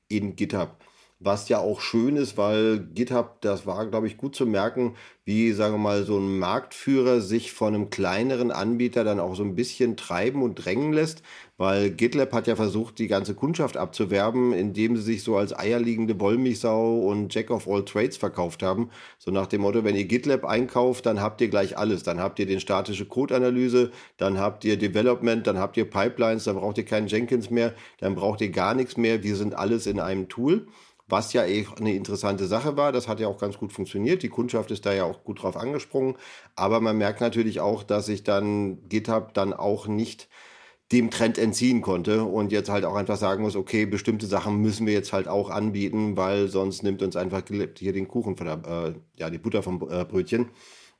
in 0.10 0.36
GitHub. 0.36 0.78
Was 1.20 1.50
ja 1.50 1.58
auch 1.60 1.82
schön 1.82 2.16
ist, 2.16 2.38
weil 2.38 2.80
GitHub, 2.94 3.42
das 3.42 3.66
war, 3.66 3.88
glaube 3.88 4.06
ich, 4.08 4.18
gut 4.18 4.36
zu 4.36 4.46
merken, 4.46 4.96
wie, 5.26 5.52
sagen 5.52 5.74
wir 5.74 5.80
mal, 5.80 6.04
so 6.04 6.20
ein 6.20 6.38
Marktführer 6.38 7.22
sich 7.22 7.52
von 7.54 7.74
einem 7.74 7.90
kleineren 7.90 8.52
Anbieter 8.52 9.04
dann 9.04 9.20
auch 9.20 9.36
so 9.36 9.44
ein 9.44 9.56
bisschen 9.56 9.98
treiben 9.98 10.44
und 10.44 10.56
drängen 10.56 10.94
lässt, 10.94 11.24
weil 11.58 11.90
GitLab 11.90 12.34
hat 12.34 12.48
ja 12.48 12.56
versucht, 12.56 13.00
die 13.00 13.08
ganze 13.08 13.34
Kundschaft 13.34 13.78
abzuwerben, 13.78 14.54
indem 14.54 14.96
sie 14.96 15.02
sich 15.02 15.24
so 15.24 15.38
als 15.38 15.58
eierliegende 15.58 16.20
Wollmilchsau 16.20 17.00
und 17.00 17.34
Jack 17.34 17.50
of 17.50 17.68
all 17.68 17.84
Trades 17.84 18.18
verkauft 18.18 18.62
haben. 18.62 18.92
So 19.18 19.32
nach 19.32 19.48
dem 19.48 19.62
Motto, 19.62 19.84
wenn 19.84 19.96
ihr 19.96 20.06
GitLab 20.06 20.46
einkauft, 20.46 21.06
dann 21.08 21.20
habt 21.20 21.42
ihr 21.42 21.50
gleich 21.50 21.78
alles. 21.78 22.04
Dann 22.04 22.20
habt 22.20 22.38
ihr 22.40 22.46
den 22.46 22.60
statische 22.60 23.06
Code-Analyse, 23.06 23.92
dann 24.18 24.40
habt 24.40 24.66
ihr 24.66 24.78
Development, 24.78 25.46
dann 25.48 25.58
habt 25.58 25.78
ihr 25.78 25.90
Pipelines, 25.90 26.44
dann 26.44 26.58
braucht 26.58 26.78
ihr 26.78 26.86
keinen 26.86 27.08
Jenkins 27.08 27.50
mehr, 27.50 27.74
dann 28.00 28.14
braucht 28.14 28.42
ihr 28.42 28.50
gar 28.50 28.76
nichts 28.76 28.96
mehr. 28.96 29.24
Wir 29.24 29.36
sind 29.36 29.56
alles 29.56 29.88
in 29.88 30.00
einem 30.00 30.30
Tool 30.30 30.68
was 31.10 31.32
ja 31.34 31.46
eh 31.46 31.66
eine 31.80 31.94
interessante 31.94 32.48
Sache 32.48 32.76
war. 32.76 32.92
Das 32.92 33.08
hat 33.08 33.20
ja 33.20 33.28
auch 33.28 33.38
ganz 33.38 33.58
gut 33.58 33.72
funktioniert. 33.72 34.24
Die 34.24 34.30
Kundschaft 34.30 34.72
ist 34.72 34.86
da 34.86 34.94
ja 34.94 35.06
auch 35.06 35.24
gut 35.24 35.42
drauf 35.42 35.56
angesprungen. 35.56 36.18
Aber 36.56 36.82
man 36.82 36.98
merkt 36.98 37.22
natürlich 37.22 37.62
auch, 37.62 37.84
dass 37.84 38.08
sich 38.08 38.24
dann 38.24 38.90
GitHub 38.90 39.34
dann 39.34 39.54
auch 39.54 39.88
nicht 39.88 40.28
dem 40.92 41.12
Trend 41.12 41.38
entziehen 41.38 41.82
konnte 41.82 42.24
und 42.24 42.52
jetzt 42.52 42.70
halt 42.70 42.86
auch 42.86 42.96
einfach 42.96 43.18
sagen 43.18 43.44
muss, 43.44 43.56
okay, 43.58 43.86
bestimmte 43.86 44.26
Sachen 44.26 44.62
müssen 44.62 44.86
wir 44.88 44.94
jetzt 44.94 45.12
halt 45.14 45.28
auch 45.28 45.50
anbieten, 45.50 46.16
weil 46.16 46.48
sonst 46.48 46.82
nimmt 46.84 47.02
uns 47.02 47.16
einfach 47.18 47.44
hier 47.48 47.94
den 47.94 48.08
Kuchen 48.08 48.38
von 48.38 48.48
der, 48.48 48.62
äh, 48.66 48.94
ja, 49.20 49.30
die 49.30 49.38
Butter 49.38 49.64
vom 49.64 49.82
äh, 49.90 50.06
Brötchen. 50.06 50.50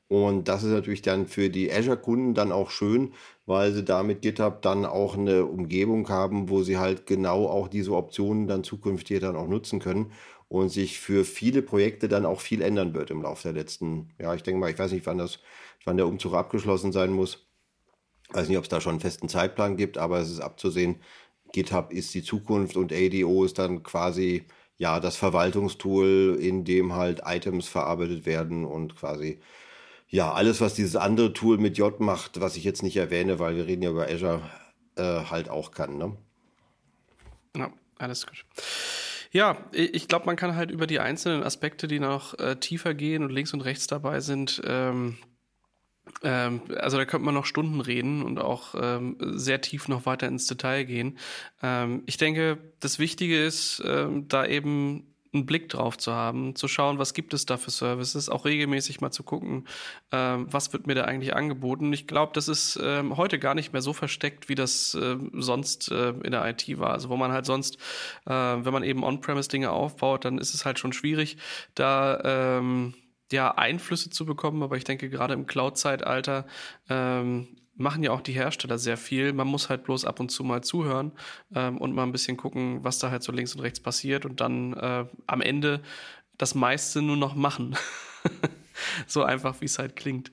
Und 0.08 0.48
das 0.48 0.62
ist 0.62 0.70
natürlich 0.70 1.02
dann 1.02 1.26
für 1.26 1.50
die 1.50 1.70
Azure-Kunden 1.70 2.34
dann 2.34 2.50
auch 2.52 2.70
schön, 2.70 3.12
weil 3.46 3.72
sie 3.72 3.84
damit 3.84 4.22
GitHub 4.22 4.62
dann 4.62 4.86
auch 4.86 5.16
eine 5.16 5.44
Umgebung 5.44 6.08
haben, 6.08 6.48
wo 6.48 6.62
sie 6.62 6.78
halt 6.78 7.06
genau 7.06 7.46
auch 7.46 7.68
diese 7.68 7.92
Optionen 7.94 8.46
dann 8.48 8.64
zukünftig 8.64 9.20
dann 9.20 9.36
auch 9.36 9.48
nutzen 9.48 9.80
können 9.80 10.12
und 10.48 10.70
sich 10.70 10.98
für 10.98 11.24
viele 11.24 11.60
Projekte 11.62 12.08
dann 12.08 12.24
auch 12.24 12.40
viel 12.40 12.62
ändern 12.62 12.94
wird 12.94 13.10
im 13.10 13.22
Laufe 13.22 13.42
der 13.44 13.52
letzten, 13.52 14.10
ja, 14.18 14.34
ich 14.34 14.42
denke 14.42 14.60
mal, 14.60 14.70
ich 14.70 14.78
weiß 14.78 14.92
nicht, 14.92 15.04
wann 15.06 15.18
das, 15.18 15.40
wann 15.84 15.98
der 15.98 16.06
Umzug 16.06 16.32
abgeschlossen 16.34 16.90
sein 16.92 17.12
muss. 17.12 17.47
Weiß 18.30 18.48
nicht, 18.48 18.58
ob 18.58 18.64
es 18.64 18.68
da 18.68 18.80
schon 18.80 18.92
einen 18.92 19.00
festen 19.00 19.28
Zeitplan 19.28 19.76
gibt, 19.76 19.98
aber 19.98 20.18
es 20.18 20.30
ist 20.30 20.40
abzusehen, 20.40 20.96
GitHub 21.52 21.92
ist 21.92 22.12
die 22.14 22.22
Zukunft 22.22 22.76
und 22.76 22.92
ADO 22.92 23.44
ist 23.44 23.58
dann 23.58 23.82
quasi 23.82 24.44
ja 24.76 25.00
das 25.00 25.16
Verwaltungstool, 25.16 26.36
in 26.40 26.64
dem 26.64 26.94
halt 26.94 27.22
Items 27.24 27.68
verarbeitet 27.68 28.26
werden 28.26 28.64
und 28.64 28.96
quasi 28.96 29.40
ja, 30.10 30.32
alles, 30.32 30.60
was 30.60 30.74
dieses 30.74 30.96
andere 30.96 31.32
Tool 31.32 31.58
mit 31.58 31.76
J 31.76 32.00
macht, 32.00 32.40
was 32.40 32.56
ich 32.56 32.64
jetzt 32.64 32.82
nicht 32.82 32.96
erwähne, 32.96 33.38
weil 33.38 33.56
wir 33.56 33.66
reden 33.66 33.82
ja 33.82 33.90
über 33.90 34.08
Azure, 34.08 34.40
äh, 34.96 35.02
halt 35.02 35.50
auch 35.50 35.70
kann. 35.70 35.98
Ne? 35.98 36.16
Ja, 37.56 37.70
alles 37.98 38.26
gut. 38.26 38.44
Ja, 39.30 39.58
ich 39.72 40.08
glaube, 40.08 40.24
man 40.24 40.36
kann 40.36 40.56
halt 40.56 40.70
über 40.70 40.86
die 40.86 41.00
einzelnen 41.00 41.42
Aspekte, 41.42 41.86
die 41.86 42.00
noch 42.00 42.38
äh, 42.38 42.56
tiefer 42.56 42.94
gehen 42.94 43.22
und 43.22 43.30
links 43.30 43.52
und 43.52 43.60
rechts 43.60 43.86
dabei 43.86 44.20
sind, 44.20 44.62
ähm, 44.64 45.18
ähm, 46.22 46.62
also 46.76 46.96
da 46.96 47.04
könnte 47.04 47.24
man 47.24 47.34
noch 47.34 47.46
Stunden 47.46 47.80
reden 47.80 48.22
und 48.22 48.38
auch 48.38 48.74
ähm, 48.80 49.16
sehr 49.20 49.60
tief 49.60 49.88
noch 49.88 50.06
weiter 50.06 50.26
ins 50.26 50.46
Detail 50.46 50.84
gehen. 50.84 51.18
Ähm, 51.62 52.02
ich 52.06 52.16
denke, 52.16 52.58
das 52.80 52.98
Wichtige 52.98 53.44
ist, 53.44 53.82
ähm, 53.86 54.28
da 54.28 54.46
eben 54.46 55.04
einen 55.34 55.44
Blick 55.44 55.68
drauf 55.68 55.98
zu 55.98 56.12
haben, 56.12 56.56
zu 56.56 56.68
schauen, 56.68 56.98
was 56.98 57.12
gibt 57.12 57.34
es 57.34 57.44
da 57.44 57.58
für 57.58 57.70
Services, 57.70 58.30
auch 58.30 58.46
regelmäßig 58.46 59.02
mal 59.02 59.10
zu 59.10 59.22
gucken, 59.22 59.68
ähm, 60.10 60.46
was 60.50 60.72
wird 60.72 60.86
mir 60.86 60.94
da 60.94 61.04
eigentlich 61.04 61.36
angeboten. 61.36 61.92
Ich 61.92 62.06
glaube, 62.06 62.32
das 62.34 62.48
ist 62.48 62.80
ähm, 62.82 63.18
heute 63.18 63.38
gar 63.38 63.54
nicht 63.54 63.74
mehr 63.74 63.82
so 63.82 63.92
versteckt, 63.92 64.48
wie 64.48 64.54
das 64.54 64.92
sonst 64.92 65.88
in 65.88 66.30
der 66.30 66.48
IT 66.48 66.78
war. 66.78 66.92
Also 66.92 67.10
wo 67.10 67.16
man 67.16 67.30
halt 67.30 67.44
sonst, 67.44 67.76
wenn 68.24 68.72
man 68.72 68.82
eben 68.82 69.04
On-Premise-Dinge 69.04 69.70
aufbaut, 69.70 70.24
dann 70.24 70.38
ist 70.38 70.54
es 70.54 70.64
halt 70.64 70.78
schon 70.78 70.94
schwierig, 70.94 71.36
da 71.74 72.60
ja 73.32 73.52
Einflüsse 73.52 74.10
zu 74.10 74.26
bekommen. 74.26 74.62
Aber 74.62 74.76
ich 74.76 74.84
denke, 74.84 75.08
gerade 75.08 75.34
im 75.34 75.46
Cloud-Zeitalter 75.46 76.46
ähm, 76.88 77.48
machen 77.76 78.02
ja 78.02 78.10
auch 78.10 78.20
die 78.20 78.32
Hersteller 78.32 78.78
sehr 78.78 78.96
viel. 78.96 79.32
Man 79.32 79.46
muss 79.46 79.68
halt 79.68 79.84
bloß 79.84 80.04
ab 80.04 80.20
und 80.20 80.30
zu 80.30 80.44
mal 80.44 80.62
zuhören 80.62 81.12
ähm, 81.54 81.78
und 81.78 81.94
mal 81.94 82.02
ein 82.02 82.12
bisschen 82.12 82.36
gucken, 82.36 82.84
was 82.84 82.98
da 82.98 83.10
halt 83.10 83.22
so 83.22 83.32
links 83.32 83.54
und 83.54 83.60
rechts 83.60 83.80
passiert 83.80 84.26
und 84.26 84.40
dann 84.40 84.74
äh, 84.74 85.04
am 85.26 85.40
Ende 85.40 85.80
das 86.36 86.54
meiste 86.54 87.02
nur 87.02 87.16
noch 87.16 87.34
machen. 87.34 87.76
so 89.06 89.22
einfach, 89.22 89.60
wie 89.60 89.66
es 89.66 89.78
halt 89.78 89.96
klingt. 89.96 90.30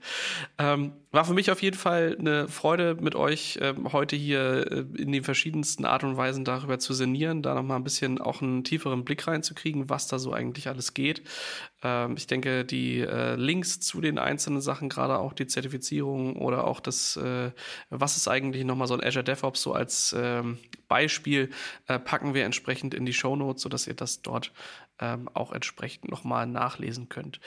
Ähm, 0.57 0.93
war 1.11 1.25
für 1.25 1.33
mich 1.33 1.49
auf 1.49 1.61
jeden 1.61 1.77
Fall 1.77 2.17
eine 2.19 2.47
Freude, 2.47 2.97
mit 2.99 3.15
euch 3.15 3.57
ähm, 3.61 3.91
heute 3.93 4.15
hier 4.15 4.69
äh, 4.69 5.01
in 5.01 5.11
den 5.11 5.23
verschiedensten 5.23 5.85
Art 5.85 6.03
und 6.03 6.17
Weisen 6.17 6.43
darüber 6.43 6.77
zu 6.77 6.93
sinnieren, 6.93 7.41
da 7.41 7.55
nochmal 7.55 7.77
ein 7.77 7.83
bisschen 7.83 8.19
auch 8.19 8.41
einen 8.41 8.63
tieferen 8.63 9.05
Blick 9.05 9.27
reinzukriegen, 9.27 9.89
was 9.89 10.07
da 10.07 10.19
so 10.19 10.33
eigentlich 10.33 10.67
alles 10.67 10.93
geht. 10.93 11.23
Ähm, 11.83 12.15
ich 12.17 12.27
denke, 12.27 12.65
die 12.65 12.99
äh, 12.99 13.35
Links 13.35 13.79
zu 13.79 14.01
den 14.01 14.19
einzelnen 14.19 14.59
Sachen, 14.59 14.89
gerade 14.89 15.19
auch 15.19 15.33
die 15.33 15.47
Zertifizierung 15.47 16.35
oder 16.35 16.65
auch 16.65 16.79
das, 16.79 17.15
äh, 17.15 17.51
was 17.89 18.17
ist 18.17 18.27
eigentlich 18.27 18.65
nochmal 18.65 18.87
so 18.87 18.95
ein 18.95 19.03
Azure 19.03 19.23
DevOps 19.23 19.61
so 19.61 19.73
als 19.73 20.13
ähm, 20.17 20.57
Beispiel, 20.87 21.49
äh, 21.87 21.99
packen 21.99 22.33
wir 22.33 22.43
entsprechend 22.45 22.93
in 22.93 23.05
die 23.05 23.13
Show 23.13 23.35
Notes, 23.35 23.61
sodass 23.61 23.87
ihr 23.87 23.93
das 23.93 24.21
dort 24.21 24.51
ähm, 24.99 25.29
auch 25.33 25.51
entsprechend 25.51 26.09
nochmal 26.09 26.47
nachlesen 26.47 27.09
könnt. 27.09 27.39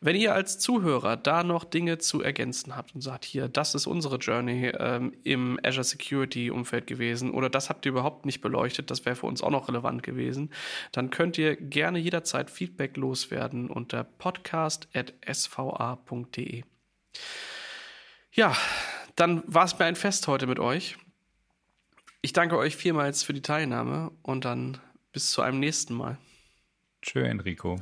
Wenn 0.00 0.16
ihr 0.16 0.34
als 0.34 0.58
Zuhörer 0.58 1.16
da 1.16 1.44
noch 1.44 1.64
Dinge 1.64 1.98
zu 1.98 2.22
ergänzen 2.22 2.76
habt 2.76 2.94
und 2.94 3.00
sagt, 3.00 3.24
hier, 3.24 3.48
das 3.48 3.74
ist 3.74 3.86
unsere 3.86 4.16
Journey 4.16 4.72
ähm, 4.78 5.14
im 5.22 5.58
Azure 5.62 5.84
Security 5.84 6.50
Umfeld 6.50 6.86
gewesen 6.86 7.30
oder 7.30 7.48
das 7.48 7.70
habt 7.70 7.86
ihr 7.86 7.92
überhaupt 7.92 8.26
nicht 8.26 8.40
beleuchtet, 8.40 8.90
das 8.90 9.04
wäre 9.04 9.14
für 9.16 9.26
uns 9.26 9.42
auch 9.42 9.50
noch 9.50 9.68
relevant 9.68 10.02
gewesen, 10.02 10.50
dann 10.92 11.10
könnt 11.10 11.38
ihr 11.38 11.56
gerne 11.56 11.98
jederzeit 11.98 12.50
Feedback 12.50 12.96
loswerden 12.96 13.70
unter 13.70 14.04
podcast.sva.de. 14.04 16.62
Ja, 18.32 18.56
dann 19.14 19.42
war 19.46 19.64
es 19.64 19.78
mir 19.78 19.86
ein 19.86 19.96
Fest 19.96 20.28
heute 20.28 20.46
mit 20.46 20.58
euch. 20.58 20.98
Ich 22.20 22.32
danke 22.32 22.58
euch 22.58 22.76
vielmals 22.76 23.22
für 23.22 23.32
die 23.32 23.42
Teilnahme 23.42 24.10
und 24.22 24.44
dann 24.44 24.78
bis 25.12 25.30
zu 25.30 25.42
einem 25.42 25.60
nächsten 25.60 25.94
Mal. 25.94 26.18
Tschö, 27.06 27.24
Enrico. 27.24 27.76